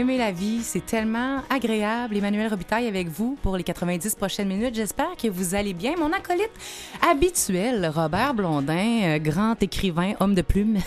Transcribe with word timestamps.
aimer 0.00 0.16
la 0.16 0.32
vie. 0.32 0.62
C'est 0.62 0.86
tellement 0.86 1.42
agréable. 1.50 2.16
Emmanuel 2.16 2.48
Robitaille 2.48 2.86
avec 2.86 3.08
vous 3.08 3.36
pour 3.42 3.58
les 3.58 3.62
90 3.62 4.14
prochaines 4.14 4.48
minutes. 4.48 4.74
J'espère 4.74 5.14
que 5.14 5.28
vous 5.28 5.54
allez 5.54 5.74
bien. 5.74 5.92
Mon 5.98 6.10
acolyte 6.12 6.50
habituel, 7.06 7.90
Robert 7.94 8.32
Blondin, 8.32 9.02
euh, 9.02 9.18
grand 9.18 9.62
écrivain, 9.62 10.14
homme 10.18 10.34
de 10.34 10.40
plume, 10.40 10.78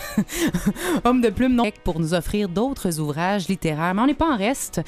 homme 1.04 1.20
de 1.20 1.30
plume, 1.30 1.54
non, 1.54 1.70
pour 1.84 2.00
nous 2.00 2.12
offrir 2.12 2.48
d'autres 2.48 2.98
ouvrages 2.98 3.46
littéraires. 3.46 3.94
Mais 3.94 4.02
on 4.02 4.06
n'est 4.06 4.14
pas 4.14 4.32
en 4.32 4.36
reste. 4.36 4.80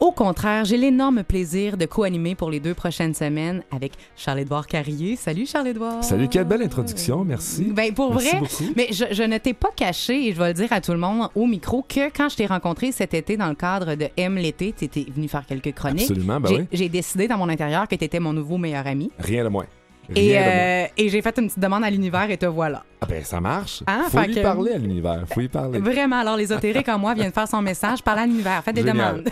Au 0.00 0.12
contraire, 0.12 0.64
j'ai 0.64 0.76
l'énorme 0.76 1.22
plaisir 1.22 1.76
de 1.76 1.86
co-animer 1.86 2.34
pour 2.34 2.50
les 2.50 2.60
deux 2.60 2.74
prochaines 2.74 3.14
semaines 3.14 3.62
avec 3.70 3.92
Charles-Édouard 4.16 4.66
Carrier. 4.66 5.16
Salut 5.16 5.46
Charles-Édouard. 5.46 6.04
Salut, 6.04 6.28
quelle 6.28 6.44
belle 6.44 6.62
introduction, 6.62 7.24
merci. 7.24 7.64
Ben, 7.72 7.92
pour 7.94 8.10
Merci 8.12 8.28
vrai, 8.30 8.38
beaucoup. 8.40 8.72
mais 8.76 8.88
je, 8.92 9.04
je 9.10 9.22
ne 9.22 9.38
t'ai 9.38 9.54
pas 9.54 9.70
caché, 9.74 10.28
et 10.28 10.32
je 10.34 10.38
vais 10.38 10.48
le 10.48 10.54
dire 10.54 10.72
à 10.72 10.80
tout 10.80 10.92
le 10.92 10.98
monde 10.98 11.28
au 11.34 11.46
micro, 11.46 11.82
que 11.82 12.10
quand 12.14 12.28
je 12.28 12.36
t'ai 12.36 12.46
rencontré 12.46 12.92
cet 12.92 13.14
été 13.14 13.36
dans 13.36 13.48
le 13.48 13.54
cadre 13.54 13.94
de 13.94 14.08
M 14.16 14.36
l'été, 14.36 14.74
tu 14.76 14.84
étais 14.84 15.06
venu 15.10 15.28
faire 15.28 15.46
quelques 15.46 15.72
chroniques. 15.74 16.02
Absolument, 16.10 16.40
ben 16.40 16.48
J'ai- 16.48 16.56
oui. 16.56 16.66
J'ai 16.72 16.88
décidé 16.88 17.26
dans 17.28 17.38
mon 17.38 17.48
intérieur 17.48 17.88
que 17.88 17.94
tu 17.94 18.04
étais 18.04 18.20
mon 18.20 18.32
nouveau 18.32 18.58
meilleur 18.58 18.86
ami. 18.86 19.10
Rien 19.18 19.44
de 19.44 19.48
moins. 19.48 19.66
Et, 20.14 20.38
euh, 20.38 20.84
et 20.96 21.08
j'ai 21.08 21.20
fait 21.22 21.36
une 21.38 21.46
petite 21.48 21.58
demande 21.58 21.84
à 21.84 21.90
l'univers 21.90 22.30
et 22.30 22.36
te 22.36 22.46
voilà. 22.46 22.84
Ah 23.00 23.06
ben, 23.06 23.24
ça 23.24 23.40
marche. 23.40 23.82
Hein, 23.86 24.04
Faut 24.10 24.18
fait 24.18 24.28
lui 24.28 24.34
que- 24.36 24.40
parler 24.42 24.72
à 24.72 24.78
l'univers. 24.78 25.24
Faut 25.32 25.40
y 25.40 25.48
parler. 25.48 25.78
Vraiment, 25.80 26.20
alors 26.20 26.36
l'ésotérique 26.36 26.88
en 26.88 26.98
moi 26.98 27.14
vient 27.14 27.28
de 27.28 27.34
faire 27.34 27.48
son 27.48 27.60
message. 27.62 28.02
Parle 28.02 28.20
à 28.20 28.26
l'univers, 28.26 28.62
faites 28.64 28.74
des 28.76 28.82
Génial. 28.84 29.16
demandes. 29.24 29.28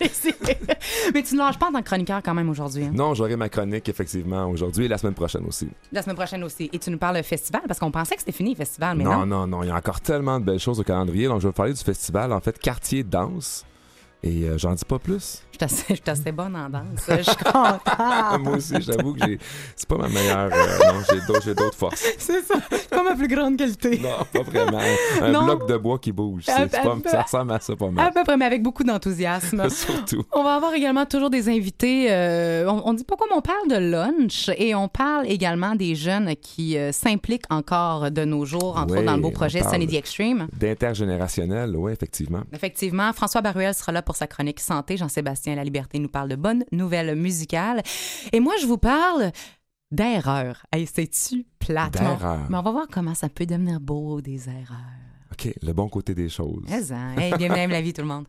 mais 1.14 1.22
tu 1.22 1.34
ne 1.34 1.38
lâches 1.38 1.58
pas 1.58 1.68
en 1.68 1.72
tant 1.72 1.80
que 1.80 1.86
chroniqueur 1.86 2.20
quand 2.22 2.34
même 2.34 2.48
aujourd'hui. 2.48 2.84
hein? 2.84 2.90
Non, 2.92 3.14
j'aurai 3.14 3.36
ma 3.36 3.48
chronique, 3.48 3.88
effectivement, 3.88 4.46
aujourd'hui 4.46 4.84
et 4.84 4.88
la 4.88 4.98
semaine 4.98 5.14
prochaine 5.14 5.44
aussi. 5.46 5.68
La 5.92 6.02
semaine 6.02 6.16
prochaine 6.16 6.44
aussi. 6.44 6.70
Et 6.72 6.78
tu 6.78 6.90
nous 6.90 6.98
parles 6.98 7.16
de 7.16 7.22
festival 7.22 7.62
parce 7.66 7.80
qu'on 7.80 7.90
pensait 7.90 8.14
que 8.14 8.20
c'était 8.20 8.32
fini, 8.32 8.50
le 8.50 8.56
festival, 8.56 8.96
mais 8.96 9.04
non. 9.04 9.18
non, 9.20 9.26
non, 9.26 9.46
non, 9.46 9.62
il 9.62 9.68
y 9.68 9.70
a 9.70 9.76
encore 9.76 10.00
tellement 10.00 10.38
de 10.38 10.44
belles 10.44 10.60
choses 10.60 10.78
au 10.80 10.84
calendrier. 10.84 11.26
Donc, 11.26 11.38
je 11.40 11.44
vais 11.44 11.48
vous 11.50 11.52
parler 11.54 11.72
du 11.72 11.82
festival, 11.82 12.32
en 12.32 12.40
fait, 12.40 12.58
Quartier 12.58 13.02
Danse. 13.02 13.64
Et 14.22 14.44
euh, 14.44 14.58
j'en 14.58 14.74
dis 14.74 14.84
pas 14.84 14.98
plus. 14.98 15.42
Je 15.60 15.66
suis 15.66 16.00
assez, 16.06 16.32
bonne 16.32 16.54
en 16.56 16.68
danse. 16.68 16.82
Je 17.08 17.22
suis 17.22 17.36
contente. 17.36 17.80
Moi 18.40 18.56
aussi, 18.56 18.74
j'avoue 18.80 19.14
que 19.14 19.20
j'ai... 19.26 19.38
c'est 19.76 19.88
pas 19.88 19.96
ma 19.96 20.08
meilleure. 20.08 20.50
euh, 20.52 20.78
non, 20.92 21.00
j'ai 21.44 21.54
d'autres, 21.54 21.74
forces. 21.76 22.04
C'est 22.18 22.42
ça. 22.42 22.54
C'est 22.70 22.90
pas 22.90 23.02
ma 23.04 23.14
plus 23.14 23.28
grande 23.28 23.56
qualité. 23.56 23.98
Non, 24.02 24.24
pas 24.32 24.42
vraiment. 24.42 24.80
Un 25.22 25.30
Non. 25.32 25.44
bloc 25.44 25.68
de 25.68 25.76
bois 25.76 25.98
qui 25.98 26.10
bouge. 26.12 26.46
Pas- 26.46 26.66
ah, 26.72 26.96
ça 27.08 27.22
ressemble 27.22 27.52
à 27.52 27.60
ça 27.60 27.76
pas 27.76 27.86
À 27.86 27.90
mal. 27.90 28.12
peu 28.12 28.22
près, 28.24 28.36
mais 28.36 28.44
avec 28.44 28.62
beaucoup 28.62 28.82
d'enthousiasme. 28.84 29.68
Surtout. 29.70 30.24
On 30.32 30.42
va 30.44 30.54
avoir 30.56 30.74
également 30.74 31.06
toujours 31.06 31.30
des 31.30 31.48
invités. 31.48 32.06
euh, 32.10 32.66
on, 32.68 32.82
on 32.90 32.94
dit 32.94 33.04
pas 33.04 33.16
comme 33.16 33.30
on 33.36 33.40
parle 33.40 33.68
de 33.68 33.76
lunch 33.76 34.50
et 34.56 34.74
on 34.74 34.88
parle 34.88 35.26
également 35.28 35.74
des 35.76 35.94
jeunes 35.94 36.34
qui 36.36 36.76
s'impliquent 36.92 37.50
encore 37.50 38.10
de 38.10 38.24
nos 38.24 38.44
jours, 38.44 38.76
entre 38.76 38.92
Oui, 38.94 38.98
autres 38.98 39.06
dans 39.06 39.16
le 39.16 39.22
beau 39.22 39.30
projet 39.30 39.62
Sunny 39.62 39.86
the 39.86 39.94
Extreme. 39.94 40.48
D'intergénérationnel, 40.54 41.76
oui, 41.76 41.92
effectivement. 41.92 42.42
Effectivement, 42.52 43.12
François 43.12 43.40
Baruel 43.40 43.74
sera 43.74 43.92
là 43.92 44.02
pour 44.08 44.16
sa 44.16 44.26
chronique 44.26 44.58
santé. 44.58 44.96
Jean-Sébastien 44.96 45.54
La 45.54 45.64
Liberté 45.64 45.98
nous 45.98 46.08
parle 46.08 46.30
de 46.30 46.34
bonnes 46.36 46.64
nouvelles 46.72 47.14
musicales. 47.14 47.82
Et 48.32 48.40
moi, 48.40 48.54
je 48.58 48.64
vous 48.66 48.78
parle 48.78 49.32
d'erreurs. 49.90 50.64
Hey, 50.72 50.86
c'est-tu 50.86 51.44
plate? 51.58 52.00
Mais 52.00 52.06
on- 52.06 52.14
D'erreurs. 52.16 52.46
Mais 52.48 52.56
on 52.56 52.62
va 52.62 52.70
voir 52.70 52.86
comment 52.90 53.14
ça 53.14 53.28
peut 53.28 53.44
devenir 53.44 53.80
beau, 53.80 54.22
des 54.22 54.48
erreurs. 54.48 54.78
OK, 55.30 55.52
le 55.60 55.72
bon 55.74 55.90
côté 55.90 56.14
des 56.14 56.30
choses. 56.30 56.64
Mais, 56.70 56.90
hein. 56.90 57.16
Hey, 57.18 57.34
bienvenue 57.36 57.60
à 57.60 57.64
Aime 57.64 57.70
la 57.70 57.82
vie, 57.82 57.92
tout 57.92 58.00
le 58.00 58.08
monde. 58.08 58.24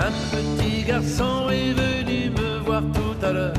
Un 0.00 0.10
petit 0.30 0.84
garçon 0.84 1.48
est 1.50 1.72
venu 1.72 2.30
me 2.30 2.58
voir 2.64 2.82
tout 2.92 3.24
à 3.26 3.32
l'heure 3.32 3.54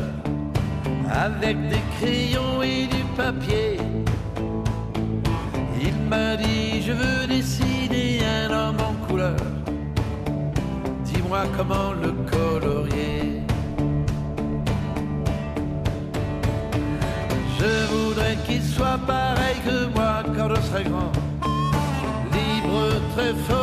avec 1.14 1.70
des 1.70 1.82
crayons 2.00 2.62
et 2.64 2.88
du 2.88 3.04
papier. 3.16 3.78
Il 5.82 5.96
m'a 6.10 6.36
dit 6.36 6.82
je 6.82 6.92
veux 6.92 7.28
dessiner 7.28 8.20
un 8.26 8.52
homme 8.52 8.78
en 8.80 9.08
couleur. 9.08 9.38
Dis-moi 11.06 11.44
comment 11.56 11.94
le 11.94 12.12
colorier. 12.30 13.42
Je 17.60 17.74
voudrais 17.94 18.38
qu'il 18.46 18.64
soit 18.64 19.00
pareil 19.08 19.58
que 19.66 19.86
moi 19.96 20.24
quand 20.36 20.50
je 20.56 20.62
serai 20.62 20.84
grand. 20.84 21.12
Libre, 22.34 23.02
très 23.16 23.34
fort 23.48 23.63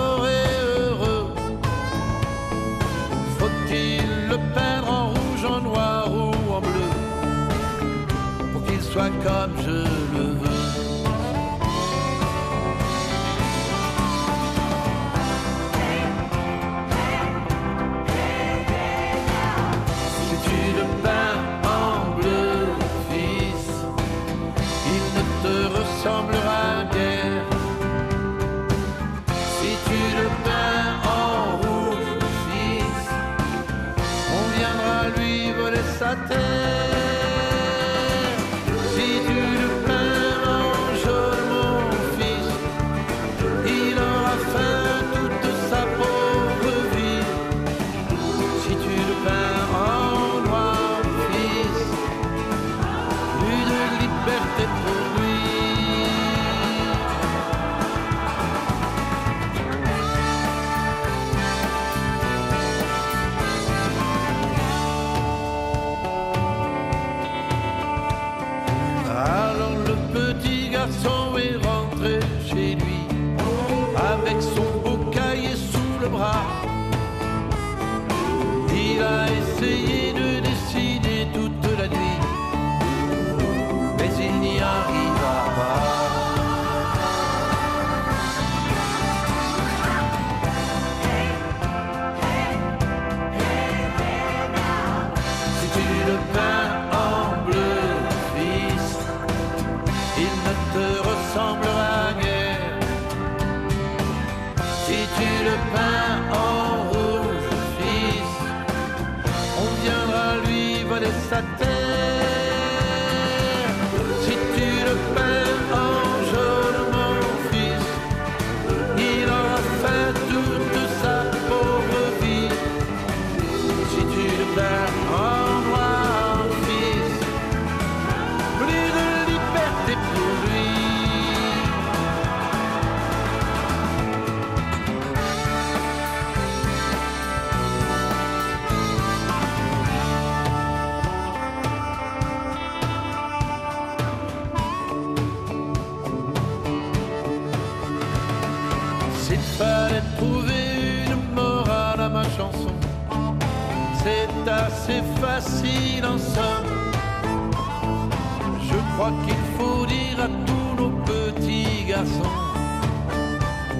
qu'il 159.24 159.42
faut 159.56 159.86
dire 159.86 160.18
à 160.20 160.28
tous 160.46 160.82
nos 160.82 160.90
petits 161.10 161.84
garçons 161.88 162.36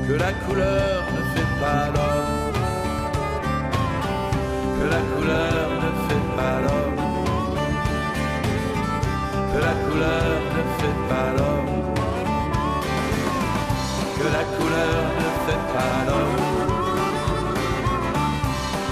que 0.07 0.15
la 0.15 0.33
couleur 0.45 1.03
ne 1.17 1.23
fait 1.33 1.51
pas 1.61 1.85
l'homme, 1.95 2.53
que 4.79 4.87
la 4.95 5.03
couleur 5.13 5.67
ne 5.85 5.91
fait 6.07 6.27
pas 6.37 6.57
l'homme, 6.65 7.01
que 9.53 9.59
la 9.69 9.75
couleur 9.85 10.41
ne 10.57 10.63
fait 10.79 10.99
pas 11.11 11.29
l'homme, 11.37 11.75
que 14.19 14.27
la 14.37 14.45
couleur 14.57 15.03
ne 15.23 15.29
fait 15.45 15.65
pas 15.75 15.97
l'homme, 16.07 16.49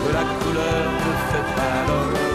que 0.02 0.08
la 0.19 0.25
couleur 0.41 0.87
ne 1.06 1.12
fait 1.31 1.49
pas 1.56 1.79
l'homme. 1.88 2.27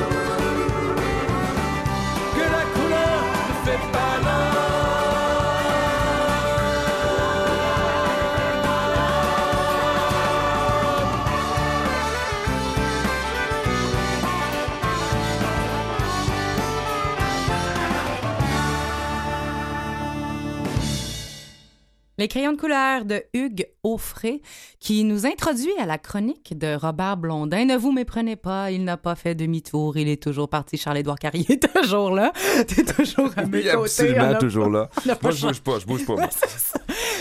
Les 22.24 22.30
crayons 22.30 22.54
de 22.54 22.58
couleur 22.58 23.04
de 23.04 23.22
Hugues 23.34 23.68
Offray, 23.84 24.42
qui 24.80 25.04
nous 25.04 25.26
introduit 25.26 25.74
à 25.78 25.86
la 25.86 25.98
chronique 25.98 26.58
de 26.58 26.74
Robert 26.74 27.18
Blondin. 27.18 27.66
Ne 27.66 27.76
vous 27.76 27.92
méprenez 27.92 28.38
pas, 28.38 28.72
il 28.72 28.86
n'a 28.86 28.96
pas 28.96 29.16
fait 29.16 29.36
demi-tour, 29.36 29.98
il 29.98 30.08
est 30.08 30.24
toujours 30.24 30.48
parti. 30.48 30.78
Charles-Édouard 30.78 31.20
Carrier 31.20 31.46
est 31.52 31.68
toujours 31.76 32.12
là. 32.12 32.32
T'es 32.66 32.86
toujours 32.86 33.30
à 33.36 33.44
mes 33.46 33.60
Il 33.60 33.68
est 33.68 33.72
côtés. 33.74 33.84
absolument 33.84 34.30
a- 34.30 34.36
toujours 34.36 34.70
là. 34.70 34.90
Moi, 35.22 35.32
je 35.32 35.48
bouge 35.48 35.60
pas, 35.60 35.80
je 35.80 35.86
bouge 35.86 36.06
pas. 36.06 36.16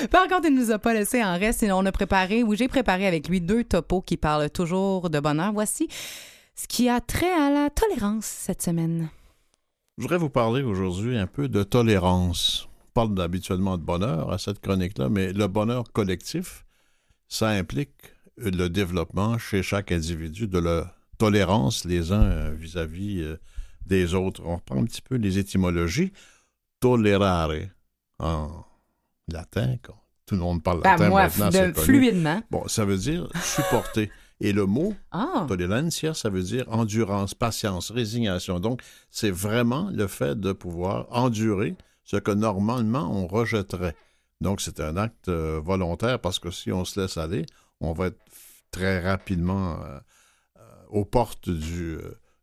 Par 0.09 0.29
contre, 0.29 0.47
il 0.47 0.55
ne 0.55 0.61
nous 0.61 0.71
a 0.71 0.79
pas 0.79 0.95
laissé 0.95 1.21
en 1.25 1.37
reste. 1.37 1.65
et 1.65 1.73
On 1.73 1.85
a 1.85 1.91
préparé, 1.91 2.45
ou 2.45 2.55
j'ai 2.55 2.69
préparé 2.69 3.09
avec 3.09 3.27
lui 3.29 3.41
deux 3.41 3.65
topos 3.65 4.03
qui 4.03 4.17
parlent 4.17 4.51
toujours 4.51 5.11
de 5.11 5.19
bonheur. 5.19 5.53
Voici 5.53 5.89
ce 6.55 6.69
qui 6.69 6.89
a 6.89 7.01
trait 7.01 7.33
à 7.33 7.51
la 7.51 7.71
tolérance 7.71 8.25
cette 8.27 8.63
semaine. 8.63 9.09
Je 9.99 10.03
voudrais 10.03 10.19
vous 10.19 10.31
parler 10.31 10.63
aujourd'hui 10.63 11.19
un 11.19 11.27
peu 11.27 11.49
de 11.49 11.65
tolérance. 11.65 12.69
On 12.95 13.07
parle 13.07 13.21
habituellement 13.23 13.79
de 13.79 13.83
bonheur 13.83 14.31
à 14.31 14.37
cette 14.37 14.61
chronique-là, 14.61 15.09
mais 15.09 15.33
le 15.33 15.47
bonheur 15.47 15.91
collectif, 15.93 16.67
ça 17.27 17.49
implique 17.49 18.13
le 18.37 18.69
développement 18.69 19.39
chez 19.39 19.63
chaque 19.63 19.93
individu 19.93 20.47
de 20.47 20.59
la 20.59 20.95
tolérance 21.17 21.87
les 21.87 22.13
uns 22.13 22.23
euh, 22.23 22.55
vis-à-vis 22.55 23.23
euh, 23.23 23.37
des 23.87 24.13
autres. 24.13 24.43
On 24.45 24.57
reprend 24.57 24.77
un 24.77 24.85
petit 24.85 25.01
peu 25.01 25.17
les 25.17 25.39
étymologies. 25.39 26.13
Tolerare, 26.81 27.53
en 28.19 28.65
latin, 29.29 29.77
quand 29.81 29.97
tout 30.27 30.35
le 30.35 30.43
monde 30.43 30.63
parle 30.63 30.83
Ben, 30.83 30.91
latin 30.91 31.09
moi, 31.09 31.23
maintenant, 31.23 31.51
c'est 31.51 31.79
fluidement. 31.79 32.43
Bon, 32.51 32.69
ça 32.69 32.85
veut 32.85 32.99
dire 32.99 33.29
supporter. 33.43 34.11
Et 34.41 34.53
le 34.53 34.67
mot 34.67 34.95
Ah, 35.13 35.47
Tolerancia, 35.49 36.13
ça 36.13 36.29
veut 36.29 36.43
dire 36.43 36.67
endurance, 36.69 37.33
patience, 37.33 37.91
résignation. 37.91 38.61
Donc, 38.61 38.83
c'est 39.11 39.31
vraiment 39.31 39.89
le 39.93 40.09
fait 40.09 40.39
de 40.39 40.53
pouvoir 40.53 41.07
endurer 41.11 41.75
ce 42.05 42.17
que 42.17 42.31
normalement 42.33 43.11
on 43.13 43.27
rejetterait. 43.27 43.95
Donc, 44.41 44.61
c'est 44.61 44.81
un 44.81 44.97
acte 44.97 45.29
euh, 45.29 45.61
volontaire 45.65 46.19
parce 46.19 46.39
que 46.41 46.51
si 46.51 46.73
on 46.73 46.85
se 46.85 47.01
laisse 47.01 47.17
aller, 47.17 47.47
on 47.81 47.93
va 47.93 48.07
être 48.09 48.19
très 48.73 49.01
rapidement 49.01 49.75
euh, 49.75 49.99
euh, 50.59 50.61
aux 50.91 51.05
portes 51.05 51.49
du, 51.49 51.97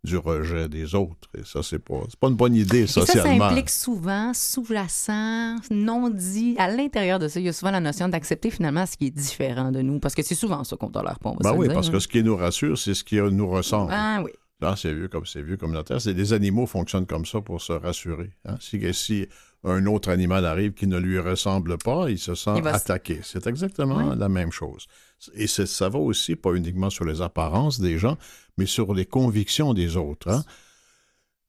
du 0.06 0.16
rejet 0.18 0.70
des 0.70 0.96
autres. 0.96 1.28
Et 1.38 1.44
ça, 1.44 1.62
c'est 1.62 1.80
pas, 1.80 2.00
pas 2.20 2.30
une 2.30 2.36
bonne 2.36 2.56
idée 2.56 2.84
et 2.84 2.88
ça, 2.88 3.02
ça 3.06 3.14
socialement. 3.14 3.46
implique 3.48 3.70
souvent, 3.70 4.34
sous-jacent, 4.34 5.58
non 5.72 6.10
dit. 6.10 6.56
À 6.58 6.70
l'intérieur 6.70 7.20
de 7.20 7.28
ça, 7.28 7.40
il 7.42 7.46
y 7.46 7.50
a 7.50 7.54
souvent 7.54 7.72
la 7.72 7.82
notion 7.82 8.08
d'accepter 8.08 8.50
finalement 8.50 8.86
ce 8.86 8.96
qui 8.96 9.08
est 9.08 9.12
différent 9.12 9.72
de 9.72 9.82
nous. 9.82 10.00
Parce 10.00 10.16
que 10.16 10.24
c'est 10.24 10.36
souvent 10.36 10.64
ça 10.64 10.78
qu'on 10.78 10.90
tolère 10.90 11.20
pas. 11.20 11.34
Ben 11.42 11.54
oui, 11.54 11.68
dire, 11.68 11.74
parce 11.76 11.90
hein. 11.90 11.92
que 11.92 12.00
ce 12.00 12.08
qui 12.08 12.24
nous 12.24 12.38
rassure, 12.38 12.78
c'est 12.78 12.94
ce 12.94 13.04
qui 13.04 13.18
nous 13.18 13.50
ressemble. 13.50 13.92
Ah 13.94 14.22
oui. 14.24 14.32
Là, 14.62 14.76
c'est 14.78 14.94
vieux 14.94 15.08
comme 15.08 15.26
c'est 15.26 15.42
vieux 15.42 15.58
comme 15.58 15.74
la 15.74 15.84
terre. 15.84 16.02
C'est 16.02 16.14
les 16.14 16.34
animaux 16.34 16.66
fonctionnent 16.66 17.06
comme 17.06 17.26
ça 17.26 17.40
pour 17.42 17.62
se 17.62 17.72
rassurer. 17.74 18.32
hein. 18.46 18.58
Si, 18.60 18.94
si 18.94 19.28
un 19.64 19.86
autre 19.88 20.10
animal 20.10 20.46
arrive 20.46 20.74
qui 20.74 20.88
ne 20.88 20.98
lui 20.98 21.20
ressemble 21.20 21.78
pas, 21.78 22.10
il 22.10 22.18
se 22.18 22.34
sent 22.36 22.52
Il 22.58 22.68
attaqué. 22.68 23.20
C'est 23.24 23.46
exactement 23.48 24.16
la 24.16 24.30
même 24.30 24.52
chose. 24.52 24.86
Et 25.34 25.48
ça 25.48 25.90
va 25.90 26.00
aussi 26.00 26.36
pas 26.36 26.54
uniquement 26.54 26.90
sur 26.90 27.04
les 27.06 27.22
apparences 27.22 27.80
des 27.82 27.98
gens, 27.98 28.18
mais 28.58 28.66
sur 28.66 28.94
les 28.94 29.06
convictions 29.06 29.74
des 29.74 29.98
autres. 29.98 30.30
hein. 30.30 30.44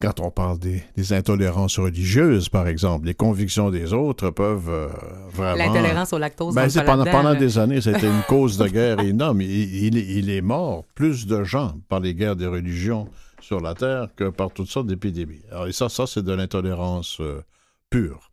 Quand 0.02 0.18
on 0.20 0.30
parle 0.30 0.58
des, 0.58 0.82
des 0.96 1.12
intolérances 1.12 1.78
religieuses, 1.78 2.48
par 2.48 2.66
exemple, 2.66 3.04
les 3.06 3.12
convictions 3.12 3.70
des 3.70 3.92
autres 3.92 4.30
peuvent 4.30 4.70
euh, 4.70 4.88
vraiment... 5.30 5.56
L'intolérance 5.56 6.14
au 6.14 6.18
lactose. 6.18 6.54
Ben, 6.54 6.70
c'est 6.70 6.84
pendant, 6.84 7.34
des 7.34 7.58
années, 7.58 7.82
c'était 7.82 8.06
une 8.08 8.22
cause 8.28 8.56
de 8.56 8.66
guerre 8.66 8.98
énorme. 9.00 9.42
Il, 9.42 9.50
il- 9.50 9.96
il 9.98 10.30
est 10.30 10.40
mort 10.40 10.84
plus 10.94 11.26
de 11.26 11.44
gens 11.44 11.74
par 11.90 12.00
les 12.00 12.14
guerres 12.14 12.34
des 12.36 12.46
religions 12.46 13.08
sur 13.42 13.60
la 13.60 13.74
Terre 13.74 14.08
que 14.16 14.30
par 14.30 14.50
toutes 14.52 14.68
sortes 14.68 14.86
d'épidémies. 14.86 15.42
Alors, 15.50 15.66
et 15.66 15.72
ça, 15.72 15.90
ça 15.90 16.06
c'est 16.06 16.22
de 16.24 16.32
l'intolérance 16.32 17.18
euh, 17.20 17.42
pure. 17.90 18.30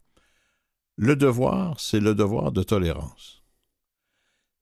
Le 0.97 1.15
devoir, 1.15 1.79
c'est 1.79 1.99
le 1.99 2.15
devoir 2.15 2.51
de 2.51 2.63
tolérance. 2.63 3.43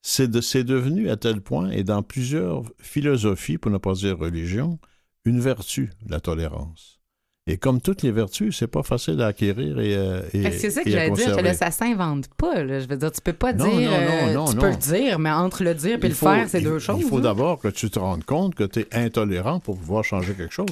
C'est 0.02 0.28
de- 0.30 0.40
c'est 0.40 0.64
devenu 0.64 1.10
à 1.10 1.16
tel 1.16 1.40
point, 1.40 1.70
et 1.70 1.82
dans 1.82 2.02
plusieurs 2.02 2.62
philosophies, 2.80 3.58
pour 3.58 3.70
ne 3.70 3.78
pas 3.78 3.94
dire 3.94 4.18
religions, 4.18 4.78
une 5.24 5.40
vertu, 5.40 5.90
la 6.08 6.20
tolérance. 6.20 7.00
Et 7.48 7.58
comme 7.58 7.80
toutes 7.80 8.02
les 8.02 8.10
vertus, 8.10 8.56
c'est 8.58 8.66
pas 8.66 8.82
facile 8.82 9.20
à 9.22 9.28
acquérir 9.28 9.78
et, 9.78 9.94
euh, 9.96 10.20
et, 10.32 10.42
que 10.42 10.50
C'est 10.58 10.70
ça 10.70 10.82
que 10.82 10.90
j'allais 10.90 11.12
dire. 11.12 11.40
Là, 11.42 11.54
ça 11.54 11.70
s'invente 11.70 12.26
pas. 12.36 12.62
là. 12.64 12.80
Je 12.80 12.88
veux 12.88 12.96
dire, 12.96 13.12
tu 13.12 13.20
peux 13.20 13.32
pas 13.32 13.52
Non, 13.52 13.68
dire. 13.78 13.88
non, 13.90 13.96
non, 14.00 14.28
euh, 14.28 14.32
non, 14.34 14.44
tu 14.46 14.56
non. 14.56 14.62
peux 14.62 14.70
le 14.70 14.76
dire, 14.76 15.18
mais 15.20 15.30
entre 15.30 15.62
le 15.62 15.72
dire 15.74 15.98
et 16.04 16.08
le 16.08 16.14
faire, 16.14 16.48
c'est 16.48 16.58
il- 16.58 16.64
deux 16.64 16.80
choses. 16.80 16.98
Il 17.00 17.06
faut 17.06 17.18
hein. 17.18 17.20
d'abord 17.20 17.60
que 17.60 17.68
tu 17.68 17.88
te 17.88 18.00
rendes 18.00 18.24
compte 18.24 18.56
que 18.56 18.64
tu 18.64 18.80
es 18.80 18.88
intolérant 18.96 19.60
pour 19.60 19.78
pouvoir 19.78 20.02
changer 20.04 20.34
quelque 20.34 20.52
chose. 20.54 20.66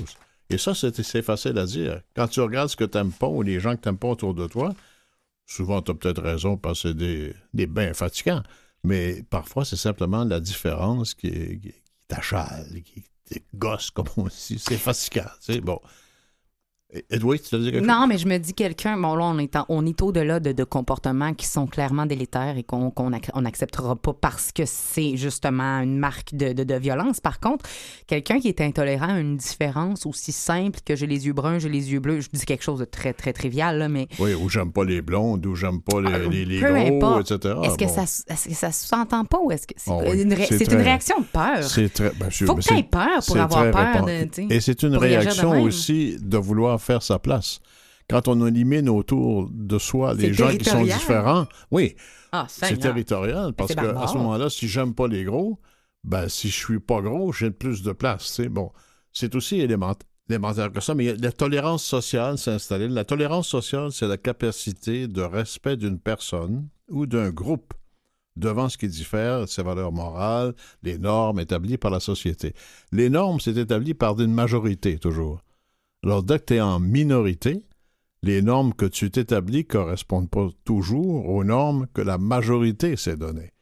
Et 0.55 0.59
ça, 0.59 0.73
c'est 0.73 1.23
facile 1.23 1.59
à 1.59 1.67
dire. 1.67 2.01
Quand 2.15 2.29
tu 2.29 2.41
regardes 2.41 2.69
ce 2.69 2.77
que 2.77 2.85
tu 2.85 2.97
n'aimes 2.97 3.11
pas 3.11 3.27
ou 3.27 3.43
les 3.43 3.59
gens 3.59 3.75
que 3.77 3.91
tu 3.91 3.97
pas 3.97 4.07
autour 4.07 4.35
de 4.35 4.47
toi, 4.47 4.73
souvent 5.47 5.83
tu 5.83 5.91
as 5.91 5.95
peut-être 5.95 6.23
raison 6.23 6.57
parce 6.57 6.85
que 6.85 6.91
c'est 6.91 7.35
des, 7.53 7.67
bains 7.67 7.93
fatigants, 7.93 8.45
mais 8.85 9.25
parfois 9.31 9.65
c'est 9.65 9.75
simplement 9.75 10.25
la 10.25 10.39
différence 10.39 11.15
qui 11.15 11.75
t'achale, 12.07 12.83
qui 12.85 13.03
te 13.29 13.41
gosse, 13.57 13.91
comme 13.95 14.07
on 14.17 14.29
dit. 14.29 14.61
C'est 14.61 14.79
fatigant. 14.79 15.31
C'est 15.41 15.61
bon. 15.61 15.81
Edward, 17.11 17.41
tu 17.43 17.59
dit 17.59 17.65
quelque 17.73 17.79
chose? 17.81 17.87
Non, 17.89 18.07
mais 18.07 18.19
je 18.19 18.27
me 18.29 18.39
dis 18.39 18.55
quelqu'un, 18.55 18.97
bon 18.97 19.15
là, 19.17 19.25
on 19.25 19.39
est, 19.39 19.57
en- 19.57 19.65
on 19.69 19.85
est 19.87 20.01
au-delà 20.03 20.41
de, 20.41 20.53
de 20.53 20.65
comportements 20.65 21.35
qui 21.35 21.47
sont 21.47 21.67
clairement 21.67 22.07
délétères 22.07 22.57
et 22.57 22.63
qu'on 22.63 22.91
qu'on 22.91 23.11
ac- 23.11 23.31
on 23.35 23.43
n'acceptera 23.43 23.97
pas 23.97 24.13
parce 24.13 24.53
que 24.53 24.63
c'est 24.67 25.17
justement 25.17 25.81
une 25.81 25.99
marque 25.99 26.35
de, 26.35 26.53
de- 26.53 26.65
de 26.65 26.75
violence. 26.75 27.21
Par 27.21 27.41
contre, 27.41 27.65
quelqu'un 28.07 28.39
qui 28.41 28.49
est 28.49 28.61
intolérant 28.61 29.15
à 29.15 29.19
une 29.19 29.37
différence 29.37 30.07
aussi 30.07 30.33
simple 30.33 30.79
que 30.85 30.95
j'ai 30.97 31.07
les 31.07 31.27
yeux 31.27 31.33
bruns, 31.33 31.59
j'ai 31.59 31.69
les 31.69 31.93
yeux 31.93 32.01
bleus, 32.01 32.21
je 32.21 32.29
dis 32.33 32.45
quelque 32.45 32.63
chose 32.65 32.79
de 32.81 32.85
très, 32.85 33.13
très 33.13 33.33
trivial, 33.33 33.79
là, 33.79 33.89
mais 33.89 34.09
Oui, 34.19 34.35
ou 34.35 34.49
j'aime 34.49 34.71
pas 34.73 34.85
les 34.85 35.03
blondes, 35.03 35.45
ou 35.47 35.55
j'aime 35.55 35.81
pas 35.81 36.01
les, 36.01 36.13
Ah, 36.13 36.19
les, 36.31 36.61
gros, 37.01 37.21
etc. 37.21 37.55
est-ce 37.65 37.77
que, 37.79 37.85
Bon. 37.85 38.07
ça, 38.07 38.35
que 38.49 38.55
ça 38.55 38.73
s'entend 38.73 39.25
pas 39.25 39.39
ou 39.43 39.51
est-ce 39.51 39.67
que 39.67 39.75
c'est 39.77 39.91
Ah 39.91 39.99
oui, 40.11 40.23
une, 40.23 40.33
ré- 40.33 40.47
c'est 40.49 40.59
c'est 40.59 40.65
très- 40.67 40.77
une 40.77 40.83
réaction 40.83 41.19
de 41.19 41.25
peur? 41.25 41.63
C'est 41.65 41.93
très. 41.93 42.11
ben, 42.19 42.31
sûr, 42.31 42.47
Faut 42.47 42.55
que 42.55 42.61
tu 42.63 42.83
peur 42.85 43.21
pour 43.27 43.37
avoir 43.37 43.71
peur. 43.71 44.05
De. 44.05 44.53
Et 44.53 44.61
c'est 44.61 44.83
une 44.83 44.97
réaction 44.97 45.63
aussi 45.63 46.17
de 46.21 46.37
vouloir 46.39 46.81
faire 46.85 47.03
sa 47.03 47.19
place. 47.19 47.61
Quand 48.09 48.29
on 48.29 48.47
élimine 48.47 48.89
autour 48.91 49.49
de 49.51 49.79
soi 49.79 50.13
les 50.15 50.35
gens 50.35 50.51
qui 50.57 50.65
sont 50.67 50.83
différents, 50.85 51.47
oui, 51.71 51.97
Ah, 52.33 52.47
c'est 52.49 52.77
territorial 52.77 53.55
parce 53.55 53.69
c'est 53.71 53.77
que 53.77 53.81
à 53.81 53.85
barbare. 53.93 54.11
ce 54.11 54.19
moment-là, 54.19 54.51
si 54.51 54.69
j'aime 54.69 54.95
pas 54.95 55.09
les 55.09 55.25
gros, 55.25 55.59
ben 56.05 56.29
si 56.29 56.49
je 56.51 56.55
suis 56.57 56.81
pas 56.81 57.01
gros, 57.01 57.33
j'ai 57.33 57.51
plus 57.51 57.83
de 57.83 57.93
place. 57.93 58.25
C'est 58.27 58.51
bon, 58.51 58.71
c'est 59.13 59.35
aussi 59.35 59.57
élément- 59.61 59.95
élémentaire 60.29 60.71
que 60.71 60.81
ça. 60.81 60.95
Mais 60.95 61.15
la 61.17 61.33
tolérance 61.33 61.83
sociale 61.83 62.37
s'est 62.37 62.51
installée. 62.51 62.89
La 62.89 63.05
tolérance 63.07 63.49
sociale, 63.49 63.91
c'est 63.91 64.07
la 64.07 64.19
capacité 64.19 65.09
de 65.09 65.23
respect 65.23 65.79
d'une 65.79 65.99
personne 65.99 66.69
ou 66.91 67.07
d'un 67.07 67.31
groupe 67.31 67.73
devant 68.37 68.69
ce 68.69 68.77
qui 68.77 68.89
diffère, 68.89 69.49
ses 69.49 69.63
valeurs 69.63 69.93
morales, 69.93 70.55
les 70.83 70.99
normes 70.99 71.41
établies 71.41 71.79
par 71.79 71.91
la 71.93 72.01
société. 72.01 72.53
Les 72.93 73.09
normes, 73.09 73.41
c'est 73.41 73.57
établi 73.57 73.95
par 73.95 74.21
une 74.21 74.35
majorité, 74.35 74.99
toujours. 74.99 75.41
Alors, 76.05 76.23
dès 76.23 76.39
que 76.39 76.45
tu 76.45 76.55
es 76.57 76.61
en 76.61 76.81
minorité, 76.81 77.65
les 78.23 78.43
normes 78.43 78.75
que 78.75 78.85
tu 78.85 79.11
t'établis 79.11 79.65
correspondent 79.65 80.29
pas 80.29 80.49
toujours 80.67 81.31
aux 81.31 81.45
normes 81.45 81.87
que 81.95 82.03
la 82.03 82.19
majorité 82.19 82.97
s'est 82.97 83.17
données. 83.17 83.53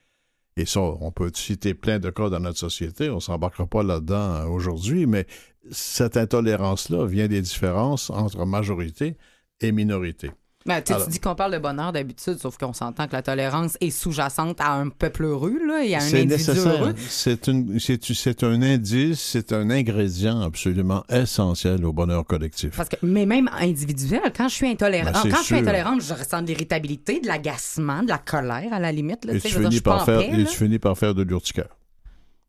Et 0.56 0.66
ça, 0.66 0.80
on 0.80 1.12
peut 1.12 1.30
citer 1.32 1.72
plein 1.72 2.00
de 2.00 2.10
cas 2.10 2.30
dans 2.30 2.40
notre 2.40 2.58
société, 2.58 3.10
on 3.10 3.20
s'embarquera 3.20 3.66
pas 3.66 3.84
là-dedans 3.84 4.34
euh, 4.34 4.46
aujourd'hui, 4.46 5.06
mais 5.06 5.28
cette 5.70 6.16
intolérance-là 6.16 7.06
vient 7.06 7.28
des 7.28 7.42
différences 7.42 8.10
entre 8.10 8.44
majorité 8.44 9.16
et 9.60 9.70
minorité. 9.70 10.32
Ben, 10.66 10.80
tu 10.80 10.92
Alors- 10.92 11.08
dis 11.08 11.18
qu'on 11.18 11.34
parle 11.34 11.52
de 11.52 11.58
bonheur 11.58 11.92
d'habitude, 11.92 12.38
sauf 12.38 12.56
qu'on 12.56 12.72
s'entend 12.72 13.06
que 13.08 13.12
la 13.12 13.22
tolérance 13.22 13.76
est 13.80 13.90
sous-jacente 13.90 14.60
à 14.60 14.72
un 14.74 14.88
peuple 14.90 15.24
heureux, 15.24 15.58
là, 15.66 15.84
et 15.84 15.94
à 15.94 15.98
un 15.98 16.00
C'est 16.00 16.20
individu 16.22 16.32
nécessaire. 16.50 16.82
heureux. 16.82 16.94
C'est 17.08 18.44
un 18.44 18.62
indice, 18.62 19.20
c'est 19.20 19.52
un 19.52 19.70
ingrédient 19.70 20.40
absolument 20.40 21.02
essentiel 21.08 21.84
au 21.84 21.92
bonheur 21.92 22.24
collectif. 22.24 22.76
Parce 22.76 22.88
que, 22.88 22.96
mais 23.02 23.26
même 23.26 23.50
individuel, 23.58 24.20
quand 24.36 24.48
je 24.48 24.54
suis 24.54 24.68
intolérante, 24.68 25.14
Ben, 25.24 25.30
quand 25.30 25.38
je 25.40 25.46
suis 25.46 25.56
intolérante, 25.56 26.00
je 26.02 26.14
ressens 26.14 26.42
de 26.42 26.46
l'irritabilité, 26.48 27.20
de 27.20 27.26
l'agacement, 27.26 28.02
de 28.02 28.08
la 28.08 28.18
colère 28.18 28.72
à 28.72 28.78
la 28.78 28.92
limite. 28.92 29.24
Là, 29.24 29.34
Et 29.34 29.40
tu 29.40 29.48
dire, 29.48 29.60
finis 29.62 29.80
par 29.80 30.04
faire, 30.04 30.18
paix, 30.20 30.30
et 30.32 30.36
là. 30.36 30.44
tu 30.44 30.56
finis 30.56 30.78
par 30.78 30.96
faire 30.96 31.14
de 31.14 31.22
l'urticaire. 31.22 31.76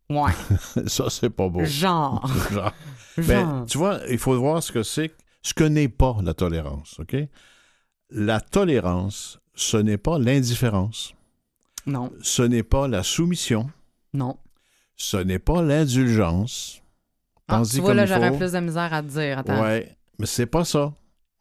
Ouais, 0.09 0.31
Ça, 0.87 1.05
c'est 1.09 1.29
pas 1.29 1.47
beau. 1.49 1.63
genre. 1.65 2.29
Genre. 2.51 2.73
Ben, 3.17 3.25
genre. 3.45 3.65
tu 3.65 3.77
vois, 3.77 3.99
il 4.09 4.17
faut 4.17 4.37
voir 4.39 4.61
ce 4.61 4.71
que 4.71 4.83
c'est, 4.83 5.11
ce 5.41 5.53
que 5.53 5.63
n'est 5.63 5.87
pas 5.87 6.17
la 6.23 6.33
tolérance, 6.33 6.95
OK? 6.99 7.15
La 8.15 8.39
tolérance, 8.39 9.39
ce 9.55 9.77
n'est 9.77 9.97
pas 9.97 10.19
l'indifférence, 10.19 11.13
Non, 11.87 12.11
ce 12.21 12.43
n'est 12.43 12.61
pas 12.63 12.87
la 12.87 13.01
soumission, 13.03 13.69
non. 14.13 14.37
ce 14.95 15.17
n'est 15.17 15.39
pas 15.39 15.61
l'indulgence. 15.63 16.81
Ah, 17.47 17.63
tu 17.69 17.81
vois, 17.81 17.93
là, 17.95 18.05
j'aurais 18.05 18.37
plus 18.37 18.51
de 18.51 18.59
misère 18.59 18.93
à 18.93 19.01
te 19.01 19.07
dire. 19.07 19.39
Attends. 19.39 19.61
Ouais, 19.61 19.97
mais 20.19 20.25
c'est 20.27 20.45
pas 20.45 20.63
ça. 20.63 20.93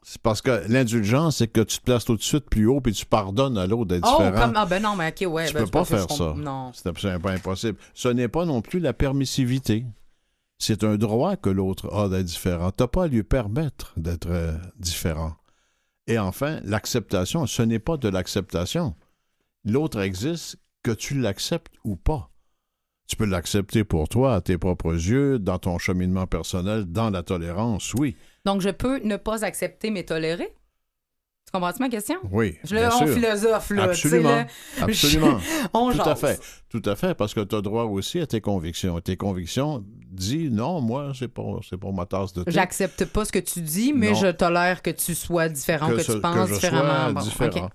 C'est 0.05 0.21
parce 0.21 0.43
que 0.43 0.65
l'indulgence, 0.69 1.37
c'est 1.37 1.47
que 1.47 1.61
tu 1.61 1.79
te 1.79 1.85
places 1.85 2.05
tout 2.07 2.17
de 2.17 2.23
suite 2.23 2.51
plus 2.51 2.67
haut 2.67 2.81
puis 2.81 2.93
tu 2.93 3.07
pardonnes 3.07 3.57
à 3.57 3.67
l'autre 3.69 3.87
d'être 3.87 4.05
Oh, 4.05 4.17
différent. 4.23 4.41
comme. 4.47 4.57
Ah, 4.57 4.67
ben 4.67 4.83
non, 4.83 4.97
mais 4.97 5.09
ok, 5.17 5.31
ouais. 5.33 5.47
tu 5.47 5.55
ben, 5.55 5.65
peux 5.65 5.71
pas 5.71 5.85
faire 5.85 6.11
ça. 6.11 6.35
Non. 6.37 6.73
C'est 6.75 6.89
absolument 6.89 7.21
pas 7.21 7.31
impossible. 7.33 7.79
Ce 7.95 8.09
n'est 8.09 8.27
pas 8.29 8.45
non 8.45 8.63
plus 8.63 8.81
la 8.81 8.93
permissivité. 8.93 9.85
C'est 10.59 10.83
un 10.85 10.97
droit 10.97 11.37
que 11.37 11.51
l'autre 11.51 11.93
a 11.95 12.09
d'être 12.09 12.25
différent. 12.25 12.73
Tu 12.73 12.83
n'as 12.83 12.89
pas 12.89 13.05
à 13.05 13.07
lui 13.07 13.23
permettre 13.23 13.93
d'être 13.97 14.29
euh, 14.31 14.57
différent. 14.79 15.35
Et 16.07 16.19
enfin, 16.19 16.61
l'acceptation, 16.65 17.47
ce 17.47 17.63
n'est 17.63 17.79
pas 17.79 17.97
de 17.97 18.09
l'acceptation. 18.09 18.95
L'autre 19.65 20.01
existe, 20.01 20.57
que 20.83 20.91
tu 20.91 21.15
l'acceptes 21.15 21.75
ou 21.85 21.97
pas. 21.97 22.31
Tu 23.09 23.17
peux 23.17 23.27
l'accepter 23.27 23.85
pour 23.85 24.09
toi, 24.09 24.35
à 24.37 24.41
tes 24.41 24.59
propres 24.59 24.95
yeux, 24.95 25.39
dans 25.39 25.59
ton 25.59 25.79
cheminement 25.79 26.27
personnel, 26.27 26.87
dans 26.87 27.11
la 27.11 27.23
tolérance, 27.23 27.95
oui. 27.95 28.17
Donc, 28.45 28.61
je 28.61 28.71
peux 28.71 28.99
ne 29.01 29.17
pas 29.17 29.45
accepter 29.45 29.91
mais 29.91 30.03
tolérer? 30.05 30.55
Tu 31.47 31.53
comprends-tu 31.53 31.81
ma 31.81 31.89
question? 31.89 32.17
Oui, 32.31 32.57
Je 32.65 32.75
bien 32.75 32.89
le, 32.89 32.95
on 32.95 33.07
philosophe, 33.07 33.71
là. 33.71 33.83
Absolument. 33.85 34.29
là. 34.31 34.47
Absolument. 34.81 35.41
On 35.75 35.93
Tout 35.93 36.01
à 36.01 36.17
fait. 36.17 36.41
Tout 36.69 36.83
à 36.85 36.97
fait, 36.97 37.15
parce 37.15 37.35
que 37.35 37.41
tu 37.41 37.55
as 37.55 37.61
droit 37.61 37.85
aussi 37.85 38.21
à 38.21 38.27
tes 38.27 38.41
convictions. 38.41 39.01
Tes 39.01 39.17
convictions 39.17 39.85
disent 40.13 40.51
non, 40.51 40.81
moi, 40.81 41.13
c'est 41.19 41.29
pas, 41.29 41.43
c'est 41.69 41.77
pas 41.77 41.91
ma 41.91 42.07
tasse 42.07 42.33
de 42.33 42.45
thé. 42.45 42.51
J'accepte 42.53 43.05
pas 43.07 43.25
ce 43.25 43.33
que 43.33 43.39
tu 43.39 43.61
dis, 43.61 43.93
mais 43.93 44.11
Non. 44.11 44.15
je 44.15 44.27
tolère 44.29 44.83
que 44.83 44.91
tu 44.91 45.15
sois 45.15 45.49
différent, 45.49 45.89
Que 45.89 45.95
que, 45.97 46.03
ce- 46.03 46.13
tu 46.13 46.21
penses 46.21 46.51
différemment. 46.51 47.13
Bon, 47.13 47.21
différent. 47.21 47.71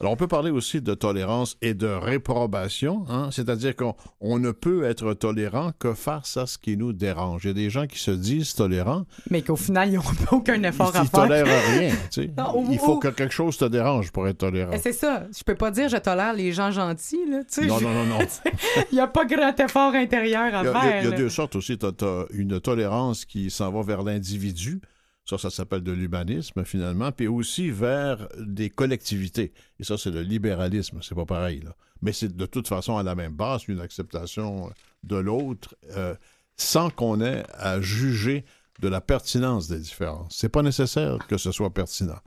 Alors, 0.00 0.12
on 0.12 0.16
peut 0.16 0.28
parler 0.28 0.50
aussi 0.50 0.80
de 0.80 0.94
tolérance 0.94 1.56
et 1.62 1.74
de 1.74 1.86
réprobation, 1.86 3.04
hein? 3.08 3.28
c'est-à-dire 3.30 3.74
qu'on 3.76 3.94
on 4.20 4.38
ne 4.38 4.50
peut 4.50 4.84
être 4.84 5.14
tolérant 5.14 5.70
que 5.78 5.94
face 5.94 6.36
à 6.36 6.46
ce 6.46 6.58
qui 6.58 6.76
nous 6.76 6.92
dérange. 6.92 7.44
Il 7.44 7.48
y 7.48 7.50
a 7.50 7.54
des 7.54 7.70
gens 7.70 7.86
qui 7.86 7.98
se 7.98 8.10
disent 8.10 8.54
tolérants, 8.54 9.04
Mais 9.30 9.42
qu'au 9.42 9.56
final, 9.56 9.88
ils 9.90 9.94
n'ont 9.96 10.02
aucun 10.32 10.62
effort 10.62 10.90
ils 10.94 10.98
à 10.98 11.02
ne 11.02 11.06
faire. 11.08 11.20
tolèrent 11.22 11.46
rien. 11.78 11.90
tu 12.10 12.22
sais. 12.22 12.30
Non, 12.36 12.58
ou- 12.60 12.68
Il 12.70 12.78
faut 12.78 12.96
ou- 12.96 12.98
que 12.98 13.08
quelque 13.08 13.32
chose 13.32 13.56
te 13.56 13.64
dérange 13.64 14.10
pour 14.12 14.26
être 14.28 14.38
tolérant. 14.38 14.72
C'est 14.82 14.92
ça. 14.92 15.24
Je 15.36 15.42
peux 15.44 15.54
pas 15.54 15.70
dire 15.70 15.88
je 15.88 15.96
tolère 15.96 16.32
les 16.34 16.52
gens 16.52 16.70
gentils, 16.70 17.24
là. 17.30 17.38
Tu 17.44 17.62
sais, 17.62 17.66
Non, 17.66 17.78
je- 17.78 17.84
non, 17.84 17.92
non, 17.92 18.04
non. 18.04 18.18
Il 18.92 18.94
n'y 18.94 19.00
a 19.00 19.06
pas 19.06 19.24
grand 19.24 19.58
effort 19.58 19.94
intérieur 19.94 20.54
à 20.54 20.62
Il 20.62 20.66
y 20.66 20.68
a, 20.68 20.80
faire. 20.80 21.02
il 21.04 21.10
y 21.10 21.12
a 21.12 21.16
deux 21.16 21.28
sortes 21.30 21.56
aussi. 21.56 21.75
Tu 21.76 22.36
une 22.36 22.60
tolérance 22.60 23.24
qui 23.24 23.50
s'en 23.50 23.72
va 23.72 23.82
vers 23.82 24.02
l'individu. 24.02 24.80
Ça, 25.24 25.38
ça 25.38 25.50
s'appelle 25.50 25.82
de 25.82 25.92
l'humanisme, 25.92 26.64
finalement. 26.64 27.10
Puis 27.10 27.26
aussi 27.26 27.70
vers 27.70 28.28
des 28.38 28.70
collectivités. 28.70 29.52
Et 29.80 29.84
ça, 29.84 29.98
c'est 29.98 30.12
le 30.12 30.22
libéralisme. 30.22 31.00
C'est 31.02 31.16
pas 31.16 31.26
pareil, 31.26 31.60
là. 31.60 31.74
Mais 32.02 32.12
c'est 32.12 32.36
de 32.36 32.46
toute 32.46 32.68
façon 32.68 32.96
à 32.96 33.02
la 33.02 33.14
même 33.14 33.32
base, 33.32 33.66
une 33.68 33.80
acceptation 33.80 34.70
de 35.02 35.16
l'autre, 35.16 35.74
euh, 35.96 36.14
sans 36.56 36.90
qu'on 36.90 37.20
ait 37.20 37.42
à 37.54 37.80
juger 37.80 38.44
de 38.80 38.88
la 38.88 39.00
pertinence 39.00 39.68
des 39.68 39.78
différences. 39.78 40.36
C'est 40.36 40.48
pas 40.48 40.62
nécessaire 40.62 41.18
que 41.26 41.38
ce 41.38 41.52
soit 41.52 41.72
pertinent. 41.72 42.18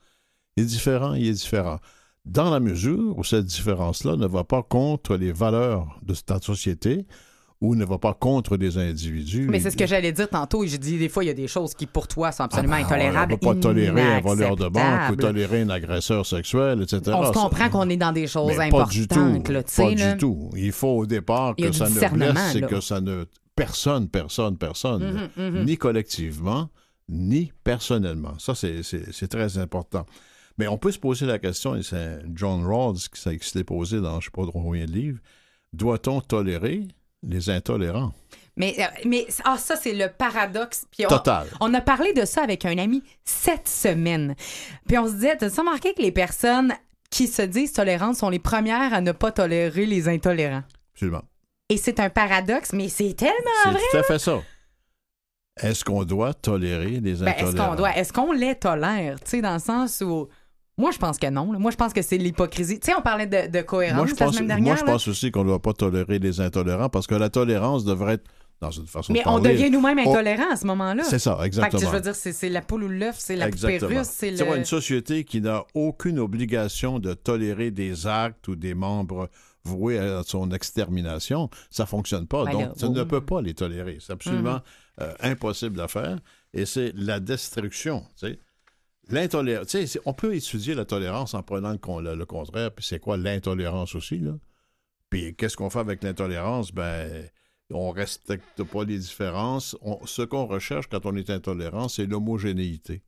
Il 0.58 0.64
est 0.64 0.66
différent, 0.66 1.14
il 1.14 1.28
est 1.28 1.34
différent. 1.34 1.80
Dans 2.26 2.50
la 2.50 2.60
mesure 2.60 3.18
où 3.18 3.24
cette 3.24 3.46
différence-là 3.46 4.16
ne 4.16 4.28
va 4.28 4.44
pas 4.44 4.64
contre 4.64 5.16
les 5.16 5.32
valeurs 5.32 6.00
de 6.04 6.14
ta 6.14 6.40
société 6.40 7.06
ou 7.62 7.76
ne 7.76 7.84
va 7.84 7.98
pas 7.98 8.14
contre 8.14 8.56
des 8.56 8.78
individus. 8.78 9.48
Mais 9.50 9.60
c'est 9.60 9.72
ce 9.72 9.76
que 9.78 9.86
j'allais 9.86 10.14
dire 10.14 10.30
tantôt. 10.30 10.66
J'ai 10.66 10.78
dit, 10.78 10.98
des 10.98 11.10
fois, 11.10 11.26
il 11.26 11.28
y 11.28 11.30
a 11.30 11.34
des 11.34 11.48
choses 11.50 11.74
qui, 11.74 11.86
pour 11.88 12.08
toi, 12.08 12.32
sont 12.32 12.44
absolument 12.44 12.76
Ah 12.78 12.82
ben, 12.82 12.86
intolérables. 12.86 13.34
On 13.34 13.36
ne 13.36 13.40
peut 13.54 13.56
pas 13.62 13.68
tolérer 13.68 14.02
un 14.02 14.22
voleur 14.22 14.56
de 14.56 14.68
banque 14.70 15.12
ou 15.12 15.16
tolérer 15.18 15.62
un 15.62 15.70
agresseur 15.70 16.26
sexuel, 16.26 16.82
etc. 16.82 17.02
On 17.14 17.26
se 17.28 17.32
comprend 17.34 17.70
qu'on 17.70 17.90
est 17.90 17.98
dans 17.98 18.14
des 18.14 18.28
choses 18.28 18.56
mais 18.58 18.66
importantes, 18.68 18.88
pas 18.88 18.94
du 18.94 19.08
tout. 19.08 19.52
là, 19.52 19.64
pas 19.64 19.90
là. 19.94 20.12
du 20.14 20.18
tout. 20.18 20.50
Il 20.56 20.72
faut 20.72 20.88
au 21.00 21.06
départ 21.06 21.56
que 21.58 21.72
ça 21.74 21.90
ne 21.90 22.10
blesse 22.10 22.56
et 22.56 22.62
que 22.62 22.80
ça 22.80 23.02
ne... 23.02 23.26
Personne, 23.56 24.08
personne, 24.08 24.58
personne, 24.58 25.30
Mhm, 25.38 25.50
mhm. 25.58 25.66
ni 25.66 25.78
collectivement, 25.78 26.70
ni 27.10 27.52
personnellement. 27.66 28.40
Ça, 28.40 28.56
c'est- 28.56 29.28
très 29.28 29.58
important. 29.58 30.06
Mais 30.58 30.68
on 30.70 30.78
peut 30.78 30.92
se 30.94 31.00
poser 31.00 31.26
la 31.26 31.40
question, 31.40 31.76
et 31.76 31.84
c'est 31.84 32.20
John 32.36 32.66
Rawls 32.66 32.96
qui 33.14 33.20
s'est- 33.50 33.64
posé 33.66 34.00
dans 34.00 34.12
je 34.12 34.16
ne 34.16 34.22
sais 34.22 34.30
pas 34.34 34.44
trop 34.44 34.62
combien 34.62 34.86
de 34.86 34.92
livres, 34.92 35.20
doit-on 35.74 36.22
tolérer 36.22 36.88
les 37.24 37.50
intolérants? 37.50 38.12
Mais, 38.58 38.76
euh, 38.80 38.84
mais 39.06 39.26
ah, 39.46 39.58
ça, 39.58 39.76
c'est 39.76 39.94
le 39.94 40.10
paradoxe. 40.10 40.86
Puis 40.92 41.06
on- 41.06 41.10
Total. 41.10 41.48
On 41.62 41.74
a 41.74 41.82
parlé 41.82 42.14
de 42.14 42.26
ça 42.26 42.44
avec 42.44 42.66
un 42.66 42.78
ami 42.78 43.04
cette 43.24 43.68
semaine. 43.70 44.36
Puis 44.88 44.98
on 44.98 45.08
se 45.08 45.14
disait, 45.14 45.38
t'as 45.38 45.50
remarqué 45.50 45.94
que 45.94 46.02
les 46.02 46.12
personnes 46.12 46.74
qui 47.10 47.28
se 47.28 47.42
disent 47.42 47.72
tolérantes 47.74 48.18
sont 48.18 48.30
les 48.30 48.40
premières 48.40 48.94
à 48.94 49.02
ne 49.02 49.12
pas 49.14 49.32
tolérer 49.32 49.86
les 49.86 50.08
intolérants? 50.10 50.64
Absolument. 50.94 51.24
Et 51.70 51.78
c'est 51.78 52.00
un 52.00 52.10
paradoxe, 52.10 52.74
mais 52.74 52.90
c'est 52.90 53.14
tellement 53.14 53.36
C'est 53.64 53.72
tout 53.92 53.98
à 53.98 54.04
fait 54.04 54.20
ça. 54.20 54.42
Est-ce 55.62 55.84
qu'on 55.84 56.04
doit 56.04 56.34
tolérer 56.34 57.00
les 57.00 57.14
Ben, 57.16 57.28
est-ce 57.28 57.44
intolérants? 57.46 57.70
qu'on 57.70 57.76
doit, 57.76 57.96
est-ce 57.98 58.14
qu'on 58.14 58.32
les 58.32 58.56
tolère, 58.56 59.20
tu 59.20 59.30
sais, 59.32 59.42
dans 59.42 59.54
le 59.54 59.60
sens 59.60 60.02
où. 60.02 60.28
Moi, 60.80 60.92
je 60.92 60.98
pense 60.98 61.18
que 61.20 61.28
non. 61.30 61.52
là. 61.52 61.60
Moi, 61.60 61.70
je 61.72 61.76
pense 61.78 61.94
que 61.94 62.02
c'est 62.02 62.18
l'hypocrisie. 62.18 62.80
Tu 62.80 62.88
sais, 62.88 62.98
on 62.98 63.02
parlait 63.02 63.28
de, 63.28 63.52
de 63.52 63.62
cohérence 63.62 63.98
Moi, 63.98 64.06
je 64.08 64.12
la 64.12 64.26
pense, 64.26 64.36
semaine 64.36 64.48
moi, 64.48 64.56
dernière. 64.56 64.78
je 64.78 64.86
là. 64.86 64.92
pense 64.94 65.08
aussi 65.08 65.30
qu'on 65.32 65.44
ne 65.44 65.50
doit 65.50 65.62
pas 65.62 65.74
tolérer 65.74 66.18
les 66.20 66.42
intolérants 66.42 66.90
parce 66.90 67.06
que 67.06 67.16
la 67.16 67.30
tolérance 67.30 67.86
devrait 67.86 68.14
être 68.16 68.26
dans 68.62 68.72
une 68.72 68.88
façon 68.88 69.14
Mais 69.14 69.24
de 69.24 69.28
on 69.30 69.40
devient 69.40 69.70
nous-mêmes 69.70 70.00
on- 70.00 70.12
intolérants 70.12 70.52
à 70.52 70.56
ce 70.58 70.66
moment-là. 70.68 71.04
C'est 71.04 71.20
ça, 71.20 71.34
Fait 71.36 71.42
que, 71.44 71.46
exactement. 71.48 71.82
je 71.82 71.88
veux 71.88 72.02
dire, 72.02 72.16
c'est, 72.16 72.50
la 72.50 72.62
poule 72.62 72.84
ou 72.84 72.88
l'œuf, 72.90 73.16
c'est 73.20 73.36
la 73.38 73.46
poupée 73.50 73.68
Exactement. 73.76 74.00
russe, 74.00 74.10
c'est 74.12 74.32
le. 74.32 74.58
une 74.58 74.66
société 74.66 75.24
qui 75.24 75.40
n'a 75.40 75.64
aucune 75.76 76.20
obligation 76.20 77.00
de 77.00 77.14
tolérer 77.14 77.72
des 77.72 78.06
actes 78.08 78.48
ou 78.50 78.56
des 78.58 78.74
membres 78.74 79.30
voués 79.64 80.00
à 80.00 80.24
son 80.26 80.52
extermination, 80.52 81.50
ça 81.70 81.86
fonctionne 81.86 82.28
pas. 82.28 82.46
Ben 82.46 82.52
Donc, 82.52 82.78
tu 82.78 82.86
oh. 82.86 82.90
ne 82.90 83.04
peux 83.04 83.22
pas 83.22 83.42
les 83.42 83.54
tolérer. 83.54 83.98
C'est 84.02 84.14
absolument 84.14 84.60
Mm-hmm. 85.00 85.04
euh, 85.04 85.14
impossible 85.22 85.80
à 85.80 85.88
faire. 85.88 86.18
Et 86.54 86.66
c'est 86.66 86.92
la 86.96 87.20
destruction. 87.22 88.02
Tu 88.20 88.28
sais. 88.28 88.40
L'intolérance. 89.10 89.76
On 90.06 90.14
peut 90.14 90.36
étudier 90.36 90.76
la 90.76 90.86
tolérance 90.86 91.34
en 91.34 91.44
prenant 91.44 91.72
le, 91.72 91.78
con- 91.78 92.00
le- 92.00 92.16
le 92.16 92.26
contraire. 92.26 92.72
Puis 92.72 92.86
c'est 92.86 93.00
quoi 93.00 93.18
l'intolérance 93.18 93.96
aussi, 93.96 94.20
là? 94.20 94.34
Puis 95.10 95.36
qu'est-ce 95.36 95.58
qu'on 95.58 95.70
fait 95.70 95.80
avec 95.80 96.04
l'intolérance? 96.04 96.72
Ben, 96.72 97.28
on 97.72 97.90
respecte 97.92 98.64
pas 98.64 98.84
les 98.84 98.98
différences. 99.00 99.76
On- 99.82 100.00
ce 100.06 100.22
qu'on 100.22 100.46
recherche 100.46 100.88
quand 100.88 101.06
on 101.06 101.16
est 101.16 101.30
intolérant, 101.30 101.88
c'est 101.88 102.06
l'homogénéité. 102.06 103.02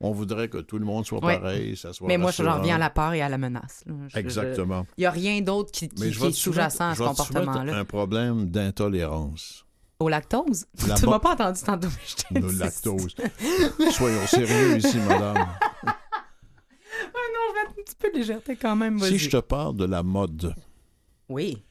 On 0.00 0.10
voudrait 0.10 0.48
que 0.48 0.58
tout 0.58 0.78
le 0.78 0.84
monde 0.84 1.06
soit 1.06 1.20
pareil, 1.40 1.76
ça 1.76 1.92
soit 1.92 2.08
Mais 2.08 2.18
moi, 2.18 2.30
je 2.30 2.42
reviens 2.42 2.74
à 2.74 2.78
la 2.78 2.90
peur 2.90 3.12
et 3.14 3.22
à 3.22 3.28
la 3.28 3.38
menace. 3.38 3.84
Je- 4.08 4.18
Exactement. 4.18 4.86
Il 4.98 5.02
n'y 5.02 5.06
a 5.06 5.10
rien 5.10 5.40
d'autre 5.40 5.70
qui, 5.70 5.84
est 5.84 6.32
sous-jacent 6.32 6.90
à 6.90 6.94
ce 6.94 7.02
comportement-là. 7.02 7.76
un 7.78 7.84
problème 7.84 8.50
d'intolérance. 8.50 9.64
Au 10.00 10.08
lactose? 10.08 10.66
La 10.88 10.94
tu 10.96 11.06
m'as 11.06 11.18
pas 11.18 11.32
entendu 11.34 11.60
tantôt, 11.62 11.88
dit. 12.30 12.56
lactose. 12.58 13.14
Soyons 13.92 14.26
sérieux 14.26 14.78
ici, 14.78 14.98
madame. 14.98 15.46
Ah 16.96 17.18
non, 17.32 17.40
je 17.48 17.54
vais 17.54 17.60
être 17.62 17.70
un 17.78 17.82
petit 17.82 17.96
peu 17.98 18.10
de 18.12 18.18
légèreté 18.18 18.56
quand 18.56 18.76
même. 18.76 18.98
Si 19.00 19.18
je 19.18 19.28
te 19.30 19.36
parle 19.38 19.76
de 19.76 19.84
la 19.84 20.02
mode, 20.02 20.54
Oui. 21.28 21.64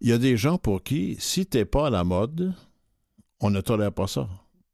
il 0.00 0.08
y 0.08 0.12
a 0.12 0.18
des 0.18 0.36
gens 0.36 0.56
pour 0.58 0.82
qui, 0.82 1.16
si 1.20 1.44
t'es 1.46 1.64
pas 1.66 1.88
à 1.88 1.90
la 1.90 2.04
mode, 2.04 2.54
on 3.40 3.50
ne 3.50 3.60
tolère 3.60 3.92
pas 3.92 4.06
ça. 4.06 4.28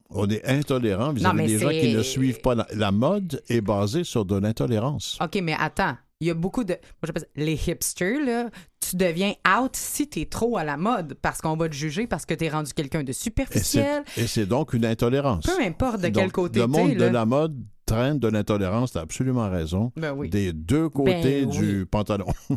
On 0.08 0.28
est 0.30 0.44
intolérant 0.46 1.12
vis-à-vis 1.12 1.46
des 1.46 1.58
gens 1.58 1.70
qui 1.70 1.92
ne 1.92 2.02
suivent 2.02 2.40
pas 2.40 2.54
la, 2.54 2.66
la 2.74 2.92
mode 2.92 3.42
est 3.48 3.60
basée 3.60 4.04
sur 4.04 4.24
de 4.24 4.36
l'intolérance. 4.36 5.18
OK, 5.20 5.38
mais 5.42 5.56
attends. 5.58 5.96
Il 6.20 6.26
y 6.26 6.30
a 6.30 6.34
beaucoup 6.34 6.64
de. 6.64 6.72
Moi, 6.72 6.78
j'appelle 7.04 7.22
ça 7.22 7.28
les 7.36 7.54
hipsters, 7.68 8.24
là. 8.24 8.48
Tu 8.88 8.96
deviens 8.96 9.34
out 9.60 9.74
si 9.74 10.08
t'es 10.08 10.26
trop 10.26 10.56
à 10.56 10.64
la 10.64 10.76
mode 10.76 11.14
parce 11.20 11.40
qu'on 11.40 11.56
va 11.56 11.68
te 11.68 11.74
juger 11.74 12.06
parce 12.06 12.24
que 12.24 12.34
t'es 12.34 12.48
rendu 12.48 12.72
quelqu'un 12.72 13.02
de 13.02 13.12
superficiel. 13.12 14.04
et 14.16 14.26
c'est 14.26 14.46
donc 14.46 14.72
une 14.74 14.86
intolérance. 14.86 15.44
Peu 15.44 15.60
importe 15.62 16.00
de 16.00 16.08
quel 16.08 16.30
côté 16.32 16.60
Le 16.60 16.68
monde 16.68 16.94
de 16.94 17.04
la 17.04 17.26
mode 17.26 17.56
traîne 17.84 18.18
de 18.18 18.28
l'intolérance, 18.28 18.92
t'as 18.92 19.00
absolument 19.00 19.50
raison. 19.50 19.92
Ben 19.96 20.12
oui. 20.12 20.28
Des 20.28 20.52
deux 20.52 20.88
côtés 20.88 21.44
Ben 21.44 21.50
du 21.50 21.86
pantalon 21.86 22.26
oh, 22.50 22.54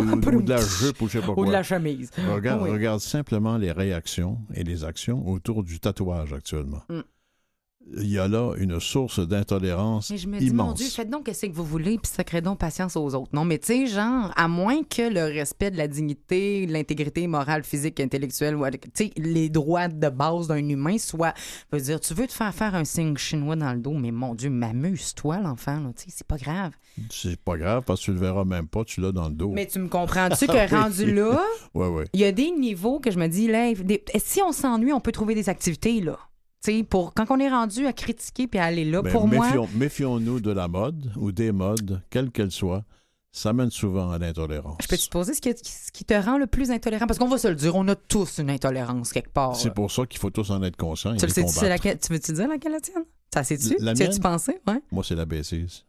ou, 0.00 0.36
ou 0.36 0.42
de 0.42 0.50
la 0.50 0.60
jupe 0.60 1.00
ou 1.00 1.08
je 1.08 1.18
sais 1.18 1.20
pas 1.20 1.32
Ou 1.32 1.34
quoi. 1.36 1.46
de 1.46 1.52
la 1.52 1.62
chemise. 1.62 2.10
Regarde, 2.32 2.62
Oui. 2.62 2.70
regarde 2.70 3.00
simplement 3.00 3.56
les 3.56 3.72
réactions 3.72 4.38
et 4.54 4.62
les 4.62 4.84
actions 4.84 5.26
autour 5.28 5.62
du 5.64 5.80
tatouage 5.80 6.32
actuellement. 6.32 6.82
Mm. 6.88 7.00
Il 7.96 8.08
y 8.10 8.18
a 8.18 8.28
là 8.28 8.52
une 8.58 8.78
source 8.78 9.18
d'intolérance 9.26 10.10
Mais 10.10 10.18
je 10.18 10.28
me 10.28 10.38
dis, 10.38 10.50
mon 10.50 10.64
immense. 10.66 10.78
Dieu, 10.78 10.86
faites 10.88 11.10
donc 11.10 11.28
ce 11.32 11.46
que 11.46 11.52
vous 11.52 11.64
voulez, 11.64 11.98
puis 11.98 12.10
sacrez 12.14 12.40
donc 12.40 12.58
patience 12.58 12.94
aux 12.96 13.14
autres. 13.14 13.30
Non, 13.32 13.44
mais 13.44 13.58
tu 13.58 13.66
sais, 13.66 13.86
genre, 13.86 14.30
à 14.36 14.48
moins 14.48 14.82
que 14.84 15.02
le 15.12 15.24
respect 15.24 15.70
de 15.70 15.76
la 15.76 15.88
dignité, 15.88 16.66
de 16.66 16.72
l'intégrité 16.72 17.26
morale, 17.26 17.64
physique, 17.64 17.98
intellectuelle, 17.98 18.54
ou, 18.54 18.64
tu 18.70 18.78
sais, 18.94 19.10
les 19.16 19.48
droits 19.48 19.88
de 19.88 20.08
base 20.08 20.46
d'un 20.46 20.68
humain 20.68 20.98
soient. 20.98 21.34
Je 21.72 21.78
veux 21.78 21.82
dire, 21.82 21.98
tu 22.00 22.14
veux 22.14 22.26
te 22.26 22.32
faire 22.32 22.54
faire 22.54 22.74
un 22.74 22.84
signe 22.84 23.16
chinois 23.16 23.56
dans 23.56 23.72
le 23.72 23.80
dos, 23.80 23.94
mais 23.94 24.12
mon 24.12 24.34
Dieu, 24.34 24.50
m'amuse-toi, 24.50 25.38
l'enfant, 25.40 25.80
là, 25.80 25.90
tu 25.96 26.04
sais, 26.04 26.14
c'est 26.16 26.26
pas 26.26 26.36
grave. 26.36 26.72
C'est 27.10 27.40
pas 27.40 27.56
grave 27.56 27.82
parce 27.86 28.00
que 28.00 28.04
tu 28.06 28.12
le 28.12 28.18
verras 28.18 28.44
même 28.44 28.68
pas, 28.68 28.84
tu 28.84 29.00
l'as 29.00 29.12
dans 29.12 29.28
le 29.28 29.34
dos. 29.34 29.50
Mais 29.52 29.66
tu 29.66 29.78
me 29.78 29.88
comprends-tu 29.88 30.46
que 30.46 30.52
Oui. 30.52 30.66
rendu 30.80 31.12
là, 31.12 31.40
Ouais, 31.74 31.88
ouais. 31.88 32.04
il 32.12 32.20
y 32.20 32.24
a 32.24 32.32
des 32.32 32.50
niveaux 32.50 33.00
que 33.00 33.10
je 33.10 33.18
me 33.18 33.26
dis, 33.26 33.48
là, 33.48 33.72
des- 33.74 34.04
si 34.18 34.42
on 34.42 34.52
s'ennuie, 34.52 34.92
on 34.92 35.00
peut 35.00 35.12
trouver 35.12 35.34
des 35.34 35.48
activités, 35.48 36.00
là. 36.00 36.18
Pour 36.88 37.14
quand 37.14 37.26
on 37.30 37.38
est 37.38 37.48
rendu 37.48 37.86
à 37.86 37.92
critiquer 37.92 38.46
puis 38.46 38.58
à 38.58 38.64
aller 38.64 38.84
là, 38.84 39.00
Ben, 39.02 39.12
pour 39.12 39.26
moi. 39.26 39.46
méfions- 39.46 39.68
Méfions-nous 39.74 40.40
de 40.40 40.50
la 40.50 40.68
mode 40.68 41.10
ou 41.16 41.32
des 41.32 41.52
modes, 41.52 42.02
quelles 42.10 42.30
qu'elles 42.30 42.50
soient. 42.50 42.84
Ça 43.32 43.52
mène 43.52 43.70
souvent 43.70 44.10
à 44.10 44.18
l'intolérance. 44.18 44.76
Je 44.82 44.88
peux 44.88 44.96
te 44.96 45.08
poser 45.08 45.34
ce 45.34 45.40
qui, 45.40 45.50
ce 45.56 45.92
qui 45.92 46.04
te 46.04 46.14
rend 46.14 46.36
le 46.36 46.48
plus 46.48 46.72
intolérant? 46.72 47.06
Parce 47.06 47.18
qu'on 47.18 47.28
va 47.28 47.38
se 47.38 47.46
le 47.46 47.54
dire, 47.54 47.76
on 47.76 47.86
a 47.86 47.94
tous 47.94 48.38
une 48.38 48.50
intolérance 48.50 49.12
quelque 49.12 49.30
part. 49.32 49.54
C'est 49.54 49.72
pour 49.72 49.90
ça 49.92 50.04
qu'il 50.04 50.18
faut 50.20 50.30
tous 50.30 50.50
en 50.50 50.62
être 50.64 50.76
conscients. 50.76 51.14
et 51.14 51.16
Tu 51.16 51.26
laquelle- 51.62 51.98
tu 51.98 52.12
veux-tu 52.12 52.32
dire 52.32 52.48
laquelle 52.48 52.72
la 52.72 52.80
tienne? 52.80 53.04
Ça 53.32 53.44
sais-tu? 53.44 53.76
La 53.78 53.94
tu 53.94 54.02
as-tu 54.02 54.18
pensé? 54.18 54.58
Ouais. 54.66 54.82
Moi, 54.90 55.04
c'est 55.06 55.14
la 55.14 55.26
bêtise. 55.26 55.84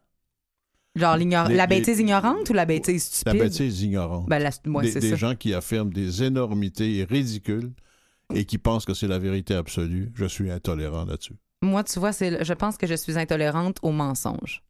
Genre 0.95 1.17
Les- 1.17 1.25
la 1.25 1.47
les- 1.47 1.67
bêtise 1.67 1.99
ignorante 1.99 2.49
ou 2.49 2.53
la 2.53 2.65
bêtise 2.65 3.09
La 3.25 3.31
stupide? 3.31 3.39
bêtise 3.49 3.81
ignorante. 3.81 4.27
Ben, 4.29 4.39
la- 4.39 4.51
ouais, 4.71 4.91
des 4.93 5.15
gens 5.17 5.35
qui 5.35 5.53
affirment 5.55 5.91
des 5.91 6.21
énormités 6.21 7.05
ridicules 7.09 7.71
et 8.35 8.45
qui 8.45 8.57
pensent 8.57 8.85
que 8.85 8.93
c'est 8.93 9.07
la 9.07 9.19
vérité 9.19 9.53
absolue. 9.55 10.11
Je 10.15 10.25
suis 10.25 10.49
intolérant 10.51 11.05
là-dessus. 11.05 11.35
Moi, 11.61 11.83
tu 11.83 11.99
vois, 11.99 12.11
c'est, 12.11 12.43
je 12.43 12.53
pense 12.53 12.77
que 12.77 12.87
je 12.87 12.95
suis 12.95 13.17
intolérante 13.19 13.77
aux 13.83 13.91
mensonges. 13.91 14.63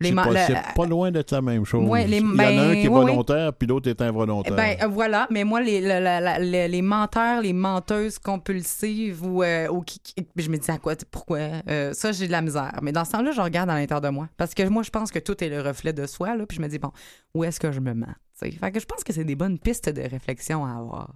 Les 0.00 0.08
C'est 0.08 0.14
pas, 0.16 0.46
c'est 0.46 0.74
pas 0.74 0.86
loin 0.86 1.12
d'être 1.12 1.30
la 1.30 1.40
même 1.40 1.64
chose. 1.64 1.88
Ouais, 1.88 2.04
les- 2.06 2.16
Il 2.18 2.22
y 2.24 2.26
en 2.26 2.32
a 2.32 2.36
ben, 2.36 2.58
un 2.58 2.72
qui 2.74 2.80
est 2.80 2.88
oui, 2.88 2.94
oui. 2.98 3.10
volontaire, 3.12 3.52
puis 3.54 3.68
l'autre 3.68 3.88
est 3.88 4.02
involontaire. 4.02 4.54
Ben 4.56 4.76
euh, 4.82 4.88
voilà, 4.88 5.28
mais 5.30 5.44
moi, 5.44 5.62
les, 5.62 5.80
la- 5.80 6.00
la- 6.00 6.20
la- 6.20 6.38
les, 6.40 6.66
les 6.66 6.82
menteurs, 6.82 7.40
les 7.40 7.52
menteuses 7.52 8.18
compulsives 8.18 9.24
ou, 9.24 9.44
euh, 9.44 9.68
ou 9.68 9.82
qui, 9.82 10.00
qui- 10.00 10.14
je 10.36 10.50
me 10.50 10.56
dis 10.58 10.70
à 10.70 10.78
quoi, 10.78 10.94
pourquoi, 11.12 11.38
euh, 11.68 11.92
ça, 11.94 12.10
j'ai 12.10 12.26
de 12.26 12.32
la 12.32 12.42
misère. 12.42 12.76
Mais 12.82 12.90
dans 12.90 13.04
ce 13.04 13.12
temps-là, 13.12 13.30
je 13.30 13.40
regarde 13.40 13.70
à 13.70 13.74
l'intérieur 13.74 14.00
de 14.02 14.08
moi. 14.08 14.28
Parce 14.36 14.52
que 14.52 14.68
moi, 14.68 14.82
je 14.82 14.90
pense 14.90 15.12
que 15.12 15.20
tout 15.20 15.42
est 15.42 15.48
le 15.48 15.62
reflet 15.62 15.92
de 15.92 16.06
soi, 16.06 16.36
là, 16.36 16.44
puis 16.44 16.56
je 16.56 16.62
me 16.62 16.66
dis, 16.68 16.80
bon, 16.80 16.90
où 17.32 17.44
est-ce 17.44 17.60
que 17.60 17.70
je 17.70 17.80
me 17.80 17.94
mens? 17.94 18.14
Fait 18.34 18.50
que 18.72 18.80
je 18.80 18.84
pense 18.86 19.04
que 19.04 19.12
c'est 19.12 19.24
des 19.24 19.36
bonnes 19.36 19.60
pistes 19.60 19.88
de 19.88 20.02
réflexion 20.02 20.66
à 20.66 20.72
avoir. 20.76 21.14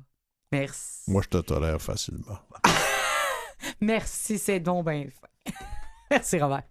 Merci. 0.52 1.10
Moi, 1.10 1.22
je 1.22 1.28
te 1.28 1.38
tolère 1.38 1.80
facilement. 1.80 2.38
Merci, 3.80 4.38
c'est 4.38 4.60
donc 4.60 4.86
bien 4.88 5.04
fait. 5.04 5.54
Merci, 6.10 6.40
Robert. 6.40 6.62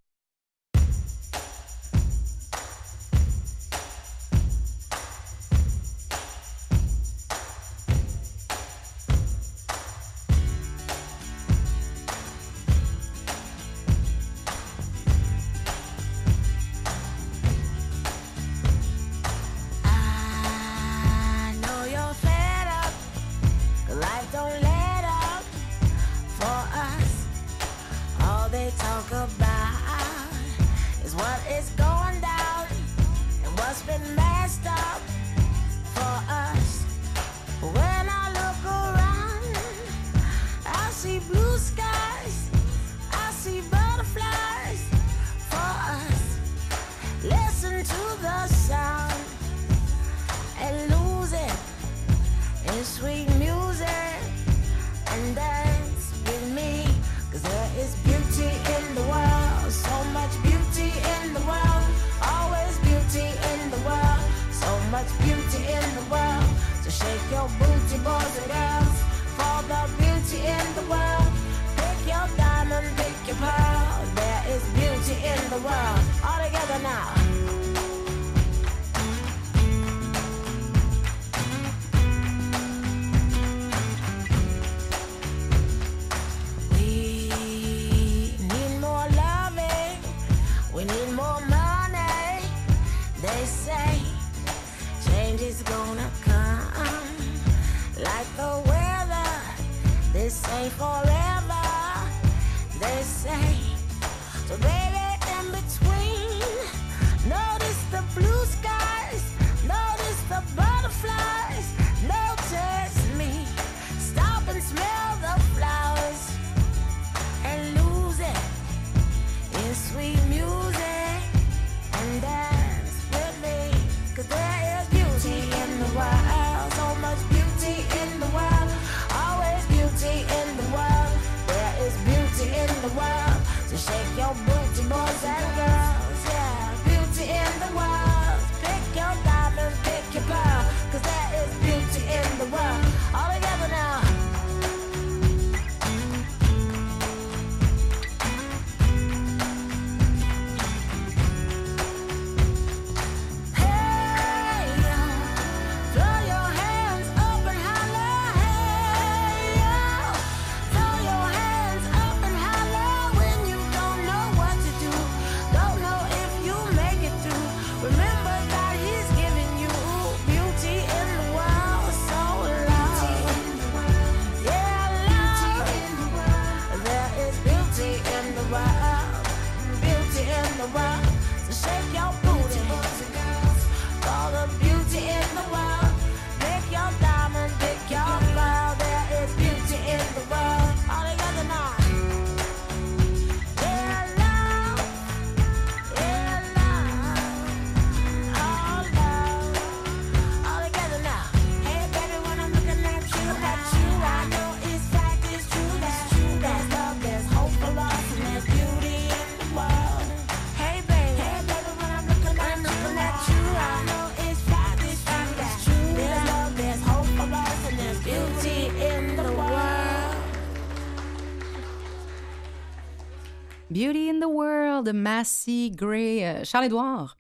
De 224.88 224.92
Massey 224.92 225.70
Gray. 225.72 226.24
Euh, 226.24 226.44
Charles-Édouard, 226.44 227.18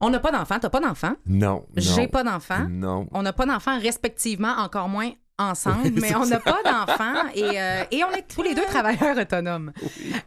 on 0.00 0.10
n'a 0.10 0.18
pas 0.18 0.32
d'enfant. 0.32 0.58
T'as 0.60 0.70
pas 0.70 0.80
d'enfant? 0.80 1.14
Non. 1.26 1.64
J'ai 1.76 2.08
pas 2.08 2.24
d'enfant. 2.24 2.66
Non. 2.68 3.06
On 3.12 3.22
n'a 3.22 3.32
pas 3.32 3.46
d'enfants 3.46 3.78
respectivement, 3.78 4.54
encore 4.58 4.88
moins 4.88 5.12
ensemble, 5.38 5.80
Oui, 5.84 5.92
mais 6.00 6.14
on 6.14 6.26
n'a 6.26 6.40
pas 6.40 6.62
d'enfants 6.64 7.28
et, 7.34 7.60
euh, 7.60 7.84
et 7.90 8.04
on 8.04 8.10
est 8.12 8.26
tous 8.28 8.42
les 8.42 8.54
deux 8.54 8.64
travailleurs 8.68 9.16
autonomes. 9.16 9.72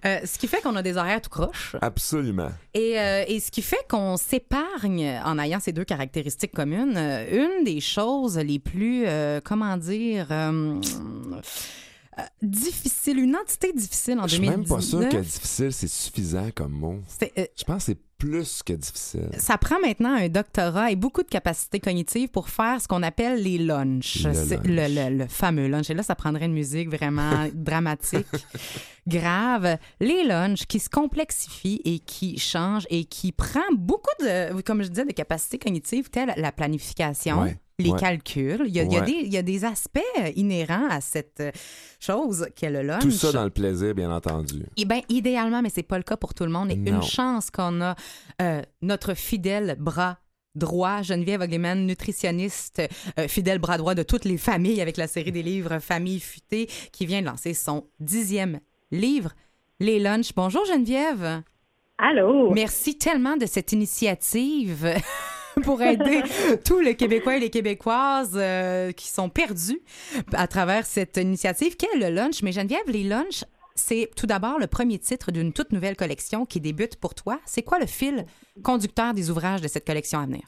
Euh, 0.05 0.19
ce 0.25 0.38
qui 0.38 0.47
fait 0.47 0.62
qu'on 0.62 0.75
a 0.75 0.81
des 0.81 0.97
horaires 0.97 1.21
tout 1.21 1.29
croche. 1.29 1.75
Absolument. 1.81 2.49
Et, 2.73 2.99
euh, 2.99 3.23
et 3.27 3.39
ce 3.39 3.51
qui 3.51 3.62
fait 3.62 3.86
qu'on 3.89 4.17
s'épargne 4.17 5.19
en 5.23 5.39
ayant 5.39 5.60
ces 5.60 5.71
deux 5.73 5.86
caractéristiques 5.86 6.53
communes. 6.53 6.97
Une 7.31 7.63
des 7.63 7.81
choses 7.81 8.38
les 8.38 8.60
plus, 8.60 9.05
comment 9.43 9.77
dire, 9.77 10.27
difficiles, 12.41 13.19
une 13.19 13.36
entité 13.36 13.73
difficile 13.73 14.19
en 14.19 14.28
Je 14.28 14.36
suis 14.36 14.45
2019. 14.45 14.69
même 14.69 14.78
pas 14.78 14.82
sûr 14.82 15.10
que 15.10 15.17
difficile, 15.23 15.73
c'est 15.73 15.88
suffisant 15.88 16.49
comme 16.54 16.71
mot. 16.71 16.99
euh, 17.38 17.45
Je 17.58 17.63
pense 17.63 17.78
que 17.78 17.84
c'est 17.93 17.99
plus 18.25 18.63
que 18.63 18.73
difficile. 18.73 19.29
ça 19.38 19.57
prend 19.57 19.79
maintenant 19.79 20.13
un 20.15 20.27
doctorat 20.29 20.91
et 20.91 20.95
beaucoup 20.95 21.21
de 21.23 21.27
capacités 21.29 21.79
cognitives 21.79 22.29
pour 22.29 22.49
faire 22.49 22.81
ce 22.81 22.88
qu'on 22.88 23.03
appelle 23.03 23.41
les 23.43 23.57
lunchs. 23.57 24.23
Le 24.23 24.33
C'est 24.33 24.55
lunch. 24.57 24.65
Le, 24.65 25.09
le- 25.11 25.17
le 25.19 25.27
fameux 25.27 25.67
lunch. 25.67 25.89
Et 25.89 25.93
là, 25.93 26.03
ça 26.03 26.15
prendrait 26.15 26.45
une 26.45 26.53
musique 26.53 26.89
vraiment 26.89 27.47
dramatique, 27.53 28.25
grave. 29.07 29.77
Les 29.99 30.23
lunchs 30.23 30.65
qui 30.65 30.79
se 30.79 30.89
complexifient 30.89 31.81
et 31.85 31.99
qui 31.99 32.38
changent 32.39 32.88
et 32.89 33.05
qui 33.05 33.31
prend 33.31 33.59
beaucoup 33.75 34.09
de, 34.21 34.61
comme 34.61 34.81
je 34.83 34.89
disais, 34.89 35.05
de 35.05 35.11
capacités 35.13 35.57
cognitives 35.57 36.09
telles 36.09 36.33
la 36.38 36.51
planification. 36.51 37.41
Ouais, 37.43 37.57
Les 37.79 37.89
ouais. 37.91 37.99
calculs. 37.99 38.63
Il 38.67 38.73
y, 38.75 38.79
a, 38.79 38.83
il 38.83 38.91
y 38.93 38.97
a 38.97 38.99
Ouais. 39.01 39.05
des, 39.05 39.11
il 39.23 39.33
y 39.33 39.38
a 39.38 39.41
des 39.41 39.65
aspects 39.65 39.99
inhérents 40.35 40.88
à 40.89 41.01
cette 41.01 41.43
chose 41.99 42.47
qu'est 42.55 42.69
le 42.69 42.81
lunch. 42.81 43.01
Tout 43.03 43.11
ça 43.11 43.31
dans 43.31 43.43
le 43.43 43.49
plaisir, 43.49 43.93
bien 43.93 44.11
entendu. 44.11 44.63
Eh 44.77 44.85
bien, 44.85 45.01
idéalement, 45.09 45.61
mais 45.61 45.69
c'est 45.73 45.83
pas 45.83 45.97
le 45.97 46.03
cas 46.03 46.17
pour 46.17 46.33
tout 46.33 46.45
le 46.45 46.51
monde. 46.51 46.71
Et 46.71 46.75
Non. 46.75 46.97
une 46.97 47.03
chance 47.03 47.49
qu'on 47.51 47.81
a 47.81 47.95
euh, 48.41 48.62
notre 48.82 49.13
fidèle 49.13 49.75
bras 49.80 50.19
droit, 50.56 51.01
Geneviève 51.01 51.41
Ogleman, 51.41 51.86
nutritionniste, 51.86 52.82
euh, 53.19 53.28
fidèle 53.28 53.60
bras 53.60 53.78
droit 53.78 53.95
de 53.95 54.04
toutes 54.04 54.25
les 54.25 54.38
familles 54.38 54.82
avec 54.82 54.97
la 54.97 55.08
série 55.08 55.32
des 55.32 55.43
livres 55.43 55.80
Famille 55.80 56.19
futée, 56.19 56.67
qui 56.91 57.06
vient 57.06 57.21
de 57.21 57.28
lancer 57.28 57.54
son 57.54 57.88
dixième 57.99 58.60
livre, 58.91 59.32
Les 59.80 59.99
Lunchs. 59.99 60.34
Bonjour 60.36 60.65
Geneviève. 60.65 61.41
Allô? 61.97 62.51
Merci 62.54 62.97
tellement 62.97 63.38
de 63.38 63.45
cette 63.45 63.71
initiative 63.71 64.93
pour 65.63 65.82
aider 65.82 66.23
tous 66.65 66.80
les 66.80 66.95
Québécois 66.95 67.38
et 67.38 67.39
les 67.39 67.49
Québécoises 67.49 68.36
euh, 68.36 68.91
qui 68.91 69.08
sont 69.08 69.30
perdus 69.30 69.82
à 70.34 70.47
travers 70.47 70.86
cette 70.86 71.17
initiative. 71.17 71.75
Quel 71.78 72.01
est 72.01 72.10
le 72.10 72.15
lunch? 72.15 72.41
Mais 72.43 72.51
Geneviève, 72.51 72.88
les 72.88 73.04
lunchs, 73.04 73.45
c'est 73.75 74.09
tout 74.15 74.25
d'abord 74.25 74.57
le 74.59 74.67
premier 74.67 74.97
titre 74.99 75.31
d'une 75.31 75.51
toute 75.53 75.71
nouvelle 75.71 75.95
collection 75.95 76.45
qui 76.45 76.59
débute 76.61 76.95
pour 76.99 77.13
toi. 77.13 77.39
C'est 77.45 77.61
quoi 77.63 77.77
le 77.79 77.85
fil 77.85 78.25
conducteur 78.63 79.13
des 79.13 79.29
ouvrages 79.29 79.61
de 79.61 79.67
cette 79.67 79.85
collection 79.85 80.19
à 80.19 80.25
venir? 80.25 80.43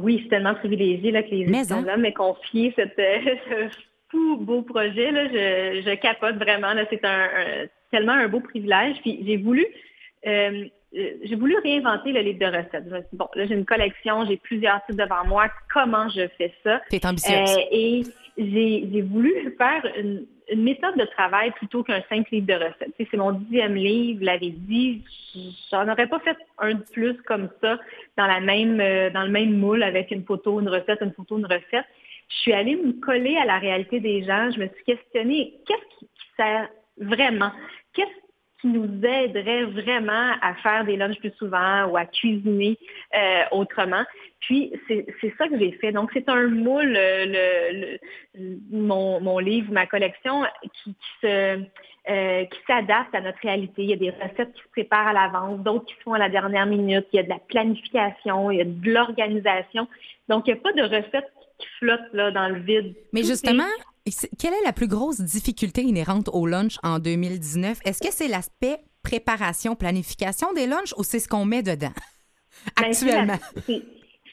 Oui, 0.00 0.14
je 0.14 0.18
suis 0.20 0.28
tellement 0.28 0.54
privilégiée 0.54 1.10
là, 1.10 1.22
que 1.22 1.30
les 1.30 1.42
éditions 1.42 1.82
l'homme 1.82 2.00
m'aient 2.00 2.12
confié 2.12 2.72
cette, 2.76 2.98
euh, 2.98 3.18
ce 3.70 3.76
fou 4.10 4.36
beau 4.38 4.62
projet. 4.62 5.10
Là. 5.10 5.26
Je, 5.28 5.82
je 5.84 5.94
capote 5.96 6.36
vraiment. 6.36 6.72
Là. 6.74 6.84
C'est 6.90 7.04
un, 7.04 7.24
un- 7.24 7.66
tellement 7.90 8.12
un 8.12 8.28
beau 8.28 8.40
privilège. 8.40 8.96
Puis 9.02 9.20
j'ai 9.26 9.36
voulu 9.36 9.66
euh, 10.26 10.64
euh, 10.96 11.10
j'ai 11.24 11.34
voulu 11.34 11.56
réinventer 11.58 12.12
le 12.12 12.20
livre 12.20 12.38
de 12.38 12.46
recettes. 12.46 12.84
Je 12.88 12.94
me 12.94 12.98
suis 13.00 13.08
dit, 13.12 13.16
bon, 13.16 13.28
là, 13.34 13.46
j'ai 13.46 13.54
une 13.54 13.64
collection, 13.64 14.24
j'ai 14.26 14.36
plusieurs 14.36 14.80
titres 14.86 15.02
devant 15.04 15.24
moi. 15.26 15.48
Comment 15.72 16.08
je 16.08 16.28
fais 16.38 16.52
ça? 16.62 16.80
T'es 16.88 17.04
ambitieuse. 17.04 17.50
Euh, 17.50 17.60
et 17.72 18.02
j'ai 18.36 19.02
voulu 19.02 19.54
faire 19.56 19.84
une, 19.96 20.26
une 20.50 20.62
méthode 20.62 20.96
de 20.96 21.04
travail 21.04 21.50
plutôt 21.52 21.82
qu'un 21.82 22.02
simple 22.08 22.28
livre 22.32 22.46
de 22.46 22.54
recettes. 22.54 22.94
C'est 22.98 23.16
mon 23.16 23.32
dixième 23.32 23.74
livre, 23.74 24.20
je 24.20 24.26
l'avais 24.26 24.50
dit. 24.50 25.02
J'en 25.70 25.88
aurais 25.88 26.06
pas 26.06 26.18
fait 26.20 26.36
un 26.58 26.74
de 26.74 26.82
plus 26.92 27.14
comme 27.22 27.48
ça 27.60 27.78
dans 28.16 28.26
la 28.26 28.40
même 28.40 28.80
euh, 28.80 29.10
dans 29.10 29.22
le 29.22 29.30
même 29.30 29.56
moule 29.56 29.82
avec 29.82 30.10
une 30.10 30.24
photo, 30.24 30.60
une 30.60 30.68
recette, 30.68 31.00
une 31.00 31.12
photo, 31.12 31.38
une 31.38 31.46
recette. 31.46 31.86
Je 32.28 32.36
suis 32.36 32.52
allée 32.52 32.76
me 32.76 32.92
coller 33.00 33.36
à 33.36 33.44
la 33.44 33.58
réalité 33.58 34.00
des 34.00 34.24
gens. 34.24 34.50
Je 34.50 34.60
me 34.60 34.68
suis 34.68 34.84
questionnée 34.84 35.54
qu'est-ce 35.66 35.98
qui, 35.98 36.06
qui 36.06 36.26
sert 36.36 36.68
vraiment? 36.98 37.52
Qu'est-ce 37.94 38.23
qui 38.64 38.68
nous 38.68 38.88
aiderait 39.04 39.64
vraiment 39.64 40.32
à 40.40 40.54
faire 40.62 40.86
des 40.86 40.96
lunchs 40.96 41.18
plus 41.18 41.34
souvent 41.38 41.84
ou 41.86 41.98
à 41.98 42.06
cuisiner 42.06 42.78
euh, 43.14 43.42
autrement. 43.50 44.04
Puis, 44.40 44.72
c'est 44.88 45.04
ça 45.36 45.48
que 45.48 45.58
j'ai 45.58 45.72
fait. 45.72 45.92
Donc, 45.92 46.10
c'est 46.14 46.30
un 46.30 46.48
moule, 46.48 46.94
euh, 46.96 47.26
le, 47.26 47.98
le- 48.38 48.58
mon, 48.70 49.20
mon 49.20 49.38
livre, 49.38 49.70
ma 49.70 49.84
collection, 49.86 50.44
qui, 50.62 50.94
qui 50.94 50.96
se 51.20 51.60
euh, 52.10 52.44
qui 52.44 52.58
s'adapte 52.66 53.14
à 53.14 53.20
notre 53.20 53.38
réalité. 53.42 53.82
Il 53.82 53.90
y 53.90 53.92
a 53.92 53.96
des 53.96 54.10
recettes 54.10 54.52
qui 54.54 54.62
se 54.62 54.68
préparent 54.72 55.08
à 55.08 55.12
l'avance, 55.12 55.60
d'autres 55.60 55.84
qui 55.86 55.94
se 55.94 56.00
font 56.00 56.14
à 56.14 56.18
la 56.18 56.28
dernière 56.30 56.66
minute. 56.66 57.06
Il 57.12 57.16
y 57.16 57.20
a 57.20 57.22
de 57.22 57.28
la 57.28 57.38
planification, 57.48 58.50
il 58.50 58.58
y 58.58 58.60
a 58.62 58.64
de 58.64 58.90
l'organisation. 58.90 59.88
Donc, 60.28 60.46
il 60.46 60.54
n'y 60.54 60.58
a 60.58 60.62
pas 60.62 60.72
de 60.72 60.82
recette 60.82 61.30
qui 61.58 61.66
flotte 61.78 62.00
là, 62.14 62.30
dans 62.30 62.48
le 62.48 62.60
vide. 62.60 62.94
Mais 63.12 63.20
Tout 63.22 63.28
justement, 63.28 63.64
quelle 64.38 64.52
est 64.52 64.64
la 64.64 64.72
plus 64.72 64.86
grosse 64.88 65.20
difficulté 65.20 65.82
inhérente 65.82 66.28
au 66.32 66.46
lunch 66.46 66.76
en 66.82 66.98
2019? 66.98 67.78
Est-ce 67.84 68.00
que 68.00 68.12
c'est 68.12 68.28
l'aspect 68.28 68.78
préparation, 69.02 69.76
planification 69.76 70.52
des 70.52 70.66
lunchs 70.66 70.92
ou 70.98 71.04
c'est 71.04 71.18
ce 71.18 71.28
qu'on 71.28 71.44
met 71.44 71.62
dedans? 71.62 71.92
Ben, 72.76 72.86
actuellement? 72.90 73.38
c'est- 73.66 73.82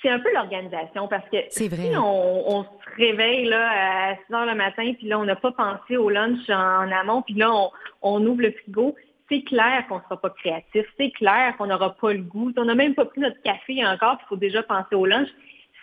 un 0.09 0.19
peu 0.19 0.33
l'organisation 0.33 1.07
parce 1.07 1.27
que 1.29 1.37
si 1.49 1.69
on, 1.95 2.57
on 2.57 2.63
se 2.63 2.69
réveille 2.97 3.45
là, 3.45 4.11
à 4.11 4.15
6 4.15 4.33
heures 4.33 4.45
le 4.47 4.55
matin, 4.55 4.93
puis 4.97 5.07
là, 5.07 5.19
on 5.19 5.25
n'a 5.25 5.35
pas 5.35 5.51
pensé 5.51 5.95
au 5.95 6.09
lunch 6.09 6.49
en 6.49 6.91
amont, 6.91 7.21
puis 7.21 7.35
là, 7.35 7.51
on, 7.53 7.69
on 8.01 8.25
ouvre 8.25 8.41
le 8.41 8.51
frigo, 8.51 8.95
c'est 9.29 9.43
clair 9.43 9.85
qu'on 9.87 9.97
ne 9.97 10.01
sera 10.03 10.19
pas 10.19 10.31
créatif, 10.31 10.85
c'est 10.97 11.11
clair 11.11 11.55
qu'on 11.57 11.67
n'aura 11.67 11.95
pas 11.95 12.13
le 12.13 12.21
goût. 12.23 12.51
On 12.57 12.65
n'a 12.65 12.75
même 12.75 12.95
pas 12.95 13.05
pris 13.05 13.21
notre 13.21 13.41
café 13.43 13.85
encore, 13.85 14.17
il 14.21 14.27
faut 14.27 14.37
déjà 14.37 14.63
penser 14.63 14.95
au 14.95 15.05
lunch. 15.05 15.29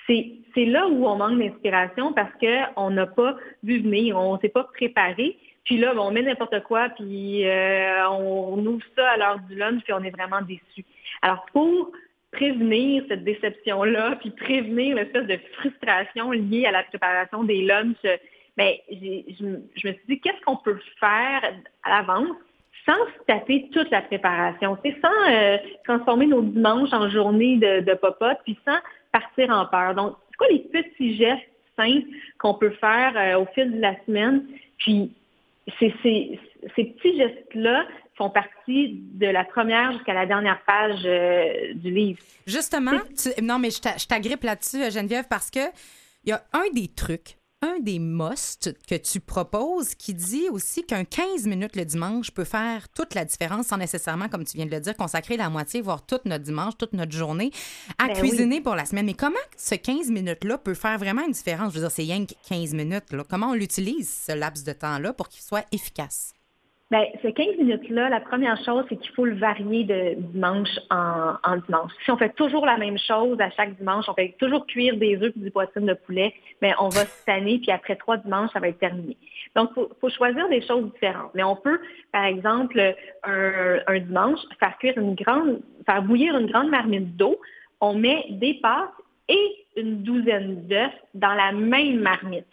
C'est 0.09 0.65
là 0.65 0.89
où 0.89 1.07
on 1.07 1.17
manque 1.17 1.39
d'inspiration 1.39 2.13
parce 2.13 2.33
qu'on 2.41 2.91
n'a 2.91 3.07
pas 3.07 3.37
vu 3.63 3.81
venir, 3.81 4.17
on 4.17 4.35
ne 4.35 4.41
s'est 4.41 4.49
pas 4.49 4.65
préparé. 4.65 5.37
Puis 5.65 5.77
là, 5.77 5.93
ben, 5.93 6.01
on 6.01 6.11
met 6.11 6.23
n'importe 6.23 6.63
quoi, 6.65 6.89
puis 6.89 7.47
euh, 7.47 8.09
on, 8.09 8.59
ouvre 8.65 8.85
ça 8.97 9.11
à 9.11 9.17
l'heure 9.19 9.39
du 9.49 9.55
lunch, 9.55 9.83
puis 9.85 9.93
on 9.93 10.03
est 10.03 10.11
vraiment 10.11 10.41
déçu. 10.41 10.85
Alors, 11.21 11.45
pour 11.53 11.93
prévenir 12.33 13.05
cette 13.09 13.23
déception-là, 13.25 14.17
puis 14.21 14.31
prévenir 14.31 14.97
l'espèce 14.97 15.27
de 15.27 15.39
frustration 15.59 16.31
liée 16.31 16.65
à 16.65 16.71
la 16.73 16.85
préparation 16.85 17.45
des 17.45 17.63
lunchs, 17.63 17.97
j'ai- 18.57 19.25
je, 19.39 19.45
me- 19.45 19.63
suis 19.77 20.01
dit, 20.09 20.21
qu'est-ce 20.21 20.41
qu'on 20.45 20.57
peut 20.57 20.79
faire 20.99 21.43
à 21.85 21.91
l'avance 21.91 22.37
sans 22.87 22.95
se 22.95 23.25
taper 23.27 23.69
toute 23.73 23.91
la 23.91 24.01
préparation, 24.01 24.79
sans 25.03 25.31
euh, 25.31 25.59
transformer 25.85 26.27
nos 26.27 26.41
dimanches 26.41 26.93
en 26.93 27.11
journée 27.11 27.57
de, 27.57 27.81
de 27.81 27.95
popote, 27.95 28.39
puis 28.45 28.59
sans 28.65 28.79
partir 29.13 29.51
en 29.51 29.67
peur. 29.67 29.95
Donc, 29.95 30.17
c'est 30.31 30.37
quoi 30.37 30.47
les 30.49 30.61
petits 30.61 31.17
gestes 31.17 31.43
simples 31.77 32.09
qu'on 32.39 32.55
peut 32.55 32.71
faire 32.81 33.13
euh, 33.17 33.41
au 33.43 33.47
fil 33.55 33.73
de 33.73 33.81
la 33.81 33.95
semaine? 34.05 34.45
Puis, 34.79 35.13
c'est- 35.79 35.95
c'est- 36.03 36.39
ces 36.77 36.85
petits 36.85 37.17
gestes-là 37.17 37.87
font 38.17 38.31
partie 38.31 38.99
de 39.15 39.27
la 39.29 39.45
première 39.45 39.93
jusqu'à 39.93 40.13
la 40.15 40.27
dernière 40.27 40.61
page 40.65 41.01
euh, 41.05 41.73
du 41.75 41.91
livre. 41.93 42.19
Justement, 42.47 42.99
tu- 43.17 43.43
non, 43.43 43.59
mais 43.61 43.71
je 43.71 43.81
t'a- 43.81 43.97
je 43.97 44.07
t'agrippe 44.07 44.43
là-dessus, 44.43 44.83
euh, 44.83 44.91
Geneviève, 44.91 45.27
parce 45.31 45.51
que 45.51 45.61
il 46.25 46.31
y 46.31 46.33
a 46.33 46.43
un 46.53 46.69
des 46.75 46.89
trucs, 46.89 47.37
un 47.63 47.81
des 47.81 47.99
musts 47.99 48.77
que 48.87 48.95
tu 48.95 49.21
proposes 49.21 49.95
qui 49.95 50.15
dit 50.15 50.49
aussi 50.51 50.85
qu'un 50.85 51.05
15 51.05 51.47
minutes 51.47 51.77
le 51.77 51.85
dimanche 51.85 52.31
peut 52.31 52.45
faire 52.45 52.89
toute 52.91 53.15
la 53.15 53.25
différence 53.25 53.67
sans 53.67 53.77
nécessairement, 53.77 54.29
comme 54.29 54.45
tu 54.45 54.57
viens 54.57 54.67
de 54.67 54.71
le 54.71 54.81
dire, 54.81 54.97
consacrer 54.97 55.37
la 55.37 55.51
moitié, 55.51 55.81
voire 55.81 56.07
toute 56.07 56.25
notre 56.25 56.45
dimanche, 56.45 56.75
toute 56.79 56.93
notre 56.93 57.13
journée 57.13 57.51
à 57.99 58.09
Ben 58.09 58.15
cuisiner 58.15 58.61
pour 58.61 58.75
la 58.75 58.85
semaine. 58.85 59.07
Mais 59.07 59.15
comment 59.15 59.37
ce 59.57 59.75
15 59.75 60.11
minutes-là 60.11 60.59
peut 60.59 60.75
faire 60.75 60.99
vraiment 60.99 61.25
une 61.27 61.33
différence? 61.33 61.73
Je 61.73 61.79
veux 61.79 61.85
dire, 61.85 61.91
c'est 61.91 62.03
rien 62.03 62.25
que 62.25 62.35
15 62.49 62.75
minutes. 62.75 63.13
Là. 63.13 63.25
Comment 63.29 63.51
on 63.51 63.55
l'utilise, 63.55 64.13
ce 64.27 64.33
laps 64.33 64.65
de 64.65 64.73
temps-là, 64.73 65.13
pour 65.13 65.29
qu'il 65.29 65.43
soit 65.43 65.65
efficace? 65.73 66.33
Ben, 66.91 67.05
ce 67.23 67.29
15 67.29 67.59
minutes-là, 67.59 68.09
la 68.09 68.21
première 68.21 68.57
chose, 68.65 68.83
c'est 68.89 68.97
qu'il 68.97 69.13
faut 69.13 69.27
le 69.27 69.35
varier 69.35 69.85
de 69.85 70.15
dimanche 70.33 70.71
en, 70.89 71.57
dimanche. 71.67 71.93
Si 72.03 72.11
on 72.11 72.17
fait 72.17 72.35
toujours 72.35 72.65
la 72.65 72.79
même 72.79 72.97
chose 72.97 73.39
à 73.43 73.51
chaque 73.51 73.77
dimanche, 73.77 74.07
on 74.09 74.15
fait 74.15 74.35
toujours 74.39 74.67
cuire 74.67 74.97
des 74.97 75.17
œufs 75.17 75.35
et 75.37 75.39
du 75.39 75.51
poitrine 75.51 75.85
de 75.85 75.93
poulet, 75.93 76.33
ben, 76.63 76.73
on 76.81 76.89
va 76.89 77.05
se 77.05 77.59
puis 77.59 77.71
après 77.71 77.97
trois 77.97 78.17
dimanches, 78.17 78.51
ça 78.55 78.61
va 78.61 78.69
être 78.69 78.79
terminé. 78.79 79.19
Donc, 79.55 79.69
il 79.73 79.75
faut, 79.75 79.91
faut 80.01 80.09
choisir 80.09 80.49
des 80.49 80.63
choses 80.67 80.91
différentes. 80.95 81.31
Mais 81.35 81.43
on 81.43 81.57
peut, 81.57 81.79
par 82.11 82.25
exemple, 82.25 82.81
un, 83.23 83.79
un 83.87 83.99
dimanche, 83.99 84.41
faire 84.59 84.79
cuire 84.79 84.97
une 84.97 85.15
grande, 85.15 85.61
faire 85.85 86.03
bouillir 86.03 86.39
une 86.39 86.51
grande 86.51 86.71
marmite 86.71 87.17
d'eau. 87.19 87.39
On 87.83 87.95
met 87.95 88.25
des 88.31 88.55
pâtes 88.55 88.89
et 89.29 89.67
une 89.77 90.03
douzaine 90.03 90.67
d'œufs 90.67 90.91
dans 91.13 91.35
la 91.35 91.53
même 91.53 92.01
marmite. 92.01 92.47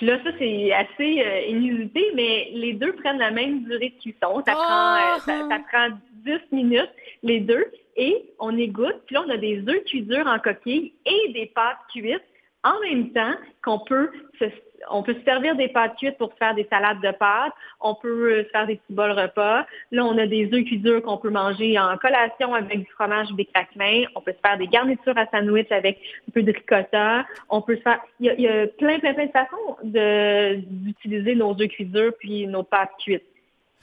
Puis 0.00 0.06
là, 0.06 0.18
ça, 0.24 0.30
c'est 0.38 0.72
assez 0.72 1.22
euh, 1.22 1.40
inusité, 1.48 2.02
mais 2.14 2.48
les 2.54 2.72
deux 2.72 2.94
prennent 2.94 3.18
la 3.18 3.30
même 3.30 3.64
durée 3.64 3.90
de 3.90 4.00
cuisson. 4.00 4.42
Ça, 4.46 4.54
Oh! 4.56 4.62
prend, 4.62 4.94
euh, 4.96 5.18
ça, 5.26 5.48
ça 5.50 5.58
prend 5.70 5.88
10 6.24 6.32
minutes, 6.52 6.88
les 7.22 7.40
deux, 7.40 7.66
et 7.96 8.16
on 8.38 8.56
égoutte. 8.56 9.02
Puis 9.04 9.14
là, 9.14 9.24
on 9.26 9.28
a 9.30 9.36
des 9.36 9.62
œufs 9.68 9.84
cuits 9.84 10.00
durs 10.00 10.26
en 10.26 10.38
coquille 10.38 10.94
et 11.04 11.32
des 11.34 11.44
pâtes 11.54 11.76
cuites 11.90 12.22
en 12.64 12.78
même 12.80 13.10
temps 13.12 13.34
qu'on 13.62 13.78
peut 13.78 14.10
se, 14.38 14.46
on 14.90 15.02
peut 15.02 15.14
se 15.14 15.22
servir 15.24 15.56
des 15.56 15.68
pâtes 15.68 15.96
cuites 15.96 16.16
pour 16.18 16.32
faire 16.34 16.54
des 16.54 16.66
salades 16.70 17.00
de 17.00 17.10
pâtes, 17.10 17.52
on 17.80 17.94
peut 17.94 18.32
euh, 18.32 18.44
se 18.44 18.48
faire 18.48 18.66
des 18.66 18.76
petits 18.76 18.92
bols 18.92 19.12
repas. 19.12 19.66
Là, 19.90 20.04
on 20.04 20.16
a 20.18 20.26
des 20.26 20.46
œufs 20.52 20.64
cuits 20.64 20.78
durs 20.78 21.02
qu'on 21.02 21.18
peut 21.18 21.30
manger 21.30 21.78
en 21.78 21.96
collation 21.96 22.54
avec 22.54 22.80
du 22.80 22.90
fromage 22.92 23.30
ou 23.30 23.34
des 23.34 23.44
craquemins. 23.46 24.04
On 24.14 24.20
peut 24.20 24.32
se 24.32 24.46
faire 24.46 24.58
des 24.58 24.66
garnitures 24.66 25.16
à 25.16 25.26
sandwich 25.26 25.70
avec 25.70 25.98
un 26.28 26.32
peu 26.32 26.42
de 26.42 26.52
ricotta. 26.52 27.26
On 27.48 27.62
peut 27.62 27.76
se 27.76 27.82
faire, 27.82 28.00
il 28.20 28.26
y 28.38 28.48
a, 28.48 28.66
plein, 28.66 28.98
plein, 28.98 29.14
plein 29.14 29.26
de 29.26 29.32
façons 29.32 29.76
d'utiliser 29.82 31.34
nos 31.34 31.52
œufs 31.52 31.68
cuits 31.68 31.86
durs 31.86 32.12
puis 32.18 32.46
nos 32.46 32.62
pâtes 32.62 32.90
cuites. 32.98 33.24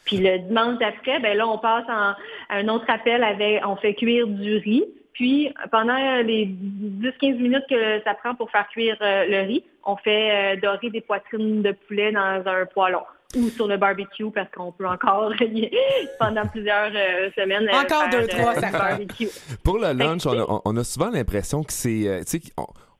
Puis 0.06 0.18
le 0.18 0.40
dimanche 0.40 0.80
d'après, 0.80 1.20
ben 1.20 1.38
là, 1.38 1.48
on 1.48 1.58
passe 1.58 1.84
en, 1.90 2.14
à 2.50 2.58
un 2.58 2.68
autre 2.70 2.86
appel 2.88 3.24
avec, 3.24 3.62
on 3.66 3.76
fait 3.76 3.94
cuire 3.94 4.26
du 4.26 4.58
riz. 4.58 4.86
Puis 5.18 5.52
pendant 5.72 5.96
les 6.22 6.46
10-15 6.46 7.38
minutes 7.40 7.64
que 7.68 8.04
ça 8.04 8.14
prend 8.14 8.36
pour 8.36 8.52
faire 8.52 8.68
cuire 8.70 8.96
euh, 9.02 9.26
le 9.28 9.48
riz, 9.48 9.64
on 9.84 9.96
fait 9.98 10.56
euh, 10.56 10.60
dorer 10.62 10.92
des 10.92 11.02
poitrines 11.02 11.64
de 11.64 11.72
poulet 11.72 12.12
dans 12.12 12.44
un 12.46 12.66
poêlon 12.68 13.02
ou 13.36 13.50
sur 13.50 13.68
le 13.68 13.78
barbecue 13.78 14.30
parce 14.34 14.48
qu'on 14.56 14.72
peut 14.72 14.88
encore 14.88 15.34
pendant 16.20 16.46
plusieurs 16.46 16.92
euh, 16.96 17.30
semaines 17.36 17.68
euh, 17.68 17.82
Encore 17.82 18.04
faire 18.04 18.10
deux, 18.12 18.28
de- 18.28 18.32
trois, 18.32 18.54
fait. 18.54 18.72
barbecue. 18.72 19.28
Pour 19.64 19.80
le 19.80 19.92
lunch, 19.94 20.28
a, 20.28 20.62
on 20.64 20.78
a 20.78 20.84
souvent 20.84 21.10
l'impression 21.10 21.64
que 21.64 21.74
c'est. 21.74 22.22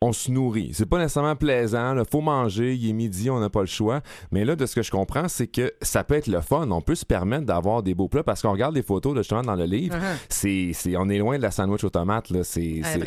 On, 0.02 0.12
se 0.12 0.32
nourrit. 0.32 0.72
C'est 0.74 0.90
pas 0.90 0.98
nécessairement 0.98 1.36
plaisant. 1.36 1.98
Il 1.98 2.04
faut 2.10 2.22
manger. 2.22 2.74
Il 2.74 2.90
est 2.90 2.94
midi, 2.94 3.30
on 3.30 3.40
n'a 3.40 3.50
pas 3.50 3.62
le 3.62 3.68
choix. 3.68 4.02
Mais 4.32 4.46
là, 4.46 4.56
de 4.56 4.66
ce 4.66 4.76
que 4.76 4.82
je 4.82 4.92
comprends, 4.92 5.28
c'est 5.28 5.48
que 5.48 5.74
ça 5.82 6.04
peut 6.04 6.16
être 6.16 6.28
le 6.28 6.42
fun. 6.42 6.70
On 6.72 6.82
peut 6.82 6.96
se 6.96 7.06
permettre 7.06 7.46
d'avoir 7.46 7.84
des 7.84 7.96
beaux 7.96 8.08
plats 8.08 8.24
parce 8.24 8.42
qu'on 8.42 8.52
regarde 8.52 8.76
des 8.76 8.84
photos 8.84 9.16
là, 9.16 9.22
justement 9.22 9.44
dans 9.44 9.56
le 9.56 9.66
livre. 9.66 9.96
Uh-huh. 9.96 10.26
c'est, 10.30 10.72
c'est, 10.74 10.98
on 10.98 11.10
est 11.10 11.18
loin 11.18 11.38
de 11.38 11.44
la 11.44 11.52
sandwich 11.52 11.84
aux 11.84 11.90
tomates. 11.90 12.30
Là. 12.30 12.44
C'est, 12.44 12.82
Ouais, 12.82 13.02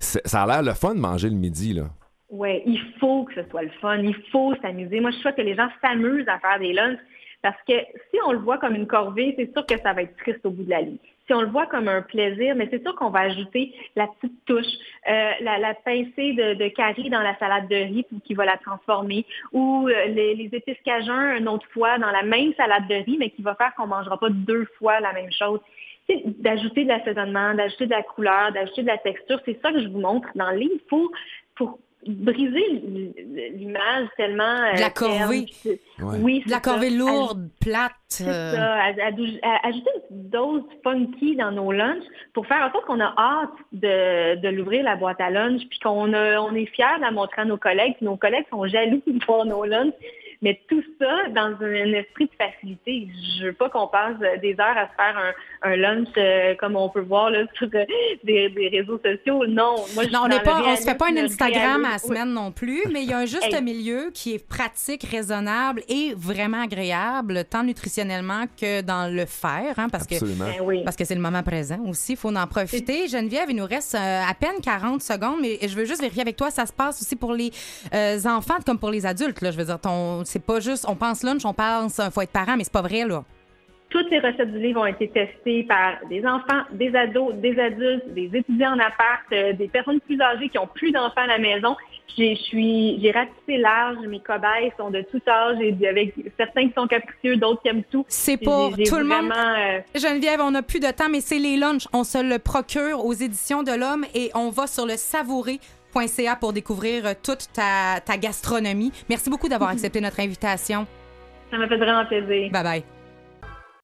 ça 0.00 0.42
a 0.42 0.46
l'air 0.46 0.62
le 0.62 0.74
fun 0.74 0.94
de 0.94 1.00
manger 1.00 1.28
le 1.28 1.36
midi. 1.36 1.74
Là. 1.74 1.84
Oui, 2.30 2.62
il 2.64 2.80
faut 2.98 3.24
que 3.24 3.34
ce 3.34 3.48
soit 3.50 3.62
le 3.62 3.70
fun, 3.80 3.98
il 3.98 4.16
faut 4.30 4.54
s'amuser. 4.62 5.00
Moi, 5.00 5.10
je 5.10 5.18
souhaite 5.18 5.36
que 5.36 5.42
les 5.42 5.54
gens 5.54 5.68
s'amusent 5.82 6.28
à 6.28 6.38
faire 6.38 6.58
des 6.58 6.72
lunchs 6.72 6.98
parce 7.42 7.60
que 7.68 7.74
si 8.10 8.20
on 8.24 8.32
le 8.32 8.38
voit 8.38 8.58
comme 8.58 8.76
une 8.76 8.86
corvée, 8.86 9.34
c'est 9.36 9.52
sûr 9.52 9.66
que 9.66 9.78
ça 9.80 9.92
va 9.92 10.02
être 10.02 10.16
triste 10.16 10.44
au 10.46 10.50
bout 10.50 10.62
de 10.62 10.70
la 10.70 10.82
ligne. 10.82 10.98
Si 11.26 11.34
on 11.34 11.40
le 11.40 11.48
voit 11.48 11.66
comme 11.66 11.88
un 11.88 12.02
plaisir, 12.02 12.54
mais 12.56 12.68
c'est 12.70 12.82
sûr 12.82 12.94
qu'on 12.94 13.10
va 13.10 13.20
ajouter 13.20 13.74
la 13.96 14.06
petite 14.06 14.44
touche, 14.44 14.72
euh, 15.08 15.30
la, 15.40 15.74
pincée 15.74 16.32
de, 16.34 16.54
de 16.54 16.68
curry 16.68 17.10
dans 17.10 17.20
la 17.20 17.36
salade 17.38 17.68
de 17.68 17.76
riz 17.76 18.06
qui 18.24 18.34
va 18.34 18.44
la 18.44 18.56
transformer, 18.58 19.26
ou 19.52 19.88
euh, 19.88 20.06
les, 20.06 20.34
les 20.34 20.50
épices 20.52 20.80
cajun 20.84 21.36
une 21.36 21.48
autre 21.48 21.66
fois 21.70 21.98
dans 21.98 22.10
la 22.10 22.22
même 22.22 22.52
salade 22.54 22.86
de 22.88 22.94
riz, 22.94 23.16
mais 23.18 23.30
qui 23.30 23.42
va 23.42 23.54
faire 23.54 23.74
qu'on 23.76 23.86
mangera 23.86 24.18
pas 24.18 24.30
deux 24.30 24.64
fois 24.78 25.00
la 25.00 25.12
même 25.12 25.32
chose. 25.32 25.60
D'ajouter 26.38 26.84
de 26.84 26.88
l'assaisonnement, 26.88 27.54
d'ajouter 27.54 27.86
de 27.86 27.90
la 27.90 28.02
couleur, 28.02 28.52
d'ajouter 28.52 28.82
de 28.82 28.88
la 28.88 28.98
texture, 28.98 29.40
c'est 29.44 29.60
ça 29.62 29.72
que 29.72 29.80
je 29.80 29.88
vous 29.88 30.00
montre 30.00 30.28
dans 30.34 30.50
le 30.50 30.58
livre 30.58 30.80
pour, 30.88 31.10
pour 31.54 31.78
briser 32.06 32.82
l'image 33.54 34.08
tellement... 34.16 34.42
euh, 34.44 34.74
De 34.74 34.80
la 34.80 34.90
corvée. 34.90 35.46
Oui, 36.20 36.42
De 36.44 36.50
la 36.50 36.56
ça. 36.56 36.60
corvée 36.60 36.90
lourde, 36.90 37.48
plate. 37.60 37.92
C'est 38.08 38.28
euh, 38.28 38.52
ça, 38.52 38.74
ajouter 39.62 39.90
une 39.94 40.00
petite 40.18 40.30
dose 40.30 40.62
funky 40.82 41.36
dans 41.36 41.50
nos 41.52 41.72
lunchs 41.72 42.04
pour 42.34 42.46
faire 42.46 42.66
en 42.68 42.72
sorte 42.72 42.84
qu'on 42.86 43.00
a 43.00 43.14
hâte 43.16 43.50
de, 43.72 44.34
de 44.40 44.48
l'ouvrir 44.48 44.82
la 44.84 44.96
boîte 44.96 45.20
à 45.20 45.30
lunch, 45.30 45.62
puis 45.70 45.78
qu'on 45.78 46.12
a- 46.12 46.40
on 46.40 46.54
est 46.54 46.66
fiers 46.66 46.84
de 46.96 47.02
la 47.02 47.10
montrer 47.10 47.42
à 47.42 47.44
nos 47.44 47.56
collègues, 47.56 47.94
puis 47.96 48.04
nos 48.06 48.16
collègues 48.16 48.46
sont 48.50 48.66
jaloux 48.66 49.02
de 49.06 49.24
voir 49.24 49.44
nos 49.46 49.64
lunchs. 49.64 49.94
Mais 50.42 50.60
tout 50.68 50.82
ça 50.98 51.28
dans 51.30 51.56
un, 51.60 51.92
esprit 51.92 52.26
de 52.26 52.30
facilité. 52.36 53.08
Je 53.38 53.46
veux 53.46 53.52
pas 53.52 53.68
qu'on 53.70 53.86
passe 53.86 54.16
des 54.40 54.54
heures 54.58 54.76
à 54.76 54.88
se 54.88 54.94
faire 54.96 55.16
un, 55.16 55.70
un 55.70 55.76
lunch 55.76 56.08
euh, 56.16 56.54
comme 56.58 56.76
on 56.76 56.88
peut 56.88 57.00
voir 57.00 57.30
là, 57.30 57.44
sur 57.56 57.68
euh, 57.74 57.84
des, 58.24 58.48
des 58.50 58.68
réseaux 58.68 58.98
sociaux. 58.98 59.46
Non, 59.46 59.76
moi 59.94 60.04
je 60.04 60.10
Non, 60.10 60.22
on 60.24 60.28
n'est 60.28 60.40
pas, 60.40 60.62
on 60.64 60.76
se 60.76 60.82
fait 60.82 60.96
pas 60.96 61.08
un 61.10 61.16
Instagram 61.16 61.84
à 61.84 61.92
la 61.92 61.98
semaine 61.98 62.32
non 62.32 62.50
plus, 62.52 62.82
mais 62.92 63.02
il 63.02 63.10
y 63.10 63.12
a 63.12 63.18
un 63.18 63.26
juste 63.26 63.42
Hey. 63.52 63.62
milieu 63.62 64.10
qui 64.12 64.34
est 64.34 64.46
pratique, 64.46 65.04
raisonnable 65.04 65.82
et 65.88 66.14
vraiment 66.16 66.62
agréable, 66.62 67.44
tant 67.48 67.62
nutritionnellement 67.62 68.44
que 68.60 68.80
dans 68.80 69.12
le 69.12 69.26
faire, 69.26 69.78
hein, 69.78 69.88
parce 69.90 70.06
que 70.06 70.14
Absolument. 70.14 70.44
Ben 70.44 70.64
oui. 70.64 70.82
parce 70.84 70.96
que 70.96 71.04
c'est 71.04 71.14
le 71.14 71.20
moment 71.20 71.42
présent 71.42 71.78
aussi. 71.86 72.12
Il 72.12 72.18
faut 72.18 72.34
en 72.34 72.46
profiter. 72.46 73.08
Geneviève, 73.08 73.50
il 73.50 73.56
nous 73.56 73.66
reste 73.66 73.94
euh, 73.94 74.22
à 74.28 74.34
peine 74.34 74.60
40 74.62 75.02
secondes, 75.02 75.38
mais 75.40 75.58
je 75.62 75.74
veux 75.76 75.84
juste 75.84 76.00
vérifier 76.00 76.22
avec 76.22 76.36
toi, 76.36 76.50
ça 76.50 76.66
se 76.66 76.72
passe 76.72 77.00
aussi 77.00 77.16
pour 77.16 77.32
les 77.32 77.50
euh, 77.94 78.18
enfants 78.24 78.58
comme 78.64 78.78
pour 78.78 78.90
les 78.90 79.06
adultes. 79.06 79.40
Là. 79.40 79.50
Je 79.50 79.56
veux 79.56 79.64
dire, 79.64 79.80
ton, 79.80 80.24
c'est 80.32 80.44
pas 80.44 80.60
juste, 80.60 80.86
on 80.88 80.96
pense 80.96 81.22
lunch, 81.22 81.44
on 81.44 81.52
pense, 81.52 82.00
il 82.02 82.10
faut 82.10 82.22
être 82.22 82.30
parent, 82.30 82.56
mais 82.56 82.64
c'est 82.64 82.72
pas 82.72 82.80
vrai, 82.82 83.04
là. 83.04 83.22
Toutes 83.90 84.10
les 84.10 84.20
recettes 84.20 84.50
du 84.50 84.58
livre 84.58 84.80
ont 84.80 84.86
été 84.86 85.06
testées 85.08 85.64
par 85.64 85.96
des 86.08 86.24
enfants, 86.24 86.62
des 86.72 86.96
ados, 86.96 87.34
des 87.34 87.58
adultes, 87.60 88.08
des 88.14 88.30
étudiants 88.32 88.72
en 88.72 88.78
appart, 88.78 89.20
euh, 89.32 89.52
des 89.52 89.68
personnes 89.68 90.00
plus 90.00 90.18
âgées 90.18 90.48
qui 90.48 90.56
ont 90.56 90.66
plus 90.66 90.92
d'enfants 90.92 91.20
à 91.20 91.26
la 91.26 91.36
maison. 91.38 91.76
J'ai, 92.16 92.34
suis, 92.34 92.98
j'ai 93.02 93.10
ratissé 93.10 93.58
large. 93.58 93.98
Mes 94.06 94.20
cobayes 94.20 94.72
sont 94.78 94.90
de 94.90 95.02
tout 95.02 95.20
âge, 95.28 95.58
et 95.60 95.76
avec 95.86 96.14
certains 96.38 96.68
qui 96.68 96.72
sont 96.74 96.86
capricieux, 96.86 97.36
d'autres 97.36 97.60
qui 97.60 97.68
aiment 97.68 97.84
tout. 97.90 98.06
C'est 98.08 98.38
pour 98.38 98.74
j'ai 98.78 98.84
tout 98.84 98.96
le 98.96 99.04
monde. 99.04 99.30
euh, 99.30 99.80
Geneviève, 99.94 100.40
on 100.40 100.52
n'a 100.52 100.62
plus 100.62 100.80
de 100.80 100.90
temps, 100.90 101.10
mais 101.10 101.20
c'est 101.20 101.38
les 101.38 101.58
lunchs. 101.58 101.86
On 101.92 102.04
se 102.04 102.16
le 102.16 102.38
procure 102.38 103.04
aux 103.04 103.12
éditions 103.12 103.62
de 103.62 103.72
l'Homme 103.72 104.06
et 104.14 104.30
on 104.34 104.48
va 104.48 104.66
sur 104.66 104.86
le 104.86 104.96
savourer.ca 105.92 106.36
pour 106.36 106.52
découvrir 106.52 107.06
euh, 107.06 107.12
toute 107.20 107.52
ta, 107.52 108.00
ta 108.04 108.16
gastronomie. 108.16 108.92
Merci 109.08 109.30
beaucoup 109.30 109.48
d'avoir 109.48 109.70
accepté 109.70 110.00
notre 110.00 110.20
invitation. 110.20 110.86
ça 111.50 111.58
m'a 111.58 111.68
fait 111.68 111.76
vraiment 111.76 112.06
plaisir. 112.06 112.50
Bye 112.50 112.62
bye. 112.62 112.84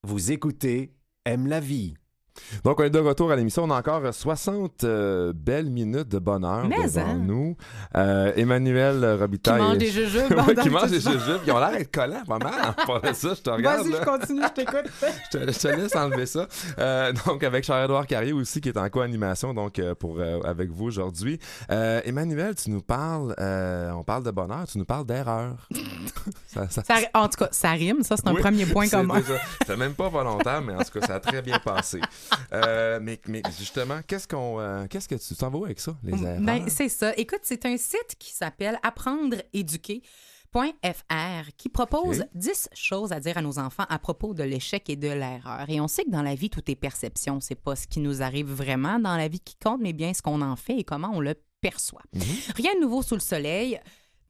Vous 0.04 0.32
écoutez 0.32 0.92
Aime 1.24 1.46
la 1.46 1.60
vie. 1.60 1.94
Donc, 2.64 2.80
on 2.80 2.84
est 2.84 2.90
de 2.90 2.98
retour 2.98 3.30
à 3.30 3.36
l'émission. 3.36 3.64
On 3.64 3.70
a 3.70 3.78
encore 3.78 4.02
60 4.12 4.84
euh, 4.84 5.32
belles 5.34 5.70
minutes 5.70 6.08
de 6.08 6.18
bonheur 6.18 6.66
Mais, 6.68 6.84
devant 6.84 7.00
hein. 7.02 7.20
nous. 7.22 7.56
Euh, 7.96 8.32
Emmanuel 8.36 9.00
Qui 9.00 9.20
Robitaille. 9.22 9.60
mange 9.60 9.78
des 9.78 9.90
jujubes. 9.90 10.32
Ouais, 10.48 10.54
qui 10.54 10.70
mange 10.70 10.90
des 10.90 11.00
jujubes. 11.00 11.40
Ils 11.46 11.52
ont 11.52 11.58
l'air 11.58 11.72
d'être 11.72 11.90
collants 11.92 12.24
pas 12.26 12.38
mal. 12.38 12.52
Pour 12.86 13.00
ça, 13.12 13.34
je 13.34 13.40
te 13.42 13.50
regarde. 13.50 13.86
Vas-y, 13.86 13.98
je 14.00 14.04
continue, 14.04 14.42
je 14.42 14.52
t'écoute. 14.52 14.90
je, 15.32 15.38
te, 15.38 15.52
je 15.52 15.58
te 15.58 15.68
laisse 15.68 15.96
enlever 15.96 16.26
ça. 16.26 16.46
Euh, 16.78 17.12
donc, 17.26 17.42
avec 17.44 17.64
Charles-Édouard 17.64 18.06
Carrier 18.06 18.32
aussi, 18.32 18.60
qui 18.60 18.68
est 18.68 18.76
en 18.78 18.88
co-animation 18.88 19.52
donc, 19.54 19.80
pour, 19.98 20.18
avec 20.44 20.70
vous 20.70 20.84
aujourd'hui. 20.86 21.38
Emmanuel, 21.68 22.54
tu 22.54 22.70
nous 22.70 22.80
parles, 22.82 23.34
on 23.38 24.02
parle 24.04 24.22
de 24.24 24.30
bonheur, 24.30 24.66
tu 24.70 24.78
nous 24.78 24.84
parles 24.84 25.06
d'erreur. 25.06 25.56
ça, 26.46 26.68
ça- 26.68 26.82
Ça- 26.84 26.94
en 27.14 27.28
tout 27.28 27.38
cas, 27.44 27.48
ça 27.50 27.70
rime, 27.72 28.02
ça, 28.02 28.16
c'est 28.16 28.26
un 28.28 28.34
Oui, 28.34 28.40
premier 28.40 28.66
point 28.66 28.86
c'est 28.86 28.96
commun. 28.96 29.20
C'était 29.60 29.76
même 29.76 29.94
pas 29.94 30.08
volontaire, 30.08 30.62
mais 30.62 30.74
en 30.74 30.78
tout 30.82 30.98
cas, 30.98 31.06
ça 31.06 31.14
a 31.16 31.20
très 31.20 31.42
bien 31.42 31.58
passé. 31.58 32.00
Euh, 32.52 32.98
mais, 33.02 33.20
mais 33.28 33.42
justement, 33.58 34.00
qu'est-ce 34.06 34.26
qu'on, 34.26 34.58
euh, 34.58 34.86
qu'est-ce 34.88 35.06
que 35.06 35.14
tu 35.14 35.34
t'en 35.36 35.50
vas 35.50 35.66
avec 35.66 35.78
ça, 35.78 35.94
les 36.02 36.22
erreurs? 36.22 36.40
Ben, 36.40 36.64
c'est 36.68 36.88
ça. 36.88 37.12
Écoute, 37.16 37.40
c'est 37.42 37.66
un 37.66 37.76
site 37.76 38.16
qui 38.18 38.32
s'appelle 38.32 38.78
Apprendre 38.82 39.36
éduquer. 39.52 40.02
.fr 40.50 41.50
qui 41.56 41.68
propose 41.68 42.20
Ok. 42.20 42.28
10 42.34 42.68
choses 42.74 43.12
à 43.12 43.20
dire 43.20 43.36
à 43.36 43.42
nos 43.42 43.58
enfants 43.58 43.84
à 43.88 43.98
propos 43.98 44.32
de 44.32 44.42
l'échec 44.42 44.88
et 44.88 44.96
de 44.96 45.08
l'erreur. 45.08 45.66
Et 45.68 45.80
on 45.80 45.88
sait 45.88 46.04
que 46.04 46.10
dans 46.10 46.22
la 46.22 46.34
vie, 46.34 46.48
tout 46.48 46.62
est 46.70 46.74
perception. 46.74 47.40
C'est 47.40 47.54
pas 47.54 47.76
ce 47.76 47.86
qui 47.86 48.00
nous 48.00 48.22
arrive 48.22 48.50
vraiment 48.50 48.98
dans 48.98 49.16
la 49.16 49.28
vie 49.28 49.40
qui 49.40 49.56
compte, 49.56 49.80
mais 49.80 49.92
bien 49.92 50.14
ce 50.14 50.22
qu'on 50.22 50.40
en 50.40 50.56
fait 50.56 50.78
et 50.78 50.84
comment 50.84 51.10
on 51.12 51.20
le 51.20 51.34
perçoit. 51.60 52.02
Mhm. 52.14 52.22
Rien 52.56 52.74
de 52.76 52.80
nouveau 52.80 53.02
sous 53.02 53.14
le 53.14 53.20
soleil. 53.20 53.78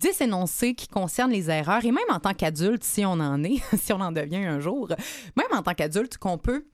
10 0.01 0.21
énoncés 0.21 0.75
qui 0.75 0.87
concernent 0.87 1.33
les 1.33 1.51
erreurs 1.51 1.85
et 1.85 1.91
même 1.91 2.05
en 2.11 2.21
tant 2.21 2.35
qu'adulte, 2.35 2.85
si 2.85 3.05
on 3.05 3.13
en 3.13 3.43
est, 3.43 3.61
si 3.77 3.93
on 3.93 4.01
en 4.01 4.13
devient 4.13 4.45
un 4.45 4.61
jour, 4.61 4.89
même 5.37 5.47
en 5.53 5.63
tant 5.63 5.75
qu'adulte, 5.75 6.19
qu'on 6.19 6.39
peut 6.39 6.67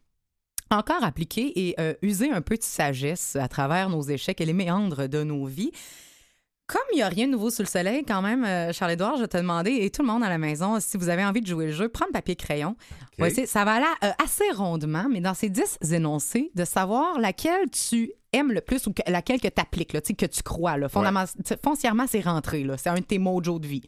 encore 0.75 1.03
appliquer 1.05 1.69
et 1.69 1.75
euh, 1.81 1.95
user 2.03 2.31
un 2.31 2.41
peu 2.43 2.57
de 2.57 2.63
sagesse 2.63 3.37
à 3.37 3.49
travers 3.49 3.89
nos 3.89 4.03
échecs 4.03 4.41
et 4.41 4.45
les 4.47 4.53
méandres 4.53 5.09
de 5.09 5.23
nos 5.23 5.45
vies. 5.47 5.73
Comme 6.67 6.81
il 6.93 6.97
n'y 6.97 7.03
a 7.03 7.09
rien 7.09 7.27
de 7.27 7.33
nouveau 7.33 7.51
sous 7.51 7.61
le 7.61 7.69
soleil, 7.69 8.05
quand 8.09 8.23
même, 8.23 8.43
euh, 8.43 8.73
Charles-Édouard, 8.73 9.17
je 9.17 9.23
vais 9.23 9.29
te 9.29 9.37
demander, 9.37 9.71
et 9.83 9.91
tout 9.91 10.01
le 10.01 10.09
monde 10.09 10.25
à 10.25 10.31
la 10.31 10.39
maison, 10.39 10.79
si 10.81 10.97
vous 10.97 11.11
avez 11.11 11.23
envie 11.23 11.43
de 11.43 11.47
jouer 11.47 11.67
le 11.67 11.73
jeu, 11.73 11.91
prendre 11.91 12.13
papier 12.13 12.37
crayon. 12.37 12.75
Essayer- 13.27 13.47
ça 13.47 13.67
va 13.67 13.75
aller 13.75 13.87
euh, 14.03 14.11
assez 14.25 14.51
rondement, 14.51 15.05
mais 15.11 15.21
dans 15.21 15.35
ces 15.35 15.51
10 15.51 15.77
énoncés, 15.93 16.51
de 16.55 16.65
savoir 16.65 17.19
laquelle 17.21 17.69
tu 17.71 18.13
aimes 18.33 18.51
le 18.51 18.63
plus 18.63 18.87
ou 18.87 18.95
que- 18.95 19.03
laquelle 19.11 19.43
que 19.43 19.49
tu 19.49 19.61
appliques, 19.61 19.93
que 19.93 20.27
tu 20.27 20.43
crois. 20.43 20.79
Là. 20.79 20.89
Fondamentalement, 20.89 21.45
Foncièrement, 21.63 22.07
c'est 22.09 22.23
rentré. 22.23 22.67
C'est 22.79 22.89
un 22.89 22.95
de 22.95 23.01
tes 23.01 23.19
mojos 23.19 23.59
de 23.59 23.67
vie. 23.67 23.83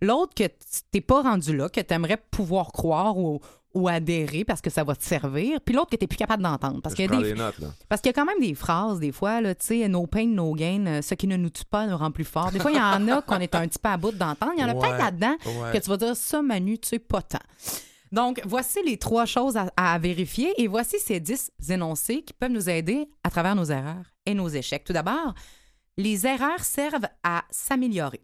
L'autre 0.00 0.32
que 0.34 0.44
tu 0.44 0.80
t'es 0.90 1.02
pas 1.02 1.20
rendu 1.20 1.54
là, 1.54 1.68
que 1.68 1.82
tu 1.82 1.92
aimerais 1.94 2.16
pouvoir 2.30 2.72
croire 2.72 3.18
ou, 3.18 3.40
ou 3.74 3.88
adhérer 3.88 4.44
parce 4.44 4.60
que 4.60 4.70
ça 4.70 4.84
va 4.84 4.94
te 4.94 5.02
servir, 5.04 5.60
puis 5.60 5.74
l'autre 5.74 5.90
que 5.90 5.96
tu 5.96 6.06
plus 6.06 6.16
capable 6.16 6.42
d'entendre. 6.42 6.80
Parce 6.82 6.94
qu'il 6.94 7.10
y 7.10 7.14
a 7.14 7.16
des 7.16 7.22
des 7.22 7.34
notes, 7.34 7.58
là. 7.58 7.68
parce 7.88 8.00
qu'il 8.00 8.10
y 8.10 8.14
a 8.14 8.14
quand 8.14 8.24
même 8.26 8.40
des 8.40 8.54
phrases, 8.54 8.98
des 9.00 9.12
fois, 9.12 9.40
là, 9.40 9.54
tu 9.54 9.66
sais, 9.66 9.88
no 9.88 10.06
pain, 10.06 10.26
no 10.26 10.52
gain, 10.54 10.84
euh, 10.86 11.02
ce 11.02 11.14
qui 11.14 11.26
ne 11.26 11.36
nous 11.36 11.50
tue 11.50 11.64
pas 11.64 11.86
nous 11.86 11.96
rend 11.96 12.10
plus 12.10 12.24
fort. 12.24 12.50
Des 12.52 12.58
fois, 12.60 12.70
il 12.70 12.76
y 12.76 12.80
en 12.80 13.08
a 13.08 13.22
qu'on 13.22 13.38
est 13.40 13.54
un 13.54 13.66
petit 13.66 13.78
peu 13.78 13.88
à 13.88 13.96
bout 13.96 14.12
d'entendre. 14.12 14.52
Il 14.56 14.60
y 14.60 14.64
en 14.64 14.68
a 14.68 14.74
Ouais, 14.74 14.80
peut-être 14.80 14.98
là-dedans 14.98 15.36
ouais. 15.46 15.72
que 15.72 15.78
tu 15.78 15.88
vas 15.90 15.96
dire, 15.96 16.16
ça, 16.16 16.42
Manu, 16.42 16.78
tu 16.78 16.88
sais, 16.88 16.98
pas 16.98 17.22
tant. 17.22 17.38
Donc, 18.10 18.42
voici 18.44 18.78
les 18.84 18.98
trois 18.98 19.24
choses 19.24 19.56
à, 19.56 19.70
à 19.76 19.98
vérifier 19.98 20.52
et 20.62 20.68
voici 20.68 20.98
ces 20.98 21.18
dix 21.18 21.50
énoncés 21.70 22.22
qui 22.22 22.34
peuvent 22.34 22.50
nous 22.50 22.68
aider 22.68 23.08
à 23.24 23.30
travers 23.30 23.54
nos 23.56 23.64
erreurs 23.64 24.04
et 24.26 24.34
nos 24.34 24.48
échecs. 24.48 24.84
Tout 24.84 24.92
d'abord, 24.92 25.34
les 25.96 26.26
erreurs 26.26 26.60
servent 26.62 27.08
à 27.22 27.42
s'améliorer. 27.50 28.20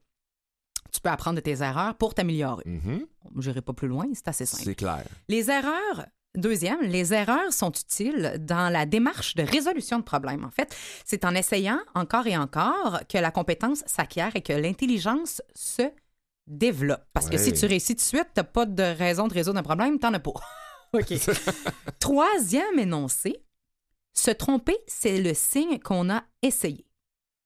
Tu 0.98 1.02
peux 1.02 1.10
apprendre 1.10 1.36
de 1.36 1.40
tes 1.40 1.62
erreurs 1.62 1.94
pour 1.94 2.12
t'améliorer. 2.12 2.64
Mhm. 2.66 3.06
Je 3.38 3.50
n'irai 3.50 3.62
pas 3.62 3.72
plus 3.72 3.86
loin, 3.86 4.06
c'est 4.14 4.26
assez 4.26 4.46
simple. 4.46 4.64
C'est 4.64 4.74
clair. 4.74 5.04
Les 5.28 5.48
erreurs 5.48 6.06
Deuxième, 6.34 6.82
les 6.82 7.14
erreurs 7.14 7.52
sont 7.52 7.70
utiles 7.70 8.34
dans 8.40 8.72
la 8.72 8.84
démarche 8.84 9.36
de 9.36 9.44
résolution 9.44 9.98
de 10.00 10.02
problèmes. 10.02 10.44
En 10.44 10.50
fait, 10.50 10.76
c'est 11.04 11.24
en 11.24 11.36
essayant 11.36 11.78
encore 11.94 12.26
et 12.26 12.36
encore 12.36 13.00
que 13.08 13.16
la 13.16 13.30
compétence 13.30 13.84
s'acquiert 13.86 14.34
et 14.34 14.42
que 14.42 14.52
l'intelligence 14.52 15.40
se 15.54 15.82
développe. 16.48 17.04
Parce 17.12 17.30
que 17.30 17.38
si 17.38 17.52
tu 17.52 17.64
réussis 17.66 17.94
tout 17.94 18.02
de 18.02 18.06
suite, 18.06 18.28
t'as 18.34 18.42
pas 18.42 18.66
de 18.66 18.82
raison 18.82 19.28
de 19.28 19.34
résoudre 19.34 19.60
un 19.60 19.62
problème, 19.62 20.00
t'en 20.00 20.12
as 20.14 20.18
pas. 20.18 20.32
OK. 20.94 21.14
Troisième 22.00 22.78
énoncé, 22.78 23.36
se 24.12 24.32
tromper, 24.32 24.76
c'est 24.88 25.20
le 25.20 25.32
signe 25.32 25.78
qu'on 25.78 26.10
a 26.10 26.24
essayé. 26.42 26.87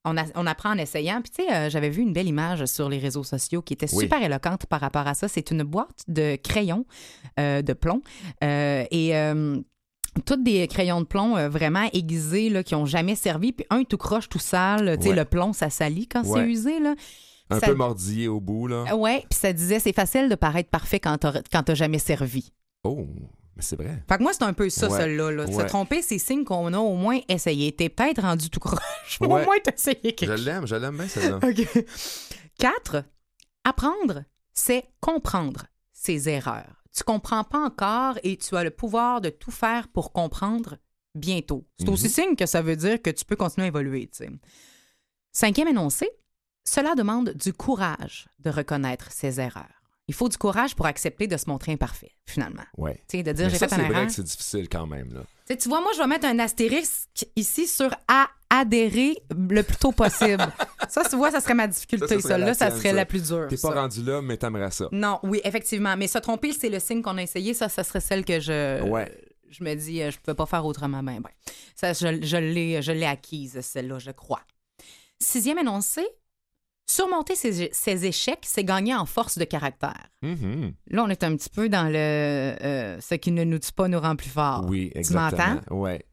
On, 0.05 0.17
a- 0.17 0.25
on 0.35 0.47
apprend 0.47 0.71
en 0.71 0.79
essayant. 0.79 1.21
Puis, 1.23 1.31
tu 1.31 1.45
sais, 1.45 1.55
euh, 1.55 1.71
j'avais 1.71 1.89
vu 1.91 2.03
une 2.03 2.13
belle 2.13 2.27
image 2.27 2.65
sur 2.67 2.89
les 2.89 2.99
réseaux 2.99 3.23
sociaux 3.25 3.63
qui 3.63 3.73
était 3.75 3.87
Oui. 3.95 4.05
super 4.05 4.23
éloquente 4.23 4.67
par 4.67 4.81
rapport 4.81 5.07
à 5.07 5.15
ça. 5.15 5.29
C'est 5.29 5.51
une 5.53 5.63
boîte 5.63 6.03
de 6.09 6.37
crayons 6.37 6.85
euh, 7.39 7.63
de 7.63 7.73
plomb. 7.73 8.03
Euh, 8.43 8.85
et. 8.91 9.13
toutes 10.27 10.43
des 10.45 10.67
crayons 10.69 11.01
de 11.01 11.07
plomb 11.07 11.49
vraiment 11.49 11.89
aiguisés 11.95 12.51
là, 12.51 12.63
qui 12.63 12.75
ont 12.75 12.85
jamais 12.85 13.15
servi, 13.15 13.53
puis 13.53 13.65
un 13.71 13.85
tout 13.85 13.97
croche, 13.97 14.29
tout 14.29 14.39
sale. 14.39 14.97
Tu 14.99 15.05
sais, 15.05 15.09
Ouais. 15.11 15.17
le 15.17 15.25
plomb, 15.25 15.53
ça 15.55 15.71
salit 15.71 16.07
quand 16.07 16.23
c'est 16.23 16.45
usé. 16.47 16.81
Là. 16.81 16.95
Un 17.49 17.61
Ça- 17.61 17.69
peu 17.69 17.75
mordillé 17.75 18.29
au 18.29 18.39
bout, 18.41 18.67
là. 18.67 18.95
Ouais, 18.97 19.21
puis 19.31 19.39
ça 19.39 19.53
disait 19.55 19.79
c'est 19.79 19.95
facile 19.95 20.29
de 20.29 20.35
paraître 20.35 20.69
parfait 20.69 21.01
quand 21.01 21.17
t'as 21.19 21.41
quand 21.51 21.63
t'as 21.63 21.75
jamais 21.75 21.99
servi. 21.99 22.53
Oh, 22.85 23.07
mais 23.57 23.63
c'est 23.63 23.77
vrai. 23.77 24.03
Fait 24.09 24.17
que 24.19 24.23
moi, 24.23 24.33
c'est 24.33 24.43
un 24.45 24.53
peu 24.53 24.69
ça, 24.71 24.89
Ouais. 24.89 24.99
celle-là. 24.99 25.31
là. 25.33 25.47
Se 25.47 25.63
tromper, 25.67 26.03
c'est 26.03 26.19
signe 26.19 26.45
qu'on 26.45 26.73
a 26.73 26.79
au 26.79 26.95
moins 26.95 27.21
essayé. 27.29 27.73
T'es 27.73 27.89
peut-être 27.89 28.23
rendu 28.23 28.49
tout 28.51 28.61
croche. 28.61 28.81
mais. 29.21 29.27
Au 29.27 29.31
moins, 29.31 29.57
t'as 29.63 29.73
essayé 29.73 29.99
Je 30.05 30.11
quelque 30.11 30.37
chose. 30.37 30.45
l'aime, 30.45 30.67
je 30.67 30.75
l'aime 30.77 30.97
bien, 30.97 31.09
celle-là. 31.09 31.37
OK. 31.43 31.85
Quatre, 32.59 33.05
apprendre, 33.65 34.25
c'est 34.53 34.85
comprendre 35.01 35.67
ses 35.93 36.29
erreurs. 36.29 36.83
Tu 36.95 37.05
comprends 37.05 37.45
pas 37.45 37.59
encore 37.65 38.19
et 38.23 38.37
tu 38.37 38.57
as 38.57 38.65
le 38.65 38.71
pouvoir 38.71 39.21
de 39.21 39.31
tout 39.31 39.51
faire 39.51 39.89
pour 39.89 40.13
comprendre 40.13 40.77
bientôt. 41.15 41.67
C'est 41.79 41.89
aussi 41.89 42.11
signe 42.11 42.37
que 42.37 42.47
ça 42.47 42.61
veut 42.63 42.77
dire 42.77 43.01
que 43.01 43.11
tu 43.11 43.25
peux 43.25 43.37
continuer 43.37 43.67
à 43.67 43.69
évoluer. 43.69 44.09
tu 44.09 44.25
sais. 44.25 44.31
Cinquième 45.33 45.69
énoncé, 45.69 46.11
cela 46.65 46.95
demande 46.95 47.31
du 47.31 47.53
courage 47.55 48.27
de 48.41 48.51
reconnaître 48.51 49.11
ses 49.11 49.41
erreurs. 49.41 49.82
Il 50.13 50.15
faut 50.15 50.29
du 50.29 50.37
courage 50.37 50.77
pour 50.77 50.85
accepter 50.85 51.27
de 51.27 51.39
se 51.39 51.49
montrer 51.49 51.73
imparfait, 51.73 52.13
finalement. 52.27 52.65
Ouais. 52.77 53.01
Tu 53.09 53.17
sais, 53.17 53.23
de 53.23 53.33
dire 53.33 53.49
j'ai 53.49 53.57
ça, 53.57 53.67
fait 53.67 53.77
c'est 53.77 53.81
une 53.81 53.91
vrai 53.91 54.07
que 54.07 54.13
c'est 54.13 54.23
difficile 54.23 54.69
quand 54.69 54.87
même, 54.87 55.11
là. 55.15 55.23
Tu 55.57 55.71
vois, 55.71 55.81
moi, 55.81 55.91
je 55.95 56.03
vais 56.03 56.07
mettre 56.07 56.27
un 56.27 56.39
astérisque 56.39 57.27
ici 57.35 57.67
sur 57.67 57.91
adhérer 58.51 59.17
le 59.31 59.63
plus 59.63 59.77
tôt 59.79 59.93
possible. 59.93 60.47
ça, 60.91 61.03
tu 61.09 61.17
vois, 61.17 61.31
ça 61.31 61.41
serait 61.41 61.55
ma 61.55 61.67
difficulté. 61.67 62.07
Ça, 62.07 62.15
ça 62.17 62.21
serait 62.21 62.29
Celle-là, 62.35 62.47
la 62.49 62.55
ça 62.55 62.71
serait 62.71 62.91
ça. 62.91 62.95
la 62.95 63.07
plus 63.07 63.27
dure. 63.29 63.47
T'es 63.49 63.57
ça. 63.57 63.71
pas 63.71 63.81
rendu 63.81 64.03
là, 64.03 64.21
mais 64.21 64.37
t'aimerais 64.37 64.71
ça. 64.71 64.89
Non, 64.93 65.19
oui, 65.23 65.41
effectivement. 65.45 65.97
Mais 65.97 66.09
se 66.09 66.19
tromper, 66.19 66.53
c'est 66.53 66.69
le 66.69 66.79
signe 66.79 67.01
qu'on 67.01 67.17
a 67.17 67.23
essayé. 67.23 67.55
Ça, 67.55 67.71
ça 67.71 67.85
serait 67.85 68.01
celle 68.01 68.27
que 68.27 68.39
je. 68.39 68.83
Ouais. 68.83 69.11
Je 69.49 69.65
me 69.65 69.75
dis, 69.75 70.03
euh, 70.03 70.11
je 70.11 70.19
peux 70.19 70.35
pas 70.35 70.45
faire 70.45 70.67
autrement. 70.67 71.03
Ben, 71.03 71.21
ben. 71.21 71.31
Ça, 71.75 71.95
je, 71.95 72.23
je 72.23 72.37
l'ai, 72.37 72.83
je 72.83 72.93
l'ai 72.93 73.07
acquise, 73.07 73.59
celle-là, 73.63 73.99
je 73.99 74.11
crois. 74.11 74.43
Sixième 75.19 75.59
énoncé. 75.59 76.07
Surmonter 76.87 77.37
ses, 77.37 77.71
ses 77.73 78.05
échecs, 78.07 78.43
c'est 78.47 78.65
gagner 78.65 78.95
en 78.95 79.07
force 79.07 79.39
de 79.39 79.45
caractère. 79.45 80.09
Mhm. 80.23 80.75
Là, 80.89 81.05
on 81.05 81.09
est 81.09 81.23
un 81.25 81.35
petit 81.37 81.49
peu 81.49 81.69
dans 81.69 81.89
le 81.89 81.95
euh, 81.97 83.01
ce 83.01 83.15
qui 83.15 83.31
ne 83.33 83.45
nous 83.45 83.59
tue 83.59 83.73
pas 83.73 83.89
nous 83.89 84.01
rend 84.01 84.17
plus 84.17 84.29
forts. 84.31 84.67
Oui, 84.69 84.91
Tu 84.93 84.99
exactement. 84.99 85.55
m'entends? 85.55 85.75
Ouais. 85.77 86.05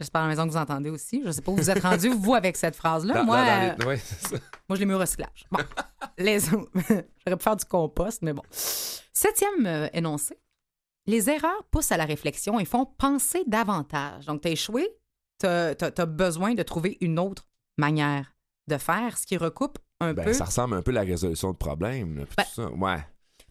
J'espère 0.00 0.22
à 0.22 0.24
la 0.24 0.30
maison 0.30 0.46
que 0.46 0.50
vous 0.52 0.56
entendez 0.56 0.90
aussi. 0.90 1.22
Je 1.24 1.30
sais 1.30 1.42
pas 1.42 1.52
où 1.52 1.56
vous 1.56 1.70
êtes 1.70 1.82
rendu, 1.82 2.08
vous, 2.08 2.34
avec 2.34 2.56
cette 2.56 2.74
phrase-là. 2.74 3.14
Dans- 3.14 3.24
moi, 3.24 3.36
dans- 3.38 3.44
dans 3.44 3.62
euh, 3.72 3.74
les- 3.78 3.86
ouais, 3.86 3.96
c'est 3.98 4.28
ça. 4.28 4.36
moi, 4.68 4.76
je 4.76 4.80
l'ai 4.80 4.86
mis 4.86 4.94
au 4.94 4.98
recyclage. 4.98 5.44
Bon, 5.52 5.60
les 6.18 6.52
autres, 6.54 6.70
j'aurais 7.26 7.36
pu 7.36 7.42
faire 7.42 7.56
du 7.56 7.64
compost, 7.66 8.22
mais 8.22 8.32
bon. 8.32 8.42
Septième 8.50 9.66
euh, 9.66 9.88
énoncé. 9.92 10.36
Les 11.06 11.28
erreurs 11.28 11.64
poussent 11.70 11.92
à 11.92 11.96
la 11.96 12.06
réflexion 12.06 12.58
et 12.58 12.64
font 12.64 12.86
penser 12.86 13.42
davantage. 13.46 14.24
Donc, 14.26 14.40
tu 14.40 14.48
as 14.48 14.52
échoué, 14.52 14.88
tu 15.38 15.46
as, 15.46 16.06
besoin 16.06 16.54
de 16.54 16.62
trouver 16.62 16.96
une 17.00 17.18
autre 17.18 17.46
manière 17.76 18.33
de 18.68 18.78
faire, 18.78 19.16
ce 19.18 19.26
qui 19.26 19.36
recoupe 19.36 19.78
un 20.00 20.12
Ben, 20.14 20.24
peu. 20.24 20.32
ça 20.32 20.44
ressemble 20.44 20.74
un 20.76 20.82
peu 20.82 20.90
à 20.90 20.94
la 20.94 21.02
résolution 21.02 21.52
de 21.52 21.56
là, 22.16 22.24
puis 22.26 22.34
Ben, 22.36 22.44
tout 22.44 22.50
ça. 22.62 22.70
Ouais. 22.70 22.98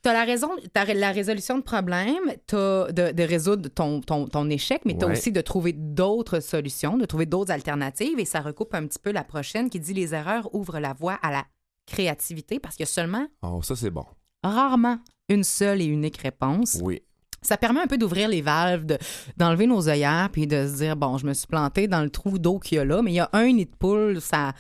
Tu 0.04 0.10
as 0.10 0.14
la 0.14 0.26
raison, 0.26 0.50
t'as 0.74 0.86
la 0.94 1.12
résolution 1.12 1.58
de 1.58 1.64
problèmes, 1.64 2.34
tu 2.48 2.56
as 2.56 2.92
de, 2.92 3.12
de 3.14 3.24
résoudre 3.24 3.70
ton, 3.70 4.02
ton, 4.02 4.28
ton 4.28 4.50
échec, 4.50 4.82
mais 4.86 4.98
tu 4.98 5.06
as 5.06 5.08
Ouais. 5.08 5.14
aussi 5.14 5.32
de 5.32 5.40
trouver 5.40 5.72
d'autres 5.72 6.42
solutions, 6.42 6.98
de 6.98 7.06
trouver 7.06 7.26
d'autres 7.26 7.52
alternatives. 7.52 8.20
Et 8.20 8.26
ça 8.26 8.42
recoupe 8.42 8.74
un 8.76 8.86
petit 8.86 9.00
peu 9.00 9.12
la 9.12 9.24
prochaine 9.24 9.70
qui 9.70 9.80
dit 9.80 9.94
les 9.94 10.14
erreurs 10.14 10.54
ouvrent 10.54 10.80
la 10.80 10.92
voie 10.94 11.18
à 11.22 11.32
la 11.32 11.46
créativité 11.88 12.60
parce 12.60 12.76
a 12.82 12.86
seulement, 12.86 13.28
Oh, 13.44 13.62
ça, 13.62 13.76
c'est 13.78 13.90
bon. 13.92 14.06
rarement, 14.44 15.00
une 15.30 15.44
seule 15.46 15.82
et 15.82 15.86
unique 15.86 16.18
réponse. 16.18 16.80
Oui. 16.82 17.02
Ça 17.42 17.58
permet 17.58 17.82
un 17.82 17.88
peu 17.88 17.98
d'ouvrir 17.98 18.28
les 18.30 18.42
valves, 18.42 18.86
de- 18.86 18.98
d'enlever 19.38 19.68
nos 19.68 19.88
œillères, 19.90 20.30
puis 20.32 20.48
de 20.48 20.68
se 20.68 20.76
dire, 20.78 20.96
bon, 20.96 21.18
je 21.18 21.26
me 21.26 21.34
suis 21.34 21.48
planté 21.48 21.88
dans 21.88 22.02
le 22.02 22.10
trou 22.10 22.40
d'eau 22.40 22.58
qu'il 22.60 22.78
y 22.78 22.80
a 22.80 22.86
là, 22.86 23.02
mais 23.02 23.12
il 23.12 23.16
y 23.16 23.20
a 23.20 23.30
un 23.34 23.52
nid 23.52 23.66
de 23.66 23.76
poule, 23.76 24.20
ça. 24.22 24.54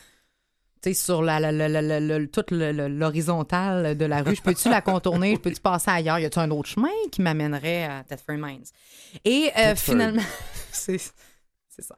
Sais, 0.83 0.93
sur 0.93 1.21
la, 1.21 1.39
la, 1.39 1.51
la, 1.69 2.27
toute 2.27 2.51
le- 2.51 2.73
le- 2.73 2.87
l'horizontale 2.89 3.97
de 3.97 4.03
la 4.05 4.21
rue, 4.21 4.35
je 4.35 4.41
peux-tu 4.41 4.69
la 4.69 4.81
contourner? 4.81 5.35
Je 5.35 5.39
peux-tu 5.39 5.61
passer 5.61 5.89
ailleurs? 5.91 6.19
Y 6.19 6.25
a-tu 6.25 6.39
un 6.39 6.51
autre 6.51 6.67
chemin 6.67 6.89
qui 7.11 7.21
m'amènerait 7.21 7.85
à 7.85 8.03
Thetford 8.03 8.35
Mines? 8.37 8.65
Et 9.23 9.49
euh, 9.57 9.75
finalement, 9.75 10.21
c'est 10.71 10.97
ça. 11.79 11.97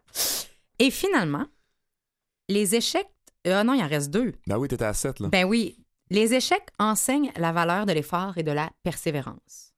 Et 0.78 0.92
finalement, 0.92 1.46
les 2.48 2.76
échecs. 2.76 3.10
Ah 3.48 3.64
non, 3.64 3.74
il 3.74 3.84
en 3.84 3.88
reste 3.88 4.12
deux. 4.12 4.34
Ben 4.48 4.58
oui, 4.58 4.68
t'étais 4.68 4.86
à 4.86 4.94
7, 4.94 5.20
là. 5.20 5.30
Ben 5.30 5.46
oui, 5.46 5.78
les 6.12 6.34
échecs 6.34 6.68
enseignent 6.80 7.32
la 7.38 7.52
valeur 7.52 7.86
de 7.88 7.94
l'effort 7.94 8.38
et 8.38 8.44
de 8.44 8.52
la 8.52 8.70
persévérance. 8.84 9.74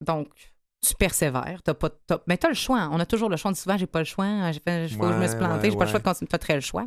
Donc, 0.00 0.28
tu 0.86 0.94
persévères, 0.94 1.60
t'as 1.64 1.74
pas, 1.74 1.90
t'as- 1.90 2.22
mais 2.26 2.36
t'as 2.36 2.48
le 2.48 2.54
choix. 2.54 2.88
On 2.92 3.00
a 3.00 3.06
toujours 3.06 3.28
le 3.30 3.36
choix. 3.36 3.50
On 3.50 3.52
dit 3.52 3.60
souvent, 3.60 3.76
j'ai 3.76 3.86
pas 3.86 4.00
le 4.00 4.04
choix, 4.04 4.52
j'ai 4.52 4.60
que 4.60 4.66
je 4.66 4.72
me 4.82 4.86
suis 4.88 4.96
Ouais, 4.98 5.38
planté, 5.38 5.66
ouais, 5.66 5.70
j'ai 5.70 5.76
pas 5.78 5.84
le 5.84 5.90
choix 5.90 5.98
de 6.00 6.04
ouais. 6.04 6.12
continuer. 6.12 6.28
T'as 6.28 6.38
très 6.38 6.54
le 6.54 6.60
choix. 6.60 6.86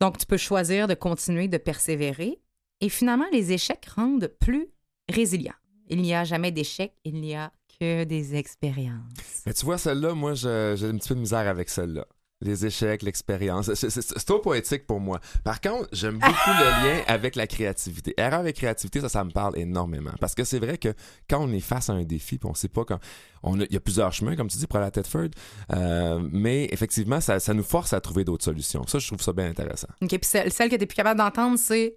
Donc, 0.00 0.18
tu 0.18 0.26
peux 0.26 0.36
choisir 0.38 0.88
de 0.88 0.94
continuer 0.94 1.48
de 1.48 1.58
persévérer. 1.58 2.40
Et 2.80 2.88
finalement, 2.88 3.26
les 3.32 3.52
échecs 3.52 3.86
rendent 3.94 4.32
plus 4.40 4.68
résilients. 5.10 5.52
Il 5.88 6.00
n'y 6.00 6.14
a 6.14 6.24
jamais 6.24 6.52
d'échecs, 6.52 6.94
il 7.04 7.20
n'y 7.20 7.34
a 7.34 7.52
que 7.78 8.04
des 8.04 8.36
expériences. 8.36 9.42
Mais 9.44 9.52
tu 9.52 9.64
vois, 9.64 9.76
celle-là, 9.76 10.14
moi, 10.14 10.34
j'ai 10.34 10.48
un 10.48 10.96
petit 10.96 11.08
peu 11.08 11.14
de 11.14 11.20
misère 11.20 11.46
avec 11.46 11.68
celle-là. 11.68 12.06
Les 12.42 12.64
échecs, 12.64 13.02
l'expérience. 13.02 13.72
C'est- 13.74 14.24
trop 14.24 14.38
poétique 14.38 14.86
pour 14.86 14.98
moi. 14.98 15.20
Par 15.44 15.60
contre, 15.60 15.88
j'aime 15.92 16.14
beaucoup 16.18 16.50
le 16.58 16.64
lien 16.88 17.02
avec 17.06 17.36
la 17.36 17.46
créativité. 17.46 18.14
Erreur 18.16 18.46
et 18.46 18.52
créativité, 18.54 19.00
ça, 19.00 19.08
ça 19.10 19.24
me 19.24 19.30
parle 19.30 19.58
énormément. 19.58 20.12
Parce 20.20 20.34
que 20.34 20.44
c'est 20.44 20.58
vrai 20.58 20.78
que 20.78 20.94
quand 21.28 21.38
on 21.42 21.52
est 21.52 21.60
face 21.60 21.90
à 21.90 21.92
un 21.92 22.02
défi, 22.04 22.38
puis 22.38 22.48
on 22.48 22.54
sait 22.54 22.68
pas 22.68 22.84
quand. 22.84 22.98
On 23.42 23.60
a- 23.60 23.64
Il 23.64 23.72
y 23.72 23.76
a 23.76 23.80
plusieurs 23.80 24.12
chemins, 24.12 24.36
comme 24.36 24.48
tu 24.48 24.56
dis, 24.56 24.66
pour 24.66 24.78
aller 24.78 24.86
à 24.86 24.90
Tedford. 24.90 25.28
euh, 25.74 26.20
mais 26.32 26.68
effectivement, 26.72 27.20
ça, 27.20 27.40
ça 27.40 27.52
nous 27.54 27.62
force 27.62 27.92
à 27.92 28.00
trouver 28.00 28.24
d'autres 28.24 28.44
solutions. 28.44 28.86
Ça, 28.86 28.98
je 28.98 29.06
trouve 29.06 29.20
ça 29.22 29.32
bien 29.32 29.48
intéressant. 29.48 29.88
OK, 30.02 30.08
puis 30.08 30.18
celle, 30.22 30.50
celle 30.52 30.68
que 30.70 30.76
tu 30.76 30.82
es 30.82 30.86
plus 30.86 30.96
capable 30.96 31.18
d'entendre, 31.18 31.58
c'est 31.58 31.94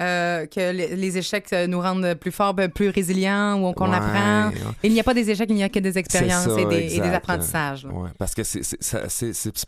euh, 0.00 0.46
que 0.46 0.72
les, 0.72 0.94
les 0.96 1.18
échecs 1.18 1.52
euh, 1.52 1.66
nous 1.66 1.80
rendent 1.80 2.14
plus 2.14 2.30
forts, 2.32 2.54
ben, 2.54 2.70
plus 2.70 2.88
résilients, 2.90 3.60
ou 3.62 3.72
qu'on 3.72 3.90
Ouais, 3.90 3.96
apprend. 3.96 4.48
ouais. 4.50 4.54
Il 4.84 4.92
n'y 4.92 5.00
a 5.00 5.04
pas 5.04 5.14
des 5.14 5.28
échecs, 5.30 5.48
il 5.50 5.56
n'y 5.56 5.62
a 5.64 5.68
que 5.68 5.78
des 5.80 5.98
expériences 5.98 6.44
ça, 6.48 6.60
et, 6.60 6.64
des, 6.66 6.76
et 6.76 6.84
exact. 6.84 7.08
des 7.08 7.14
apprentissages. 7.14 7.84
Ouais, 7.86 8.10
parce 8.18 8.34
que 8.34 8.44
c'est- 8.44 8.62
ça- 8.82 9.08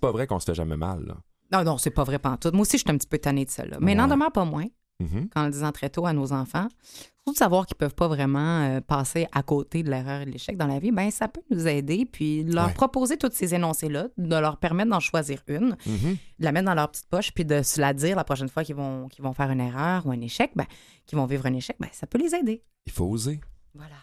pas 0.00 0.12
vrai 0.12 0.26
qu'on 0.26 0.38
se 0.38 0.44
fait 0.46 0.54
jamais 0.54 0.76
mal. 0.76 1.04
Là. 1.06 1.14
Non, 1.52 1.64
non, 1.64 1.78
c'est 1.78 1.90
pas 1.90 2.04
vrai 2.04 2.18
pantoute. 2.18 2.52
Moi 2.54 2.62
aussi, 2.62 2.78
je 2.78 2.82
suis 2.82 2.90
un 2.90 2.96
petit 2.96 3.08
peu 3.08 3.18
tannée 3.18 3.44
de 3.44 3.50
celle-là. 3.50 3.78
Mais 3.80 3.94
n'en 3.94 4.06
demeure 4.06 4.30
pas 4.32 4.44
moins, 4.44 4.66
Mhm. 5.00 5.28
qu'en 5.30 5.44
le 5.46 5.50
disant 5.50 5.72
très 5.72 5.88
tôt 5.90 6.06
à 6.06 6.12
nos 6.12 6.32
enfants, 6.32 6.68
surtout 6.84 7.32
de 7.32 7.36
savoir 7.36 7.66
qu'ils 7.66 7.76
peuvent 7.76 7.94
pas 7.94 8.06
vraiment 8.08 8.60
euh, 8.62 8.80
passer 8.80 9.26
à 9.32 9.42
côté 9.42 9.82
de 9.82 9.90
l'erreur 9.90 10.20
et 10.22 10.26
de 10.26 10.30
l'échec 10.30 10.56
dans 10.56 10.66
la 10.66 10.78
vie, 10.78 10.92
ben 10.92 11.10
ça 11.10 11.26
peut 11.28 11.40
nous 11.50 11.66
aider, 11.66 12.04
puis 12.04 12.44
de 12.44 12.54
leur 12.54 12.66
Ouais. 12.68 12.72
proposer 12.74 13.16
toutes 13.16 13.32
ces 13.32 13.54
énoncés-là, 13.54 14.08
de 14.18 14.36
leur 14.36 14.58
permettre 14.58 14.90
d'en 14.90 15.00
choisir 15.00 15.42
une, 15.48 15.76
Mhm. 15.86 16.16
de 16.38 16.44
la 16.44 16.52
mettre 16.52 16.66
dans 16.66 16.74
leur 16.74 16.90
petite 16.90 17.08
poche, 17.08 17.32
puis 17.32 17.44
de 17.44 17.62
se 17.62 17.80
la 17.80 17.92
dire 17.94 18.14
la 18.16 18.24
prochaine 18.24 18.48
fois 18.48 18.62
qu'ils 18.64 18.76
vont, 18.76 19.08
qu'ils 19.08 19.24
vont 19.24 19.32
faire 19.32 19.50
une 19.50 19.60
erreur 19.60 20.06
ou 20.06 20.10
un 20.12 20.20
échec, 20.20 20.52
ben, 20.54 20.66
qu'ils 21.06 21.18
vont 21.18 21.26
vivre 21.26 21.46
un 21.46 21.54
échec, 21.54 21.76
ben, 21.80 21.88
ça 21.92 22.06
peut 22.06 22.18
les 22.18 22.34
aider. 22.34 22.62
Il 22.86 22.92
faut 22.92 23.06
oser. 23.06 23.40
Voilà. 23.74 23.96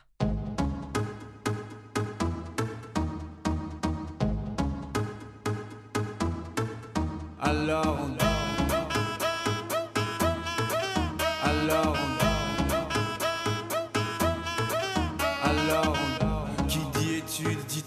Alors 7.39 7.97
on 8.03 8.16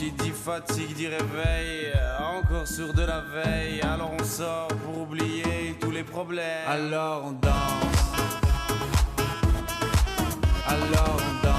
qui 0.00 0.12
dit 0.12 0.30
fatigue 0.30 0.94
dit 0.94 1.08
réveil. 1.08 1.92
Encore 2.18 2.66
sourd 2.66 2.94
de 2.94 3.02
la 3.02 3.20
veille. 3.20 3.82
Alors 3.82 4.12
on 4.18 4.24
sort 4.24 4.68
pour 4.82 5.02
oublier 5.02 5.76
tous 5.78 5.90
les 5.90 6.04
problèmes. 6.04 6.66
Alors 6.66 7.24
on 7.26 7.32
danse. 7.32 8.12
Alors 10.66 11.16
on 11.18 11.46
danse. 11.46 11.49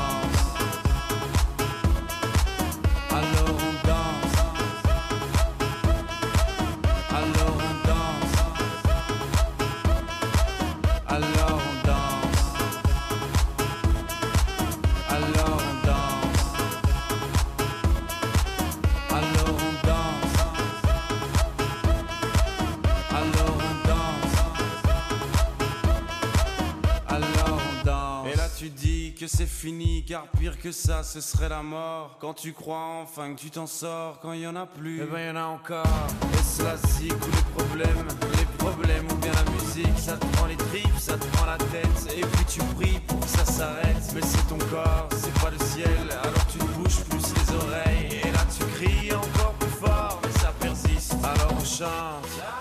Que 29.22 29.28
c'est 29.28 29.46
fini, 29.46 30.04
car 30.04 30.26
pire 30.40 30.58
que 30.58 30.72
ça, 30.72 31.04
ce 31.04 31.22
serait 31.22 31.48
la 31.48 31.62
mort. 31.62 32.18
Quand 32.20 32.34
tu 32.34 32.54
crois 32.54 33.04
enfin 33.04 33.36
que 33.36 33.40
tu 33.40 33.52
t'en 33.52 33.68
sors, 33.68 34.20
quand 34.20 34.34
il 34.34 34.42
y 34.42 34.48
en 34.48 34.56
a 34.56 34.66
plus, 34.66 35.00
eh 35.00 35.06
ben 35.06 35.28
y 35.28 35.30
en 35.30 35.36
a 35.36 35.44
encore. 35.44 35.86
Et 36.34 36.44
cela 36.44 36.76
zik 36.76 37.14
ou 37.14 37.30
les 37.30 37.64
problèmes, 37.64 38.08
les 38.40 38.46
problèmes 38.58 39.06
ou 39.12 39.16
bien 39.18 39.32
la 39.32 39.52
musique, 39.52 40.00
ça 40.00 40.18
te 40.18 40.26
prend 40.26 40.48
les 40.48 40.58
tripes, 40.58 40.98
ça 40.98 41.20
te 41.20 41.26
prend 41.36 41.46
la 41.46 41.58
tête. 41.58 42.18
Et 42.18 42.22
puis 42.22 42.46
tu 42.46 42.62
pries 42.76 43.00
pour 43.06 43.20
que 43.20 43.28
ça 43.28 43.46
s'arrête. 43.46 44.12
Mais 44.16 44.22
c'est 44.24 44.48
ton 44.48 44.58
corps, 44.58 45.08
c'est 45.12 45.40
pas 45.40 45.52
le 45.52 45.66
ciel, 45.66 46.10
alors 46.10 46.48
tu 46.48 46.58
te 46.58 46.66
bouges 46.66 47.04
plus 47.04 47.22
les 47.36 47.56
oreilles. 47.56 48.22
Et 48.24 48.32
là 48.32 48.44
tu 48.58 48.66
cries 48.74 49.14
encore 49.14 49.54
plus 49.60 49.70
fort, 49.70 50.20
mais 50.24 50.40
ça 50.40 50.52
persiste. 50.60 51.14
Alors 51.24 51.54
on 51.60 51.64
chante. 51.64 52.61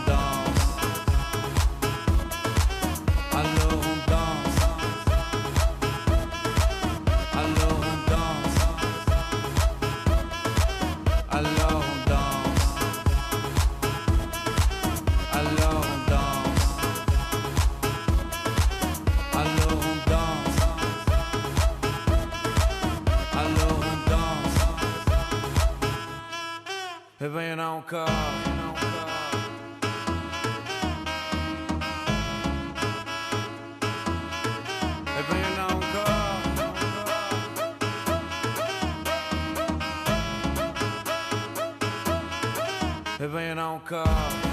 come. 43.85 44.50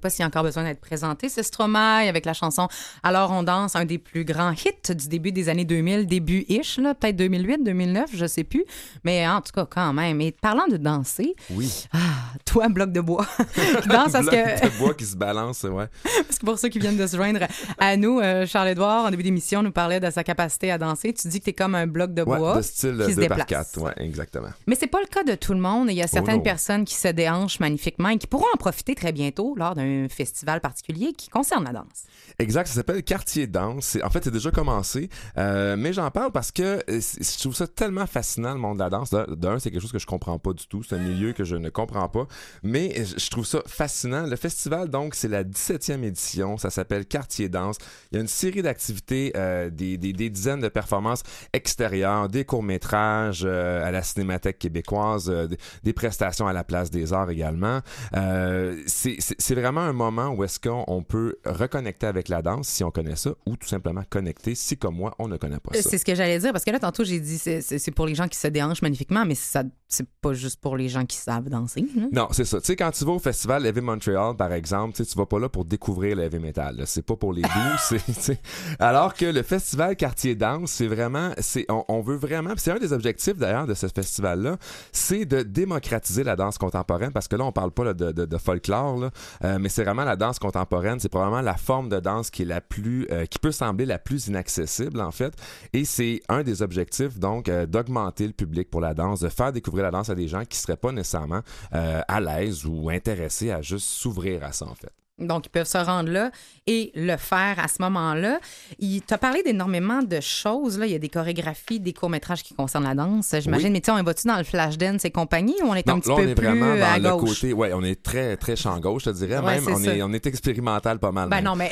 Pas 0.00 0.10
s'il 0.10 0.20
y 0.20 0.22
a 0.24 0.26
encore 0.26 0.42
besoin 0.42 0.64
d'être 0.64 0.80
présenté. 0.80 1.28
C'est 1.28 1.42
Stromae 1.42 2.08
avec 2.08 2.24
la 2.26 2.32
chanson 2.34 2.68
Alors 3.02 3.30
on 3.32 3.42
danse, 3.42 3.76
un 3.76 3.84
des 3.84 3.98
plus 3.98 4.24
grands 4.24 4.52
hits 4.52 4.94
du 4.94 5.08
début 5.08 5.32
des 5.32 5.48
années 5.48 5.64
2000, 5.64 6.06
début-ish, 6.06 6.78
là, 6.78 6.94
peut-être 6.94 7.16
2008, 7.16 7.62
2009, 7.64 8.10
je 8.14 8.26
sais 8.26 8.44
plus. 8.44 8.64
Mais 9.04 9.26
en 9.28 9.40
tout 9.40 9.52
cas, 9.52 9.66
quand 9.66 9.92
même. 9.92 10.20
Et 10.20 10.32
parlant 10.32 10.66
de 10.68 10.76
danser, 10.76 11.34
Oui. 11.50 11.84
ah, 11.92 11.98
toi, 12.44 12.68
bloc 12.68 12.92
de 12.92 13.00
bois, 13.00 13.26
danse 13.86 14.12
parce 14.12 14.26
Bloc 14.26 14.30
que, 14.34 14.64
de 14.66 14.78
bois 14.78 14.94
qui 14.94 15.04
se 15.04 15.16
balance, 15.16 15.62
ouais. 15.64 15.86
parce 16.26 16.38
que 16.38 16.44
pour 16.46 16.58
ceux 16.58 16.68
qui 16.68 16.78
viennent 16.78 16.96
de 16.96 17.06
se 17.06 17.16
joindre 17.16 17.40
à 17.78 17.96
nous, 17.96 18.20
euh, 18.20 18.46
Charles-Édouard, 18.46 19.06
en 19.06 19.10
début 19.10 19.22
d'émission, 19.22 19.62
nous 19.62 19.72
parlait 19.72 20.00
de 20.00 20.10
sa 20.10 20.24
capacité 20.24 20.70
à 20.70 20.78
danser. 20.78 21.12
Tu 21.12 21.28
dis 21.28 21.38
que 21.40 21.44
tu 21.44 21.50
es 21.50 21.54
comme 21.54 21.74
un 21.74 21.86
bloc 21.86 22.14
de 22.14 22.22
Ouais, 22.22 22.38
bois 22.38 22.56
de 22.56 22.62
style 22.62 23.02
qui 23.06 23.12
se 23.12 23.20
2 23.20 23.26
par 23.28 23.38
déplace. 23.38 23.72
4. 23.72 23.80
Ouais, 23.82 23.92
exactement. 23.98 24.48
Mais 24.66 24.76
c'est 24.78 24.86
pas 24.86 25.00
le 25.00 25.06
cas 25.06 25.22
de 25.24 25.34
tout 25.34 25.52
le 25.52 25.60
monde. 25.60 25.88
Il 25.90 25.96
y 25.96 26.02
a 26.02 26.06
certaines 26.06 26.34
Oh 26.34 26.38
non. 26.38 26.42
personnes 26.44 26.84
qui 26.84 26.94
se 26.94 27.08
déhanchent 27.08 27.60
magnifiquement 27.60 28.08
et 28.10 28.18
qui 28.18 28.26
pourront 28.26 28.46
en 28.54 28.56
profiter 28.56 28.94
très 28.94 29.12
bientôt 29.12 29.54
lors 29.56 29.74
d'un 29.74 29.84
festival 30.08 30.60
particulier 30.60 31.12
qui 31.12 31.28
concerne 31.28 31.64
la 31.64 31.72
danse. 31.72 32.04
Exact, 32.40 32.68
ça 32.68 32.74
s'appelle 32.76 33.02
Quartier 33.02 33.46
Danse. 33.46 33.98
En 34.02 34.08
fait, 34.08 34.24
c'est 34.24 34.30
déjà 34.30 34.50
commencé, 34.50 35.10
euh, 35.36 35.76
mais 35.76 35.92
j'en 35.92 36.10
parle 36.10 36.32
parce 36.32 36.50
que 36.52 36.62
euh, 36.62 36.80
je 36.88 37.38
trouve 37.38 37.54
ça 37.54 37.66
tellement 37.68 38.06
fascinant, 38.06 38.54
le 38.54 38.58
monde 38.58 38.78
de 38.78 38.82
la 38.82 38.88
danse. 38.88 39.10
D'un- 39.10 39.58
c'est 39.58 39.70
quelque 39.70 39.82
chose 39.82 39.92
que 39.92 39.98
je 39.98 40.06
comprends 40.06 40.38
pas 40.38 40.54
du 40.54 40.66
tout. 40.66 40.82
C'est 40.82 40.94
un 40.94 41.00
milieu 41.00 41.34
que 41.34 41.44
je 41.44 41.56
ne 41.56 41.68
comprends 41.68 42.08
pas, 42.08 42.26
mais 42.62 43.04
je 43.04 43.18
je 43.18 43.28
trouve 43.30 43.44
ça 43.44 43.60
fascinant. 43.66 44.26
Le 44.26 44.36
festival, 44.36 44.88
donc, 44.88 45.14
c'est 45.14 45.28
la 45.28 45.44
17e 45.44 46.02
édition. 46.02 46.56
Ça 46.56 46.70
s'appelle 46.70 47.04
Quartier 47.04 47.50
Danse. 47.50 47.76
Il 48.10 48.14
y 48.16 48.18
a 48.18 48.22
une 48.22 48.26
série 48.28 48.62
d'activités, 48.62 49.32
euh, 49.36 49.68
des, 49.68 49.98
des, 49.98 50.14
des 50.14 50.30
dizaines 50.30 50.60
de 50.60 50.68
performances 50.68 51.22
extérieures, 51.52 52.28
des 52.30 52.46
courts-métrages 52.46 53.42
euh, 53.44 53.84
à 53.86 53.90
la 53.90 54.02
Cinémathèque 54.02 54.58
québécoise, 54.58 55.28
euh, 55.28 55.46
des, 55.46 55.58
des 55.84 55.92
prestations 55.92 56.46
à 56.48 56.54
la 56.54 56.64
Place 56.64 56.90
des 56.90 57.12
Arts 57.12 57.28
également. 57.30 57.80
Euh, 58.16 58.82
c'est 58.86 59.54
vraiment 59.54 59.82
un 59.82 59.92
moment 59.92 60.28
où 60.30 60.42
est-ce 60.42 60.58
qu'on 60.58 60.84
on 60.88 61.02
peut 61.02 61.36
reconnecter 61.44 62.06
avec 62.06 62.29
la 62.30 62.42
danse 62.42 62.68
si 62.68 62.84
on 62.84 62.90
connaît 62.90 63.16
ça 63.16 63.30
ou 63.46 63.56
tout 63.56 63.68
simplement 63.68 64.02
connecter 64.08 64.54
si, 64.54 64.76
comme 64.76 64.96
moi, 64.96 65.14
on 65.18 65.28
ne 65.28 65.36
connaît 65.36 65.60
pas 65.60 65.74
ça. 65.74 65.88
C'est 65.88 65.98
ce 65.98 66.04
que 66.04 66.14
j'allais 66.14 66.38
dire 66.38 66.52
parce 66.52 66.64
que 66.64 66.70
là, 66.70 66.78
tantôt, 66.78 67.04
j'ai 67.04 67.20
dit 67.20 67.38
c'est 67.38 67.90
pour 67.94 68.06
les 68.06 68.14
gens 68.14 68.28
qui 68.28 68.38
se 68.38 68.48
déhanchent 68.48 68.82
magnifiquement, 68.82 69.24
mais 69.24 69.34
ça 69.34 69.64
c'est 69.90 70.08
pas 70.20 70.32
juste 70.32 70.60
pour 70.60 70.76
les 70.76 70.88
gens 70.88 71.04
qui 71.04 71.16
savent 71.16 71.48
danser. 71.48 71.84
hein. 71.98 72.08
Non, 72.12 72.28
c'est 72.30 72.44
ça. 72.44 72.60
Tu 72.60 72.66
sais, 72.66 72.76
quand 72.76 72.92
tu 72.92 73.04
vas 73.04 73.12
au 73.12 73.18
festival 73.18 73.66
Heavy 73.66 73.80
Montreal, 73.80 74.36
par 74.36 74.52
exemple, 74.52 74.94
tu 74.94 75.18
vas 75.18 75.26
pas 75.26 75.40
là 75.40 75.48
pour 75.48 75.64
découvrir 75.64 76.16
le 76.16 76.22
heavy 76.22 76.38
metal. 76.38 76.82
C'est 76.86 77.04
pas 77.04 77.16
pour 77.16 77.32
les 77.32 77.42
sais. 77.78 78.40
Alors 78.78 79.14
que 79.14 79.24
le 79.26 79.42
festival 79.42 79.96
Quartier 79.96 80.36
Danse, 80.36 80.70
c'est 80.70 80.86
vraiment, 80.86 81.32
c'est, 81.38 81.66
on, 81.68 81.84
on 81.88 82.00
veut 82.02 82.16
vraiment, 82.16 82.52
c'est 82.56 82.70
un 82.70 82.78
des 82.78 82.92
objectifs 82.92 83.36
d'ailleurs 83.36 83.66
de 83.66 83.74
ce 83.74 83.88
festival-là, 83.88 84.58
c'est 84.92 85.24
de 85.24 85.42
démocratiser 85.42 86.22
la 86.22 86.36
danse 86.36 86.56
contemporaine 86.56 87.10
parce 87.12 87.26
que 87.26 87.34
là, 87.34 87.44
on 87.44 87.52
parle 87.52 87.72
pas 87.72 87.84
là, 87.84 87.94
de, 87.94 88.12
de, 88.12 88.24
de 88.26 88.38
folklore, 88.38 88.96
là, 88.98 89.10
euh, 89.44 89.58
mais 89.60 89.68
c'est 89.68 89.82
vraiment 89.82 90.04
la 90.04 90.14
danse 90.16 90.38
contemporaine. 90.38 91.00
C'est 91.00 91.08
probablement 91.08 91.40
la 91.42 91.56
forme 91.56 91.88
de 91.88 91.98
danse 91.98 92.30
qui 92.30 92.42
est 92.42 92.46
la 92.46 92.60
plus, 92.60 93.08
euh, 93.10 93.26
qui 93.26 93.40
peut 93.40 93.52
sembler 93.52 93.86
la 93.86 93.98
plus 93.98 94.28
inaccessible 94.28 95.00
en 95.00 95.10
fait. 95.10 95.34
Et 95.72 95.84
c'est 95.84 96.20
un 96.28 96.44
des 96.44 96.62
objectifs 96.62 97.18
donc 97.18 97.48
euh, 97.48 97.66
d'augmenter 97.66 98.28
le 98.28 98.32
public 98.32 98.70
pour 98.70 98.80
la 98.80 98.94
danse, 98.94 99.20
de 99.20 99.28
faire 99.28 99.52
découvrir 99.52 99.79
la 99.82 99.90
danse 99.90 100.10
à 100.10 100.14
des 100.14 100.28
gens 100.28 100.44
qui 100.44 100.58
seraient 100.58 100.76
pas 100.76 100.92
nécessairement 100.92 101.40
euh, 101.74 102.00
à 102.06 102.20
l'aise 102.20 102.64
ou 102.66 102.90
intéressés 102.90 103.50
à 103.50 103.62
juste 103.62 103.86
s'ouvrir 103.86 104.42
à 104.44 104.52
ça 104.52 104.66
en 104.66 104.74
fait. 104.74 104.90
Donc, 105.18 105.44
ils 105.44 105.50
peuvent 105.50 105.66
se 105.66 105.76
rendre 105.76 106.10
là 106.10 106.30
et 106.66 106.92
le 106.94 107.14
faire 107.18 107.58
à 107.58 107.68
ce 107.68 107.82
moment-là. 107.82 108.40
Il 108.78 109.02
t'a 109.02 109.18
parlé 109.18 109.42
d'énormément 109.42 110.00
de 110.02 110.18
choses. 110.18 110.78
Là. 110.78 110.86
Il 110.86 110.92
y 110.92 110.94
a 110.94 110.98
des 110.98 111.10
chorégraphies, 111.10 111.78
des 111.78 111.92
courts-métrages 111.92 112.42
qui 112.42 112.54
concernent 112.54 112.84
la 112.84 112.94
danse, 112.94 113.34
j'imagine. 113.38 113.66
Oui. 113.66 113.72
Mais 113.74 113.80
tu 113.82 113.92
sais, 113.92 114.00
on 114.00 114.02
va-tu 114.02 114.26
dans 114.26 114.38
le 114.38 114.44
flash 114.44 114.78
dance 114.78 115.04
et 115.04 115.10
compagnie 115.10 115.56
ou 115.62 115.66
on 115.66 115.74
est 115.74 115.86
un 115.86 115.92
Non, 115.92 116.00
petit 116.00 116.08
là, 116.08 116.14
on 116.14 116.18
peu 116.20 116.28
est 116.30 116.34
plus 116.34 116.46
vraiment 116.46 116.74
dans 116.74 116.82
à 116.94 116.98
le 116.98 117.10
gauche? 117.18 117.40
côté. 117.40 117.52
Ouais, 117.52 117.70
on 117.74 117.82
est 117.82 118.02
très, 118.02 118.38
très 118.38 118.56
champ 118.56 118.80
gauche, 118.80 119.04
je 119.04 119.10
te 119.10 119.16
dirais. 119.16 119.40
Ouais, 119.40 119.60
même, 119.60 119.68
on 119.68 119.82
est, 119.84 120.02
on 120.02 120.12
est 120.14 120.24
expérimental 120.24 120.98
pas 120.98 121.12
mal. 121.12 121.28
Ben 121.28 121.36
même. 121.36 121.44
non, 121.44 121.54
mais 121.54 121.70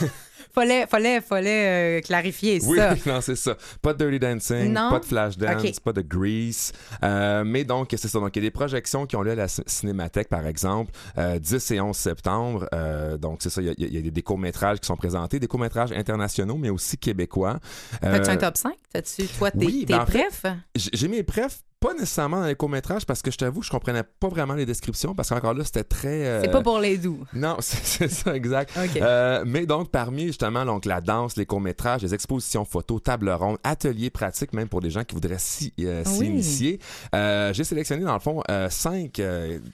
fallait, 0.60 0.86
fallait, 0.86 1.20
fallait 1.20 1.98
euh, 1.98 2.00
clarifier 2.00 2.58
Oui, 2.64 2.78
ça. 2.78 2.94
non, 3.06 3.20
c'est 3.20 3.36
ça. 3.36 3.56
Pas 3.82 3.94
de 3.94 3.98
Dirty 4.04 4.18
Dancing, 4.18 4.72
Non? 4.72 4.90
pas 4.90 5.00
de 5.00 5.04
Flash 5.04 5.36
Dance, 5.38 5.62
Ok. 5.64 5.80
pas 5.80 5.92
de 5.92 6.02
Grease. 6.02 6.72
Euh, 7.02 7.44
mais 7.44 7.64
donc, 7.64 7.88
c'est 7.90 8.08
ça. 8.08 8.18
Donc, 8.18 8.34
il 8.36 8.42
y 8.42 8.46
a 8.46 8.48
des 8.48 8.50
projections 8.50 9.06
qui 9.06 9.16
ont 9.16 9.22
lieu 9.22 9.32
à 9.32 9.34
la 9.34 9.48
Cinémathèque, 9.48 10.28
par 10.28 10.46
exemple, 10.46 10.92
euh, 11.18 11.38
10 11.38 11.70
et 11.72 11.80
11 11.80 11.96
septembre. 11.96 12.68
Euh, 12.74 13.16
donc, 13.16 13.38
c'est 13.42 13.50
ça. 13.50 13.60
Il 13.60 13.66
y 13.66 13.70
a, 13.70 13.74
il 13.76 13.94
y 14.04 14.08
a 14.08 14.10
des, 14.10 14.22
courts-métrages 14.22 14.80
qui 14.80 14.86
sont 14.86 14.96
présentés, 14.96 15.38
des 15.38 15.46
courts-métrages 15.46 15.92
internationaux, 15.92 16.56
mais 16.56 16.70
aussi 16.70 16.98
québécois. 16.98 17.58
As-tu 18.02 18.30
Euh, 18.30 18.32
un 18.32 18.36
top 18.36 18.56
5? 18.56 18.72
As-tu, 18.94 19.26
toi, 19.26 19.50
tes, 19.50 19.64
oui, 19.66 19.84
ben, 19.86 20.04
prefs? 20.04 20.44
J'ai 20.74 21.08
mes 21.08 21.22
prefs, 21.22 21.60
pas 21.80 21.92
nécessairement 21.94 22.40
dans 22.40 22.46
les 22.46 22.56
courts-métrages, 22.56 23.06
parce 23.06 23.22
que 23.22 23.30
je 23.30 23.36
t'avoue, 23.36 23.62
je 23.62 23.70
comprenais 23.70 24.02
pas 24.02 24.28
vraiment 24.28 24.54
les 24.54 24.66
descriptions, 24.66 25.14
parce 25.14 25.28
qu'encore 25.28 25.54
là, 25.54 25.62
c'était 25.64 25.84
très... 25.84 26.26
euh, 26.26 26.42
C'est 26.42 26.50
pas 26.50 26.60
pour 26.62 26.80
les 26.80 26.98
doux. 26.98 27.24
Non, 27.32 27.56
c'est 27.60 28.08
ça, 28.10 28.34
exact. 28.34 28.76
Euh, 28.96 29.44
mais 29.46 29.64
donc, 29.66 29.90
parmi 29.90 30.26
justement 30.26 30.64
donc, 30.64 30.84
la 30.86 31.00
danse, 31.00 31.36
les 31.36 31.46
courts-métrages, 31.46 32.02
les 32.02 32.14
expositions 32.14 32.64
photos, 32.64 33.02
tables 33.02 33.30
rondes, 33.30 33.58
ateliers 33.62 34.10
pratiques, 34.10 34.52
même 34.52 34.68
pour 34.68 34.80
des 34.80 34.90
gens 34.90 35.04
qui 35.04 35.14
voudraient 35.14 35.38
s'y 35.38 35.72
euh, 35.80 36.02
s'y 36.04 36.18
Oui. 36.20 36.26
initier, 36.26 36.80
euh, 37.14 37.52
j'ai 37.52 37.64
sélectionné 37.64 38.02
dans 38.04 38.14
le 38.14 38.20
fond 38.20 38.42
cinq 38.70 39.20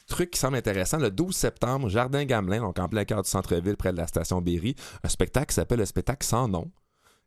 trucs 0.07 0.31
qui 0.33 0.39
semblent 0.39 0.57
intéressants. 0.57 0.99
Le 0.99 1.11
12 1.11 1.35
septembre, 1.35 1.89
Jardin 1.89 2.25
Gamelin, 2.25 2.61
donc 2.61 2.79
en 2.79 2.89
plein 2.89 3.05
cœur 3.05 3.23
du 3.23 3.29
centre-ville, 3.31 3.77
près 3.77 3.93
de 3.93 3.97
la 3.97 4.07
station 4.07 4.41
Berry, 4.43 4.75
un 5.03 5.09
spectacle 5.09 5.47
qui 5.47 5.55
s'appelle 5.55 5.79
le 5.79 5.87
spectacle 5.87 6.27
sans 6.27 6.49
nom. 6.49 6.71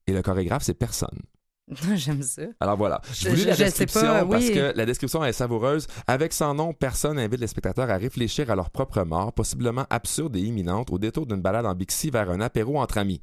Et 0.06 0.14
le 0.14 0.22
chorégraphe, 0.22 0.64
c'est 0.64 0.74
personne. 0.74 1.20
J'aime 1.96 2.24
ça. 2.24 2.44
Alors 2.62 2.78
voilà, 2.78 3.02
je 3.14 3.30
vous 3.30 3.36
lis 3.36 3.44
la 3.44 3.54
je 3.54 3.64
description 3.66 4.02
pas, 4.02 4.26
parce 4.26 4.50
que 4.50 4.74
la 4.76 4.86
description 4.86 5.24
est 5.26 5.34
savoureuse. 5.34 5.88
Avec 6.08 6.32
son 6.32 6.54
nom, 6.54 6.74
personne 6.74 7.20
invite 7.20 7.42
les 7.42 7.48
spectateurs 7.48 7.90
à 7.90 7.98
réfléchir 7.98 8.50
à 8.50 8.56
leur 8.56 8.70
propre 8.70 9.04
mort, 9.04 9.34
possiblement 9.34 9.86
absurde 9.90 10.36
et 10.38 10.42
imminente, 10.42 10.92
au 10.92 10.98
détour 10.98 11.26
d'une 11.26 11.42
balade 11.42 11.66
en 11.66 11.76
Bixi 11.76 12.10
vers 12.10 12.30
un 12.30 12.40
apéro 12.40 12.80
entre 12.80 12.98
amis. 12.98 13.22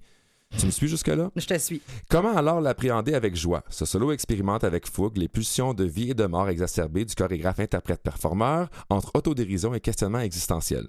Tu 0.59 0.67
me 0.67 0.71
suis 0.71 0.89
jusque-là? 0.89 1.31
Je 1.35 1.47
te 1.47 1.59
suis. 1.59 1.81
Comment 2.09 2.37
alors 2.37 2.61
l'appréhender 2.61 3.15
avec 3.15 3.35
joie? 3.35 3.65
Ce 3.71 3.87
solo 3.87 4.13
expérimente 4.13 4.63
avec 4.63 4.87
fougue 4.87 5.17
les 5.17 5.29
pulsions 5.29 5.75
de 5.75 5.85
vie 5.85 6.11
et 6.11 6.15
de 6.15 6.27
mort 6.27 6.49
exacerbées 6.49 7.05
du 7.05 7.15
chorégraphe 7.15 7.61
interprète-performeur 7.61 8.69
entre 8.89 9.11
autodérision 9.15 9.75
et 9.75 9.81
questionnement 9.81 10.21
existentiel. 10.21 10.87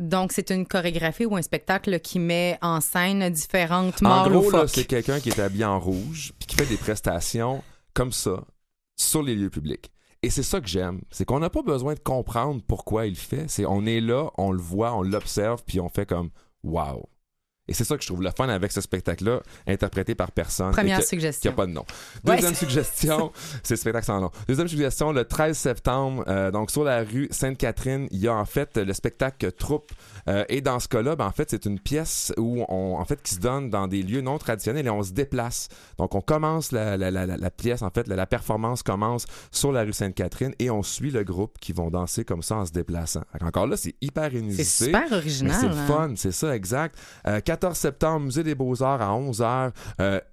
Donc, 0.00 0.32
c'est 0.32 0.50
une 0.50 0.66
chorégraphie 0.66 1.26
ou 1.26 1.36
un 1.36 1.42
spectacle 1.42 2.00
qui 2.00 2.18
met 2.18 2.58
en 2.62 2.80
scène 2.80 3.28
différentes 3.28 4.02
En 4.02 4.08
morts 4.08 4.30
gros, 4.30 4.50
là, 4.50 4.58
loufoques. 4.62 4.70
c'est 4.70 4.86
quelqu'un 4.86 5.20
qui 5.20 5.28
est 5.28 5.38
habillé 5.38 5.66
en 5.66 5.78
rouge 5.78 6.32
puis 6.38 6.46
qui 6.46 6.56
fait 6.56 6.64
des 6.64 6.78
prestations 6.78 7.62
comme 7.92 8.10
ça 8.10 8.42
sur 8.96 9.22
les 9.22 9.34
lieux 9.34 9.50
publics. 9.50 9.92
Et 10.22 10.30
c'est 10.30 10.42
ça 10.42 10.58
que 10.60 10.68
j'aime, 10.68 11.02
c'est 11.10 11.26
qu'on 11.26 11.38
n'a 11.38 11.50
pas 11.50 11.62
besoin 11.62 11.92
de 11.92 11.98
comprendre 12.00 12.62
pourquoi 12.66 13.06
il 13.06 13.10
le 13.10 13.16
fait. 13.16 13.44
C'est 13.48 13.66
on 13.66 13.84
est 13.84 14.00
là, 14.00 14.30
on 14.38 14.52
le 14.52 14.60
voit, 14.60 14.94
on 14.94 15.02
l'observe, 15.02 15.62
puis 15.66 15.80
on 15.80 15.90
fait 15.90 16.06
comme 16.06 16.30
wow. 16.62 17.06
Et 17.70 17.74
c'est 17.74 17.84
ça 17.84 17.96
que 17.96 18.02
je 18.02 18.08
trouve 18.08 18.22
le 18.22 18.30
fun 18.36 18.48
avec 18.48 18.72
ce 18.72 18.80
spectacle-là, 18.80 19.40
interprété 19.66 20.16
par 20.16 20.32
personne. 20.32 20.72
Première 20.72 20.98
et 20.98 21.00
que- 21.00 21.04
qui 21.04 21.10
suggestion. 21.10 21.52
n'a 21.52 21.56
pas 21.56 21.66
de 21.66 21.70
nom. 21.70 21.84
Deuxième 22.24 22.54
suggestion, 22.56 23.32
c'est 23.62 23.74
le 23.74 23.78
spectacle 23.78 24.06
sans 24.06 24.20
nom. 24.20 24.30
Deuxième 24.48 24.66
suggestion, 24.66 25.12
le 25.12 25.24
13 25.24 25.56
septembre, 25.56 26.24
euh, 26.26 26.50
donc 26.50 26.72
sur 26.72 26.82
la 26.82 27.04
rue 27.04 27.28
Sainte-Catherine, 27.30 28.08
il 28.10 28.18
y 28.18 28.26
a 28.26 28.34
en 28.34 28.44
fait 28.44 28.76
le 28.76 28.92
spectacle 28.92 29.52
Troupe. 29.52 29.92
Euh, 30.28 30.44
et 30.48 30.60
dans 30.60 30.80
ce 30.80 30.88
cas-là, 30.88 31.14
ben, 31.16 31.26
en 31.26 31.30
fait, 31.30 31.50
c'est 31.50 31.64
une 31.64 31.78
pièce 31.78 32.32
où 32.36 32.64
on, 32.68 32.96
en 32.98 33.04
fait, 33.04 33.22
qui 33.22 33.34
se 33.34 33.40
donne 33.40 33.70
dans 33.70 33.86
des 33.86 34.02
lieux 34.02 34.20
non 34.20 34.38
traditionnels 34.38 34.86
et 34.86 34.90
on 34.90 35.02
se 35.02 35.12
déplace. 35.12 35.68
Donc, 35.98 36.14
on 36.14 36.20
commence 36.20 36.72
la, 36.72 36.96
la, 36.96 37.10
la, 37.10 37.50
pièce, 37.50 37.82
en 37.82 37.90
fait, 37.90 38.06
la, 38.08 38.26
performance 38.26 38.82
commence 38.82 39.26
sur 39.50 39.72
la 39.72 39.82
rue 39.82 39.92
Sainte-Catherine 39.92 40.54
et 40.58 40.70
on 40.70 40.82
suit 40.82 41.10
le 41.10 41.24
groupe 41.24 41.58
qui 41.60 41.72
vont 41.72 41.90
danser 41.90 42.24
comme 42.24 42.42
ça 42.42 42.56
en 42.56 42.66
se 42.66 42.72
déplaçant. 42.72 43.22
Encore 43.40 43.66
là, 43.66 43.76
c'est 43.76 43.94
hyper 44.00 44.34
inusité. 44.34 44.64
C'est 44.64 44.84
super 44.86 45.12
original. 45.12 45.56
c'est 45.60 45.66
hein. 45.66 45.86
fun, 45.86 46.12
c'est 46.16 46.32
ça, 46.32 46.54
exact. 46.54 46.96
Euh, 47.26 47.40
14 47.60 47.76
septembre, 47.76 48.26
Musée 48.26 48.42
des 48.42 48.54
Beaux-Arts 48.54 49.02
à 49.02 49.10
11h. 49.10 49.72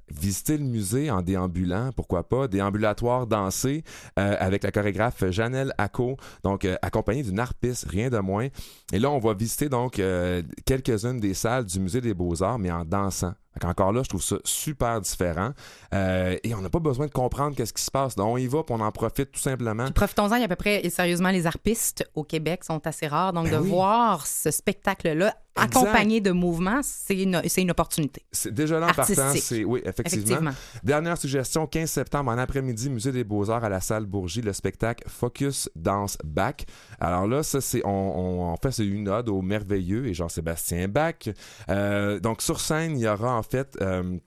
Visiter 0.10 0.58
le 0.58 0.64
musée 0.64 1.12
en 1.12 1.22
déambulant, 1.22 1.92
pourquoi 1.96 2.28
pas. 2.28 2.48
Déambulatoire 2.48 3.28
dansé 3.28 3.84
euh, 4.18 4.36
avec 4.40 4.64
la 4.64 4.72
chorégraphe 4.72 5.30
Janelle 5.30 5.74
Acco, 5.78 6.18
donc 6.44 6.66
euh, 6.66 6.76
accompagnée 6.82 7.24
d'une 7.24 7.40
harpiste, 7.40 7.86
rien 7.90 8.10
de 8.10 8.20
moins. 8.20 8.48
Et 8.94 9.00
là, 9.00 9.12
on 9.12 9.20
va 9.20 9.34
visiter 9.34 9.70
donc 9.70 10.00
euh, 10.00 10.42
quelques-unes 10.66 11.20
des 11.20 11.34
salles 11.34 11.66
du 11.66 11.80
Musée 11.80 12.02
des 12.02 12.14
Beaux-Arts, 12.14 12.60
mais 12.60 12.72
en 12.72 12.86
dansant. 12.86 13.34
Encore 13.64 13.92
là, 13.92 14.04
je 14.04 14.10
trouve 14.10 14.24
ça 14.24 14.38
super 14.44 15.02
différent. 15.02 15.52
Euh, 15.94 16.38
et 16.44 16.54
on 16.54 16.62
n'a 16.62 16.70
pas 16.70 16.80
besoin 16.80 17.08
de 17.08 17.12
comprendre 17.12 17.56
qu'est-ce 17.56 17.74
qui 17.74 17.84
se 17.84 17.92
passe. 17.92 18.16
Donc, 18.16 18.28
on 18.28 18.38
y 18.38 18.48
va, 18.48 18.64
puis 18.64 18.76
on 18.78 18.82
en 18.82 18.92
profite 18.92 19.32
tout 19.32 19.40
simplement. 19.40 19.90
Profitons-en, 19.92 20.36
il 20.36 20.40
y 20.40 20.44
a 20.44 20.46
à 20.46 20.48
peu 20.48 20.56
près, 20.56 20.86
et 20.86 20.90
sérieusement, 20.90 21.30
les 21.30 21.48
harpistes 21.48 22.08
au 22.16 22.24
Québec 22.24 22.64
sont 22.64 22.86
assez 22.86 23.08
rares. 23.08 23.34
Donc, 23.34 23.50
Ben 23.50 23.58
de 23.58 23.64
oui. 23.64 23.70
voir 23.70 24.28
ce 24.28 24.52
spectacle-là 24.52 25.36
accompagné 25.56 26.22
de 26.22 26.32
mouvements, 26.32 26.82
c'est 26.84 27.16
une, 27.16 27.72
opportunité. 27.72 28.24
C'est 28.32 28.54
déjà 28.54 28.80
là 28.80 28.88
en 28.88 28.94
partant, 28.94 29.34
c'est 29.36 29.64
oui, 29.64 29.82
effectivement. 30.00 30.50
Effectivement. 30.52 30.52
Dernière 30.84 31.18
suggestion, 31.18 31.68
15 31.68 31.90
septembre 31.90 32.32
en 32.32 32.38
après-midi, 32.38 32.90
Musée 32.90 33.12
des 33.12 33.24
Beaux-Arts 33.24 33.64
à 33.64 33.70
la 33.70 33.82
salle 33.82 34.06
Bourgie, 34.06 34.42
le 34.42 34.54
spectacle 34.54 35.04
Focus 35.08 35.70
Dance 35.76 36.18
Back. 36.24 36.66
Alors 37.00 37.28
là, 37.28 37.44
ça, 37.44 37.62
c'est, 37.62 37.82
on, 37.86 37.90
on- 37.90 38.44
en 38.52 38.58
fait, 38.58 38.72
c'est 38.72 38.86
une 38.86 39.10
ode 39.10 39.30
au 39.30 39.42
merveilleux 39.42 40.08
et 40.08 40.14
Jean-Sébastien 40.14 40.88
Bach. 40.88 41.30
Euh, 41.70 42.20
donc, 42.20 42.42
sur 42.42 42.60
scène, 42.60 42.98
il 42.98 43.04
y 43.04 43.08
aura 43.08 43.36
en 43.36 43.44
fait. 43.44 43.78
euh, 43.82 44.18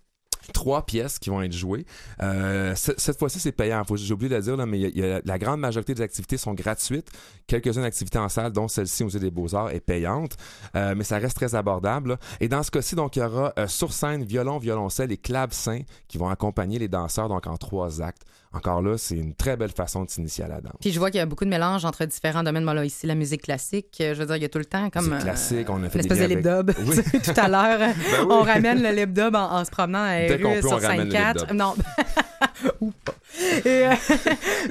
Trois 0.52 0.84
pièces 0.86 1.18
qui 1.18 1.30
vont 1.30 1.42
être 1.42 1.52
jouées. 1.52 1.84
Euh, 2.22 2.74
ce- 2.74 2.92
cette 2.96 3.18
fois-ci, 3.18 3.38
c'est 3.40 3.52
payant. 3.52 3.82
J'ai 3.94 4.14
oublié 4.14 4.28
de 4.30 4.36
le 4.36 4.42
dire, 4.42 4.66
mais 4.66 4.92
la 5.24 5.38
grande 5.38 5.60
majorité 5.60 5.94
des 5.94 6.02
activités 6.02 6.36
sont 6.36 6.54
gratuites. 6.54 7.08
Quelques-unes 7.46 7.84
activités 7.84 8.18
en 8.18 8.28
salle, 8.28 8.52
dont 8.52 8.68
celle-ci 8.68 9.02
au 9.02 9.06
Musée 9.06 9.20
des 9.20 9.30
Beaux-Arts, 9.30 9.70
est 9.70 9.80
payante. 9.80 10.36
Euh, 10.76 10.94
mais 10.96 11.04
ça 11.04 11.18
reste 11.18 11.36
très 11.36 11.54
abordable. 11.54 12.18
Et 12.40 12.48
dans 12.48 12.62
ce 12.62 12.70
cas-ci, 12.70 12.94
donc, 12.94 13.16
il 13.16 13.20
y 13.20 13.22
aura 13.22 13.52
euh, 13.58 13.66
sur 13.66 13.92
scène 13.92 14.24
violon, 14.24 14.58
violoncelle 14.58 15.12
et 15.12 15.16
clavecin 15.16 15.80
qui 16.08 16.18
vont 16.18 16.28
accompagner 16.28 16.78
les 16.78 16.88
danseurs 16.88 17.28
donc 17.28 17.46
en 17.46 17.56
trois 17.56 18.02
actes. 18.02 18.22
Encore 18.52 18.82
là, 18.82 18.98
c'est 18.98 19.14
une 19.16 19.34
très 19.34 19.56
belle 19.56 19.70
façon 19.70 20.04
de 20.04 20.10
s'initier 20.10 20.42
à 20.44 20.48
la 20.48 20.60
danse. 20.60 20.72
Puis 20.80 20.90
je 20.90 20.98
vois 20.98 21.10
qu'il 21.12 21.18
y 21.18 21.22
a 21.22 21.26
beaucoup 21.26 21.44
de 21.44 21.50
mélange 21.50 21.84
entre 21.84 22.04
différents 22.04 22.42
domaines. 22.42 22.64
Moi, 22.64 22.74
là, 22.74 22.84
ici, 22.84 23.06
la 23.06 23.14
musique 23.14 23.42
classique, 23.42 23.96
euh, 24.00 24.12
je 24.12 24.18
veux 24.18 24.26
dire, 24.26 24.36
il 24.36 24.42
y 24.42 24.44
a 24.44 24.48
tout 24.48 24.58
le 24.58 24.64
temps 24.64 24.90
comme. 24.90 25.16
Classique, 25.20 25.70
on 25.70 25.82
a 25.84 25.88
fait 25.88 26.00
Une 26.02 26.08
des 26.08 26.14
espèce 26.14 26.28
de 26.28 26.34
lip 26.34 26.46
avec-. 26.46 26.76
Oui. 26.80 26.96
Ben 27.12 27.20
tout 27.34 27.40
à 27.40 27.48
l'heure, 27.48 27.90
oui. 28.20 28.26
on 28.28 28.40
ramène 28.42 28.82
le 28.82 28.90
lip 28.90 29.12
dub 29.12 29.36
en, 29.36 29.52
en 29.52 29.64
se 29.64 29.70
promenant 29.70 30.02
à 30.02 30.16
Dès 30.26 30.34
rue 30.34 30.42
peut, 30.60 30.60
sur 30.68 30.80
ramène 30.82 30.98
le 30.98 31.04
lip 31.04 31.12
5-4. 31.14 31.46
dub. 31.46 31.56
Non. 31.56 31.74
Ou 32.80 32.90
pas. 33.04 33.14
Euh, 33.66 33.94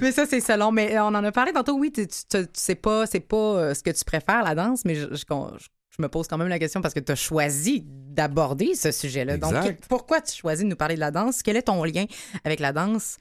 mais 0.01 0.11
ça, 0.11 0.25
c'est 0.25 0.41
selon. 0.41 0.71
Mais 0.73 0.97
euh, 0.97 1.03
on 1.03 1.15
en 1.15 1.23
a 1.23 1.31
parlé 1.31 1.53
tantôt. 1.53 1.77
Oui, 1.77 1.91
tu, 1.93 2.05
tu, 2.05 2.13
tu- 2.29 2.43
tu 2.43 2.49
sais 2.53 2.75
pas, 2.75 3.05
c'est 3.05 3.19
pas 3.21 3.37
euh, 3.37 3.73
ce 3.73 3.81
que 3.81 3.91
tu 3.91 4.03
préfères, 4.03 4.43
la 4.43 4.55
danse, 4.55 4.83
mais 4.83 4.95
je, 4.95 5.07
je- 5.11 5.15
je- 5.17 5.67
je 5.97 6.01
me 6.01 6.07
pose 6.09 6.27
quand 6.27 6.37
même 6.37 6.47
la 6.49 6.59
question 6.59 6.81
parce 6.81 6.93
que 6.93 6.99
tu 6.99 7.11
as 7.11 7.15
choisi 7.15 7.83
d'aborder 7.85 8.75
ce 8.75 8.91
sujet-là. 8.91 9.37
Donc, 9.37 9.53
pourquoi 9.87 10.21
tu 10.21 10.35
choisis 10.35 10.63
de 10.65 10.69
nous 10.69 10.75
parler 10.75 10.95
de 10.95 10.99
la 10.99 11.11
danse? 11.11 11.41
Quel 11.43 11.55
est 11.57 11.63
ton 11.63 11.83
lien 11.83 12.05
avec 12.43 12.59
la 12.59 12.71
danse? 12.73 13.17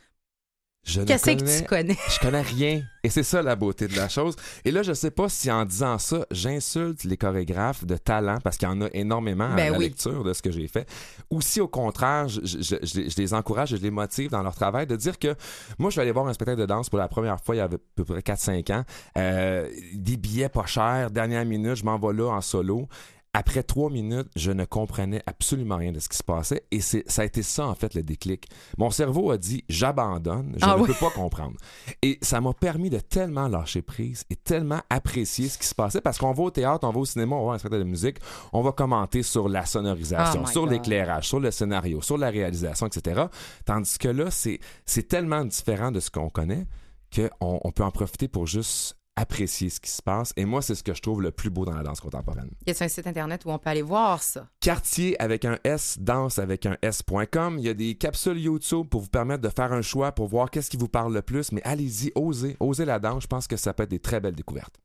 Qu'est-ce 1.06 1.24
que 1.30 1.58
tu 1.60 1.64
connais? 1.64 1.96
Je 2.10 2.18
connais 2.18 2.42
rien. 2.42 2.82
Et 3.04 3.10
c'est 3.10 3.22
ça 3.22 3.42
la 3.42 3.54
beauté 3.56 3.86
de 3.88 3.96
la 3.96 4.08
chose. 4.08 4.34
Et 4.64 4.70
là, 4.70 4.82
je 4.82 4.92
sais 4.92 5.10
pas 5.12 5.28
si 5.28 5.50
en 5.50 5.64
disant 5.64 5.98
ça, 5.98 6.26
j'insulte 6.30 7.04
les 7.04 7.16
chorégraphes 7.16 7.84
de 7.84 7.96
talent, 7.96 8.38
parce 8.42 8.56
qu'il 8.56 8.68
y 8.68 8.70
en 8.72 8.80
a 8.82 8.88
énormément 8.92 9.48
Ben 9.54 9.68
à 9.68 9.70
la 9.70 9.78
oui. 9.78 9.84
lecture 9.84 10.24
de 10.24 10.32
ce 10.32 10.42
que 10.42 10.50
j'ai 10.50 10.66
fait. 10.66 10.86
Ou 11.30 11.40
si 11.40 11.60
au 11.60 11.68
contraire, 11.68 12.28
je, 12.28 12.40
je- 12.44 12.58
je- 12.82 13.08
je 13.08 13.16
les- 13.16 13.34
encourage, 13.34 13.70
je 13.70 13.76
les 13.76 13.90
motive 13.90 14.30
dans 14.30 14.42
leur 14.42 14.54
travail 14.54 14.86
de 14.86 14.96
dire 14.96 15.18
que 15.18 15.34
moi, 15.78 15.90
je 15.90 15.96
vais 15.96 16.02
aller 16.02 16.10
voir 16.12 16.26
un 16.26 16.32
spectacle 16.32 16.60
de 16.60 16.66
danse 16.66 16.88
pour 16.90 16.98
la 16.98 17.08
première 17.08 17.40
fois 17.40 17.54
il 17.54 17.58
y 17.58 17.60
a 17.60 17.64
à 17.64 17.68
peu 17.68 18.04
près 18.04 18.20
4-5 18.22 18.70
ans. 18.70 18.84
Euh, 19.16 19.68
des 19.94 20.16
billets 20.16 20.48
pas 20.48 20.66
chers, 20.66 21.10
dernière 21.10 21.44
minute, 21.44 21.76
je 21.76 21.84
m'en 21.84 21.98
vais 21.98 22.12
là 22.14 22.30
en 22.32 22.40
solo. 22.40 22.88
Après 23.38 23.62
trois 23.62 23.88
minutes, 23.88 24.26
je 24.34 24.50
ne 24.50 24.64
comprenais 24.64 25.22
absolument 25.26 25.76
rien 25.76 25.92
de 25.92 26.00
ce 26.00 26.08
qui 26.08 26.16
se 26.16 26.24
passait 26.24 26.64
et 26.72 26.80
c'est, 26.80 27.08
ça 27.08 27.22
a 27.22 27.24
été 27.24 27.44
ça 27.44 27.68
en 27.68 27.76
fait 27.76 27.94
le 27.94 28.02
déclic. 28.02 28.48
Mon 28.78 28.90
cerveau 28.90 29.30
a 29.30 29.38
dit 29.38 29.62
j'abandonne, 29.68 30.54
je 30.56 30.64
Ah 30.64 30.74
ne 30.76 30.82
oui. 30.82 30.88
peux 30.88 30.94
pas 30.94 31.10
comprendre. 31.10 31.56
Et 32.02 32.18
ça 32.20 32.40
m'a 32.40 32.52
permis 32.52 32.90
de 32.90 32.98
tellement 32.98 33.46
lâcher 33.46 33.80
prise 33.80 34.24
et 34.28 34.34
tellement 34.34 34.80
apprécier 34.90 35.48
ce 35.48 35.56
qui 35.56 35.68
se 35.68 35.74
passait 35.76 36.00
parce 36.00 36.18
qu'on 36.18 36.32
va 36.32 36.42
au 36.42 36.50
théâtre, 36.50 36.84
on 36.84 36.90
va 36.90 36.98
au 36.98 37.04
cinéma, 37.04 37.36
on 37.36 37.38
va 37.38 37.44
voir 37.44 37.54
un 37.54 37.58
spectacle 37.58 37.84
de 37.84 37.88
musique, 37.88 38.16
on 38.52 38.62
va 38.62 38.72
commenter 38.72 39.22
sur 39.22 39.48
la 39.48 39.64
sonorisation, 39.64 40.42
Oh 40.44 40.50
sur 40.50 40.66
l'éclairage, 40.66 41.28
sur 41.28 41.38
le 41.38 41.52
scénario, 41.52 42.02
sur 42.02 42.18
la 42.18 42.30
réalisation, 42.30 42.88
etc. 42.88 43.26
Tandis 43.64 43.98
que 43.98 44.08
là, 44.08 44.32
c'est, 44.32 44.58
c'est 44.84 45.06
tellement 45.06 45.44
différent 45.44 45.92
de 45.92 46.00
ce 46.00 46.10
qu'on 46.10 46.28
connaît 46.28 46.66
qu'on 47.14 47.30
on 47.40 47.70
peut 47.72 47.84
en 47.84 47.90
profiter 47.90 48.28
pour 48.28 48.46
juste 48.46 48.97
apprécier 49.18 49.68
ce 49.68 49.80
qui 49.80 49.90
se 49.90 50.00
passe. 50.00 50.32
Et 50.36 50.44
moi, 50.44 50.62
c'est 50.62 50.76
ce 50.76 50.82
que 50.84 50.94
je 50.94 51.02
trouve 51.02 51.20
le 51.22 51.32
plus 51.32 51.50
beau 51.50 51.64
dans 51.64 51.74
la 51.74 51.82
danse 51.82 52.00
contemporaine. 52.00 52.50
Y 52.66 52.70
a 52.70 52.84
un 52.84 52.88
site 52.88 53.06
internet 53.06 53.44
où 53.44 53.50
on 53.50 53.58
peut 53.58 53.70
aller 53.70 53.82
voir 53.82 54.22
ça? 54.22 54.46
Quartier 54.60 55.20
avec 55.20 55.44
un 55.44 55.58
S, 55.64 55.98
danse 56.00 56.38
avec 56.38 56.66
un 56.66 56.76
S.com. 56.82 57.56
Il 57.58 57.64
y 57.64 57.68
a 57.68 57.74
des 57.74 57.96
capsules 57.96 58.38
YouTube 58.38 58.86
pour 58.88 59.00
vous 59.00 59.08
permettre 59.08 59.42
de 59.42 59.48
faire 59.48 59.72
un 59.72 59.82
choix, 59.82 60.12
pour 60.12 60.28
voir 60.28 60.50
qu'est-ce 60.50 60.70
qui 60.70 60.76
vous 60.76 60.88
parle 60.88 61.12
le 61.12 61.22
plus. 61.22 61.50
Mais 61.50 61.62
allez-y, 61.64 62.12
osez, 62.14 62.56
osez 62.60 62.84
la 62.84 63.00
danse. 63.00 63.24
Je 63.24 63.28
pense 63.28 63.48
que 63.48 63.56
ça 63.56 63.74
peut 63.74 63.82
être 63.82 63.90
des 63.90 63.98
très 63.98 64.20
belles 64.20 64.36
découvertes. 64.36 64.78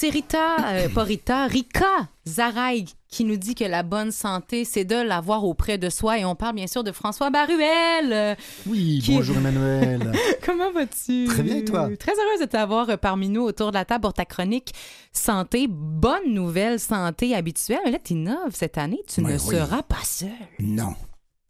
C'est 0.00 0.10
Rita, 0.10 0.68
euh, 0.74 0.88
pas 0.90 1.02
Rita, 1.02 1.46
Rika 1.48 2.08
Zaraï 2.24 2.84
qui 3.08 3.24
nous 3.24 3.36
dit 3.36 3.56
que 3.56 3.64
la 3.64 3.82
bonne 3.82 4.12
santé, 4.12 4.64
c'est 4.64 4.84
de 4.84 4.94
l'avoir 4.94 5.42
auprès 5.44 5.76
de 5.76 5.90
soi. 5.90 6.20
Et 6.20 6.24
on 6.24 6.36
parle 6.36 6.54
bien 6.54 6.68
sûr 6.68 6.84
de 6.84 6.92
François 6.92 7.30
Baruel. 7.30 8.12
Euh, 8.12 8.34
Oui, 8.68 9.00
Qui- 9.02 9.16
bonjour 9.16 9.38
Emmanuel. 9.38 10.12
Comment 10.46 10.70
vas-tu? 10.70 11.24
Très 11.24 11.42
bien, 11.42 11.56
et 11.56 11.64
toi? 11.64 11.90
Très 11.98 12.12
heureuse 12.12 12.38
de 12.40 12.44
t'avoir 12.44 12.88
euh, 12.90 12.96
parmi 12.96 13.28
nous 13.28 13.40
autour 13.42 13.72
de 13.72 13.74
la 13.76 13.84
table 13.84 14.02
pour 14.02 14.12
ta 14.14 14.24
chronique 14.24 14.72
santé. 15.12 15.66
Bonne 15.68 16.32
nouvelle 16.32 16.78
santé 16.78 17.34
habituelle. 17.34 17.80
Mais 17.84 17.90
là, 17.90 17.98
tu 17.98 18.12
innoves 18.12 18.54
cette 18.54 18.78
année. 18.78 19.00
Tu 19.08 19.20
ne 19.20 19.32
oui. 19.32 19.38
seras 19.40 19.82
pas 19.82 20.04
seul. 20.04 20.28
non, 20.60 20.94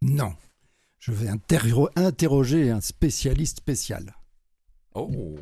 non. 0.01 0.33
Je 1.01 1.13
vais 1.13 1.29
interro- 1.29 1.91
interroger 1.97 2.71
un 2.71 2.81
spécialiste 2.81 3.59
spécial. 3.59 4.15
Oh! 4.95 5.11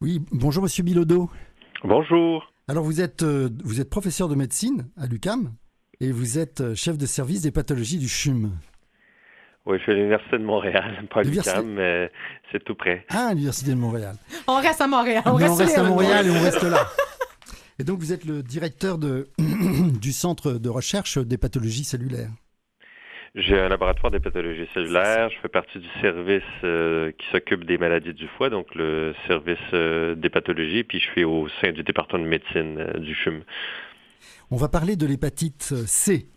Oui, 0.00 0.20
bonjour 0.30 0.62
Monsieur 0.62 0.84
Bilodeau. 0.84 1.28
Bonjour. 1.82 2.52
Alors 2.68 2.84
vous 2.84 3.00
êtes, 3.00 3.24
euh, 3.24 3.48
vous 3.64 3.80
êtes 3.80 3.90
professeur 3.90 4.28
de 4.28 4.36
médecine 4.36 4.88
à 4.96 5.06
l'UCAM 5.06 5.52
et 6.00 6.12
vous 6.12 6.38
êtes 6.38 6.60
euh, 6.60 6.74
chef 6.76 6.96
de 6.96 7.04
service 7.04 7.42
des 7.42 7.50
pathologies 7.50 7.98
du 7.98 8.06
CHUM. 8.06 8.52
Oui, 9.66 9.76
je 9.78 9.82
suis 9.82 9.92
à 9.92 9.94
l'Université 9.96 10.38
de 10.38 10.44
Montréal, 10.44 11.04
pas 11.12 11.22
l'UQAM, 11.22 11.66
mais 11.66 12.12
c'est 12.52 12.62
tout 12.62 12.76
près. 12.76 13.04
Ah, 13.08 13.26
à 13.26 13.30
l'Université 13.30 13.72
de 13.72 13.76
Montréal. 13.76 14.14
On 14.46 14.60
reste 14.60 14.80
à 14.80 14.86
Montréal. 14.86 15.22
On 15.26 15.34
reste, 15.34 15.50
on 15.50 15.56
reste 15.56 15.78
à 15.78 15.82
Montréal 15.82 16.26
et 16.28 16.30
on 16.30 16.42
reste 16.42 16.62
là. 16.62 16.86
Et 17.80 17.84
donc 17.84 17.98
vous 17.98 18.12
êtes 18.12 18.24
le 18.24 18.44
directeur 18.44 18.98
de, 18.98 19.28
du 20.00 20.12
centre 20.12 20.52
de 20.52 20.68
recherche 20.68 21.18
des 21.18 21.38
pathologies 21.38 21.82
cellulaires. 21.82 22.30
J'ai 23.34 23.58
un 23.58 23.68
laboratoire 23.68 24.10
des 24.10 24.20
pathologies 24.20 24.68
cellulaires. 24.74 25.30
Je 25.30 25.38
fais 25.40 25.48
partie 25.48 25.78
du 25.78 25.88
service 26.00 26.42
euh, 26.64 27.12
qui 27.12 27.26
s'occupe 27.30 27.64
des 27.64 27.78
maladies 27.78 28.14
du 28.14 28.26
foie, 28.26 28.50
donc 28.50 28.74
le 28.74 29.14
service 29.26 29.58
euh, 29.74 30.14
des 30.14 30.30
pathologies, 30.30 30.84
puis 30.84 30.98
je 30.98 31.06
suis 31.10 31.24
au 31.24 31.48
sein 31.60 31.72
du 31.72 31.82
département 31.82 32.22
de 32.24 32.28
médecine 32.28 32.78
euh, 32.78 32.98
du 32.98 33.14
CHUM. 33.14 33.42
On 34.50 34.56
va 34.56 34.68
parler 34.68 34.96
de 34.96 35.06
l'hépatite 35.06 35.74
C 35.86 36.28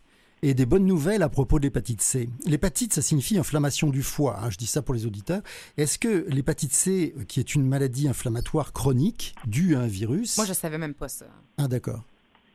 et 0.43 0.53
des 0.53 0.65
bonnes 0.65 0.85
nouvelles 0.85 1.21
à 1.23 1.29
propos 1.29 1.59
de 1.59 1.63
l'hépatite 1.63 2.01
C. 2.01 2.27
L'hépatite, 2.45 2.93
ça 2.93 3.01
signifie 3.01 3.37
inflammation 3.37 3.89
du 3.89 4.01
foie. 4.01 4.39
hein, 4.41 4.49
je 4.49 4.57
dis 4.57 4.67
ça 4.67 4.81
pour 4.81 4.93
les 4.93 5.05
auditeurs. 5.05 5.41
Est-ce 5.77 5.97
que 5.97 6.25
l'hépatite 6.27 6.73
C, 6.73 7.15
qui 7.27 7.39
est 7.39 7.55
une 7.55 7.65
maladie 7.65 8.07
inflammatoire 8.07 8.73
chronique 8.73 9.35
due 9.45 9.75
à 9.75 9.81
un 9.81 9.87
virus... 9.87 10.37
Moi, 10.37 10.45
je 10.45 10.53
savais 10.53 10.77
même 10.77 10.95
pas 10.95 11.07
ça. 11.07 11.27
Ah, 11.57 11.67
d'accord. 11.67 12.03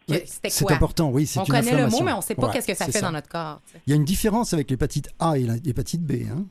C'est 0.08 0.70
important, 0.72 1.10
oui. 1.10 1.30
On 1.36 1.40
une 1.44 1.46
connaît 1.52 1.82
le 1.82 1.88
mot, 1.88 2.02
mais 2.02 2.12
on 2.12 2.20
sait 2.20 2.34
pas 2.34 2.46
Ouais, 2.46 2.52
qu'est-ce 2.52 2.66
que 2.68 2.74
ça 2.74 2.86
fait 2.86 3.00
dans 3.00 3.12
notre 3.12 3.28
corps. 3.28 3.60
tu 3.66 3.72
sais. 3.72 3.80
Il 3.86 3.90
y 3.90 3.92
a 3.92 3.96
une 3.96 4.04
différence 4.04 4.52
avec 4.54 4.70
l'hépatite 4.70 5.08
A 5.18 5.36
et 5.36 5.42
l'hépatite 5.64 6.02
B. 6.02 6.12
Hein? 6.30 6.44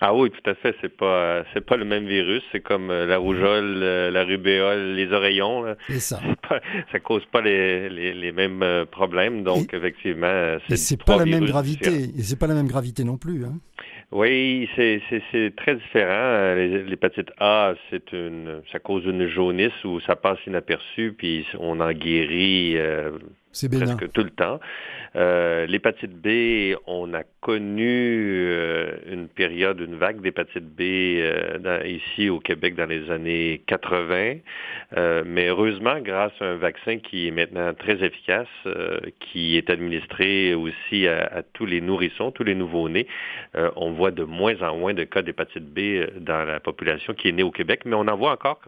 Ah 0.00 0.14
oui, 0.14 0.30
tout 0.30 0.48
à 0.48 0.54
fait. 0.54 0.76
C'est 0.80 0.96
pas 0.96 1.06
euh, 1.06 1.42
c'est 1.52 1.64
pas 1.64 1.76
le 1.76 1.84
même 1.84 2.06
virus. 2.06 2.42
C'est 2.52 2.60
comme 2.60 2.88
euh, 2.90 3.04
la 3.04 3.18
rougeole, 3.18 3.80
euh, 3.82 4.10
la 4.12 4.22
rubéole, 4.22 4.94
les 4.94 5.10
oreillons. 5.12 5.74
C'est 5.88 5.98
ça. 5.98 6.20
Pas- 6.48 6.60
ça 6.92 7.00
cause 7.00 7.22
pas 7.32 7.40
les, 7.40 7.88
les, 7.88 8.14
les 8.14 8.30
mêmes 8.32 8.62
euh, 8.62 8.84
problèmes. 8.86 9.42
Donc 9.42 9.74
effectivement, 9.74 10.56
Et 10.68 10.76
c'est 10.76 11.02
pas 11.02 11.16
la 11.16 11.24
même 11.24 11.44
gravité. 11.46 11.90
différents. 11.90 12.12
Et 12.18 12.22
c'est 12.22 12.36
pas 12.36 12.46
la 12.46 12.54
même 12.54 12.68
gravité 12.68 13.02
non 13.02 13.16
plus. 13.16 13.44
Hein? 13.44 13.58
Oui, 14.10 14.68
c'est 14.74 15.02
c'est- 15.10 15.22
c'est 15.30 15.54
très 15.54 15.74
différent. 15.74 16.54
Les- 16.54 16.82
L'hépatite 16.84 17.30
A, 17.40 17.74
c'est 17.90 18.10
une, 18.12 18.62
ça 18.72 18.78
cause 18.78 19.04
une 19.04 19.26
jaunisse 19.28 19.84
où 19.84 20.00
ça 20.00 20.16
passe 20.16 20.38
inaperçu, 20.46 21.14
puis 21.16 21.46
on 21.58 21.78
en 21.80 21.92
guérit 21.92 22.78
euh, 22.78 23.10
presque 23.78 24.10
tout 24.12 24.24
le 24.24 24.30
temps. 24.30 24.60
Euh, 25.16 25.66
L'hépatite 25.66 26.12
B, 26.12 26.76
on 26.86 27.14
a 27.14 27.22
connu 27.40 28.48
euh, 28.50 28.96
une 29.10 29.28
période, 29.28 29.80
une 29.80 29.94
vague 29.94 30.20
d'hépatite 30.20 30.64
B 30.64 30.80
euh, 30.80 31.80
ici 31.86 32.28
au 32.28 32.40
Québec 32.40 32.74
dans 32.74 32.86
les 32.86 33.10
années 33.10 33.62
80. 33.66 34.34
Euh, 34.96 35.22
mais 35.26 35.48
heureusement, 35.48 36.00
grâce 36.00 36.32
à 36.40 36.46
un 36.46 36.56
vaccin 36.56 36.98
qui 36.98 37.28
est 37.28 37.30
maintenant 37.30 37.72
très 37.74 38.04
efficace, 38.04 38.48
qui 39.20 39.56
est 39.56 39.70
administré 39.70 40.54
aussi 40.54 41.06
à, 41.06 41.42
tous 41.52 41.66
les 41.66 41.80
nourrissons, 41.80 42.30
tous 42.30 42.44
les 42.44 42.54
nouveaux-nés, 42.54 43.06
euh, 43.56 43.70
on 43.76 43.92
voit 43.92 44.10
de 44.10 44.24
moins 44.24 44.60
en 44.62 44.76
moins 44.76 44.94
de 44.94 45.04
cas 45.04 45.22
d'hépatite 45.22 45.64
B 45.64 46.20
dans 46.20 46.44
la 46.44 46.60
population 46.60 47.14
qui 47.14 47.28
est 47.28 47.32
née 47.32 47.42
au 47.42 47.50
Québec, 47.50 47.82
mais 47.84 47.94
on 47.94 48.08
en 48.08 48.16
voit 48.16 48.32
encore 48.32 48.60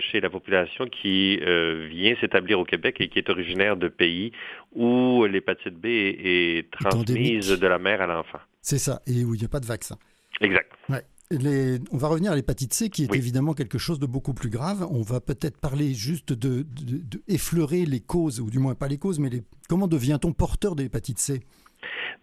chez 0.00 0.20
la 0.20 0.30
population 0.30 0.86
qui 0.86 1.36
vient 1.36 2.14
s'établir 2.20 2.58
au 2.58 2.64
Québec 2.64 2.96
et 3.00 3.08
qui 3.08 3.18
est 3.18 3.28
originaire 3.28 3.76
de 3.76 3.88
pays 3.88 4.32
où 4.74 5.24
l'hépatite 5.24 5.65
B 5.74 5.86
est, 5.86 6.58
est 6.58 6.70
transmise 6.70 7.48
de 7.50 7.66
la 7.66 7.78
mère 7.78 8.00
à 8.00 8.06
l'enfant. 8.06 8.38
C'est 8.62 8.78
ça. 8.78 9.00
Et 9.06 9.24
où 9.24 9.34
il 9.34 9.38
n'y 9.40 9.44
a 9.44 9.48
pas 9.48 9.60
de 9.60 9.66
vaccin. 9.66 9.96
Exact. 10.40 10.70
Ouais. 10.88 11.02
Les- 11.30 11.78
On 11.90 11.96
va 11.96 12.06
revenir 12.08 12.30
à 12.30 12.36
l'hépatite 12.36 12.72
C, 12.72 12.88
qui 12.88 13.04
est 13.04 13.10
Oui. 13.10 13.18
évidemment 13.18 13.52
quelque 13.54 13.78
chose 13.78 13.98
de 13.98 14.06
beaucoup 14.06 14.32
plus 14.34 14.48
grave. 14.50 14.86
On 14.90 15.02
va 15.02 15.20
peut-être 15.20 15.58
parler 15.60 15.92
juste 15.94 16.32
de, 16.32 16.62
de- 16.62 16.98
de 16.98 17.20
effleurer 17.26 17.84
les 17.84 18.00
causes, 18.00 18.40
ou 18.40 18.48
du 18.50 18.58
moins 18.60 18.74
pas 18.76 18.86
les 18.88 18.98
causes, 18.98 19.18
mais 19.18 19.28
les... 19.28 19.42
comment 19.68 19.88
devient-on 19.88 20.32
porteur 20.32 20.76
de 20.76 20.82
l'hépatite 20.82 21.18
C? 21.18 21.40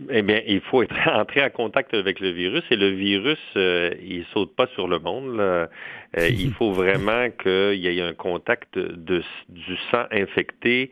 Eh 0.09 0.21
bien, 0.21 0.41
il 0.47 0.61
faut 0.61 0.83
être 0.83 0.95
entré 1.13 1.43
en 1.43 1.49
contact 1.49 1.93
avec 1.93 2.19
le 2.19 2.31
virus 2.31 2.63
et 2.71 2.75
le 2.75 2.89
virus, 2.91 3.37
euh, 3.57 3.93
il 4.01 4.25
saute 4.33 4.55
pas 4.55 4.67
sur 4.73 4.87
le 4.87 4.99
monde. 4.99 5.35
là. 5.37 5.69
Euh, 6.17 6.29
il 6.29 6.51
faut 6.53 6.71
vraiment 6.81 7.29
qu'il 7.41 7.75
y 7.75 7.87
ait 7.87 8.01
un 8.01 8.13
contact 8.13 8.77
de, 8.77 9.21
du 9.49 9.75
sang 9.91 10.05
infecté 10.11 10.91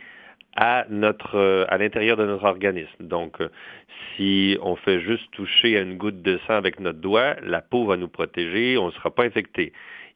à 0.55 0.85
notre 0.89 1.37
euh, 1.37 1.65
à 1.69 1.77
l'intérieur 1.77 2.17
de 2.17 2.25
notre 2.25 2.43
organisme. 2.43 2.89
Donc, 2.99 3.39
euh, 3.41 3.49
si 4.15 4.57
on 4.61 4.75
fait 4.75 4.99
juste 5.01 5.29
toucher 5.31 5.77
à 5.77 5.81
une 5.81 5.97
goutte 5.97 6.21
de 6.21 6.39
sang 6.47 6.55
avec 6.55 6.79
notre 6.79 6.99
doigt, 6.99 7.35
la 7.43 7.61
peau 7.61 7.85
va 7.85 7.97
nous 7.97 8.09
protéger, 8.09 8.77
on 8.77 8.87
ne 8.87 8.91
sera 8.91 9.11
pas 9.11 9.23
infecté. 9.23 9.71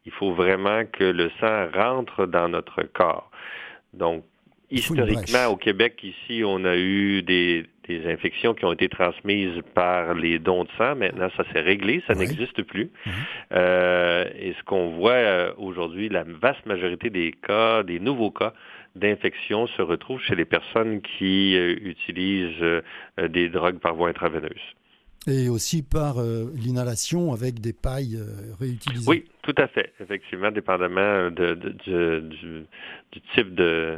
Il 0.05 0.11
faut 0.11 0.33
vraiment 0.33 0.83
que 0.85 1.03
le 1.03 1.31
sang 1.39 1.67
rentre 1.73 2.25
dans 2.25 2.49
notre 2.49 2.83
corps. 2.83 3.31
Donc, 3.93 4.23
historiquement, 4.69 5.47
au 5.47 5.55
Québec, 5.55 6.03
ici, 6.03 6.43
on 6.45 6.63
a 6.65 6.75
eu 6.75 7.23
des, 7.23 7.65
des 7.87 8.05
infections 8.11 8.53
qui 8.53 8.65
ont 8.65 8.73
été 8.73 8.89
transmises 8.89 9.61
par 9.73 10.13
les 10.13 10.37
dons 10.37 10.65
de 10.65 10.69
sang. 10.77 10.95
Maintenant, 10.95 11.29
ça 11.37 11.43
s'est 11.51 11.61
réglé, 11.61 12.03
ça 12.07 12.13
n'existe 12.13 12.61
plus. 12.63 12.91
Mhm. 13.05 13.13
Euh, 13.53 14.25
et 14.37 14.53
ce 14.53 14.63
qu'on 14.63 14.89
voit 14.89 15.55
aujourd'hui, 15.57 16.09
la 16.09 16.23
vaste 16.23 16.65
majorité 16.65 17.09
des 17.09 17.31
cas, 17.31 17.83
des 17.83 17.99
nouveaux 17.99 18.31
cas 18.31 18.53
d'infection 18.95 19.67
se 19.67 19.81
retrouvent 19.81 20.21
chez 20.21 20.35
les 20.35 20.45
personnes 20.45 21.01
qui 21.01 21.55
euh, 21.55 21.75
utilisent 21.81 22.61
euh, 22.61 22.81
euh, 23.19 23.27
des 23.27 23.49
drogues 23.49 23.79
par 23.79 23.95
voie 23.95 24.09
intraveineuse. 24.09 24.61
Et 25.27 25.49
aussi 25.49 25.81
par 25.81 26.19
euh, 26.19 26.51
l'inhalation 26.55 27.33
avec 27.33 27.59
des 27.59 27.73
pailles 27.73 28.17
euh, 28.17 28.53
réutilisées. 28.59 29.09
Oui, 29.09 29.25
tout 29.45 29.55
à 29.61 29.67
fait. 29.67 29.93
Effectivement, 30.01 30.51
dépendamment 30.51 31.29
de, 31.29 31.53
de- 31.53 31.69
du, 31.69 32.21
du- 32.35 32.65
du 33.11 33.21
type 33.33 33.53
de, 33.55 33.97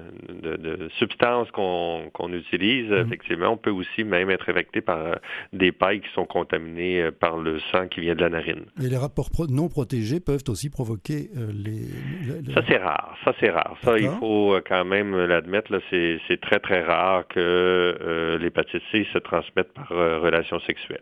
substance 0.99 1.49
qu'on 1.51 2.33
utilise, 2.33 2.89
Mhm. 2.91 3.05
effectivement, 3.07 3.49
on 3.53 3.57
peut 3.57 3.71
aussi 3.71 4.03
même 4.03 4.29
être 4.29 4.49
infecté 4.49 4.81
par 4.81 4.97
euh, 4.99 5.15
des 5.53 5.71
pailles 5.71 6.01
qui 6.01 6.09
sont 6.13 6.25
contaminées 6.25 7.01
euh, 7.03 7.11
par 7.11 7.37
le 7.37 7.59
sang 7.71 7.87
qui 7.87 8.01
vient 8.01 8.15
de 8.15 8.21
la 8.21 8.29
narine. 8.29 8.65
Et 8.83 8.87
les 8.89 8.97
rapports 8.97 9.29
pro- 9.31 9.47
non 9.47 9.69
protégés 9.69 10.19
peuvent 10.19 10.43
aussi 10.49 10.69
provoquer 10.69 11.29
euh, 11.37 11.51
les. 11.53 11.79
le- 12.27 12.41
le- 12.45 12.53
Ça, 12.53 12.61
c'est 12.67 12.77
rare. 12.77 13.17
Ça, 13.23 13.33
c'est 13.39 13.49
rare. 13.49 13.77
Ça, 13.83 13.97
il 13.97 14.09
faut 14.19 14.53
euh, 14.53 14.61
quand 14.67 14.85
même 14.85 15.15
l'admettre. 15.15 15.79
C'est 15.89 16.19
c'est 16.27 16.39
très, 16.41 16.59
très 16.59 16.83
rare 16.83 17.27
que 17.27 17.39
euh, 17.39 18.37
l'hépatite 18.37 18.81
C 18.91 19.05
se 19.13 19.17
transmette 19.19 19.73
par 19.73 19.91
euh, 19.91 20.19
relation 20.19 20.59
sexuelle. 20.61 21.01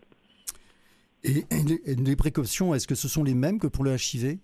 Et, 1.25 1.43
les, 2.05 2.15
précautions, 2.15 2.73
est-ce 2.75 2.87
que 2.87 2.95
ce 2.95 3.07
sont 3.07 3.23
les 3.23 3.33
mêmes 3.33 3.59
que 3.59 3.67
pour 3.67 3.83
le 3.83 3.95
HIV 3.95 4.37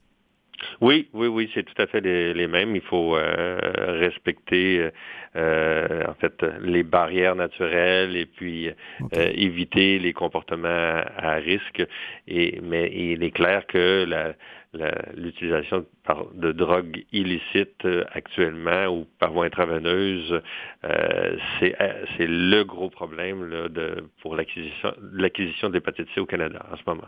Oui, 0.82 1.09
oui, 1.13 1.27
oui, 1.27 1.49
c'est 1.53 1.63
tout 1.63 1.79
à 1.82 1.88
fait 1.88 2.01
les, 2.01 2.34
les 2.34 2.47
mêmes. 2.47 2.75
Il 2.75 2.82
faut 2.82 3.15
euh, 3.15 3.59
respecter, 3.99 4.79
euh, 4.79 4.91
en 5.36 6.13
fait, 6.15 6.43
les 6.61 6.84
barrières 6.84 7.36
naturelles 7.36 8.15
et 8.17 8.25
puis 8.25 8.69
euh, 8.69 9.32
éviter 9.34 9.99
les 9.99 10.13
comportements 10.13 11.01
à 11.17 11.36
risque. 11.36 11.84
Et, 12.27 12.59
mais 12.61 12.91
il 12.93 13.23
est 13.23 13.32
clair 13.32 13.65
que 13.67 14.05
la- 14.07 14.34
la- 14.73 15.01
l'utilisation 15.15 15.86
de 16.34 16.51
drogues 16.51 17.03
illicites 17.11 17.84
euh, 17.86 18.03
actuellement 18.13 18.88
ou 18.88 19.05
par 19.19 19.32
voie 19.34 19.45
intraveineuse, 19.45 20.41
euh, 20.86 21.38
c'est 21.59 21.75
euh, 21.82 22.05
c'est 22.17 22.27
le 22.27 22.63
gros 22.63 22.89
problème 22.89 23.49
là, 23.49 23.67
de, 23.69 24.05
pour 24.21 24.36
l'acquisition 24.36 24.93
l'acquisition 25.13 25.67
de 25.69 25.73
l'hépatite 25.73 26.07
C 26.15 26.21
au 26.21 26.25
Canada 26.25 26.65
en 26.71 26.77
ce 26.77 26.84
moment. 26.88 27.07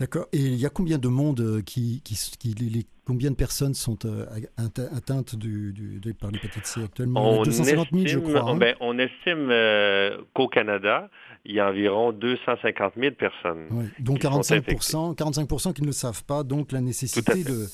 D'accord. 0.00 0.26
Et 0.32 0.38
il 0.38 0.56
y 0.56 0.64
a 0.66 0.70
combien 0.70 0.96
de 0.98 1.08
monde 1.08 1.40
euh, 1.40 1.60
qui, 1.62 2.00
qui, 2.02 2.14
qui- 2.38 2.54
les- 2.54 2.70
les- 2.70 2.86
combien 3.06 3.30
de 3.30 3.36
personnes 3.36 3.74
sont 3.74 3.98
euh, 4.06 4.24
atte- 4.56 4.88
atteintes 4.96 5.36
du, 5.36 5.72
du- 5.74 6.00
de- 6.00 6.12
par 6.12 6.30
l'hépatite 6.30 6.64
C 6.66 6.82
actuellement? 6.82 7.20
Il 7.32 7.34
y 7.34 7.38
en 7.38 7.42
a 7.42 7.44
250 7.44 7.88
000, 7.92 8.06
je 8.06 8.18
crois. 8.18 8.50
hein. 8.50 8.56
ben, 8.56 8.74
on 8.80 8.98
estime 8.98 9.48
euh, 9.50 10.16
qu'au 10.32 10.48
Canada, 10.48 11.10
il 11.44 11.54
y 11.54 11.60
a 11.60 11.68
environ 11.68 12.12
250 12.12 12.94
000 12.96 13.14
personnes. 13.14 13.66
Ouais, 13.70 13.84
sont 14.06 14.14
45%, 14.14 15.14
45% 15.16 15.72
qui 15.74 15.82
ne 15.82 15.86
le 15.86 15.92
savent 15.92 16.24
pas, 16.24 16.42
donc 16.44 16.72
la 16.72 16.80
nécessité 16.80 17.44
de, 17.44 17.66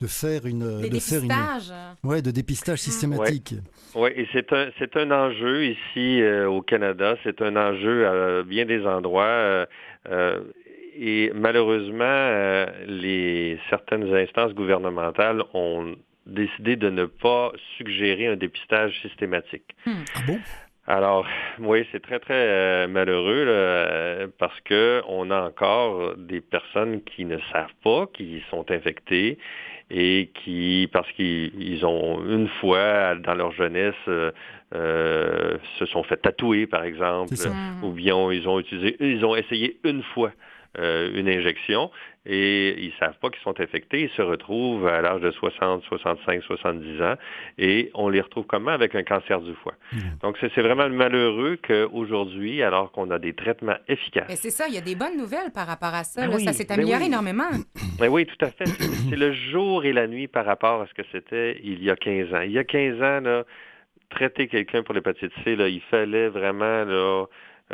de 0.00 0.06
faire 0.06 0.46
une, 0.46 0.80
Des 0.80 0.88
de 0.88 0.98
faire 0.98 1.22
une, 1.22 2.08
ouais, 2.08 2.22
de 2.22 2.30
dépistage 2.30 2.78
systématique. 2.80 3.54
Oui, 3.94 4.10
et 4.16 4.26
c'est 4.32 4.50
un 4.52 4.68
c'est 4.78 4.96
un 4.96 5.10
enjeu 5.10 5.66
ici 5.66 6.22
euh, 6.22 6.48
au 6.48 6.62
Canada. 6.62 7.16
C'est 7.22 7.40
un 7.42 7.54
enjeu 7.56 8.06
à 8.06 8.42
bien 8.44 8.64
des 8.64 8.84
endroits. 8.86 9.24
euh, 9.24 9.66
euh, 10.08 10.40
et 10.98 11.32
malheureusement, 11.34 12.04
euh, 12.04 12.66
les 12.86 13.58
certaines 13.70 14.14
instances 14.14 14.54
gouvernementales 14.54 15.42
ont 15.54 15.94
décidé 16.26 16.76
de 16.76 16.90
ne 16.90 17.06
pas 17.06 17.52
suggérer 17.76 18.26
un 18.26 18.36
dépistage 18.36 18.98
systématique. 19.02 19.76
Ah 19.86 20.20
bon? 20.26 20.38
Alors, 20.88 21.26
oui, 21.58 21.84
c'est 21.90 22.00
très, 22.00 22.20
très 22.20 22.34
euh, 22.34 22.86
malheureux 22.86 23.44
là, 23.44 24.26
parce 24.38 24.58
que 24.60 25.02
on 25.08 25.30
a 25.30 25.42
encore 25.42 26.16
des 26.16 26.40
personnes 26.40 27.02
qui 27.02 27.24
ne 27.24 27.38
savent 27.52 27.74
pas 27.82 28.06
qu'ils 28.12 28.42
sont 28.50 28.70
infectés 28.70 29.38
et 29.90 30.30
qui, 30.34 30.88
parce 30.92 31.10
qu'ils 31.12 31.52
ils 31.60 31.84
ont 31.86 32.24
une 32.26 32.48
fois 32.60 33.14
dans 33.16 33.34
leur 33.34 33.52
jeunesse, 33.52 33.94
euh, 34.08 34.30
euh, 34.74 35.58
se 35.78 35.86
sont 35.86 36.02
fait 36.02 36.16
tatouer, 36.16 36.66
par 36.66 36.82
exemple, 36.84 37.36
ça. 37.36 37.50
ou 37.82 37.92
bien 37.92 38.16
ils 38.32 38.48
ont 38.48 38.58
utilisé, 38.58 38.96
ils 39.00 39.24
ont 39.24 39.36
essayé 39.36 39.78
une 39.84 40.02
fois 40.02 40.30
euh, 40.30 40.55
une 40.78 41.28
injection 41.28 41.90
et 42.26 42.74
ils 42.82 42.92
savent 42.98 43.16
pas 43.20 43.30
qu'ils 43.30 43.42
sont 43.42 43.58
infectés. 43.60 44.02
Ils 44.02 44.10
se 44.10 44.22
retrouvent 44.22 44.86
à 44.86 45.00
l'âge 45.00 45.20
de 45.20 45.30
60, 45.30 45.84
65, 45.84 46.42
70 46.42 47.02
ans 47.02 47.14
et 47.56 47.90
on 47.94 48.08
les 48.08 48.20
retrouve 48.20 48.46
comment 48.46 48.72
avec 48.72 48.94
un 48.94 49.04
cancer 49.04 49.40
du 49.40 49.54
foie? 49.54 49.74
Donc 50.22 50.36
c'est 50.40 50.60
vraiment 50.60 50.88
malheureux 50.88 51.56
qu'aujourd'hui, 51.66 52.62
alors 52.62 52.90
qu'on 52.90 53.10
a 53.10 53.18
des 53.18 53.32
traitements 53.32 53.76
efficaces, 53.88 54.26
Mais 54.28 54.36
c'est 54.36 54.50
ça, 54.50 54.66
il 54.68 54.74
y 54.74 54.78
a 54.78 54.80
des 54.80 54.96
bonnes 54.96 55.16
nouvelles 55.16 55.52
par 55.54 55.66
rapport 55.66 55.94
à 55.94 56.04
ça. 56.04 56.22
Ben 56.22 56.30
là. 56.30 56.36
oui, 56.36 56.44
ça 56.44 56.52
s'est 56.52 56.66
ben 56.66 56.74
amélioré 56.74 57.02
oui. 57.02 57.08
énormément. 57.08 57.44
Ben 57.98 58.08
oui, 58.08 58.26
tout 58.26 58.44
à 58.44 58.50
fait. 58.50 58.66
C'est 58.66 59.16
c'est 59.16 59.16
le 59.16 59.32
jour 59.32 59.86
et 59.86 59.92
la 59.94 60.06
nuit 60.06 60.28
par 60.28 60.44
rapport 60.44 60.82
à 60.82 60.86
ce 60.86 60.92
que 60.92 61.02
c'était 61.12 61.58
il 61.62 61.82
y 61.82 61.90
a 61.90 61.96
15 61.96 62.34
ans. 62.34 62.40
Il 62.42 62.52
y 62.52 62.58
a 62.58 62.64
15 62.64 63.02
ans, 63.02 63.20
là, 63.20 63.44
traiter 64.10 64.48
quelqu'un 64.48 64.82
pour 64.82 64.94
l'hépatite 64.94 65.32
C, 65.44 65.56
là, 65.56 65.68
il 65.68 65.80
fallait 65.80 66.28
vraiment 66.28 66.84
là, 66.84 67.24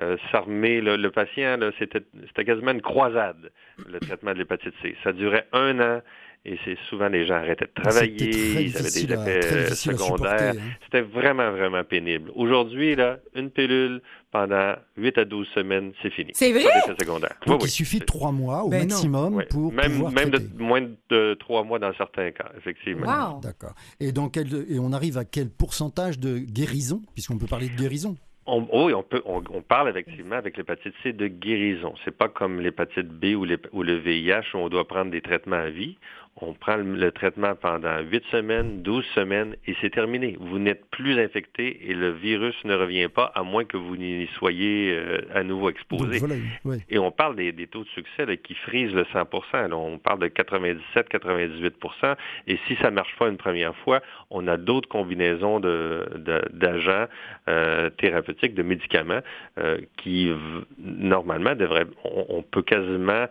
euh, 0.00 0.16
s'armer. 0.30 0.80
Le 0.80 1.10
patient, 1.10 1.56
là, 1.58 1.70
c'était, 1.78 2.02
c'était 2.28 2.44
quasiment 2.44 2.70
une 2.72 2.82
croisade, 2.82 3.50
le 3.90 3.98
traitement 4.00 4.32
de 4.32 4.38
l'hépatite 4.38 4.74
C. 4.82 4.94
Ça 5.04 5.12
durait 5.12 5.46
un 5.52 5.78
an 5.80 6.00
et 6.44 6.58
c'est 6.64 6.76
souvent 6.88 7.06
les 7.08 7.24
gens 7.24 7.34
arrêtaient 7.34 7.66
de 7.66 7.82
travailler, 7.82 8.18
C'était 8.32 8.52
très 8.52 8.64
ils 8.64 8.76
avaient 8.76 8.82
des 8.82 8.88
difficile 8.88 9.12
à- 9.12 9.38
effets 9.38 9.74
secondaires. 9.76 10.08
supporter, 10.16 10.48
hein. 10.58 10.74
C'était 10.84 11.00
vraiment, 11.02 11.52
vraiment 11.52 11.84
pénible. 11.84 12.32
Aujourd'hui, 12.34 12.96
là, 12.96 13.18
une 13.36 13.50
pilule 13.50 14.02
pendant 14.32 14.74
8 14.96 15.18
à 15.18 15.24
12 15.24 15.46
semaines, 15.54 15.92
c'est 16.02 16.10
fini. 16.10 16.32
C'est 16.34 16.50
vrai? 16.50 16.64
Secondaires. 16.98 17.36
Donc 17.46 17.58
Oui, 17.60 17.60
il 17.60 17.64
oui. 17.66 17.70
suffit 17.70 18.00
de 18.00 18.04
trois 18.06 18.32
mois 18.32 18.64
au 18.64 18.70
Ben 18.70 18.88
maximum 18.88 19.36
Oui. 19.36 19.44
pour 19.50 19.72
même, 19.72 19.92
pouvoir 19.92 20.12
même 20.12 20.30
de 20.30 20.40
moins 20.58 20.80
de 21.10 21.34
trois 21.34 21.62
mois 21.62 21.78
dans 21.78 21.92
certains 21.94 22.32
cas, 22.32 22.50
effectivement. 22.58 23.34
Wow. 23.34 23.40
D'accord. 23.40 23.74
Et, 24.00 24.10
dans 24.10 24.28
quel, 24.28 24.48
et 24.68 24.80
on 24.80 24.92
arrive 24.92 25.18
à 25.18 25.24
quel 25.24 25.48
pourcentage 25.48 26.18
de 26.18 26.38
guérison, 26.38 27.02
puisqu'on 27.14 27.38
peut 27.38 27.46
parler 27.46 27.68
de 27.68 27.76
guérison? 27.76 28.16
On, 28.46 28.66
oui, 28.86 28.92
on 28.92 29.04
peut. 29.04 29.22
On, 29.24 29.62
parle 29.62 29.88
effectivement 29.88 30.34
avec 30.34 30.56
l'hépatite 30.56 30.94
C 31.02 31.12
de 31.12 31.28
guérison. 31.28 31.94
C'est 32.04 32.16
pas 32.16 32.28
comme 32.28 32.60
l'hépatite 32.60 33.06
B 33.06 33.36
ou 33.36 33.44
le 33.44 33.94
VIH 33.94 34.54
où 34.54 34.58
on 34.58 34.68
doit 34.68 34.86
prendre 34.86 35.12
des 35.12 35.20
traitements 35.20 35.56
à 35.56 35.70
vie. 35.70 35.96
On 36.40 36.54
prend 36.54 36.76
le, 36.76 36.96
le 36.96 37.12
traitement 37.12 37.54
pendant 37.54 38.00
8 38.00 38.24
semaines, 38.30 38.82
12 38.82 39.04
semaines 39.14 39.54
et 39.66 39.76
c'est 39.80 39.90
terminé. 39.90 40.36
Vous 40.40 40.58
n'êtes 40.58 40.86
plus 40.90 41.20
infecté 41.20 41.90
et 41.90 41.94
le 41.94 42.10
virus 42.10 42.54
ne 42.64 42.74
revient 42.74 43.08
pas 43.08 43.30
à 43.34 43.42
moins 43.42 43.64
que 43.64 43.76
vous 43.76 43.96
n'y 43.96 44.26
soyez 44.38 44.96
euh, 44.96 45.20
à 45.34 45.42
nouveau 45.42 45.68
exposé. 45.68 46.18
voilà. 46.18 46.80
Et 46.88 46.98
on 46.98 47.10
parle 47.10 47.36
des, 47.36 47.52
des 47.52 47.66
taux 47.66 47.84
de 47.84 47.88
succès 47.90 48.24
là, 48.24 48.36
qui 48.36 48.54
frisent 48.54 48.94
le 48.94 49.04
100 49.12 49.18
là. 49.52 49.76
On 49.76 49.98
parle 49.98 50.20
de 50.20 50.28
97-98% 50.28 52.16
Et 52.46 52.58
si 52.66 52.76
ça 52.76 52.90
marche 52.90 53.14
pas 53.18 53.28
une 53.28 53.36
première 53.36 53.76
fois, 53.76 54.00
on 54.30 54.48
a 54.48 54.56
d'autres 54.56 54.88
combinaisons 54.88 55.60
d'agents 55.60 57.06
euh, 57.48 57.90
thérapeutiques, 57.90 58.54
de 58.54 58.62
médicaments 58.62 59.20
euh, 59.58 59.78
qui, 59.98 60.32
normalement, 60.78 61.54
devraient... 61.54 61.86
On, 62.04 62.24
on 62.30 62.42
peut 62.42 62.62
quasiment... 62.62 63.26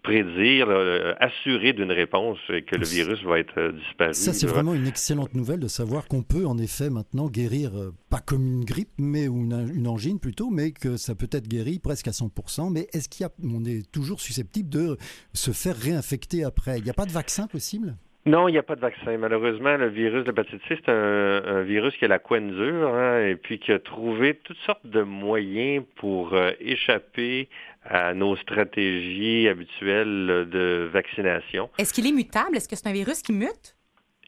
euh, 0.00 0.10
euh, 0.10 0.22
prédire, 0.24 0.66
euh, 0.68 1.14
assurer 1.20 1.72
d'une 1.72 1.92
réponse 1.92 2.38
et 2.52 2.62
que 2.62 2.76
le 2.76 2.86
virus 2.86 3.22
va 3.24 3.38
être 3.38 3.58
euh, 3.58 3.72
disparu. 3.72 4.14
Ça, 4.14 4.32
c'est 4.32 4.46
vraiment 4.46 4.74
une 4.74 4.86
excellente 4.86 5.34
nouvelle 5.34 5.60
de 5.60 5.68
savoir 5.68 6.06
qu'on 6.08 6.22
peut 6.22 6.46
en 6.46 6.58
effet 6.58 6.90
maintenant 6.90 7.28
guérir, 7.28 7.76
euh, 7.76 7.92
pas 8.10 8.20
comme 8.20 8.46
une 8.46 8.64
grippe, 8.64 8.90
mais 8.98 9.24
une, 9.24 9.70
une 9.74 9.88
angine 9.88 10.18
plutôt, 10.20 10.50
mais 10.50 10.72
que 10.72 10.96
ça 10.96 11.14
peut 11.14 11.28
être 11.32 11.48
guéri 11.48 11.78
presque 11.78 12.08
à 12.08 12.12
100%. 12.12 12.72
Mais 12.72 12.86
est-ce 12.92 13.08
qu'il 13.08 13.24
y 13.24 13.26
a, 13.26 13.30
on 13.44 13.64
est 13.64 13.90
toujours 13.90 14.20
susceptible 14.20 14.68
de 14.68 14.96
se 15.34 15.50
faire 15.52 15.76
réinfecter 15.76 16.44
après? 16.44 16.78
Il 16.78 16.84
n'y 16.84 16.90
a 16.90 16.94
pas 16.94 17.06
de 17.06 17.12
vaccin 17.12 17.46
possible? 17.46 17.96
Non, 18.26 18.48
il 18.48 18.52
n'y 18.52 18.58
a 18.58 18.62
pas 18.62 18.76
de 18.76 18.80
vaccin. 18.80 19.16
Malheureusement, 19.16 19.78
le 19.78 19.88
virus 19.88 20.24
de 20.24 20.30
l'hépatite 20.30 20.60
C, 20.68 20.76
c'est 20.84 20.90
un, 20.90 21.42
un 21.42 21.62
virus 21.62 21.96
qui 21.96 22.04
a 22.04 22.08
la 22.08 22.18
couenne 22.18 22.50
dure 22.50 22.94
hein, 22.94 23.26
et 23.26 23.34
puis 23.34 23.58
qui 23.58 23.72
a 23.72 23.78
trouvé 23.78 24.34
toutes 24.44 24.58
sortes 24.66 24.86
de 24.86 25.02
moyens 25.02 25.84
pour 25.96 26.34
euh, 26.34 26.50
échapper 26.60 27.48
à 27.84 28.14
nos 28.14 28.36
stratégies 28.36 29.48
habituelles 29.48 30.46
de 30.50 30.88
vaccination. 30.92 31.70
Est-ce 31.78 31.92
qu'il 31.94 32.06
est 32.06 32.12
mutable? 32.12 32.56
Est-ce 32.56 32.68
que 32.68 32.76
c'est 32.76 32.88
un 32.88 32.92
virus 32.92 33.22
qui 33.22 33.32
mute? 33.32 33.76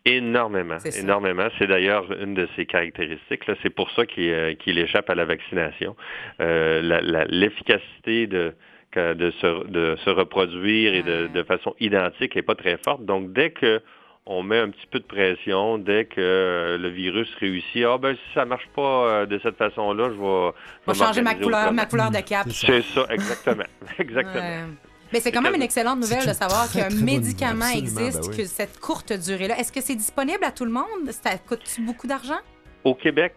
Énormément, 0.05 0.79
énormément. 0.99 1.47
C'est 1.59 1.69
d'ailleurs 1.69 2.11
une 2.21 2.35
de 2.35 2.49
ses 2.57 2.67
caractéristiques. 2.67 3.43
C'est 3.63 3.71
pour 3.71 3.89
ça 3.93 4.05
qu'il 4.05 4.31
euh, 4.31 4.55
qu'il 4.55 4.77
échappe 4.79 5.09
à 5.09 5.15
la 5.15 5.25
vaccination. 5.25 5.95
Euh, 6.41 7.27
L'efficacité 7.31 8.27
de, 8.27 8.53
que- 8.91 9.15
de, 9.15 9.31
se, 9.31 9.67
de 9.69 9.97
se 10.05 10.11
reproduire 10.11 10.93
et 10.95 11.05
de, 11.05 11.29
de 11.29 11.43
façon 11.45 11.77
identique 11.79 12.35
n'est 12.35 12.43
pas 12.43 12.57
très 12.57 12.79
forte. 12.85 13.05
Donc, 13.05 13.33
dès 13.33 13.51
que 13.51 13.81
on 14.27 14.43
met 14.43 14.59
un 14.59 14.71
petit 14.71 14.87
peu 14.91 15.01
de 15.01 15.05
pression, 15.05 15.79
dès 15.79 16.05
que 16.05 16.21
euh, 16.21 16.79
le 16.79 16.89
virus 16.89 17.29
réussit, 17.41 17.85
ah 17.85 17.99
ben 17.99 18.15
si 18.15 18.35
ça 18.35 18.45
marche 18.45 18.69
pas 18.75 18.83
euh, 18.83 19.27
de 19.27 19.41
cette 19.43 19.57
façon-là, 19.57 20.11
je 20.11 20.21
vais, 20.21 20.53
Je 20.87 20.93
je 20.93 20.99
vais 20.99 21.07
changer 21.07 21.23
ma 21.23 21.35
couleur, 21.35 21.73
ma 21.73 21.87
couleur 21.87 22.11
de 22.11 22.21
cap. 22.21 22.47
C'est 22.51 22.83
ça, 22.83 23.05
exactement, 23.11 23.65
exactement. 23.99 24.35
Ouais. 24.35 24.65
Mais 25.13 25.21
c'est 25.21 25.31
quand 25.33 25.43
même 25.43 25.55
une 25.57 25.63
excellente 25.63 26.01
nouvelle 26.01 26.27
de 26.27 26.33
savoir 26.33 26.71
qu'un 26.73 26.89
médicament 26.89 27.69
existe, 27.75 28.23
ben 28.23 28.31
oui. 28.31 28.37
que 28.39 28.45
cette 28.45 28.79
courte 28.81 29.13
durée-là. 29.13 29.59
Est-ce 29.59 29.71
que 29.73 29.81
c'est 29.83 29.95
disponible 29.97 30.43
à 30.45 30.53
tout 30.53 30.65
le 30.65 30.71
monde? 30.71 31.11
Ça 31.11 31.37
coûte 31.37 31.61
beaucoup 31.81 32.07
d'argent? 32.07 32.39
Au 32.85 32.95
Québec, 32.95 33.35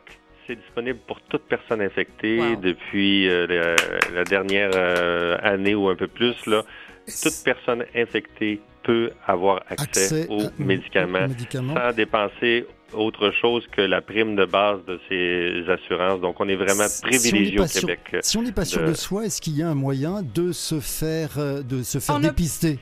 c'est 0.48 0.56
disponible 0.56 1.00
pour 1.06 1.20
toute 1.24 1.44
personne 1.50 1.82
infectée 1.82 2.38
Wow. 2.40 2.56
depuis 2.62 3.28
euh, 3.28 3.46
la, 3.48 3.76
la 4.14 4.24
dernière 4.24 4.72
euh, 4.76 5.38
année 5.42 5.76
ou 5.76 5.90
un 5.90 5.96
peu 5.96 6.08
plus. 6.08 6.46
Là, 6.46 6.64
toute 7.06 7.44
personne 7.44 7.84
infectée 7.94 8.62
peut 8.86 9.12
avoir 9.28 9.62
accès, 9.70 9.84
Accès 9.84 10.28
aux 10.30 10.42
à- 10.46 10.52
médicaments 10.60 11.26
aux 11.26 11.28
médicaments. 11.30 11.74
sans 11.76 11.92
dépenser 11.96 12.66
autre 12.94 13.32
chose 13.32 13.66
que 13.76 13.82
la 13.82 14.02
prime 14.02 14.36
de 14.36 14.46
base 14.46 14.80
de 14.88 15.00
ces 15.10 15.64
assurances. 15.70 16.22
Donc, 16.22 16.40
on 16.40 16.48
est 16.48 16.56
vraiment 16.56 16.86
privilégié 17.02 17.60
au 17.60 17.66
Québec. 17.66 18.18
Si 18.22 18.38
on 18.38 18.42
n'est 18.44 18.52
pas 18.52 18.64
sûr 18.66 18.82
de- 18.84 18.88
de 18.90 18.94
soi, 18.94 19.26
est-ce 19.26 19.42
qu'il 19.42 19.58
y 19.58 19.64
a 19.64 19.68
un 19.70 19.76
moyen 19.76 20.22
de 20.22 20.52
se 20.52 20.80
faire, 20.80 21.32
euh, 21.38 21.62
de 21.64 21.84
se 21.84 22.00
faire 22.00 22.16
On 22.16 22.20
a- 22.24 22.28
dépister? 22.30 22.80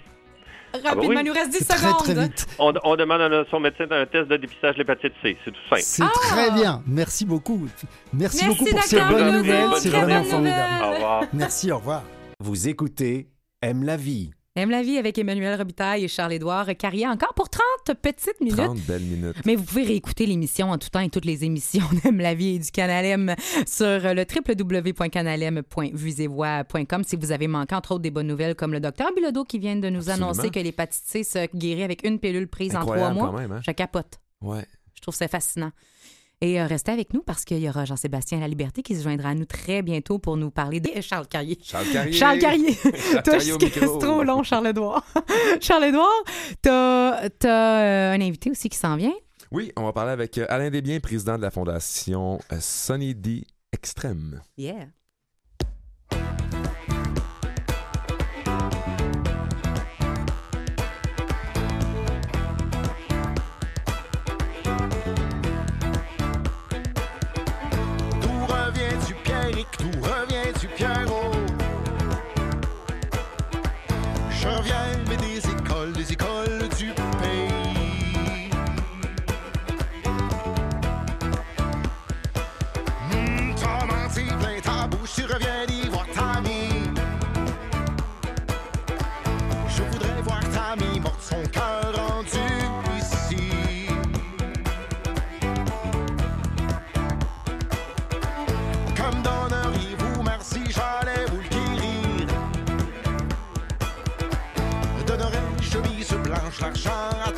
Rapidement, 0.83 1.07
oui. 1.09 1.15
il 1.19 1.27
nous 1.27 1.33
reste 1.33 1.51
10 1.51 1.57
C'est 1.59 1.65
très 1.65 1.77
secondes. 1.87 1.97
très 2.03 2.13
vite. 2.15 2.47
On, 2.57 2.73
on 2.83 2.95
demande 2.95 3.21
à 3.21 3.45
son 3.51 3.59
médecin 3.59 3.85
un 3.91 4.05
test 4.07 4.27
de 4.27 4.37
dépistage 4.37 4.73
de 4.73 4.79
l'hépatite 4.79 5.13
C. 5.21 5.37
C'est 5.45 5.51
tout 5.51 5.59
simple. 5.69 5.81
C'est 5.83 6.03
Ah! 6.03 6.09
très 6.13 6.51
bien. 6.51 6.81
Merci 6.87 7.25
beaucoup. 7.25 7.67
Merci, 8.11 8.43
Merci, 8.43 8.45
beaucoup 8.47 8.65
pour 8.71 8.83
ces 8.83 8.99
bonnes 8.99 9.37
nouvelles. 9.37 9.69
C'est 9.77 9.89
vraiment 9.89 10.07
bonne 10.21 10.23
formidable. 10.25 10.73
nouvelle. 10.73 10.89
Au 10.89 10.93
revoir. 10.95 11.23
Merci, 11.31 11.71
au 11.71 11.77
revoir. 11.77 12.03
Vous 12.39 12.67
écoutez 12.67 13.27
Aime 13.61 13.83
la 13.83 13.95
vie. 13.97 14.31
Aime 14.55 14.69
la 14.69 14.83
vie 14.83 14.99
avec 14.99 15.17
Emmanuel 15.17 15.57
Robitaille 15.57 16.03
et 16.03 16.07
Charles-Édouard 16.07 16.67
Carrier 16.77 17.07
encore 17.07 17.33
pour 17.33 17.49
30 17.49 17.63
petites 17.99 18.39
minutes. 18.39 18.55
30 18.57 18.77
belles 18.81 19.01
minutes. 19.01 19.35
Mais 19.47 19.55
vous 19.55 19.63
pouvez 19.63 19.81
réécouter 19.83 20.27
l'émission 20.27 20.69
en 20.69 20.77
tout 20.77 20.89
temps 20.91 20.99
et 20.99 21.09
toutes 21.09 21.25
les 21.25 21.43
émissions 21.43 21.81
d'Aime 22.03 22.19
la 22.19 22.35
vie 22.35 22.49
et 22.55 22.59
du 22.59 22.69
Canal 22.69 23.03
M 23.03 23.35
sur 23.65 23.87
le 23.87 24.23
www.canalem.vusevoix.com 24.23 27.03
si 27.03 27.15
vous 27.15 27.31
avez 27.31 27.47
manqué, 27.47 27.73
entre 27.73 27.93
autres, 27.93 28.03
des 28.03 28.11
bonnes 28.11 28.27
nouvelles 28.27 28.53
comme 28.53 28.73
le 28.73 28.79
docteur 28.79 29.09
Bilodeau 29.15 29.43
qui 29.43 29.57
vient 29.57 29.75
de 29.75 29.89
nous 29.89 30.07
Absolument. 30.07 30.29
annoncer 30.29 30.51
que 30.51 30.59
l'hépatite 30.59 31.01
C 31.03 31.23
se 31.23 31.47
guérit 31.57 31.81
avec 31.81 32.07
une 32.07 32.19
pilule 32.19 32.47
prise 32.47 32.75
en 32.75 32.81
trois 32.81 33.09
mois. 33.09 33.31
même, 33.31 33.53
hein? 33.53 33.61
Je 33.65 33.71
capote. 33.71 34.19
Ouais. 34.41 34.67
Je 34.93 35.01
trouve 35.01 35.15
ça 35.15 35.27
fascinant. 35.27 35.71
Et 36.41 36.59
euh, 36.59 36.67
restez 36.67 36.91
avec 36.91 37.13
nous 37.13 37.21
parce 37.21 37.45
qu'il 37.45 37.59
y 37.59 37.69
aura 37.69 37.85
Jean-Sébastien 37.85 38.39
La 38.39 38.47
Liberté 38.47 38.83
qui 38.83 38.95
se 38.95 39.03
joindra 39.03 39.29
à 39.29 39.33
nous 39.33 39.45
très 39.45 39.81
bientôt 39.81 40.19
pour 40.19 40.35
nous 40.35 40.51
parler 40.51 40.79
de 40.79 40.89
Charles 41.01 41.27
Carrier. 41.27 41.57
Charles 41.63 41.87
Carrier. 41.91 42.13
Charles 42.13 42.39
Carrier. 42.39 42.73
C'est 43.23 43.99
trop 43.99 44.23
long, 44.23 44.43
Charles-Édouard. 44.43 45.05
Charles-Édouard, 45.61 46.23
t'as 46.61 47.29
as, 47.43 48.11
un 48.11 48.21
invité 48.21 48.51
aussi 48.51 48.69
qui 48.69 48.77
s'en 48.77 48.97
vient. 48.97 49.13
Oui, 49.51 49.71
on 49.77 49.83
va 49.83 49.93
parler 49.93 50.11
avec 50.11 50.37
euh, 50.37 50.45
Alain 50.49 50.69
Desbiens, 50.69 50.99
président 50.99 51.37
de 51.37 51.43
la 51.43 51.51
fondation 51.51 52.39
euh, 52.51 52.57
Sunny 52.59 53.13
D 53.13 53.45
Extrême. 53.71 54.41
Yeah. 54.57 54.87
Je 85.33 85.39
viens 85.39 85.65
d'y 85.65 85.89
voir 85.89 86.05
Tammy. 86.13 86.69
Je 89.67 89.81
voudrais 89.81 90.21
voir 90.21 90.41
Tammy 90.41 90.99
mort 90.99 91.17
son 91.19 91.41
cœur 91.51 91.91
rendu 91.95 92.37
ici. 92.99 93.87
Comme 98.95 99.21
donneriez-vous 99.23 100.21
merci, 100.21 100.61
j'allais 100.69 101.25
vous 101.31 101.41
le 101.41 101.49
guérir. 101.49 102.27
Donnerais-je 105.07 105.77
mise 105.79 106.13
blanche, 106.23 106.61
l'argent 106.61 107.09
à 107.25 107.31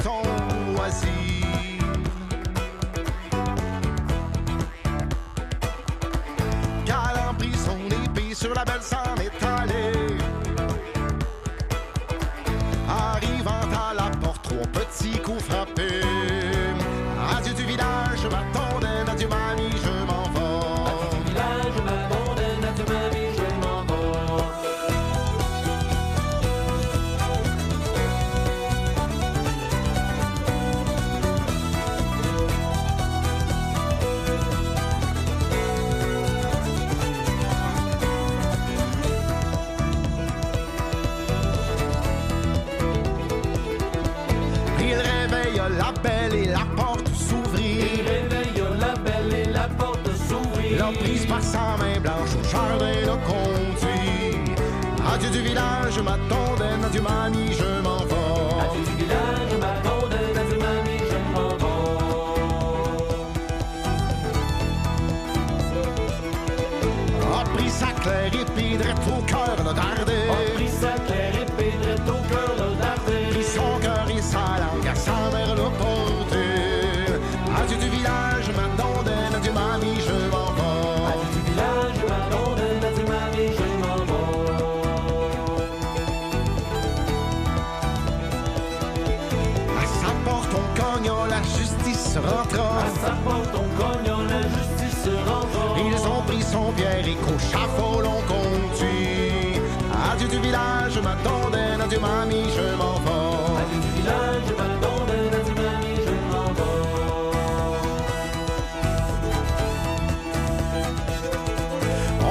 sur 8.46 8.54
la 8.54 8.64
belle 8.64 8.82
s'en 8.82 9.16
est. 9.18 9.32
Arrivant 12.88 13.72
à 13.74 13.94
la 13.96 14.12
porte, 14.18 14.44
trois 14.44 14.68
petits 14.68 15.18
coups 15.20 15.44
frappés. 15.46 16.15
Mamie, 102.06 102.50
je 102.58 102.68
m'en 102.82 102.98
vais. 103.06 103.36
Adieu 103.62 103.80
du 103.86 103.92
village, 103.98 104.50
ma 104.60 104.70
tondaine, 104.84 105.34
adieu 105.40 105.56
mamie, 105.64 106.00
je 106.08 106.16
m'en 106.32 106.50
vais. 106.58 106.84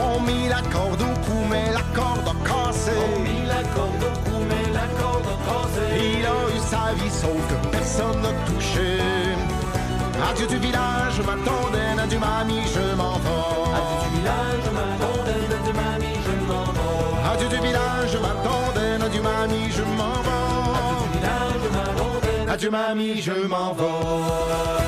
On 0.02 0.14
mit 0.28 0.46
la 0.48 0.62
corde 0.74 1.02
au 1.02 1.14
cou, 1.26 1.38
mais 1.50 1.68
la 1.78 1.84
corde 1.98 2.28
a 2.34 2.36
cassé. 2.48 2.94
On 3.06 3.18
mit 3.28 3.44
la 3.54 3.62
corde 3.74 4.04
au 4.10 4.14
cou, 4.26 4.38
mais 4.50 4.66
la 4.78 4.86
corde 5.00 5.28
a 5.34 5.36
cassé. 5.48 5.86
Il 6.10 6.24
a 6.34 6.38
eu 6.54 6.60
sa 6.72 6.84
vie, 6.98 7.14
sauf 7.22 7.40
que 7.50 7.56
personne 7.76 8.18
n'a 8.22 8.34
touché. 8.48 8.90
Adieu 10.30 10.46
du 10.46 10.58
village, 10.66 11.18
ma 11.28 11.36
tondaine, 11.48 11.98
adieu 12.04 12.18
mamie, 12.18 12.66
je 12.74 12.86
m'en 13.00 13.16
vais. 13.24 13.74
Adieu 13.78 13.98
du 14.04 14.10
village, 14.18 14.66
ma 14.78 14.86
tondaine, 15.02 15.52
adieu 15.58 15.74
mamie, 15.82 16.18
je 16.26 16.34
m'en 16.50 16.66
vais. 16.76 17.32
Adieu 17.32 17.48
du 17.48 17.60
village, 17.66 18.14
ma 18.22 18.34
tondaine, 18.42 18.63
adieu 19.14 19.22
mamie, 19.22 19.70
je 19.70 19.82
m'en 19.82 20.22
vais. 20.22 21.30
Adieu 22.50 22.70
mamie, 22.70 23.20
je 23.20 23.46
m'en 23.46 23.72
vais. 23.72 24.83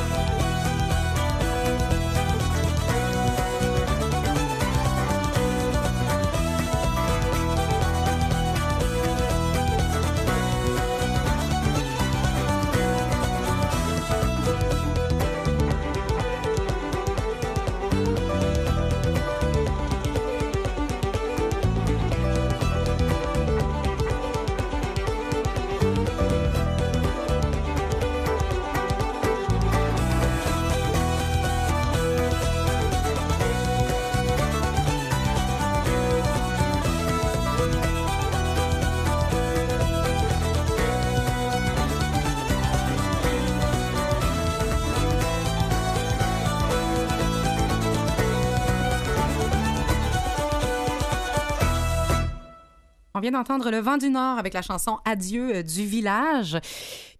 Vient 53.30 53.38
d'entendre 53.40 53.70
Le 53.72 53.78
vent 53.78 53.96
du 53.96 54.08
Nord 54.08 54.38
avec 54.38 54.54
la 54.54 54.62
chanson 54.62 54.98
Adieu 55.04 55.56
euh, 55.56 55.62
du 55.64 55.84
village 55.84 56.58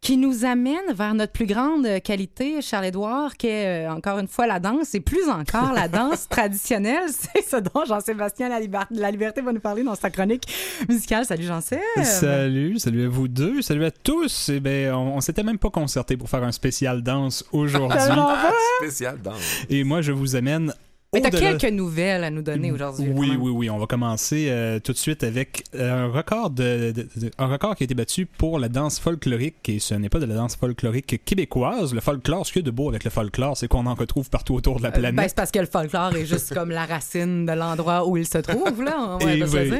qui 0.00 0.16
nous 0.18 0.44
amène 0.44 0.92
vers 0.94 1.14
notre 1.14 1.32
plus 1.32 1.46
grande 1.46 2.00
qualité, 2.04 2.62
Charles-Édouard, 2.62 3.36
qui 3.36 3.48
est 3.48 3.86
euh, 3.88 3.90
encore 3.92 4.18
une 4.20 4.28
fois 4.28 4.46
la 4.46 4.60
danse 4.60 4.94
et 4.94 5.00
plus 5.00 5.28
encore 5.28 5.72
la 5.72 5.88
danse 5.88 6.28
traditionnelle. 6.28 7.08
C'est 7.08 7.42
ce 7.42 7.56
dont 7.56 7.84
Jean-Sébastien 7.84 8.48
la, 8.48 8.60
Liber- 8.60 8.86
la 8.90 9.10
Liberté 9.10 9.40
va 9.40 9.52
nous 9.52 9.58
parler 9.58 9.82
dans 9.82 9.96
sa 9.96 10.10
chronique 10.10 10.44
musicale. 10.88 11.24
Salut 11.24 11.42
Jean-Sébastien. 11.44 12.04
Salut, 12.04 12.78
salut 12.78 13.06
à 13.06 13.08
vous 13.08 13.26
deux, 13.26 13.62
salut 13.62 13.84
à 13.84 13.90
tous. 13.90 14.50
Eh 14.50 14.60
ben, 14.60 14.94
on, 14.94 15.16
on 15.16 15.20
s'était 15.20 15.42
même 15.42 15.58
pas 15.58 15.70
concerté 15.70 16.16
pour 16.16 16.28
faire 16.30 16.44
un 16.44 16.52
spécial 16.52 17.02
danse 17.02 17.44
aujourd'hui. 17.52 17.98
Spécial 18.80 19.18
danse. 19.20 19.62
Et 19.68 19.82
moi, 19.82 20.02
je 20.02 20.12
vous 20.12 20.36
amène. 20.36 20.72
Mais 21.14 21.20
t'as 21.22 21.30
quelques 21.30 21.72
nouvelles 21.72 22.24
à 22.24 22.30
nous 22.30 22.42
donner 22.42 22.70
aujourd'hui. 22.72 23.06
quand 23.10 23.18
Oui, 23.18 23.30
oui, 23.40 23.50
oui. 23.50 23.70
On 23.70 23.78
va 23.78 23.86
commencer 23.86 24.48
euh, 24.50 24.80
tout 24.80 24.92
de 24.92 24.98
suite 24.98 25.24
avec 25.24 25.64
euh, 25.74 26.04
un 26.04 26.08
record 26.12 26.50
de, 26.50 26.92
de- 26.92 27.08
de- 27.16 27.30
un 27.38 27.46
record 27.46 27.74
qui 27.76 27.84
a 27.84 27.86
été 27.86 27.94
battu 27.94 28.26
pour 28.26 28.58
la 28.58 28.68
danse 28.68 28.98
folklorique 28.98 29.68
et 29.68 29.78
ce 29.78 29.94
n'est 29.94 30.08
pas 30.10 30.18
de 30.18 30.26
la 30.26 30.34
danse 30.34 30.56
folklorique 30.56 31.24
québécoise. 31.24 31.94
Le 31.94 32.00
folklore, 32.00 32.44
ce 32.46 32.52
qu'il 32.52 32.60
y 32.62 32.64
a 32.64 32.66
de 32.66 32.70
beau 32.70 32.88
avec 32.90 33.04
le 33.04 33.10
folklore, 33.10 33.56
c'est 33.56 33.68
qu'on 33.68 33.86
en 33.86 33.94
retrouve 33.94 34.28
partout 34.28 34.54
autour 34.54 34.78
de 34.78 34.82
la 34.82 34.88
Euh, 34.90 34.92
planète. 34.92 35.14
ben, 35.14 35.24
c'est 35.28 35.36
parce 35.36 35.50
que 35.52 35.60
le 35.60 35.66
folklore 35.66 36.14
est 36.16 36.26
juste 36.26 36.52
comme 36.52 36.70
la 36.70 36.84
racine 36.84 37.46
de 37.46 37.52
l'endroit 37.52 38.06
où 38.06 38.16
il 38.16 38.26
se 38.26 38.38
trouve, 38.38 38.82
là. 38.82 39.16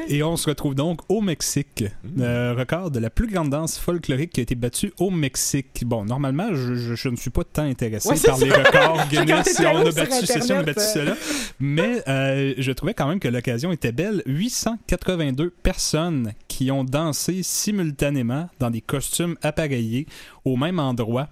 Et, 0.09 0.23
on 0.23 0.37
se 0.37 0.49
retrouve 0.49 0.75
donc 0.75 1.01
au 1.11 1.21
Mexique. 1.21 1.85
Le 2.17 2.53
record 2.57 2.91
de 2.91 2.99
la 3.01 3.11
plus 3.11 3.27
grande 3.27 3.51
danse 3.51 3.79
folklorique 3.79 4.31
qui 4.33 4.41
a 4.41 4.43
été 4.45 4.55
battue 4.55 4.93
au 4.99 5.11
Mexique. 5.11 5.83
Bon, 5.85 6.05
normalement, 6.05 6.55
je, 6.55 6.75
je- 6.77 6.95
je 6.95 7.09
ne 7.09 7.17
suis 7.17 7.31
pas 7.31 7.45
tant 7.45 7.63
intéressé 7.65 8.09
Ouais, 8.09 8.17
par 8.25 8.39
les 8.39 8.51
records 8.53 9.07
Guinness. 9.11 9.55
Si 9.57 9.67
on 9.67 9.77
a 9.87 9.91
battu 9.91 10.25
ceci, 10.27 10.53
on 10.53 10.59
a 10.59 10.63
battu 10.63 10.81
cela. 10.81 11.16
Mais 11.61 12.03
euh, 12.09 12.55
je 12.59 12.73
trouvais 12.73 12.95
quand 12.95 13.09
même 13.09 13.21
que 13.21 13.29
l'occasion 13.29 13.73
était 13.73 13.93
belle. 13.93 14.23
882 14.27 15.51
personnes 15.63 16.33
qui 16.49 16.71
ont 16.71 16.85
dansé 16.85 17.43
simultanément 17.43 18.49
dans 18.59 18.71
des 18.71 18.81
costumes 18.81 19.37
appareillés 19.43 20.07
au 20.45 20.57
même 20.57 20.79
endroit. 20.79 21.29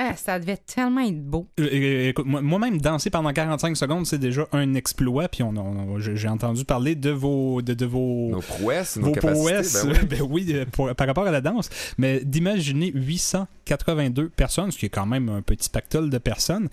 Ah, 0.00 0.14
ça 0.14 0.38
devait 0.38 0.56
tellement 0.58 1.00
être 1.00 1.20
beau. 1.24 1.48
Euh, 1.58 1.68
euh, 1.72 2.08
écoute, 2.10 2.24
moi- 2.24 2.40
Moi-même, 2.40 2.80
danser 2.80 3.10
pendant 3.10 3.32
45 3.32 3.76
secondes, 3.76 4.06
c'est 4.06 4.18
déjà 4.18 4.46
un 4.52 4.74
exploit. 4.74 5.26
Puis 5.28 5.42
on, 5.42 5.48
on- 5.56 5.98
j'ai 5.98 6.14
j'ai 6.14 6.28
entendu 6.28 6.64
parler 6.64 6.94
de 6.94 7.10
vos, 7.10 7.62
de, 7.62 7.74
de 7.74 7.84
vos, 7.84 8.30
Nos 8.30 8.40
prouesses, 8.40 8.96
nos 8.96 9.06
vos 9.06 9.12
prouesses, 9.14 9.84
ben 9.84 9.90
oui. 9.90 10.06
ben 10.06 10.22
oui, 10.54 10.64
pour- 10.70 10.94
par 10.94 11.08
rapport 11.08 11.26
à 11.26 11.32
la 11.32 11.40
danse. 11.40 11.68
Mais 11.98 12.20
d'imaginer 12.24 12.92
882 12.94 14.28
personnes, 14.28 14.70
ce 14.70 14.78
qui 14.78 14.86
est 14.86 14.90
quand 14.90 15.06
même 15.06 15.28
un 15.28 15.42
petit 15.42 15.68
pactole 15.68 16.10
de 16.10 16.18
personnes, 16.18 16.68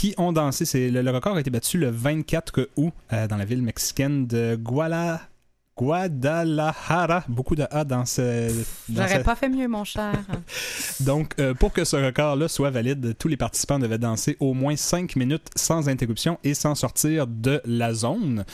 qui 0.00 0.14
ont 0.16 0.32
dansé. 0.32 0.64
C'est, 0.64 0.88
le, 0.90 1.02
le 1.02 1.10
record 1.10 1.36
a 1.36 1.40
été 1.40 1.50
battu 1.50 1.76
le 1.76 1.90
24 1.90 2.70
août 2.76 2.92
euh, 3.12 3.26
dans 3.28 3.36
la 3.36 3.44
ville 3.44 3.60
mexicaine 3.62 4.26
de 4.26 4.56
Guala- 4.56 5.20
Guadalajara. 5.76 7.24
Beaucoup 7.28 7.54
de 7.54 7.66
A 7.70 7.84
dans 7.84 8.04
ce. 8.04 8.48
dans 8.88 9.02
J'aurais 9.02 9.18
ce- 9.18 9.24
pas 9.24 9.34
fait 9.36 9.48
mieux, 9.48 9.68
mon 9.68 9.84
cher. 9.84 10.12
donc, 11.00 11.34
euh, 11.38 11.54
pour 11.54 11.72
que 11.72 11.84
ce 11.84 11.96
record-là 11.96 12.48
soit 12.48 12.70
valide, 12.70 13.14
tous 13.18 13.28
les 13.28 13.36
participants 13.36 13.78
devaient 13.78 13.98
danser 13.98 14.36
au 14.40 14.54
moins 14.54 14.76
5 14.76 15.16
minutes 15.16 15.48
sans 15.54 15.88
interruption 15.88 16.38
et 16.44 16.54
sans 16.54 16.74
sortir 16.74 17.26
de 17.26 17.60
la 17.64 17.92
zone. 17.94 18.44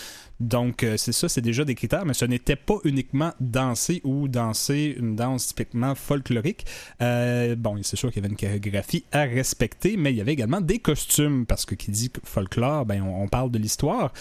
Donc, 0.41 0.83
euh, 0.83 0.97
c'est 0.97 1.13
ça, 1.13 1.29
c'est 1.29 1.41
déjà 1.41 1.65
des 1.65 1.75
critères, 1.75 2.05
mais 2.05 2.15
ce 2.15 2.25
n'était 2.25 2.57
pas 2.57 2.77
uniquement 2.85 3.33
danser 3.41 4.01
ou 4.05 4.29
danser 4.29 4.95
une 4.99 5.17
danse 5.17 5.49
typiquement 5.49 5.95
folklorique. 5.95 6.67
Euh, 7.01 7.57
bon, 7.57 7.79
c'est 7.83 7.97
sûr 7.97 8.11
qu'il 8.11 8.23
y 8.23 8.27
avait 8.27 8.33
une 8.33 8.39
chorégraphie 8.39 9.05
à 9.13 9.23
respecter, 9.23 9.97
mais 9.97 10.13
il 10.13 10.17
y 10.17 10.21
avait 10.21 10.33
également 10.33 10.61
des 10.61 10.79
costumes, 10.79 11.47
parce 11.47 11.65
que 11.65 11.75
qui 11.75 11.91
dit 11.91 12.11
folklore, 12.25 12.85
ben, 12.87 13.03
on, 13.03 13.23
on 13.23 13.29
parle 13.29 13.51
de 13.51 13.59
l'histoire. 13.59 14.13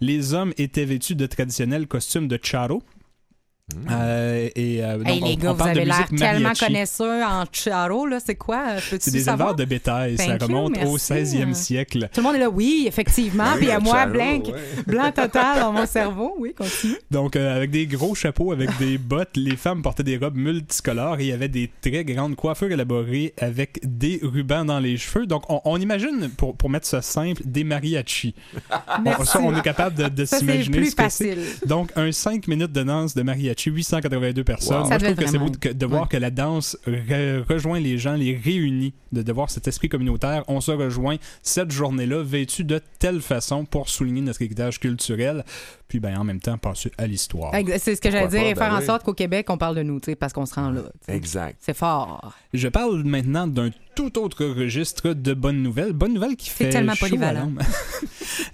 Les 0.00 0.34
hommes 0.34 0.52
étaient 0.58 0.84
vêtus 0.84 1.16
de 1.16 1.26
traditionnels 1.26 1.86
costumes 1.86 2.28
de 2.28 2.38
charo. 2.42 2.82
Euh, 3.90 4.50
et, 4.54 4.84
euh, 4.84 4.98
donc, 4.98 5.08
Hey, 5.08 5.20
on- 5.22 5.26
les 5.26 5.36
gars, 5.36 5.48
on 5.48 5.52
vous 5.52 5.58
parle 5.58 5.72
de 5.72 5.76
avez 5.78 5.84
l'air 5.86 6.06
musique 6.10 6.18
tellement 6.18 6.52
connaisseurs 6.52 7.30
en 7.30 7.44
charo, 7.50 8.06
là. 8.06 8.18
C'est 8.24 8.34
quoi? 8.34 8.62
Euh, 8.76 8.80
C'est 9.00 9.10
des 9.10 9.20
savoir? 9.20 9.48
éleveurs 9.50 9.56
de 9.56 9.64
bétail, 9.64 10.16
ça 10.18 10.26
you, 10.26 10.38
remonte 10.42 10.76
au 10.84 10.92
merci. 10.92 11.12
16e 11.14 11.54
siècle. 11.54 12.08
Tout 12.12 12.20
le 12.20 12.26
monde 12.26 12.36
est 12.36 12.40
là, 12.40 12.50
oui, 12.50 12.84
effectivement. 12.86 13.52
Oui, 13.54 13.60
Puis 13.60 13.70
à 13.70 13.80
moi, 13.80 13.94
charo, 14.00 14.12
blanc, 14.12 14.42
ouais. 14.44 14.52
blanc 14.86 15.12
total 15.12 15.60
dans 15.60 15.72
mon 15.72 15.86
cerveau. 15.86 16.34
Oui, 16.38 16.52
continue. 16.54 16.96
Donc, 17.10 17.36
euh, 17.36 17.56
avec 17.56 17.70
des 17.70 17.86
gros 17.86 18.14
chapeaux, 18.14 18.52
avec 18.52 18.68
des 18.78 18.98
bottes, 18.98 19.34
les 19.36 19.56
femmes 19.56 19.80
portaient 19.80 20.02
des 20.02 20.18
robes 20.18 20.36
multicolores 20.36 21.20
et 21.20 21.24
il 21.24 21.28
y 21.28 21.32
avait 21.32 21.48
des 21.48 21.70
très 21.80 22.04
grandes 22.04 22.36
coiffures 22.36 22.70
élaborées 22.70 23.32
avec 23.40 23.80
des 23.82 24.20
rubans 24.22 24.66
dans 24.66 24.78
les 24.78 24.98
cheveux. 24.98 25.26
Donc, 25.26 25.44
on, 25.50 25.62
on 25.64 25.80
imagine, 25.80 26.28
pour, 26.36 26.54
pour 26.54 26.68
mettre 26.68 26.86
ça 26.86 27.00
simple, 27.00 27.40
des 27.46 27.64
mariachis. 27.64 28.34
On, 29.06 29.24
ça, 29.24 29.40
on 29.40 29.56
est 29.56 29.62
capable 29.62 29.96
de, 29.96 30.08
de 30.10 30.24
s'imaginer 30.26 30.76
plus 30.76 30.90
ce 30.90 30.96
que 30.96 31.02
c'est. 31.08 31.34
facile. 31.34 31.38
Donc, 31.66 31.90
un 31.96 32.12
5 32.12 32.46
minutes 32.46 32.72
de 32.72 32.82
danse 32.82 33.14
de 33.14 33.22
mariachi, 33.22 33.53
882 33.60 34.44
personnes. 34.44 34.76
Wow. 34.76 34.88
Moi, 34.88 34.88
Ça 34.88 34.98
je 34.98 35.04
trouve 35.04 35.24
que 35.24 35.30
c'est 35.30 35.38
beau 35.38 35.50
de, 35.50 35.72
de 35.72 35.86
voir 35.86 36.08
que 36.08 36.16
la 36.16 36.30
danse 36.30 36.76
re- 36.86 37.42
rejoint 37.48 37.80
les 37.80 37.98
gens, 37.98 38.14
les 38.14 38.36
réunit, 38.36 38.94
de, 39.12 39.22
de 39.22 39.32
voir 39.32 39.50
cet 39.50 39.68
esprit 39.68 39.88
communautaire. 39.88 40.44
On 40.48 40.60
se 40.60 40.70
rejoint 40.72 41.16
cette 41.42 41.70
journée-là, 41.70 42.22
vêtus 42.22 42.64
de 42.64 42.80
telle 42.98 43.20
façon 43.20 43.64
pour 43.64 43.88
souligner 43.88 44.20
notre 44.22 44.42
héritage 44.42 44.80
culturel, 44.80 45.44
puis 45.94 46.00
ben, 46.00 46.18
en 46.18 46.24
même 46.24 46.40
temps 46.40 46.58
passer 46.58 46.90
à 46.98 47.06
l'histoire. 47.06 47.52
C'est 47.78 47.94
ce 47.94 48.00
que 48.00 48.10
j'allais 48.10 48.26
dire, 48.26 48.40
et 48.42 48.54
faire 48.56 48.70
Ben 48.70 48.76
en 48.76 48.80
oui. 48.80 48.84
sorte 48.86 49.04
qu'au 49.04 49.12
Québec, 49.14 49.46
on 49.48 49.56
parle 49.56 49.76
de 49.76 49.84
nous, 49.84 50.00
tu 50.00 50.06
sais, 50.06 50.16
parce 50.16 50.32
qu'on 50.32 50.44
se 50.44 50.52
rend 50.54 50.70
là. 50.70 50.80
Exact. 51.06 51.56
C'est 51.60 51.76
fort. 51.76 52.34
Je 52.52 52.66
parle 52.66 53.04
maintenant 53.04 53.46
d'un 53.46 53.70
tout 53.94 54.18
autre 54.18 54.44
registre 54.44 55.12
de 55.12 55.34
bonnes 55.34 55.62
nouvelles. 55.62 55.92
Bonnes 55.92 56.14
nouvelles 56.14 56.34
qui 56.34 56.50
C'est 56.50 56.64
fait 56.64 56.70
tellement 56.70 56.94
chaud 56.94 57.06
polyvalent. 57.06 57.52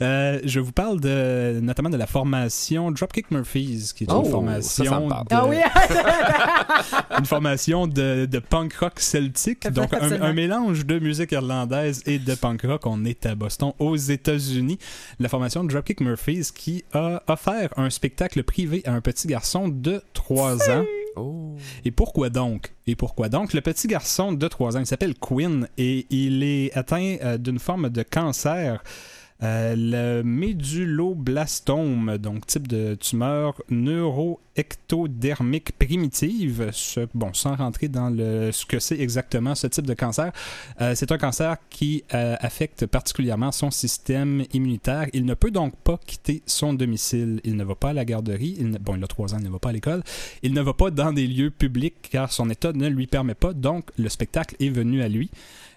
Euh, 0.02 0.40
je 0.44 0.60
vous 0.60 0.72
parle 0.72 1.00
de, 1.00 1.58
notamment 1.62 1.88
de 1.90 1.96
la 1.96 2.06
formation 2.06 2.90
Dropkick 2.90 3.30
Murphys, 3.30 3.92
qui 3.94 4.04
est 4.04 4.06
Oh, 4.10 4.22
une 4.24 4.30
formation 4.30 4.84
ça 4.84 5.00
me 5.00 5.08
parle. 5.08 5.26
de- 5.26 5.34
Ah 5.34 5.46
oui! 5.46 5.56
une 7.18 7.24
formation 7.26 7.86
de, 7.86 8.26
de 8.26 8.38
punk 8.38 8.74
rock 8.74 8.98
celtique, 9.00 9.66
donc 9.68 9.92
un, 9.94 10.20
un 10.22 10.32
mélange 10.32 10.84
de 10.86 10.98
musique 10.98 11.32
irlandaise 11.32 12.02
et 12.06 12.18
de 12.18 12.34
punk 12.34 12.62
rock. 12.62 12.86
On 12.86 13.04
est 13.04 13.24
à 13.26 13.34
Boston, 13.34 13.72
aux 13.78 13.96
États-Unis. 13.96 14.78
La 15.18 15.28
formation 15.28 15.64
Dropkick 15.64 16.00
Murphys 16.00 16.50
qui 16.54 16.84
a 16.92 17.22
offert 17.30 17.70
un 17.76 17.90
spectacle 17.90 18.42
privé 18.42 18.82
à 18.84 18.92
un 18.92 19.00
petit 19.00 19.26
garçon 19.26 19.68
de 19.68 20.02
3 20.12 20.70
ans. 20.70 20.84
Oh. 21.16 21.56
Et 21.84 21.90
pourquoi 21.90 22.30
donc? 22.30 22.72
Et 22.86 22.94
pourquoi 22.96 23.28
donc? 23.28 23.52
Le 23.52 23.60
petit 23.60 23.88
garçon 23.88 24.32
de 24.32 24.48
3 24.48 24.76
ans, 24.76 24.80
il 24.80 24.86
s'appelle 24.86 25.14
Quinn 25.14 25.68
et 25.78 26.06
il 26.10 26.42
est 26.42 26.76
atteint 26.76 27.16
euh, 27.22 27.38
d'une 27.38 27.58
forme 27.58 27.90
de 27.90 28.02
cancer. 28.02 28.82
Euh, 29.42 29.74
le 29.76 30.22
méduloblastome, 30.22 32.18
donc 32.18 32.46
type 32.46 32.68
de 32.68 32.94
tumeur 32.94 33.60
neuroectodermique 33.70 35.72
primitive. 35.78 36.70
Bon, 37.14 37.32
sans 37.32 37.56
rentrer 37.56 37.88
dans 37.88 38.10
le, 38.10 38.52
ce 38.52 38.66
que 38.66 38.78
c'est 38.78 38.98
exactement 39.00 39.54
ce 39.54 39.66
type 39.66 39.86
de 39.86 39.94
cancer, 39.94 40.32
euh, 40.80 40.94
c'est 40.94 41.10
un 41.10 41.18
cancer 41.18 41.56
qui 41.70 42.04
euh, 42.12 42.36
affecte 42.40 42.86
particulièrement 42.86 43.52
son 43.52 43.70
système 43.70 44.44
immunitaire. 44.52 45.06
Il 45.12 45.24
ne 45.24 45.34
peut 45.34 45.50
donc 45.50 45.74
pas 45.76 45.98
quitter 46.06 46.42
son 46.46 46.74
domicile. 46.74 47.40
Il 47.44 47.56
ne 47.56 47.64
va 47.64 47.74
pas 47.74 47.90
à 47.90 47.94
la 47.94 48.04
garderie. 48.04 48.56
Il 48.58 48.70
ne- 48.70 48.78
bon, 48.78 48.96
il 48.96 49.04
a 49.04 49.06
3 49.06 49.34
ans, 49.34 49.38
il 49.40 49.44
ne 49.44 49.50
va 49.50 49.58
pas 49.58 49.70
à 49.70 49.72
l'école. 49.72 50.02
Il 50.42 50.52
ne 50.52 50.60
va 50.60 50.74
pas 50.74 50.90
dans 50.90 51.12
des 51.12 51.26
lieux 51.26 51.50
publics 51.50 51.96
car 52.10 52.32
son 52.32 52.50
état 52.50 52.72
ne 52.72 52.88
lui 52.88 53.06
permet 53.06 53.34
pas. 53.34 53.52
Donc, 53.54 53.90
le 53.98 54.08
spectacle 54.08 54.56
est 54.60 54.68
venu 54.68 55.02
à 55.02 55.08
lui. 55.08 55.30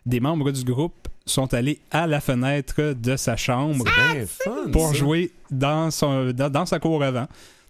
Des 0.06 0.20
membres 0.20 0.52
du 0.52 0.64
groupe 0.66 1.08
sont 1.26 1.54
allés 1.54 1.80
à 1.92 2.06
la 2.08 2.20
fenêtre 2.22 2.94
de 2.94 3.16
sa 3.16 3.36
chambre 3.38 3.86
Ben, 3.86 4.26
fun, 4.28 4.70
pour 4.72 4.90
ça. 4.90 4.94
jouer 4.94 5.32
dans, 5.52 5.90
son, 5.92 6.32
dans, 6.32 6.50
dans 6.50 6.66
sa 6.66 6.80
cour 6.80 7.04
avant. 7.04 7.28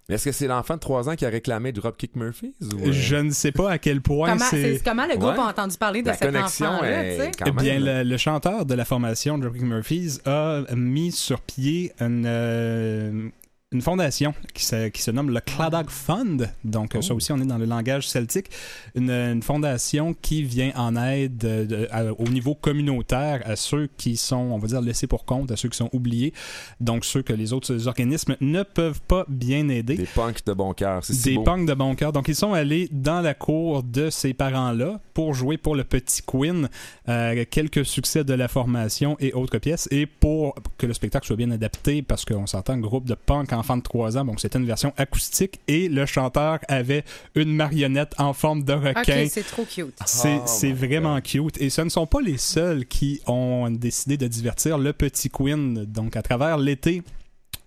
Mais 0.10 0.16
Est-ce 0.16 0.26
que 0.26 0.32
c'est 0.34 0.48
l'enfant 0.48 0.74
de 0.76 0.80
3 0.82 1.08
ans 1.10 1.16
qui 1.16 1.26
a 1.26 1.30
réclamé 1.30 1.72
Dropkick 1.72 2.16
Murphys? 2.18 2.54
Ou, 2.62 2.88
euh, 2.90 2.92
Je 2.92 3.16
ne 3.16 3.30
sais 3.30 3.54
pas 3.54 3.72
à 3.72 3.78
quel 3.78 4.02
point 4.02 4.34
Comment, 4.34 4.46
c'est... 4.50 4.82
comment 4.84 5.06
le 5.06 5.16
groupe 5.16 5.36
Ouais. 5.38 5.40
a 5.40 5.48
entendu 5.48 5.78
parler 5.78 6.02
de 6.02 6.08
La 6.08 6.14
cet 6.16 6.28
connexion 6.32 6.66
enfant-là, 6.68 7.04
Eh 7.06 7.18
même... 7.46 7.56
bien, 7.56 7.80
le, 7.80 8.04
le 8.04 8.18
chanteur 8.18 8.66
de 8.66 8.74
la 8.74 8.84
formation 8.84 9.38
Dropkick 9.38 9.62
Murphys 9.62 10.18
a 10.26 10.64
mis 10.76 11.14
sur 11.14 11.40
pied 11.40 11.94
une, 12.02 12.26
euh, 12.28 13.30
une 13.74 13.82
fondation 13.82 14.34
qui 14.54 14.64
se, 14.66 14.88
qui 14.90 15.02
se 15.02 15.12
nomme 15.12 15.30
le 15.32 15.40
Claddagh 15.40 15.90
Fund. 15.90 16.50
Donc, 16.64 16.96
euh, 16.96 17.02
ça 17.02 17.14
Oh. 17.14 17.18
aussi, 17.18 17.32
on 17.32 17.40
est 17.42 17.46
dans 17.46 17.58
le 17.58 17.66
langage 17.66 18.08
celtique. 18.08 18.48
Une, 18.96 19.10
une 19.10 19.42
fondation 19.44 20.14
qui 20.22 20.44
vient 20.44 20.72
en 20.76 20.96
aide 20.96 21.38
de- 21.38 21.66
de- 21.66 21.88
à- 21.92 22.14
au 22.14 22.28
niveau 22.30 22.56
communautaire 22.56 23.42
à 23.46 23.56
ceux 23.56 23.90
qui 23.98 24.16
sont, 24.18 24.36
on 24.38 24.58
va 24.58 24.68
dire, 24.68 24.82
laissés 24.82 25.08
pour 25.08 25.26
compte, 25.26 25.52
à 25.52 25.56
ceux 25.58 25.70
qui 25.70 25.78
sont 25.78 25.90
oubliés. 25.94 26.34
Donc, 26.80 27.06
ceux 27.06 27.22
que 27.22 27.34
les 27.34 27.54
autres 27.54 27.88
organismes 27.88 28.36
ne 28.42 28.64
peuvent 28.64 29.02
pas 29.02 29.26
bien 29.28 29.68
aider 29.70 29.96
Des 29.96 30.06
punks 30.06 30.46
de 30.46 30.54
bon 30.54 30.74
cœur. 30.74 31.04
C'est 31.04 31.14
si 31.14 31.24
des 31.30 31.36
beau. 31.36 31.44
punks 31.44 31.66
de 31.68 31.74
bon 31.74 31.96
cœur. 31.96 32.14
Donc, 32.14 32.28
ils 32.28 32.36
sont 32.36 32.54
allés 32.54 32.88
dans 32.92 33.22
la 33.22 33.34
cour 33.34 33.84
de 33.84 34.10
ces 34.10 34.34
parents-là 34.34 35.00
pour 35.14 35.34
jouer 35.34 35.58
pour 35.58 35.76
le 35.76 35.84
petit 35.84 36.22
Quinn 36.22 36.70
euh, 37.10 37.44
quelques 37.50 37.86
succès 37.86 38.24
de 38.24 38.34
la 38.34 38.48
formation 38.48 39.18
et 39.20 39.34
autres 39.34 39.58
pièces. 39.58 39.88
Et 39.92 40.06
pour 40.06 40.56
que 40.78 40.86
le 40.86 40.94
spectacle 40.94 41.26
soit 41.28 41.36
bien 41.36 41.52
adapté, 41.52 42.02
parce 42.02 42.26
qu'on 42.26 42.46
s'entend 42.48 42.78
groupe 42.78 43.06
de 43.06 43.16
punk 43.16 43.54
enfants 43.64 43.78
de 43.78 43.82
3 43.82 44.18
ans, 44.18 44.26
donc 44.26 44.42
c'était 44.42 44.60
une 44.60 44.66
version 44.66 44.94
acoustique 44.98 45.62
et 45.68 45.88
le 45.88 46.06
chanteur 46.06 46.60
avait 46.68 47.06
une 47.36 47.56
marionnette 47.56 48.14
en 48.18 48.34
forme 48.34 48.64
de 48.64 48.74
requin. 48.74 49.28
C'est 49.30 49.44
trop 49.44 49.64
cute. 49.64 49.98
C'est 50.06 50.42
Oh 50.72 50.76
vraiment 50.76 51.20
cute. 51.22 51.62
Et 51.62 51.70
ce 51.70 51.82
ne 51.82 51.90
sont 51.90 52.06
pas 52.06 52.22
les 52.22 52.38
seuls 52.38 52.86
qui 52.86 53.22
ont 53.26 53.70
décidé 53.72 54.18
de 54.18 54.28
divertir 54.28 54.78
le 54.78 54.92
petit 54.92 55.30
Quinn. 55.30 55.86
Donc, 55.86 56.16
à 56.16 56.22
travers 56.22 56.58
l'été, 56.58 57.04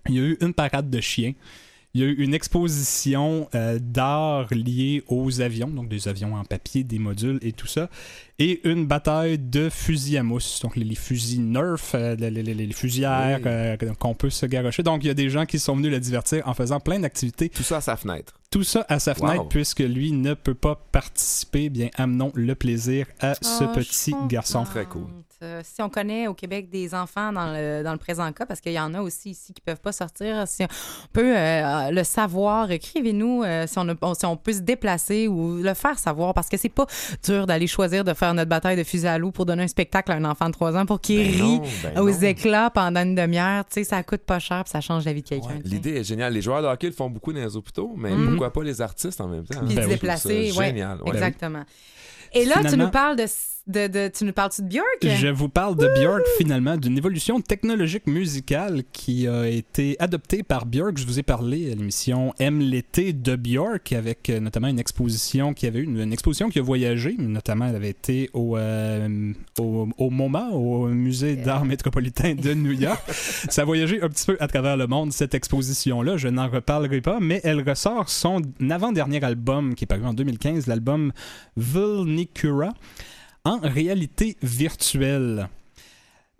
il 0.07 0.15
y 0.15 0.19
a 0.19 0.21
eu 0.21 0.37
une 0.41 0.53
parade 0.53 0.89
de 0.89 1.01
chiens. 1.01 1.33
Il 1.93 2.01
y 2.01 2.03
a 2.03 2.07
eu 2.07 2.13
une 2.15 2.33
exposition 2.35 3.47
euh, 3.55 3.79
d'art 3.81 4.47
liée 4.53 5.03
aux 5.07 5.41
avions, 5.41 5.67
donc 5.67 5.87
des 5.89 6.07
avions 6.07 6.35
en 6.35 6.43
papier, 6.43 6.83
des 6.83 6.99
modules 6.99 7.39
et 7.41 7.53
tout 7.53 7.65
ça, 7.65 7.89
et 8.37 8.61
une 8.69 8.85
bataille 8.85 9.39
de 9.39 9.69
fusils 9.69 10.17
à 10.17 10.21
mousse, 10.23 10.59
donc 10.61 10.75
les, 10.75 10.83
les 10.83 10.95
fusils 10.95 11.41
Nerf, 11.41 11.79
euh, 11.95 12.15
les, 12.15 12.29
les- 12.29 12.43
les- 12.43 12.53
les 12.53 12.73
fusilières 12.73 13.39
Oui. 13.39 13.47
euh, 13.47 13.77
qu'on 13.97 14.13
peut 14.13 14.29
se 14.29 14.45
garocher. 14.45 14.83
Donc 14.83 15.03
il 15.03 15.07
y 15.07 15.09
a 15.09 15.15
des 15.15 15.29
gens 15.29 15.45
qui 15.45 15.57
sont 15.59 15.75
venus 15.75 15.89
le 15.91 15.99
divertir 15.99 16.43
en 16.47 16.53
faisant 16.53 16.79
plein 16.79 16.99
d'activités 16.99 17.49
Tout 17.49 17.63
ça 17.63 17.77
à 17.77 17.81
sa 17.81 17.95
fenêtre. 17.95 18.33
tout 18.51 18.63
ça 18.63 18.85
à 18.89 18.99
sa 18.99 19.15
fenêtre, 19.15 19.43
Wow. 19.43 19.49
puisque 19.49 19.79
lui 19.79 20.11
ne 20.11 20.33
peut 20.35 20.53
pas 20.55 20.75
participer, 20.91 21.69
bien 21.69 21.89
amenons 21.95 22.31
le 22.35 22.53
plaisir 22.53 23.07
à 23.19 23.33
ce 23.35 23.63
Ah, 23.63 23.71
je 23.75 23.79
petit 23.79 24.13
garçon. 24.29 24.65
Très 24.65 24.85
cool. 24.85 25.07
Euh, 25.43 25.61
si 25.63 25.83
on 25.83 25.89
connaît 25.89 26.25
au 26.27 26.33
Québec 26.33 26.67
des 26.71 26.95
enfants 26.95 27.31
dans 27.31 27.53
le, 27.53 27.83
dans 27.83 27.91
le 27.91 27.99
présent 27.99 28.31
cas, 28.31 28.47
parce 28.47 28.59
qu'il 28.59 28.71
y 28.71 28.79
en 28.79 28.95
a 28.95 29.01
aussi 29.01 29.29
ici 29.29 29.53
qui 29.53 29.61
peuvent 29.61 29.79
pas 29.79 29.91
sortir, 29.91 30.47
si 30.47 30.63
on 30.63 30.67
peut 31.13 31.37
euh, 31.37 31.91
le 31.91 32.03
savoir, 32.03 32.71
écrivez-nous 32.71 33.43
euh, 33.43 33.67
si, 33.67 33.77
on 33.77 33.87
a- 33.87 34.15
si 34.15 34.25
on 34.25 34.35
peut 34.35 34.53
se 34.53 34.61
déplacer 34.61 35.27
ou 35.27 35.57
le 35.57 35.75
faire 35.75 35.99
savoir, 35.99 36.33
parce 36.33 36.49
que 36.49 36.57
c'est 36.57 36.69
pas 36.69 36.87
dur 37.23 37.45
d'aller 37.45 37.67
choisir 37.67 38.03
de 38.03 38.15
faire 38.15 38.33
notre 38.33 38.49
bataille 38.49 38.77
de 38.77 38.83
fusil 38.83 39.05
à 39.07 39.19
loup 39.19 39.29
pour 39.31 39.45
donner 39.45 39.61
un 39.61 39.67
spectacle 39.67 40.11
à 40.11 40.15
un 40.15 40.25
enfant 40.25 40.47
de 40.47 40.53
3 40.53 40.75
ans 40.75 40.87
pour 40.87 40.99
qu'il 41.01 41.17
Ben 41.19 41.31
rit 41.43 41.59
non, 41.59 41.63
ben 41.83 41.99
aux 42.01 42.09
non. 42.09 42.21
éclats 42.21 42.71
pendant 42.71 43.01
une 43.03 43.13
demi-heure. 43.13 43.63
Tu 43.65 43.73
sais, 43.75 43.83
ça 43.83 44.01
coûte 44.01 44.21
pas 44.21 44.39
cher 44.39 44.63
puis 44.63 44.71
ça 44.71 44.81
change 44.81 45.05
la 45.05 45.13
vie 45.13 45.21
de 45.21 45.27
quelqu'un. 45.29 45.49
Ouais. 45.49 45.61
L'idée 45.65 45.97
est 45.97 46.03
géniale. 46.03 46.33
Les 46.33 46.41
joueurs 46.41 46.63
de 46.63 46.67
hockey 46.67 46.87
le 46.87 46.93
font 46.93 47.11
beaucoup 47.11 47.31
dans 47.31 47.41
les 47.41 47.55
hôpitaux, 47.55 47.93
mais 47.95 48.09
Mhm. 48.09 48.29
pourquoi 48.29 48.51
pas 48.51 48.63
les 48.63 48.81
artistes 48.81 49.21
en 49.21 49.27
même 49.27 49.45
temps? 49.45 49.59
Puis 49.67 49.75
Ben 49.75 49.83
se 49.83 49.87
oui, 49.87 49.93
déplacer, 49.93 50.51
ouais, 50.57 50.65
génial, 50.65 50.99
ouais. 51.03 51.11
exactement. 51.11 51.63
Et 52.33 52.45
là, 52.45 52.55
tu 52.67 52.75
nous 52.75 52.89
parles 52.89 53.15
de, 53.17 53.25
de, 53.67 53.87
de- 53.87 54.07
tu 54.07 54.23
nous 54.25 54.33
parles-tu 54.33 54.61
de 54.61 54.67
Björk? 54.67 54.85
Je 55.17 55.27
vous 55.27 55.49
parle 55.49 55.75
de 55.75 55.87
Björk 55.99 56.23
finalement, 56.37 56.77
d'une 56.77 56.97
évolution 56.97 57.41
technologique 57.41 58.07
musicale 58.07 58.83
qui 58.91 59.27
a 59.27 59.47
été 59.47 59.95
adoptée 59.99 60.43
par 60.43 60.65
Björk. 60.65 60.97
Je 60.97 61.05
vous 61.05 61.19
ai 61.19 61.23
parlé 61.23 61.71
à 61.71 61.75
l'émission 61.75 62.33
Aime 62.39 62.59
l'été 62.59 63.13
de 63.13 63.35
Björk 63.35 63.91
avec 63.93 64.29
euh, 64.29 64.39
notamment 64.39 64.67
une 64.67 64.79
exposition 64.79 65.53
qui 65.53 65.67
avait 65.67 65.79
eu 65.79 65.83
une, 65.83 65.99
une 65.99 66.13
exposition 66.13 66.49
qui 66.49 66.59
a 66.59 66.61
voyagé, 66.61 67.15
notamment 67.17 67.67
elle 67.67 67.75
avait 67.75 67.89
été 67.89 68.29
au, 68.33 68.57
euh, 68.57 69.33
au, 69.59 69.89
au 69.97 70.09
MoMA, 70.09 70.49
au 70.51 70.87
Musée 70.87 71.35
d'art 71.35 71.65
métropolitain 71.65 72.35
de 72.35 72.53
New 72.53 72.71
York. 72.71 73.03
Ça 73.49 73.63
a 73.63 73.65
voyagé 73.65 74.01
un 74.01 74.09
petit 74.09 74.25
peu 74.27 74.37
à 74.39 74.47
travers 74.47 74.77
le 74.77 74.87
monde 74.87 75.11
cette 75.11 75.33
exposition-là. 75.35 76.17
Je 76.17 76.27
n'en 76.29 76.47
reparlerai 76.47 77.01
pas, 77.01 77.19
mais 77.19 77.41
elle 77.43 77.67
ressort 77.67 78.09
son 78.09 78.41
avant-dernier 78.69 79.23
album 79.23 79.75
qui 79.75 79.83
est 79.83 79.87
paru 79.87 80.05
en 80.05 80.13
2015, 80.13 80.67
l'album 80.67 81.11
Vulnicura 81.57 82.73
en 83.47 83.59
réalité 83.59 84.35
virtuelle. 84.43 85.47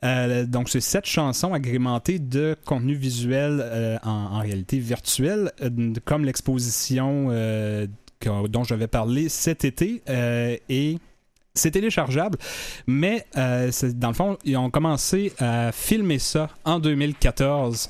Euh, 0.04 0.46
donc, 0.46 0.70
c'est 0.70 0.82
sept 0.82 1.06
chansons 1.06 1.54
agrémentées 1.54 2.20
de 2.20 2.56
contenu 2.66 2.94
visuel 2.96 3.62
euh, 3.64 3.98
en, 4.04 4.40
réalité 4.40 4.78
virtuelle, 4.78 5.52
euh, 5.62 5.94
comme 6.06 6.26
l'exposition 6.26 7.30
dont 8.50 8.64
j'avais 8.64 8.88
parlé 8.88 9.30
cet 9.30 9.64
été. 9.64 10.02
et 10.08 10.98
c'est 11.54 11.72
téléchargeable, 11.72 12.38
mais 12.86 13.26
dans 13.34 14.10
le 14.10 14.14
fond, 14.14 14.38
ils 14.44 14.58
ont 14.58 14.70
commencé 14.70 15.34
à 15.40 15.72
filmer 15.72 16.20
ça 16.20 16.50
en 16.66 16.80
2014. 16.80 17.90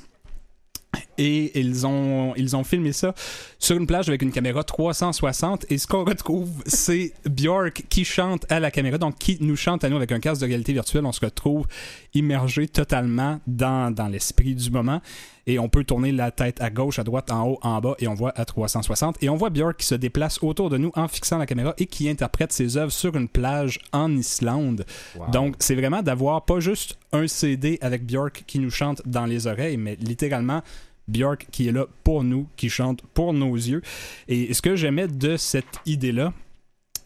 Et 1.18 1.60
ils 1.60 1.86
ont, 1.86 2.64
filmé 2.64 2.92
ça 2.92 3.14
sur 3.60 3.76
une 3.76 3.88
plage 3.88 4.08
avec 4.08 4.22
une 4.22 4.32
caméra 4.32 4.64
360. 4.64 5.66
Et 5.70 5.78
ce 5.78 5.88
qu'on 5.88 6.04
retrouve, 6.04 6.50
c'est 6.66 7.14
Björk 7.26 7.86
qui 7.90 8.06
chante 8.06 8.46
à 8.52 8.60
la 8.60 8.72
caméra, 8.72 8.98
donc 8.98 9.18
qui 9.18 9.38
nous 9.42 9.56
chante 9.56 9.84
à 9.84 9.90
nous 9.90 9.98
avec 9.98 10.12
un 10.12 10.20
casque 10.20 10.42
de 10.42 10.48
réalité 10.48 10.74
virtuelle. 10.74 11.06
On 11.06 11.12
se 11.12 11.24
retrouve 11.24 11.66
immergé 12.14 12.68
totalement 12.68 13.40
dans, 13.48 13.94
dans 13.94 14.08
l'esprit 14.08 14.54
du 14.56 14.70
moment. 14.70 15.02
Et 15.48 15.58
on 15.60 15.70
peut 15.70 15.84
tourner 15.84 16.12
la 16.12 16.30
tête 16.30 16.62
à 16.62 16.70
gauche, 16.70 17.00
à 17.00 17.04
droite, 17.04 17.32
en 17.32 17.48
haut, 17.48 17.60
en 17.64 17.82
bas, 17.82 17.96
et 18.00 18.08
on 18.08 18.14
voit 18.14 18.34
à 18.36 18.46
360. 18.46 19.24
Et 19.24 19.30
on 19.30 19.36
voit 19.36 19.50
Björk 19.50 19.78
qui 19.78 19.86
se 19.86 19.96
déplace 19.96 20.44
autour 20.44 20.70
de 20.70 20.78
nous 20.78 20.92
en 20.96 21.08
fixant 21.08 21.38
la 21.38 21.46
caméra 21.46 21.74
et 21.78 21.86
qui 21.86 22.10
interprète 22.10 22.52
ses 22.52 22.78
œuvres 22.78 22.92
sur 22.92 23.16
une 23.16 23.28
plage 23.28 23.80
en 23.94 24.16
Islande. 24.16 24.86
Wow. 25.16 25.32
Donc, 25.32 25.56
c'est 25.60 25.76
vraiment 25.76 26.04
d'avoir 26.04 26.46
pas 26.46 26.60
juste 26.60 26.98
un 27.14 27.28
CD 27.28 27.80
avec 27.82 28.06
Björk 28.06 28.44
qui 28.46 28.60
nous 28.60 28.70
chante 28.70 29.02
dans 29.06 29.26
les 29.26 29.48
oreilles, 29.48 29.78
mais 29.78 29.96
littéralement 29.96 30.62
Björk 31.08 31.48
qui 31.52 31.68
est 31.68 31.72
là 31.72 31.86
pour 32.04 32.24
nous, 32.24 32.48
qui 32.58 32.70
chante 32.70 33.02
pour 33.14 33.34
nos 33.34 33.56
yeux. 33.56 33.82
Et 34.28 34.54
ce 34.54 34.62
que 34.62 34.76
j'aimais 34.76 35.08
de 35.08 35.38
cette 35.38 35.80
idée-là, 35.86 36.34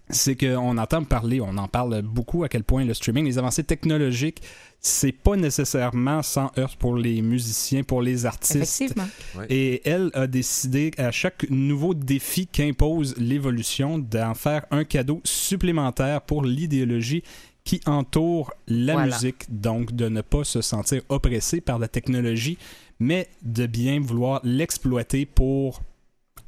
c'est 0.09 0.35
qu'on 0.35 0.77
entend 0.77 1.03
parler, 1.03 1.39
on 1.41 1.57
en 1.57 1.67
parle 1.67 2.01
beaucoup 2.01 2.43
à 2.43 2.49
quel 2.49 2.63
point 2.63 2.83
le 2.83 2.93
streaming, 2.93 3.25
les 3.25 3.37
avancées 3.37 3.63
technologiques, 3.63 4.41
c'est 4.83 5.11
pas 5.11 5.35
nécessairement 5.35 6.23
sans 6.23 6.51
heurts 6.57 6.75
pour 6.75 6.95
les 6.95 7.21
musiciens, 7.21 7.83
pour 7.83 8.01
les 8.01 8.25
artistes. 8.25 8.55
Effectivement. 8.55 9.07
Et 9.47 9.87
elle 9.87 10.09
a 10.15 10.25
décidé, 10.25 10.91
à 10.97 11.11
chaque 11.11 11.47
nouveau 11.51 11.93
défi 11.93 12.47
qu'impose 12.47 13.15
l'évolution, 13.17 13.99
d'en 13.99 14.33
faire 14.33 14.65
un 14.71 14.83
cadeau 14.83 15.21
supplémentaire 15.23 16.21
pour 16.23 16.43
l'idéologie 16.43 17.21
qui 17.63 17.79
entoure 17.85 18.51
la 18.67 18.93
Voilà. 18.93 19.13
musique. 19.15 19.45
Donc, 19.49 19.91
de 19.95 20.09
ne 20.09 20.21
pas 20.21 20.43
se 20.43 20.61
sentir 20.61 21.03
oppressé 21.09 21.61
par 21.61 21.77
la 21.77 21.87
technologie, 21.87 22.57
mais 22.99 23.29
de 23.43 23.67
bien 23.67 23.99
vouloir 23.99 24.41
l'exploiter 24.43 25.27
pour 25.27 25.83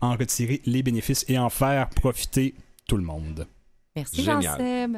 en 0.02 0.16
retirer 0.18 0.60
les 0.66 0.82
bénéfices 0.82 1.24
et 1.28 1.38
en 1.38 1.52
faire 1.52 1.88
profiter 1.90 2.56
tout 2.88 2.98
le 2.98 3.04
monde. 3.04 3.48
Merci. 3.96 4.24
Jean-Seb. 4.24 4.98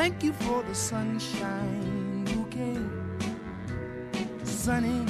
thank 0.00 0.22
you 0.22 0.32
for 0.32 0.62
the 0.62 0.74
sunshine 0.74 2.24
bouquet. 2.24 2.80
Sunny, 4.44 5.04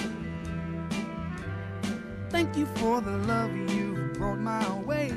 thank 2.28 2.56
you 2.56 2.66
for 2.74 3.00
the 3.00 3.16
love 3.32 3.54
you 3.70 4.10
brought 4.14 4.40
my 4.40 4.68
way. 4.80 5.12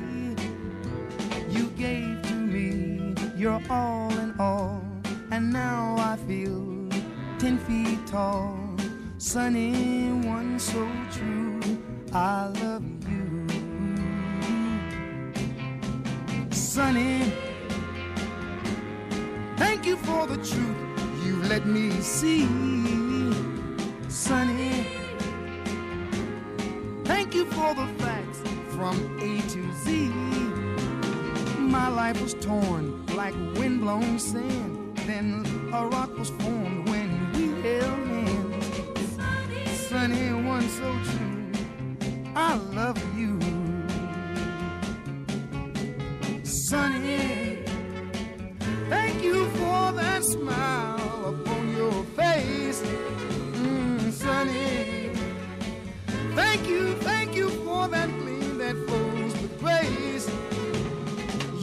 You 1.48 1.64
gave 1.76 2.22
to 2.22 2.34
me 2.34 3.16
your 3.36 3.60
all 3.68 4.16
in 4.20 4.32
all, 4.38 4.80
and 5.32 5.52
now 5.52 5.96
I 5.98 6.18
feel 6.28 6.88
ten 7.40 7.58
feet 7.66 7.98
tall. 8.06 8.56
Sunny, 9.18 10.12
one 10.34 10.60
so 10.60 10.88
true. 11.10 11.60
I 12.12 12.46
love 12.62 12.86
you. 13.10 13.46
Sunny, 16.52 17.32
thank 19.84 19.98
you 19.98 20.04
for 20.06 20.26
the 20.26 20.36
truth 20.36 21.26
you 21.26 21.36
let 21.42 21.66
me 21.66 21.90
see. 22.00 22.46
Sunny, 24.08 24.86
thank 27.04 27.34
you 27.34 27.44
for 27.44 27.74
the 27.74 27.86
facts 27.98 28.40
from 28.70 28.96
A 29.20 29.42
to 29.50 29.72
Z. 29.84 30.08
My 31.58 31.88
life 31.88 32.18
was 32.22 32.32
torn 32.32 33.04
like 33.08 33.34
windblown 33.58 34.18
sand. 34.18 34.96
Then 35.06 35.44
a 35.74 35.86
rock 35.86 36.16
was 36.16 36.30
formed 36.30 36.88
when 36.88 37.10
we 37.34 37.48
held 37.60 38.06
hands. 38.08 39.80
Sunny, 39.88 40.32
one 40.32 40.66
so 40.66 40.96
true. 41.10 41.52
I 42.34 42.54
love 42.72 42.98
you. 43.18 43.38
Sunny, 46.42 47.43
smile 50.34 51.26
upon 51.32 51.62
your 51.76 52.04
face. 52.18 52.80
Mm, 52.82 54.12
Sunny, 54.12 55.10
thank 56.34 56.68
you, 56.68 56.94
thank 57.08 57.36
you 57.36 57.48
for 57.64 57.86
that 57.88 58.08
gleam 58.18 58.58
that 58.58 58.76
flows 58.86 59.32
with 59.40 59.54
grace. 59.60 60.26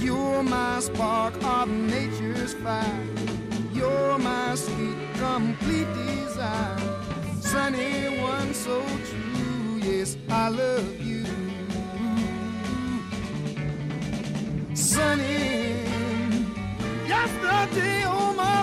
You're 0.01 0.43
my 0.43 0.79
spark 0.79 1.33
of 1.43 1.67
nature's 1.69 2.53
fire. 2.63 3.05
You're 3.73 4.17
my 4.19 4.55
sweet, 4.55 4.97
complete 5.17 5.89
desire. 5.93 6.77
Sunny 7.41 8.21
one 8.21 8.53
so 8.53 8.81
true, 9.09 9.79
yes, 9.89 10.17
I 10.29 10.47
love 10.47 10.99
you. 11.01 11.25
Sunny, 14.73 15.83
yesterday 17.07 18.03
all 18.03 18.33
my 18.33 18.60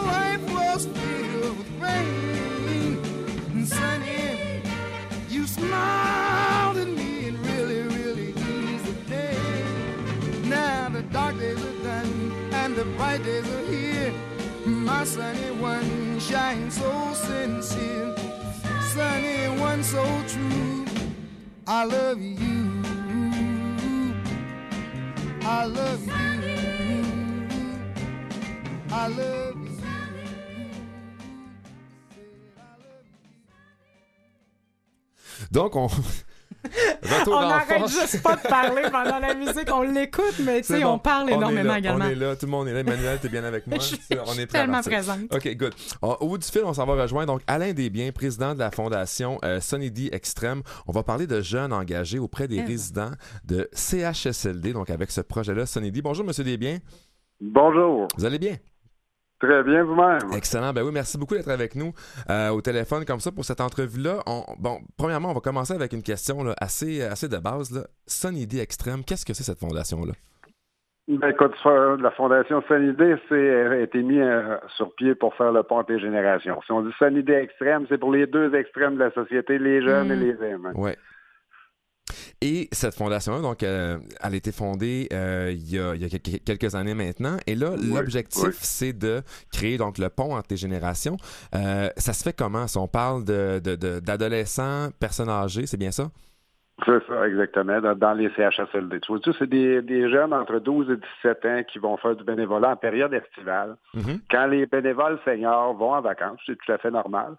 rain. 1.88 3.64
Sunny, 3.66 4.62
you 5.28 5.46
smiled 5.46 6.76
at 6.78 6.88
me 6.88 7.28
and 7.28 7.38
really, 7.46 7.82
really 7.82 8.28
eased 8.30 8.86
the 8.86 8.96
day. 9.10 9.64
Now 10.44 10.88
the 10.88 11.02
dark 11.02 11.38
days 11.38 11.62
are 11.64 11.82
done 11.82 12.32
and 12.52 12.76
the 12.76 12.84
bright 12.96 13.22
days 13.24 13.48
are 13.48 13.66
here. 13.66 14.12
My 14.66 15.04
sunny 15.04 15.50
one 15.60 16.20
shines 16.20 16.74
so 16.78 17.12
sincere, 17.14 18.14
sunny 18.94 19.48
one 19.60 19.82
so 19.82 20.04
true. 20.28 20.84
I 21.66 21.84
love 21.84 22.20
you. 22.20 22.82
I 25.42 25.64
love 25.64 26.06
you. 26.06 26.12
I 28.90 29.06
love 29.08 29.47
Donc, 35.50 35.76
on. 35.76 35.88
Retour 37.02 37.34
on 37.36 37.40
n'arrête 37.48 37.88
juste 37.88 38.20
pas 38.22 38.34
de 38.36 38.42
parler 38.42 38.82
pendant 38.90 39.18
la 39.20 39.34
musique. 39.34 39.68
On 39.72 39.82
l'écoute, 39.82 40.40
mais 40.44 40.60
tu 40.60 40.66
sais, 40.74 40.80
bon. 40.80 40.94
on 40.94 40.98
parle 40.98 41.30
énormément 41.30 41.76
également. 41.76 42.04
On 42.04 42.08
est 42.08 42.14
là, 42.16 42.34
tout 42.36 42.46
le 42.46 42.50
monde 42.50 42.66
est 42.68 42.72
là. 42.72 42.80
Emmanuel, 42.80 43.18
t'es 43.22 43.28
bien 43.28 43.44
avec 43.44 43.66
moi? 43.68 43.78
Je 43.78 44.16
on 44.26 44.34
est 44.34 44.46
tellement 44.46 44.80
présente. 44.82 45.20
OK, 45.32 45.56
good. 45.56 45.72
On- 46.02 46.14
Au 46.20 46.28
bout 46.28 46.38
du 46.38 46.46
fil, 46.48 46.62
on 46.64 46.74
s'en 46.74 46.84
va 46.84 47.00
rejoindre 47.00 47.32
donc 47.32 47.42
Alain 47.46 47.72
Desbiens, 47.72 48.10
président 48.12 48.54
de 48.54 48.58
la 48.58 48.70
fondation 48.72 49.38
euh, 49.44 49.60
Sunny 49.60 49.90
D 49.90 50.08
Extrême. 50.12 50.62
On 50.88 50.92
va 50.92 51.02
parler 51.04 51.26
de 51.28 51.40
jeunes 51.40 51.72
engagés 51.72 52.18
auprès 52.18 52.48
des 52.48 52.56
Eh 52.56 52.62
résidents 52.64 53.12
de 53.44 53.68
CHSLD, 53.72 54.72
donc 54.72 54.90
avec 54.90 55.10
ce 55.12 55.20
projet-là, 55.20 55.64
Sunny 55.64 55.92
D. 55.92 56.02
Bonjour, 56.02 56.24
Monsieur 56.26 56.44
Desbiens. 56.44 56.78
Bonjour. 57.40 58.08
Vous 58.16 58.24
allez 58.24 58.38
bien? 58.40 58.56
Très 59.40 59.62
bien 59.62 59.84
vous-même. 59.84 60.18
Excellent. 60.36 60.72
Ben 60.72 60.82
oui, 60.82 60.90
merci 60.92 61.16
beaucoup 61.16 61.34
d'être 61.34 61.50
avec 61.50 61.74
nous 61.76 61.92
euh, 62.28 62.48
au 62.50 62.60
téléphone 62.60 63.04
comme 63.04 63.20
ça 63.20 63.30
pour 63.30 63.44
cette 63.44 63.60
entrevue-là. 63.60 64.20
On- 64.26 64.42
Bon, 64.58 64.78
premièrement, 64.96 65.30
on 65.30 65.34
va 65.34 65.40
commencer 65.40 65.72
avec 65.74 65.92
une 65.92 66.02
question 66.02 66.42
là, 66.42 66.54
assez, 66.60 67.02
assez 67.02 67.28
de 67.28 67.36
base. 67.38 67.70
Là. 67.72 67.82
Sunny 68.06 68.48
Extrême, 68.60 69.04
qu'est-ce 69.04 69.24
que 69.24 69.34
c'est 69.34 69.44
cette 69.44 69.60
fondation-là? 69.60 70.12
Ben, 71.10 71.28
écoute, 71.30 71.54
la 71.64 72.10
Fondation 72.10 72.62
Sanidé 72.68 73.14
c'est, 73.30 73.50
a 73.66 73.78
été 73.80 74.02
mis 74.02 74.20
euh, 74.20 74.58
sur 74.76 74.94
pied 74.94 75.14
pour 75.14 75.34
faire 75.36 75.52
le 75.52 75.62
pont 75.62 75.82
des 75.84 75.98
générations. 75.98 76.60
Si 76.66 76.70
on 76.72 76.82
dit 76.82 76.92
Sanidé 76.98 77.32
extrême, 77.32 77.86
c'est 77.88 77.96
pour 77.96 78.12
les 78.12 78.26
deux 78.26 78.54
extrêmes 78.54 78.96
de 78.96 79.04
la 79.04 79.10
société, 79.12 79.58
les 79.58 79.80
jeunes 79.80 80.12
et 80.12 80.16
les 80.16 80.36
aimants. 80.46 80.72
Ouais. 80.74 80.96
Et 82.40 82.68
cette 82.70 82.94
fondation-là, 82.94 83.40
donc, 83.40 83.64
euh, 83.64 83.98
elle 84.22 84.32
a 84.34 84.36
été 84.36 84.52
fondée 84.52 85.08
euh, 85.12 85.50
il 85.52 85.74
y 85.74 85.78
a, 85.78 85.94
il 85.96 86.02
y 86.02 86.04
a 86.04 86.08
quelques- 86.08 86.74
années 86.76 86.94
maintenant. 86.94 87.36
Et 87.48 87.56
là, 87.56 87.70
Oui, 87.72 87.92
l'objectif, 87.92 88.44
oui. 88.44 88.50
c'est 88.60 88.92
de 88.92 89.22
créer 89.52 89.76
donc 89.76 89.98
le 89.98 90.08
pont 90.08 90.36
entre 90.36 90.46
les 90.50 90.56
générations. 90.56 91.16
Euh, 91.56 91.88
ça 91.96 92.12
se 92.12 92.22
fait 92.22 92.32
comment? 92.32 92.68
Si 92.68 92.78
on 92.78 92.86
parle 92.86 93.24
de, 93.24 93.58
de- 93.58 93.74
de- 93.74 93.98
d'adolescents, 93.98 94.90
personnes 95.00 95.28
âgées, 95.30 95.66
c'est 95.66 95.76
bien 95.78 95.90
ça? 95.90 96.10
C'est 96.86 97.04
ça, 97.08 97.26
exactement, 97.26 97.80
dans, 97.96 98.12
les 98.12 98.30
CHSLD. 98.36 99.00
Tu 99.00 99.12
vois, 99.12 99.20
c'est 99.36 99.48
des, 99.48 99.82
des 99.82 100.08
jeunes 100.08 100.32
entre 100.32 100.60
12 100.60 100.88
et 100.92 100.96
17 101.24 101.44
ans 101.44 101.62
qui 101.72 101.80
vont 101.80 101.96
faire 101.96 102.14
du 102.14 102.22
bénévolat 102.22 102.70
en 102.70 102.76
période 102.76 103.12
estivale. 103.12 103.76
Mhm. 103.94 104.20
Quand 104.30 104.46
les 104.46 104.64
bénévoles 104.66 105.18
seniors 105.24 105.74
vont 105.74 105.94
en 105.94 106.00
vacances, 106.00 106.38
c'est 106.46 106.56
tout 106.56 106.70
à 106.70 106.78
fait 106.78 106.92
normal. 106.92 107.34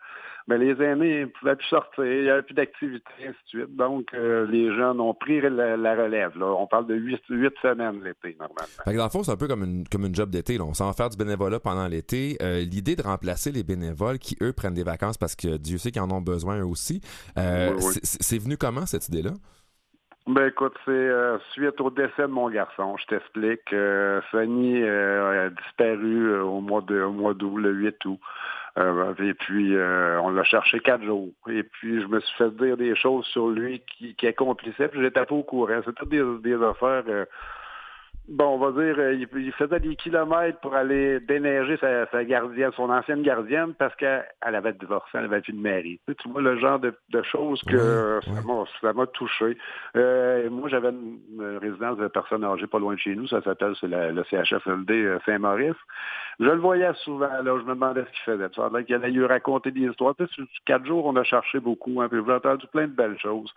Mais 0.50 0.58
les 0.58 0.82
aînés 0.84 1.22
ne 1.22 1.26
pouvaient 1.28 1.56
plus 1.56 1.68
sortir, 1.68 2.04
il 2.04 2.24
n'y 2.24 2.30
avait 2.30 2.42
plus 2.42 2.56
d'activité, 2.56 3.06
ainsi 3.22 3.38
de 3.44 3.48
suite. 3.50 3.76
Donc, 3.76 4.08
euh, 4.16 4.48
les 4.48 4.76
jeunes 4.76 5.00
ont 5.00 5.14
pris 5.14 5.42
la, 5.42 5.78
la 5.78 5.96
relève. 5.96 6.36
Là. 6.40 6.48
On 6.48 6.66
parle 6.66 6.88
de 6.88 6.96
huit, 6.96 7.22
huit 7.30 7.54
semaines 7.62 8.02
l'été, 8.04 8.36
normalement. 8.40 8.66
Fait 8.84 8.94
que 8.94 8.98
dans 8.98 9.04
le 9.04 9.10
fond, 9.12 9.22
c'est 9.22 9.32
un 9.32 9.38
peu 9.38 9.48
comme 9.48 9.64
une, 9.64 9.88
comme 9.88 10.06
une 10.08 10.16
job 10.16 10.32
d'été. 10.32 10.60
On 10.60 10.74
s'en 10.74 10.92
faire 10.94 11.12
du 11.12 11.18
bénévolat 11.18 11.60
pendant 11.60 11.88
l'été. 11.88 12.36
Euh, 12.42 12.62
L'idée 12.62 12.96
de 12.96 13.04
remplacer 13.04 13.52
les 13.52 13.62
bénévoles 13.64 14.18
qui, 14.18 14.38
eux, 14.42 14.52
prennent 14.52 14.74
des 14.74 14.84
vacances 14.84 15.20
parce 15.20 15.36
que 15.36 15.58
Dieu 15.58 15.78
sait 15.78 15.92
qu'ils 15.92 16.02
en 16.02 16.10
ont 16.10 16.20
besoin 16.22 16.60
eux 16.62 16.66
aussi. 16.66 17.00
euh, 17.38 17.70
Oui, 17.78 17.84
oui. 17.86 18.00
c'est- 18.02 18.40
venu 18.40 18.58
comment, 18.58 18.88
cette 18.88 19.08
idée-là? 19.08 19.32
Ben 20.28 20.48
écoute, 20.48 20.74
c'est 20.86 20.92
euh, 20.92 21.38
suite 21.54 21.80
au 21.82 21.90
décès 21.92 22.22
de 22.24 22.26
mon 22.28 22.50
garçon. 22.50 22.96
Je 22.98 23.06
t'explique. 23.06 23.72
Euh, 23.74 24.22
Fanny 24.32 24.82
euh, 24.84 25.48
a 25.48 25.50
disparu 25.50 26.40
au 26.42 26.60
mois 26.62 26.82
de 26.82 27.02
au 27.02 27.12
mois 27.12 27.34
d'août, 27.34 27.58
le 27.58 27.72
8 27.72 28.04
août. 28.06 28.20
Euh, 28.78 29.14
et 29.20 29.34
puis 29.34 29.76
euh, 29.76 30.20
on 30.22 30.30
l'a 30.30 30.44
cherché 30.44 30.80
quatre 30.80 31.04
jours. 31.04 31.30
Et 31.50 31.64
puis 31.64 32.02
je 32.02 32.08
me 32.08 32.20
suis 32.20 32.38
fait 32.38 32.56
dire 32.56 32.78
des 32.78 32.96
choses 32.96 33.26
sur 33.28 33.50
lui 33.50 33.82
qui, 33.98 34.16
qui 34.16 34.28
accomplissait, 34.28 34.88
puis 34.88 35.02
j'étais 35.02 35.26
pas 35.26 35.36
au 35.36 35.44
courant. 35.44 35.82
C'était 35.86 36.06
des, 36.06 36.24
des 36.42 36.64
affaires. 36.64 37.04
euh, 37.08 37.26
Bon, 38.32 38.46
on 38.46 38.58
va 38.60 38.72
dire, 38.84 38.96
euh, 39.00 39.14
il, 39.16 39.28
il 39.42 39.52
faisait 39.54 39.80
des 39.80 39.96
kilomètres 39.96 40.60
pour 40.60 40.76
aller 40.76 41.20
déneiger 41.22 41.78
sa, 41.78 42.06
sa 42.12 42.24
gardienne, 42.24 42.72
son 42.76 42.92
ancienne 42.92 43.24
gardienne, 43.24 43.74
parce 43.74 43.96
qu'elle 43.96 44.24
elle 44.46 44.54
avait 44.54 44.74
divorcé, 44.74 45.10
elle 45.16 45.26
avait 45.26 45.42
plus 45.42 45.54
de 45.54 45.60
mari. 45.60 46.00
Tu, 46.06 46.14
sais, 46.14 46.16
tu 46.22 46.30
vois 46.30 46.44
le 46.44 46.56
genre 46.60 46.78
de, 46.78 46.94
de 47.10 47.22
choses 47.24 47.64
que 47.64 48.20
ça 48.32 48.42
m'a- 48.44 48.66
ça 48.82 48.94
m'a 48.94 49.08
touché. 49.08 49.58
Euh, 49.96 50.48
moi, 50.52 50.70
j'avais 50.70 50.90
une, 50.90 51.18
une 51.34 51.58
résidence 51.58 51.98
de 51.98 52.08
personnes 52.08 52.44
âgées 52.44 52.68
pas 52.68 52.78
loin 52.78 52.94
de 52.94 53.00
chez 53.00 53.16
nous, 53.16 53.28
ça 53.28 53.42
s'appelle 53.42 53.74
le 53.82 54.24
CHFLD 54.30 54.94
euh, 54.94 55.20
Saint-Maurice. 55.26 55.76
Je 56.40 56.46
le 56.46 56.58
voyais 56.60 56.94
souvent, 57.04 57.28
là, 57.30 57.42
je 57.58 57.64
me 57.64 57.74
demandais 57.74 58.02
ce 58.06 58.12
qu'il 58.12 58.34
faisait. 58.34 58.48
Ça 58.56 58.70
qu'il 58.84 58.94
allait 58.94 59.10
lui 59.10 59.26
raconter 59.26 59.72
des 59.72 59.82
histoires. 59.88 60.16
Tu 60.16 60.28
sais, 60.28 60.34
sur 60.34 60.46
quatre 60.66 60.86
jours, 60.86 61.06
on 61.08 61.16
a 61.16 61.24
cherché 61.24 61.60
beaucoup, 61.60 62.00
hein, 62.00 62.08
puis 62.08 62.20
j'ai 62.24 62.32
entendu 62.32 62.68
plein 62.68 62.86
de 62.86 62.94
belles 62.94 63.18
choses. 63.20 63.52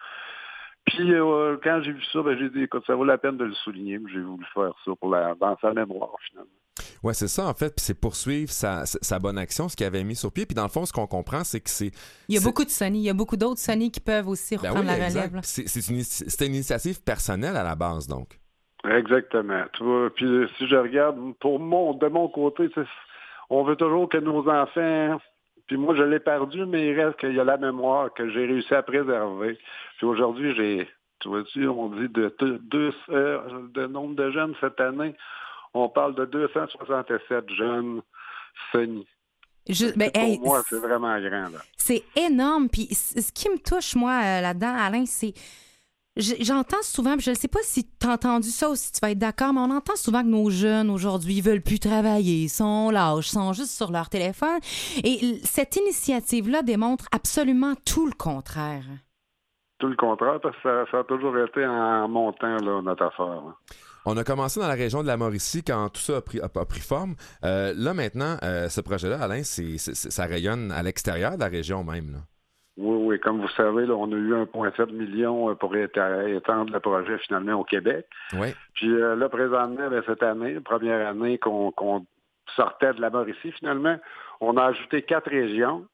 Puis 0.86 1.12
euh, 1.14 1.56
quand 1.62 1.80
j'ai 1.82 1.92
vu 1.92 2.02
ça, 2.12 2.22
ben, 2.22 2.36
j'ai 2.38 2.50
dit, 2.50 2.62
écoute, 2.64 2.82
ça 2.86 2.94
vaut 2.94 3.04
la 3.04 3.16
peine 3.18 3.36
de 3.36 3.44
le 3.44 3.54
souligner. 3.54 3.98
J'ai 4.12 4.20
voulu 4.20 4.44
faire 4.52 4.72
ça 4.84 4.90
pour 4.98 5.10
la, 5.10 5.34
dans 5.36 5.56
sa 5.60 5.72
mémoire, 5.72 6.10
finalement. 6.28 6.50
Ouais, 7.02 7.14
c'est 7.14 7.28
ça, 7.28 7.46
en 7.46 7.54
fait. 7.54 7.68
Puis 7.76 7.84
c'est 7.84 8.00
poursuivre 8.00 8.50
sa, 8.50 8.84
sa- 8.86 9.18
bonne 9.18 9.38
action, 9.38 9.68
ce 9.68 9.76
qu'il 9.76 9.86
avait 9.86 10.02
mis 10.04 10.16
sur 10.16 10.32
pied. 10.32 10.46
Puis 10.46 10.54
dans 10.54 10.62
le 10.64 10.68
fond, 10.70 10.84
ce 10.86 10.92
qu'on 10.92 11.06
comprend, 11.06 11.44
c'est 11.44 11.60
que 11.60 11.70
c'est. 11.70 11.90
Il 12.28 12.34
y 12.34 12.38
a 12.38 12.40
beaucoup 12.40 12.64
de 12.64 12.70
Sony. 12.70 12.98
Il 13.00 13.04
y 13.04 13.10
a 13.10 13.14
beaucoup 13.14 13.36
d'autres 13.36 13.60
Sony 13.60 13.90
qui 13.90 14.00
peuvent 14.00 14.28
aussi 14.28 14.56
Ben 14.56 14.70
reprendre 14.70 14.90
oui, 14.90 14.98
la 14.98 15.04
exact. 15.06 15.28
relève. 15.30 15.40
c'est- 15.44 15.88
une, 15.88 16.46
une 16.48 16.54
initiative 16.54 17.02
personnelle 17.02 17.56
à 17.56 17.62
la 17.62 17.74
base, 17.76 18.06
donc. 18.08 18.38
Exactement. 18.84 19.62
Tu 19.74 19.84
vois, 19.84 20.10
puis 20.14 20.24
euh, 20.26 20.48
si 20.58 20.66
je 20.66 20.74
regarde, 20.76 21.16
pour 21.40 21.60
mon, 21.60 21.94
de 21.94 22.08
mon 22.08 22.28
côté, 22.28 22.68
on 23.50 23.62
veut 23.64 23.76
toujours 23.76 24.08
que 24.08 24.18
nos 24.18 24.48
enfants, 24.48 25.20
puis 25.72 25.78
moi 25.80 25.94
je 25.94 26.02
l'ai 26.02 26.20
perdu, 26.20 26.66
mais 26.66 26.88
il 26.88 27.00
reste 27.00 27.18
qu'il 27.18 27.32
y 27.34 27.40
a 27.40 27.44
la 27.44 27.56
mémoire 27.56 28.12
que 28.12 28.28
j'ai 28.30 28.44
réussi 28.44 28.74
à 28.74 28.82
préserver. 28.82 29.58
Puis 29.96 30.06
aujourd'hui, 30.06 30.54
j'ai, 30.54 30.86
tu 31.20 31.28
vois-tu, 31.28 31.66
on 31.66 31.88
dit 31.88 32.08
de 32.10 32.34
deux, 32.62 32.92
euh, 33.08 33.38
de 33.72 33.86
nombre 33.86 34.14
de 34.14 34.30
jeunes 34.30 34.54
cette 34.60 34.78
année, 34.80 35.14
on 35.72 35.88
parle 35.88 36.14
de 36.14 36.26
267 36.26 37.50
jeunes. 37.54 38.02
Je- 38.74 39.96
ben, 39.96 40.10
Pour 40.10 40.22
hey, 40.22 40.38
moi, 40.40 40.62
c'est 40.68 40.76
vraiment 40.76 41.18
grand. 41.20 41.46
C'est 41.78 42.02
énorme. 42.16 42.68
Puis 42.68 42.88
ce 42.94 43.32
qui 43.32 43.48
me 43.48 43.56
touche, 43.58 43.94
moi, 43.94 44.12
euh, 44.22 44.40
là-dedans, 44.42 44.74
Alain, 44.76 45.06
c'est. 45.06 45.32
Je- 46.16 46.34
J'entends 46.40 46.82
souvent, 46.82 47.14
puis 47.16 47.24
je 47.24 47.30
ne 47.30 47.34
sais 47.36 47.48
pas 47.48 47.60
si 47.62 47.84
tu 47.84 48.06
as 48.06 48.10
entendu 48.12 48.48
ça 48.50 48.68
ou 48.70 48.74
si 48.76 48.92
tu 48.92 48.98
vas 49.00 49.10
être 49.10 49.18
d'accord, 49.18 49.52
mais 49.52 49.60
on 49.60 49.70
entend 49.70 49.96
souvent 49.96 50.22
que 50.22 50.28
nos 50.28 50.50
jeunes 50.50 50.90
aujourd'hui 50.90 51.34
ils 51.36 51.42
veulent 51.42 51.62
plus 51.62 51.78
travailler, 51.78 52.48
sont 52.48 52.90
lâches, 52.90 53.28
sont 53.28 53.52
juste 53.52 53.72
sur 53.72 53.90
leur 53.90 54.08
téléphone. 54.08 54.58
Et 55.04 55.40
cette 55.44 55.76
initiative-là 55.76 56.62
démontre 56.62 57.06
absolument 57.12 57.74
tout 57.86 58.06
le 58.06 58.12
contraire. 58.12 58.84
Tout 59.78 59.88
le 59.88 59.96
contraire, 59.96 60.38
parce 60.40 60.54
que 60.56 60.62
ça, 60.62 60.84
ça 60.90 60.98
a 61.00 61.04
toujours 61.04 61.36
été 61.38 61.66
en 61.66 62.06
montant, 62.08 62.56
là, 62.58 62.80
notre 62.82 63.02
affaire. 63.04 63.26
là. 63.26 63.54
On 64.04 64.16
a 64.16 64.24
commencé 64.24 64.58
dans 64.60 64.66
la 64.68 64.74
région 64.74 65.02
de 65.02 65.06
la 65.06 65.16
Mauricie 65.16 65.62
quand 65.62 65.88
tout 65.88 66.00
ça 66.00 66.16
a 66.16 66.20
pris, 66.20 66.40
a- 66.40 66.44
a 66.52 66.64
pris 66.64 66.80
forme. 66.80 67.14
Euh, 67.44 67.72
là, 67.76 67.94
maintenant, 67.94 68.36
euh, 68.42 68.68
ce 68.68 68.80
projet-là, 68.80 69.20
Alain, 69.22 69.42
ça 69.44 70.24
rayonne 70.26 70.72
à 70.72 70.82
l'extérieur 70.82 71.34
de 71.36 71.40
la 71.40 71.46
région 71.48 71.84
même. 71.84 72.12
Là. 72.12 72.18
Oui, 72.78 72.96
oui. 73.06 73.20
Comme 73.20 73.40
vous 73.40 73.48
savez, 73.50 73.84
là, 73.86 73.94
on 73.94 74.10
a 74.12 74.16
eu 74.16 74.32
1,7 74.34 74.90
million 74.92 75.50
euh, 75.50 75.54
pour 75.54 75.76
étendre 75.76 76.72
le 76.72 76.80
projet 76.80 77.18
finalement 77.18 77.60
au 77.60 77.64
Québec. 77.64 78.06
Oui. 78.34 78.54
Puis 78.74 78.90
euh, 78.90 79.14
là, 79.14 79.28
présentement, 79.28 79.88
ben, 79.90 80.02
cette 80.06 80.22
année, 80.22 80.58
première 80.60 81.06
année 81.08 81.38
qu'on 81.38 82.06
sortait 82.56 82.94
de 82.94 83.00
la 83.00 83.10
Mauricie, 83.10 83.52
finalement, 83.52 83.96
on 84.40 84.56
a 84.56 84.64
ajouté 84.66 85.02
quatre 85.02 85.30
régions. 85.30 85.86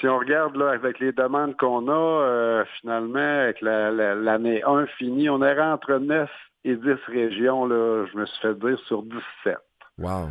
Si 0.00 0.06
on 0.08 0.18
regarde 0.18 0.56
là, 0.56 0.70
avec 0.70 0.98
les 1.00 1.12
demandes 1.12 1.56
qu'on 1.56 1.88
a, 1.88 1.92
euh, 1.92 2.64
finalement, 2.80 3.18
avec 3.42 3.60
la- 3.60 3.90
la- 3.90 4.14
l'année 4.14 4.62
1 4.64 4.86
finie, 4.98 5.28
on 5.30 5.42
est 5.42 5.58
entre 5.60 5.94
9 5.98 6.30
et 6.64 6.76
10 6.76 6.98
régions, 7.06 7.66
là, 7.66 8.04
je 8.12 8.18
me 8.18 8.26
suis 8.26 8.40
fait 8.42 8.54
dire, 8.58 8.78
sur 8.86 9.02
17. 9.02 9.56
Wow. 9.98 10.28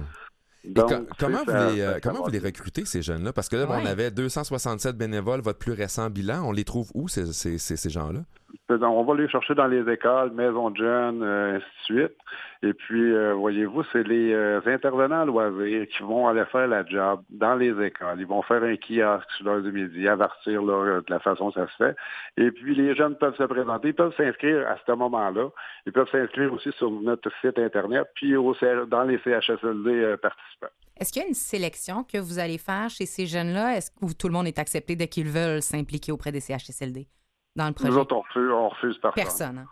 Donc, 0.73 0.89
sais, 0.89 0.99
comment, 1.19 1.43
vous 1.45 1.51
ça- 1.51 1.71
les, 1.73 1.81
euh, 1.81 1.93
ça- 1.93 1.99
comment 2.01 2.15
ça 2.19 2.21
vous 2.25 2.29
les 2.31 2.39
recrutez, 2.39 2.85
ces 2.85 3.01
jeunes-là? 3.01 3.33
Parce 3.33 3.49
que 3.49 3.55
là, 3.55 3.67
on 3.69 3.85
avait 3.85 4.11
267 4.11 4.97
bénévoles, 4.97 5.41
votre 5.41 5.59
plus 5.59 5.73
récent 5.73 6.09
bilan. 6.09 6.43
On 6.47 6.51
les 6.51 6.63
trouve 6.63 6.89
où, 6.93 7.07
ces, 7.07 7.31
ces, 7.33 7.57
ces, 7.57 7.75
ces 7.77 7.89
gens-là? 7.89 8.21
On 8.69 9.03
va 9.03 9.15
les 9.15 9.27
chercher 9.29 9.55
dans 9.55 9.67
les 9.67 9.91
écoles, 9.91 10.31
maisons 10.31 10.69
de 10.69 10.77
jeunes, 10.77 11.23
euh, 11.23 11.57
ainsi 11.57 11.65
de 11.65 11.99
suite. 11.99 12.17
Et 12.65 12.73
puis, 12.73 13.13
euh, 13.13 13.33
voyez-vous, 13.33 13.83
c'est 13.91 14.01
les 14.07 14.33
euh, 14.33 14.59
intervenants 14.65 15.23
loisirs 15.23 15.85
qui 15.87 16.01
vont 16.01 16.27
aller 16.27 16.45
faire 16.45 16.67
la 16.67 16.83
job 16.83 17.21
dans 17.29 17.53
les 17.53 17.69
écoles. 17.85 18.19
Ils 18.19 18.25
vont 18.25 18.41
faire 18.41 18.63
un 18.63 18.75
kiosque 18.75 19.29
sur 19.37 19.45
l'heure 19.45 19.61
du 19.61 19.71
midi, 19.71 20.07
avertir 20.07 20.61
euh, 20.63 21.01
de 21.05 21.13
la 21.13 21.19
façon 21.19 21.51
que 21.51 21.59
ça 21.59 21.67
se 21.67 21.75
fait. 21.75 21.95
Et 22.37 22.49
puis, 22.49 22.73
les 22.73 22.95
jeunes 22.95 23.15
peuvent 23.17 23.35
se 23.35 23.43
présenter, 23.43 23.89
ils 23.89 23.93
peuvent 23.93 24.15
s'inscrire 24.17 24.67
à 24.67 24.77
ce 24.83 24.91
moment-là. 24.93 25.49
Ils 25.85 25.91
peuvent 25.91 26.09
s'inscrire 26.11 26.51
aussi 26.53 26.71
sur 26.71 26.89
notre 26.89 27.29
site 27.41 27.59
Internet, 27.59 28.07
puis 28.15 28.35
au, 28.35 28.55
dans 28.87 29.03
les 29.03 29.19
CHSLD 29.19 30.15
participants. 30.21 30.73
Est-ce 30.99 31.11
qu'il 31.13 31.21
y 31.21 31.25
a 31.25 31.27
une 31.27 31.33
sélection 31.35 32.03
que 32.03 32.17
vous 32.17 32.39
allez 32.39 32.57
faire 32.57 32.89
chez 32.89 33.05
ces 33.05 33.27
jeunes-là? 33.27 33.77
Est-ce 33.77 33.91
que 33.91 34.13
tout 34.17 34.27
le 34.27 34.33
monde 34.33 34.47
est 34.47 34.57
accepté 34.57 34.95
dès 34.95 35.07
qu'ils 35.07 35.29
veulent 35.29 35.61
s'impliquer 35.61 36.11
auprès 36.11 36.31
des 36.31 36.39
CHSLD 36.39 37.07
dans 37.55 37.67
le 37.67 37.73
projet? 37.73 37.89
Nous 37.89 37.97
autres, 37.97 38.15
on 38.15 38.21
refuse, 38.21 38.51
on 38.51 38.69
refuse 38.69 38.97
personne. 38.99 39.23
Personne. 39.23 39.57
hein? 39.59 39.67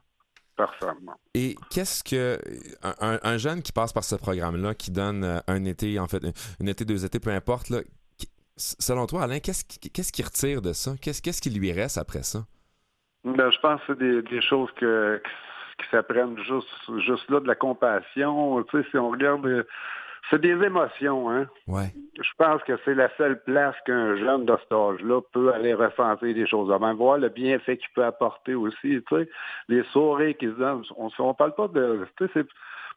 Personne, 0.55 0.97
non. 1.03 1.13
Et 1.33 1.55
qu'est-ce 1.71 2.03
que. 2.03 2.39
Un, 2.83 2.93
un- 3.15 3.19
un 3.23 3.37
jeune 3.37 3.61
qui 3.63 3.71
passe 3.71 3.91
par 3.91 4.03
ce 4.03 4.15
programme-là, 4.15 4.75
qui 4.75 4.91
donne 4.91 5.23
euh, 5.23 5.39
un 5.47 5.65
été, 5.65 5.97
en 5.99 6.07
fait, 6.07 6.23
un 6.61 6.65
été, 6.67 6.85
deux 6.85 7.03
étés, 7.05 7.19
peu 7.19 7.31
importe, 7.31 7.69
là, 7.69 7.79
selon 8.55 9.07
toi, 9.07 9.23
Alain, 9.23 9.39
qu'est-ce 9.39 9.65
qui- 9.65 9.89
qu'est-ce 9.89 10.11
qu'il 10.11 10.23
retire 10.25 10.61
de 10.61 10.73
ça? 10.73 10.91
Qu'est-ce 11.01 11.21
qu'est-ce 11.23 11.41
qui 11.41 11.49
lui 11.49 11.71
reste 11.71 11.97
après 11.97 12.21
ça? 12.23 12.45
Ben, 13.23 13.49
je 13.51 13.59
pense 13.59 13.79
que 13.81 13.93
c'est 13.93 13.97
des, 13.99 14.21
des 14.21 14.41
choses 14.41 14.69
que, 14.75 15.21
qui 15.79 15.89
s'apprennent 15.89 16.37
juste, 16.43 16.67
juste 17.07 17.27
là, 17.31 17.39
de 17.39 17.47
la 17.47 17.55
compassion. 17.55 18.61
Tu 18.65 18.81
sais, 18.83 18.87
si 18.91 18.97
on 18.97 19.09
regarde, 19.09 19.45
euh, 19.47 19.63
c'est 20.29 20.41
des 20.41 20.51
émotions, 20.63 21.29
hein. 21.29 21.47
Ouais. 21.67 21.91
Je 22.15 22.29
pense 22.37 22.61
que 22.63 22.73
c'est 22.85 22.95
la 22.95 23.09
seule 23.17 23.41
place 23.43 23.75
qu'un 23.85 24.15
jeune 24.17 24.45
de 24.45 24.55
cet 24.61 24.71
âge-là 24.71 25.21
peut 25.33 25.51
aller 25.53 25.73
ressentir 25.73 26.33
des 26.33 26.47
choses. 26.47 26.69
Même 26.79 26.95
voir 26.97 27.17
le 27.17 27.29
bienfait 27.29 27.77
qu'il 27.77 27.89
peut 27.95 28.05
apporter 28.05 28.55
aussi, 28.55 28.77
tu 28.81 29.03
sais, 29.09 29.29
les 29.67 29.83
sourires 29.91 30.37
qu'ils 30.37 30.55
donnent. 30.55 30.83
On 30.97 31.05
ne 31.07 31.33
parle 31.33 31.55
pas 31.55 31.67
de... 31.67 32.05
Tu 32.17 32.25
sais, 32.25 32.31
c'est- 32.33 32.47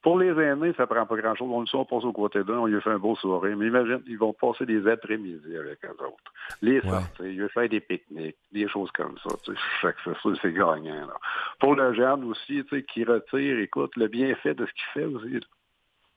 pour 0.02 0.18
les 0.20 0.28
aînés, 0.40 0.72
ça 0.76 0.86
prend 0.86 1.04
pas 1.06 1.16
grand-chose. 1.16 1.48
On 1.50 1.60
le 1.62 1.66
sait, 1.66 1.76
on 1.76 1.84
passe 1.84 2.04
au 2.04 2.12
côté 2.12 2.44
d'un, 2.44 2.58
on 2.58 2.66
lui 2.66 2.80
fait 2.80 2.90
un 2.90 2.98
beau 2.98 3.16
sourire. 3.16 3.56
Mais 3.56 3.66
imagine, 3.66 4.02
ils 4.06 4.18
vont 4.18 4.34
passer 4.34 4.64
des 4.64 4.86
après-midi 4.86 5.56
avec 5.56 5.84
eux 5.84 5.88
autres. 6.04 6.32
Les 6.62 6.80
sortir, 6.90 7.26
ils 7.26 7.40
veulent 7.40 7.50
faire 7.50 7.68
des 7.68 7.80
pique-niques, 7.80 8.36
des 8.52 8.68
choses 8.68 8.90
comme 8.92 9.16
ça. 9.26 9.30
Tu 9.42 9.52
sais, 9.80 9.94
c'est 10.42 10.52
gagnant. 10.52 11.06
là. 11.06 11.14
Pour 11.58 11.74
le 11.74 11.92
jeune 11.94 12.22
aussi, 12.24 12.62
tu 12.66 12.76
sais, 12.76 12.82
qui 12.84 13.02
retire, 13.04 13.58
écoute, 13.58 13.96
le 13.96 14.06
bienfait 14.06 14.54
de 14.54 14.66
ce 14.66 14.72
qu'il 14.72 14.84
fait 14.94 15.04
aussi. 15.06 15.32
là. 15.34 15.40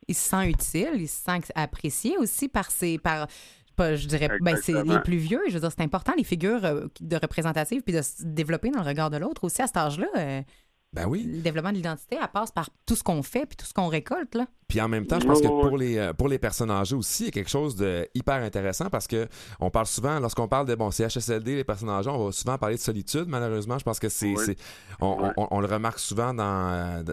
Il 0.09 0.15
se 0.15 0.29
sent 0.29 0.49
utile, 0.49 0.95
il 0.95 1.07
se 1.07 1.23
sent 1.23 1.39
apprécié 1.55 2.17
aussi 2.17 2.49
par 2.49 2.71
ses. 2.71 2.97
Par, 2.97 3.27
je 3.79 4.07
dirais, 4.07 4.29
ben, 4.41 4.57
c'est 4.61 4.83
les 4.83 4.99
plus 4.99 5.17
vieux. 5.17 5.41
Je 5.47 5.53
veux 5.53 5.61
dire, 5.61 5.71
c'est 5.71 5.83
important, 5.83 6.11
les 6.17 6.25
figures 6.25 6.65
euh, 6.65 6.87
de 6.99 7.15
représentatives, 7.15 7.81
puis 7.81 7.93
de 7.93 8.01
se 8.01 8.23
développer 8.23 8.71
dans 8.71 8.81
le 8.81 8.87
regard 8.87 9.09
de 9.09 9.15
l'autre 9.15 9.45
aussi 9.45 9.61
à 9.61 9.67
cet 9.67 9.77
âge-là. 9.77 10.43
Ben 10.91 11.05
oui. 11.07 11.23
Le 11.23 11.41
développement 11.41 11.69
de 11.69 11.75
l'identité, 11.75 12.17
elle 12.19 12.27
passe 12.29 12.51
par 12.51 12.67
tout 12.87 12.95
ce 12.95 13.03
qu'on 13.03 13.21
fait, 13.21 13.45
puis 13.45 13.55
tout 13.55 13.65
ce 13.67 13.73
qu'on 13.73 13.89
récolte. 13.89 14.33
Là. 14.33 14.47
Puis 14.67 14.81
en 14.81 14.87
même 14.87 15.05
temps, 15.05 15.19
je 15.19 15.27
pense 15.27 15.39
que 15.39 15.47
pour 15.47 15.77
les, 15.77 15.97
euh, 15.99 16.13
pour 16.13 16.27
les 16.27 16.39
personnes 16.39 16.71
âgées 16.71 16.95
aussi, 16.95 17.23
il 17.23 17.25
y 17.27 17.29
a 17.29 17.31
quelque 17.31 17.49
chose 17.49 17.75
de 17.75 18.07
hyper 18.15 18.41
intéressant 18.41 18.89
parce 18.89 19.05
que 19.07 19.27
on 19.59 19.69
parle 19.69 19.85
souvent, 19.85 20.19
lorsqu'on 20.19 20.47
parle 20.47 20.65
de 20.65 20.73
bon, 20.73 20.89
CHSLD, 20.89 21.57
les 21.57 21.63
personnes 21.63 21.89
âgées, 21.91 22.09
on 22.09 22.25
va 22.25 22.31
souvent 22.31 22.57
parler 22.57 22.75
de 22.75 22.81
solitude, 22.81 23.25
malheureusement. 23.27 23.77
Je 23.77 23.83
pense 23.83 23.99
que 23.99 24.09
c'est. 24.09 24.33
Oui. 24.35 24.55
on, 24.99 25.31
on- 25.37 25.47
on 25.51 25.59
le 25.59 25.67
remarque 25.67 25.99
souvent 25.99 26.33
dans, 26.33 26.43
euh, 26.71 27.03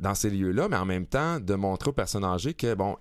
dans 0.00 0.14
ces 0.14 0.28
lieux-là, 0.28 0.68
mais 0.68 0.76
en 0.76 0.84
même 0.84 1.06
temps, 1.06 1.40
de 1.40 1.54
montrer 1.54 1.88
aux 1.90 1.94
personnes 1.94 2.24
âgées 2.24 2.52
que, 2.52 2.74
bon, 2.74 2.96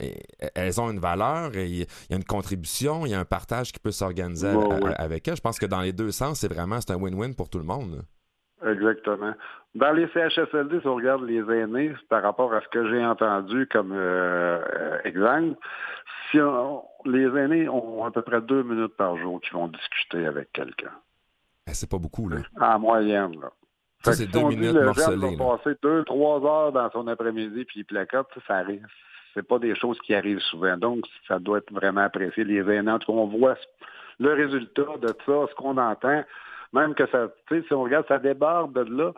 elles 0.56 0.80
ont 0.80 0.90
une 0.90 1.00
valeur, 1.00 1.54
et 1.58 1.68
il 1.68 1.78
y 1.80 2.14
a 2.14 2.16
une 2.16 2.24
contribution, 2.24 3.06
il 3.06 3.10
y 3.10 3.14
a 3.14 3.20
un 3.20 3.26
partage 3.26 3.74
qui 3.74 3.80
peut 3.80 3.92
s'organiser 3.92 4.52
Ouais, 4.54 4.72
a- 4.74 4.80
ouais. 4.80 4.94
avec 4.96 5.28
elles. 5.28 5.36
Je 5.36 5.42
pense 5.42 5.60
que 5.60 5.66
dans 5.66 5.82
les 5.82 5.92
deux 5.92 6.12
sens, 6.12 6.40
c'est 6.40 6.48
vraiment 6.48 6.80
c'est 6.80 6.92
un 6.92 6.98
win-win 6.98 7.34
pour 7.36 7.50
tout 7.50 7.58
le 7.60 7.66
monde. 7.66 8.04
Exactement. 8.66 9.34
Dans 9.76 9.92
les 9.92 10.08
CHSLD, 10.10 10.82
si 10.82 10.88
on 10.88 10.96
regarde 10.96 11.24
les 11.24 11.40
aînés, 11.52 11.94
par 12.10 12.22
rapport 12.22 12.54
à 12.54 12.62
ce 12.62 12.68
que 12.68 12.88
j'ai 12.90 13.04
entendu 13.04 13.68
comme 13.68 13.92
euh, 13.92 14.60
euh, 14.76 14.98
exemple, 15.04 15.58
si 16.32 16.40
on- 16.40 16.84
les 17.06 17.26
aînés 17.38 17.68
ont 17.68 18.06
à 18.06 18.12
peu 18.12 18.22
près 18.22 18.42
deux 18.42 18.64
minutes 18.64 18.96
par 18.96 19.18
jour 19.18 19.42
qui 19.42 19.50
vont 19.52 19.68
discuter 19.68 20.26
avec 20.26 20.52
quelqu'un. 20.54 20.92
Eh, 21.68 21.74
c'est 21.74 21.90
pas 21.90 21.98
beaucoup, 21.98 22.30
là. 22.30 22.38
En 22.60 22.80
moyenne, 22.80 23.40
là. 23.42 23.50
Ça, 24.04 24.12
c'est 24.14 24.28
deux 24.28 24.40
si 24.40 24.46
on 24.46 24.50
dit 24.50 24.58
minutes 24.58 24.76
le 24.76 24.86
morcelées, 24.86 25.36
va 25.38 25.58
passer 25.58 25.78
deux, 25.82 26.04
trois 26.04 26.44
heures 26.46 26.72
dans 26.74 26.92
son 26.92 27.08
après-midi 27.08 27.64
puis 27.66 27.80
il 27.80 27.86
placote, 27.86 28.28
ça, 28.36 28.42
ça 28.48 28.56
arrive. 28.58 28.86
C'est 29.34 29.48
pas 29.48 29.58
des 29.60 29.74
choses 29.76 29.98
qui 30.02 30.14
arrivent 30.14 30.42
souvent. 30.42 30.78
Donc, 30.78 31.06
ça 31.28 31.40
doit 31.40 31.58
être 31.60 31.72
vraiment 31.74 32.02
apprécié. 32.02 32.44
Les 32.44 32.60
aînés, 32.60 32.92
en 32.92 33.00
tout 33.00 33.12
cas, 33.12 33.18
on 33.18 33.26
voit 33.28 33.56
le 34.20 34.34
résultat 34.34 34.98
de 35.02 35.08
ça, 35.08 35.46
ce 35.50 35.56
qu'on 35.56 35.78
entend. 35.78 36.24
Même 36.74 36.96
que 36.96 37.06
ça, 37.08 37.30
si 37.50 37.74
on 37.74 37.84
regarde, 37.84 38.08
ça 38.08 38.20
déborde 38.20 38.74
de 38.74 38.96
là. 38.98 39.12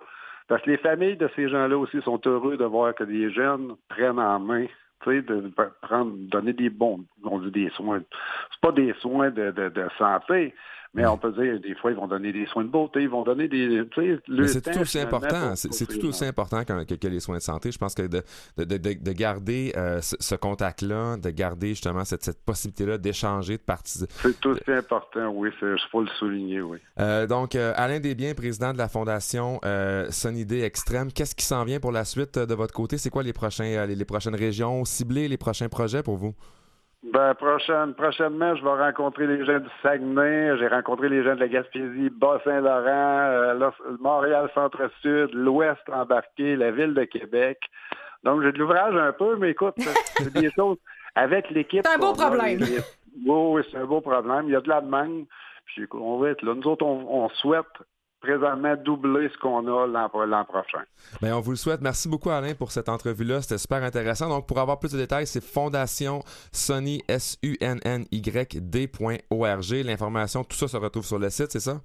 Parce 0.48 0.62
que 0.62 0.72
les 0.72 0.78
familles 0.78 1.18
de 1.18 1.30
ces 1.36 1.50
gens-là 1.50 1.78
aussi 1.78 2.02
sont 2.02 2.22
heureux 2.26 2.58
de 2.58 2.66
voir 2.66 2.94
que 2.94 3.04
des 3.04 3.32
jeunes 3.32 3.76
prennent 3.90 4.20
en 4.20 4.40
main, 4.40 4.68
de 5.06 5.52
prendre, 5.82 6.14
donner 6.30 6.54
des 6.54 6.70
bons, 6.70 7.06
on 7.24 7.40
dit 7.40 7.52
des 7.52 7.70
soins. 7.72 8.02
C'est 8.52 8.62
pas 8.62 8.72
des 8.72 8.94
soins 9.00 9.30
de 9.30 9.88
santé, 9.98 10.54
mais 10.96 11.06
on 11.06 11.18
peut 11.18 11.32
dire, 11.34 11.60
des 11.60 11.76
fois, 11.76 11.92
ils 11.92 11.98
vont 11.98 12.08
donner 12.08 12.32
des 12.32 12.46
soins 12.48 12.64
de 12.64 12.70
beauté, 12.70 13.02
ils 13.04 13.10
vont 13.10 13.24
donner 13.24 13.48
des, 13.48 13.84
c'est 14.48 14.62
tout 14.72 14.80
aussi 14.80 15.00
important. 15.00 15.56
C'est 15.56 15.86
tout 15.86 16.08
aussi 16.08 16.26
important 16.26 16.64
que, 16.64 17.08
les 17.08 17.20
soins 17.20 17.38
de 17.38 17.42
santé. 17.42 17.72
Je 17.72 17.78
pense 17.78 17.94
que 17.94 18.04
de, 18.04 18.24
de, 18.58 18.64
de- 18.64 18.78
de- 18.78 18.94
de 19.04 19.12
garder 19.12 19.74
euh, 19.76 20.02
ce, 20.02 20.16
ce 20.20 20.36
contact-là, 20.36 21.18
de 21.18 21.30
garder 21.30 21.70
justement 21.70 22.06
cette, 22.06 22.24
cette 22.24 22.44
possibilité-là 22.44 22.98
d'échanger, 22.98 23.58
de 23.58 23.62
participer. 23.62 24.12
C'est 24.22 24.46
aussi 24.46 24.72
important, 24.72 25.30
oui, 25.30 25.50
il 25.62 25.78
faut 25.92 26.02
le 26.02 26.08
souligner, 26.18 26.62
oui. 26.62 26.78
Euh, 27.00 27.28
donc, 27.28 27.56
euh, 27.56 27.74
Alain 27.76 28.00
Desbiens, 28.00 28.34
président 28.34 28.74
de 28.74 28.78
la 28.78 28.88
Fondation 28.88 29.60
Sonidée 30.10 30.62
Extrême, 30.62 31.12
qu'est-ce 31.12 31.36
qui 31.36 31.46
s'en 31.46 31.64
vient 31.66 31.80
pour 31.80 31.92
la 31.92 32.06
suite 32.06 32.40
de 32.40 32.54
votre 32.56 32.74
côté? 32.74 32.98
C'est 32.98 33.10
quoi 33.10 33.24
les, 33.24 33.34
prochains, 33.34 33.86
les, 33.86 33.96
les 33.96 34.06
prochaines 34.06 34.36
régions 34.36 34.86
ciblées, 34.86 35.28
les 35.28 35.38
prochains 35.38 35.70
projets 35.70 36.04
pour 36.04 36.18
vous? 36.18 36.34
Ben, 37.14 37.34
prochaine, 37.36 37.94
prochainement, 37.94 38.56
je 38.56 38.64
vais 38.64 38.84
rencontrer 38.84 39.28
les 39.28 39.46
gens 39.46 39.60
du 39.60 39.70
Saguenay, 39.84 40.58
j'ai 40.58 40.68
rencontré 40.68 41.08
les 41.08 41.24
gens 41.24 41.36
de 41.36 41.40
la 41.40 41.48
Gaspésie, 41.48 42.10
Bas-Saint-Laurent, 42.10 42.88
euh, 43.60 43.70
Montréal 44.00 44.50
Centre-Sud, 44.56 45.30
l'Ouest 45.34 45.82
embarqué, 45.92 46.56
la 46.56 46.72
ville 46.72 46.94
de 46.94 47.04
Québec. 47.04 47.60
Donc, 48.24 48.42
j'ai 48.42 48.52
de 48.52 48.58
l'ouvrage 48.58 48.96
un 48.96 49.12
peu, 49.14 49.36
mais 49.38 49.52
écoute, 49.52 49.76
c'est 49.78 50.34
des 50.34 50.52
choses 50.52 50.78
avec 51.14 51.50
l'équipe. 51.52 51.84
C'est 51.86 51.94
un 51.96 52.00
beau 52.00 52.14
problème. 52.14 52.60
les- 52.60 52.80
Oui, 53.28 53.62
c'est 53.72 53.78
un 53.78 53.86
beau 53.86 54.02
problème. 54.02 54.46
Il 54.48 54.52
y 54.52 54.56
a 54.56 54.62
de 54.62 54.70
la 54.70 54.82
demande. 54.82 55.26
Puis, 55.68 55.86
on 55.94 56.18
va 56.20 56.30
être 56.30 56.42
là. 56.42 56.54
Nous 56.56 56.68
autres, 56.68 56.86
on, 56.86 57.24
on 57.26 57.30
souhaite 57.30 57.66
présentement 58.22 58.76
doubler 58.76 59.30
ce 59.30 59.38
qu'on 59.38 59.68
a 59.68 59.86
l'an 59.88 60.10
l'an 60.26 60.46
prochain. 60.46 60.82
Bien, 61.22 61.38
on 61.38 61.42
vous 61.42 61.52
le 61.52 61.58
souhaite. 61.58 61.82
Merci 61.82 62.10
beaucoup, 62.10 62.30
Alain, 62.32 62.54
pour 62.56 62.72
cette 62.72 62.90
entrevue-là. 62.90 63.42
C'était 63.42 63.58
super 63.58 63.84
intéressant. 63.84 64.30
Donc, 64.30 64.48
pour 64.48 64.60
avoir 64.60 64.80
plus 64.80 64.92
de 64.92 64.98
détails, 64.98 65.28
c'est 65.28 65.44
Fondation 65.44 66.22
Sony, 66.52 67.02
S-U-N-N-Y-D.org. 67.08 67.86
L'information, 69.86 70.44
tout 70.44 70.56
ça 70.56 70.68
se 70.68 70.78
retrouve 70.78 71.06
sur 71.06 71.20
le 71.20 71.30
site, 71.30 71.52
c'est 71.52 71.60
ça? 71.60 71.82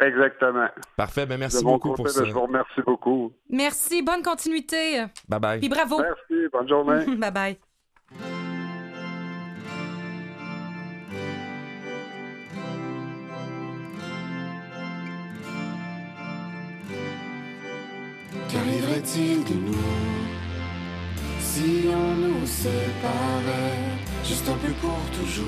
Exactement. 0.00 0.68
Parfait. 0.96 1.26
Ben, 1.26 1.38
merci 1.38 1.60
de 1.60 1.64
mon 1.64 1.74
beaucoup 1.74 1.90
côté, 1.90 2.02
pour 2.02 2.10
ça. 2.10 2.20
ben, 2.22 2.28
je 2.28 2.32
vous 2.32 2.42
remercie 2.42 2.82
beaucoup. 2.84 3.32
Merci, 3.48 4.02
bonne 4.02 4.22
continuité. 4.22 5.04
Bye 5.28 5.40
bye. 5.40 5.60
Puis 5.60 5.68
bravo. 5.68 6.00
Merci, 6.00 6.48
bonne 6.52 6.68
journée. 6.68 7.16
bye 7.16 7.30
bye. 7.30 7.58
Qu'arriverait-il 19.02 19.44
de 19.44 19.54
nous? 19.66 19.74
Si 21.40 21.88
on 21.88 22.14
nous 22.14 22.46
séparait 22.46 23.98
juste 24.24 24.48
un 24.48 24.56
peu 24.58 24.72
pour 24.80 25.00
toujours 25.10 25.46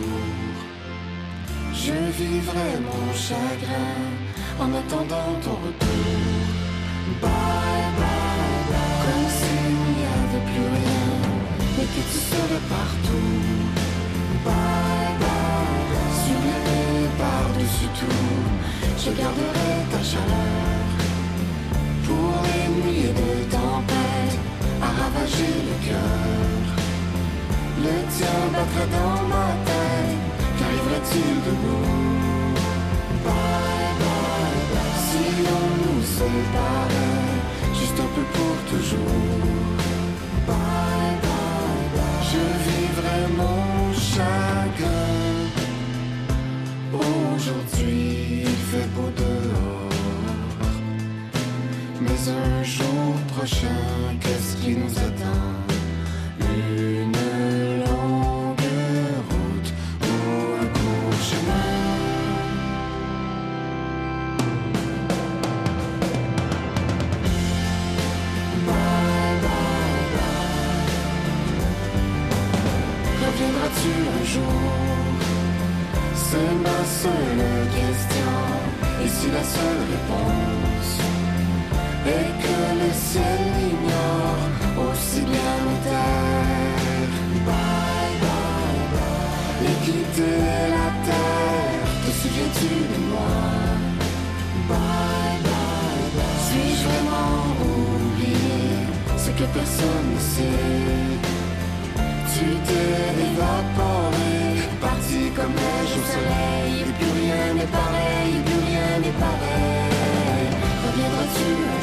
Je 1.73 1.93
vivrais 1.93 2.81
mon 2.81 3.13
chagrin 3.13 4.01
en 4.59 4.73
attendant 4.75 5.35
ton 5.43 5.57
retour. 5.67 6.07
Bye 7.23 7.31
bye 7.99 8.23
comme 9.05 9.29
s'il 9.39 9.77
n'y 9.97 10.07
avait 10.19 10.45
plus 10.51 10.69
rien, 10.79 11.09
mais 11.77 11.85
que 11.85 12.03
tu 12.11 12.19
serais 12.31 12.65
partout. 12.69 13.41
Bye 14.45 15.15
bye 15.21 15.63
bye, 15.95 16.39
par-dessus 17.19 17.91
tout, 17.99 18.99
je 18.99 19.11
garderai 19.11 19.75
ta 19.91 20.03
chaleur 20.03 20.74
pour 22.07 22.31
les 22.47 22.67
nuits 22.77 23.09
de 23.21 23.31
tempête 23.51 24.39
à 24.83 24.89
ravager 25.01 25.55
le 25.69 25.77
cœur. 25.87 26.61
Le 27.87 27.97
tien 28.15 28.39
battrait 28.55 28.91
dans 28.99 29.21
ma 29.33 29.49
tête, 29.69 30.23
qu'arriverait-il 30.59 31.35
de 31.47 31.53
nous 31.65 32.55
Bye 33.25 33.93
bye 34.01 34.63
bye, 34.73 34.95
si 35.07 35.25
on 35.59 35.67
nous 35.83 36.03
séparait, 36.19 37.35
juste 37.79 37.99
un 38.07 38.11
peu 38.15 38.25
pour 38.37 38.57
toujours. 38.71 39.23
Bye 40.49 41.17
bye 41.27 41.85
bye, 41.95 42.21
je 42.31 42.45
vivrai 42.67 43.21
mon 43.41 43.93
chagrin. 44.13 45.25
Aujourd'hui, 46.93 48.43
il 48.45 48.59
fait 48.71 48.89
beau 48.95 49.11
Un 52.27 52.63
jour 52.63 53.15
prochain, 53.37 53.67
qu'est-ce 54.19 54.57
qui 54.57 54.77
nous 54.77 54.99
attend? 54.99 55.53
Une 56.41 57.13
longue 57.85 58.71
route 59.29 59.71
ou 60.01 60.15
un 60.59 60.67
court 60.79 61.19
chemin. 61.29 61.71
Bye 68.67 69.37
bye 69.45 70.05
bye 70.15 70.45
Reviendras-tu 73.21 73.93
un 74.17 74.25
jour? 74.25 74.63
C'est 76.15 76.55
ma 76.63 76.81
seule 77.03 77.45
question. 77.79 78.33
Et 79.05 79.09
si 79.09 79.27
la 79.31 79.43
seule 79.43 79.83
réponse 79.93 80.54
et 82.07 82.29
que 82.43 82.59
le 82.81 82.91
ciel 82.93 83.41
l'ignore 83.59 84.43
aussi 84.85 85.21
bien 85.21 85.55
la 85.67 85.77
terre. 85.89 87.13
Bye 87.47 88.15
bye 88.23 88.85
bye, 88.95 89.75
quitter 89.85 90.41
la 90.77 90.89
terre. 91.07 91.89
Te 92.05 92.11
souviens-tu 92.21 92.73
de 92.93 92.99
moi? 93.11 93.35
Bye 94.69 95.39
bye 95.49 96.09
bye, 96.17 96.39
suis-je 96.47 96.83
vraiment 96.89 97.33
oublié 97.63 98.65
ce 99.17 99.31
que 99.31 99.47
personne 99.59 100.09
ne 100.15 100.21
sait? 100.21 101.33
Tu 102.35 102.47
t'es 102.67 103.01
évaporé, 103.29 104.35
parti 104.81 105.21
comme 105.37 105.55
neige 105.55 105.95
au 106.01 106.05
soleil, 106.15 106.73
et 106.81 106.93
plus 106.99 107.13
rien 107.21 107.45
n'est 107.55 107.71
pareil, 107.81 108.33
plus 108.45 108.63
rien 108.69 108.93
n'est 109.03 109.19
pareil. 109.25 110.49
Reviendras-tu 110.85 111.74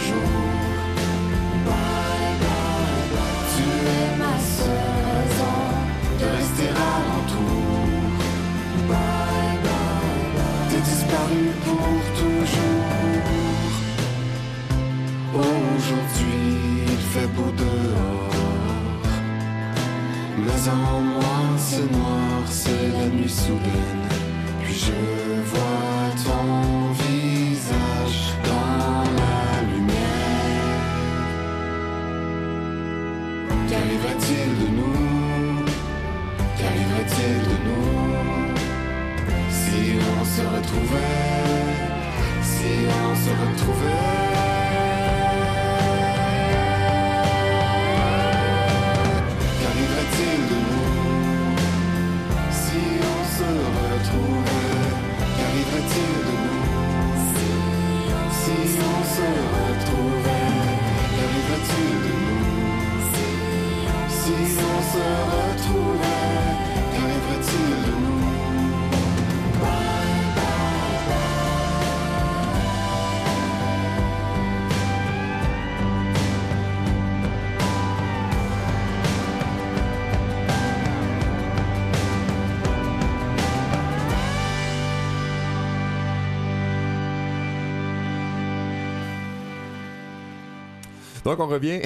Donc, 91.32 91.40
on 91.40 91.48
revient. 91.48 91.82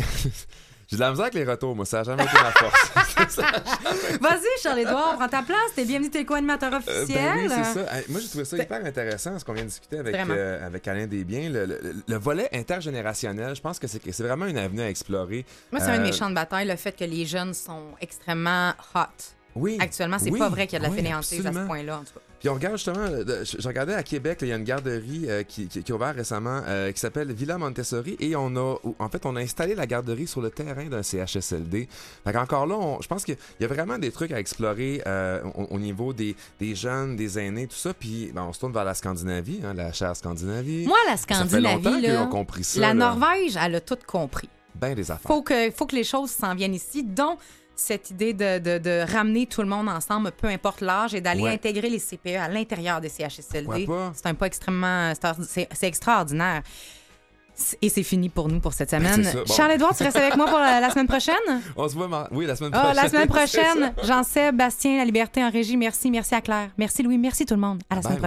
J'ai 0.87 0.97
de 0.97 1.01
la 1.01 1.09
misère 1.09 1.23
avec 1.25 1.33
les 1.33 1.43
retours, 1.45 1.75
moi. 1.75 1.83
Ça 1.85 1.97
n'a 1.97 2.03
jamais 2.03 2.23
été 2.25 2.33
ma 2.33 2.51
force. 2.51 2.91
Vas-y, 4.21 4.61
Charles-Édouard, 4.61 5.15
prends 5.17 5.27
ta 5.27 5.41
place. 5.41 5.57
T'es 5.75 5.83
bienvenu, 5.83 6.11
t'es 6.11 6.25
co-animateur 6.25 6.73
Euh, 6.73 6.77
officiel. 6.77 7.23
ben 7.23 7.35
oui, 7.37 7.49
c'est 7.49 7.79
ça. 7.79 7.85
Moi, 8.09 8.19
j'ai 8.21 8.27
trouvé 8.27 8.45
ça 8.45 8.57
hyper 8.57 8.85
intéressant, 8.85 9.39
ce 9.39 9.45
qu'on 9.45 9.53
vient 9.53 9.63
de 9.63 9.69
discuter 9.69 9.97
avec, 9.97 10.15
euh, 10.15 10.65
avec 10.65 10.87
Alain 10.87 11.07
Desbiens. 11.07 11.49
Le, 11.49 11.65
le- 11.65 11.95
le 12.07 12.17
volet 12.17 12.49
intergénérationnel, 12.53 13.55
je 13.55 13.61
pense 13.61 13.79
que 13.79 13.87
c'est 13.87 14.21
vraiment 14.21 14.45
une 14.45 14.57
avenue 14.59 14.81
à 14.81 14.89
explorer. 14.89 15.43
Moi, 15.71 15.81
c'est 15.81 15.89
un 15.89 15.97
de 15.97 16.01
Euh, 16.01 16.05
mes 16.05 16.11
champs 16.13 16.29
de 16.29 16.35
bataille, 16.35 16.67
le 16.67 16.75
fait 16.75 16.91
que 16.95 17.03
les 17.05 17.25
jeunes 17.25 17.53
sont 17.55 17.81
extrêmement 17.99 18.73
hot. 18.93 18.99
Oui. 19.55 19.77
Actuellement, 19.79 20.19
c'est 20.19 20.29
Oui, 20.31 20.37
pas 20.39 20.49
vrai 20.49 20.67
qu'il 20.67 20.73
y 20.73 20.75
a 20.75 20.79
de 20.79 20.83
la 20.85 20.89
oui, 20.91 20.97
fainéantise 20.97 21.45
à 21.47 21.51
ce 21.53 21.59
point-là, 21.65 21.97
en 21.97 22.03
tout 22.03 22.13
cas. 22.13 22.19
Puis 22.45 22.51
on 22.51 22.53
regarde 22.57 22.75
justement, 22.75 22.99
euh, 22.99 23.43
je 23.43 23.57
je 23.59 23.67
regardais 23.67 23.95
à 23.95 24.03
Québec, 24.03 24.37
il 24.43 24.49
y 24.49 24.53
a 24.53 24.55
une 24.55 24.63
garderie 24.63 25.23
euh, 25.27 25.41
qui, 25.41 25.67
qui, 25.67 25.81
qui 25.81 25.91
a 25.91 25.95
ouvert 25.95 26.13
récemment 26.13 26.61
euh, 26.67 26.91
qui 26.91 26.99
s'appelle 26.99 27.33
Villa 27.33 27.57
Montessori 27.57 28.17
et 28.19 28.35
on 28.35 28.55
a, 28.55 28.75
en 28.99 29.09
fait, 29.09 29.25
on 29.25 29.35
a 29.35 29.39
installé 29.41 29.73
la 29.73 29.87
garderie 29.87 30.27
sur 30.27 30.41
le 30.41 30.51
terrain 30.51 30.85
d'un 30.85 31.01
CHSLD. 31.01 31.87
Fait 32.23 32.33
qu'encore 32.33 32.67
là, 32.67 32.75
on- 32.75 33.01
je 33.01 33.07
pense 33.07 33.23
qu'il 33.25 33.35
y 33.59 33.63
a 33.63 33.67
vraiment 33.67 33.97
des 33.97 34.11
trucs 34.11 34.31
à 34.31 34.39
explorer 34.39 35.01
euh, 35.07 35.41
au, 35.55 35.63
au 35.71 35.79
niveau 35.79 36.13
des, 36.13 36.35
des 36.59 36.75
jeunes, 36.75 37.15
des 37.15 37.39
aînés, 37.39 37.65
tout 37.65 37.75
ça. 37.77 37.95
Puis 37.95 38.31
ben, 38.31 38.43
on 38.43 38.53
se 38.53 38.59
tourne 38.59 38.73
vers 38.73 38.85
la 38.85 38.93
Scandinavie, 38.93 39.61
hein, 39.65 39.73
la 39.73 39.91
chère 39.91 40.15
Scandinavie. 40.15 40.85
Moi, 40.85 40.99
la 41.07 41.17
Ça 41.17 41.25
fait 41.45 41.59
longtemps 41.59 41.79
Scandinavie, 41.79 42.01
qu'ils 42.03 42.13
là, 42.13 42.21
ont 42.25 42.29
compris 42.29 42.63
ça. 42.63 42.79
la 42.79 42.87
là. 42.89 42.93
Norvège, 42.93 43.57
elle 43.59 43.73
a 43.73 43.81
tout 43.81 43.97
compris. 44.05 44.49
Ben 44.75 44.93
des 44.93 45.09
affaires. 45.09 45.27
Faut 45.31 45.41
que, 45.41 45.71
faut 45.71 45.87
que 45.87 45.95
les 45.95 46.03
choses 46.03 46.29
s'en 46.29 46.53
viennent 46.53 46.75
ici, 46.75 47.01
dont 47.03 47.37
cette 47.75 48.09
idée 48.11 48.33
de, 48.33 48.59
de- 48.59 48.77
de 48.77 49.11
ramener 49.11 49.45
tout 49.47 49.61
le 49.61 49.67
monde 49.67 49.89
ensemble, 49.89 50.31
peu 50.31 50.47
importe 50.47 50.81
l'âge, 50.81 51.13
et 51.13 51.21
d'aller 51.21 51.43
Ouais. 51.43 51.51
intégrer 51.53 51.89
les 51.89 51.99
CPE 51.99 52.37
à 52.39 52.47
l'intérieur 52.47 53.01
des 53.01 53.09
CHSLD. 53.09 53.87
C'est 54.13 54.27
un 54.27 54.33
pas 54.33 54.45
extrêmement... 54.47 55.13
c'est 55.13 55.25
ordi- 55.27 55.45
C'est 55.47 55.67
c'est 55.73 55.87
extraordinaire. 55.87 56.61
Et 57.81 57.87
c'est 57.87 58.03
fini 58.03 58.27
pour 58.27 58.49
nous 58.49 58.59
pour 58.59 58.73
cette 58.73 58.89
semaine. 58.89 59.21
Ben, 59.21 59.23
ça, 59.23 59.37
bon. 59.45 59.45
Charles-Édouard, 59.53 59.95
tu 59.95 60.03
restes 60.03 60.17
avec 60.17 60.35
moi 60.35 60.45
pour 60.45 60.59
la, 60.59 60.81
la 60.81 60.89
semaine 60.89 61.07
prochaine? 61.07 61.35
On 61.77 61.87
se 61.87 61.93
voit, 61.95 62.09
mar- 62.09 62.27
oui, 62.31 62.45
la 62.45 62.53
semaine 62.57 62.71
Ah, 62.73 62.79
prochaine. 62.91 62.95
la 63.03 63.09
semaine 63.09 63.27
prochaine, 63.29 63.93
Jean-Sébastien, 64.03 64.97
La 64.97 65.05
Liberté 65.05 65.41
en 65.41 65.49
régie. 65.49 65.77
Merci, 65.77 66.11
merci 66.11 66.35
à 66.35 66.41
Claire. 66.41 66.69
Merci 66.77 67.01
Louis, 67.01 67.17
merci 67.17 67.45
tout 67.45 67.53
le 67.53 67.61
monde. 67.61 67.81
À 67.89 67.95
la 67.95 68.01
semaine 68.01 68.17
prochaine. 68.17 68.23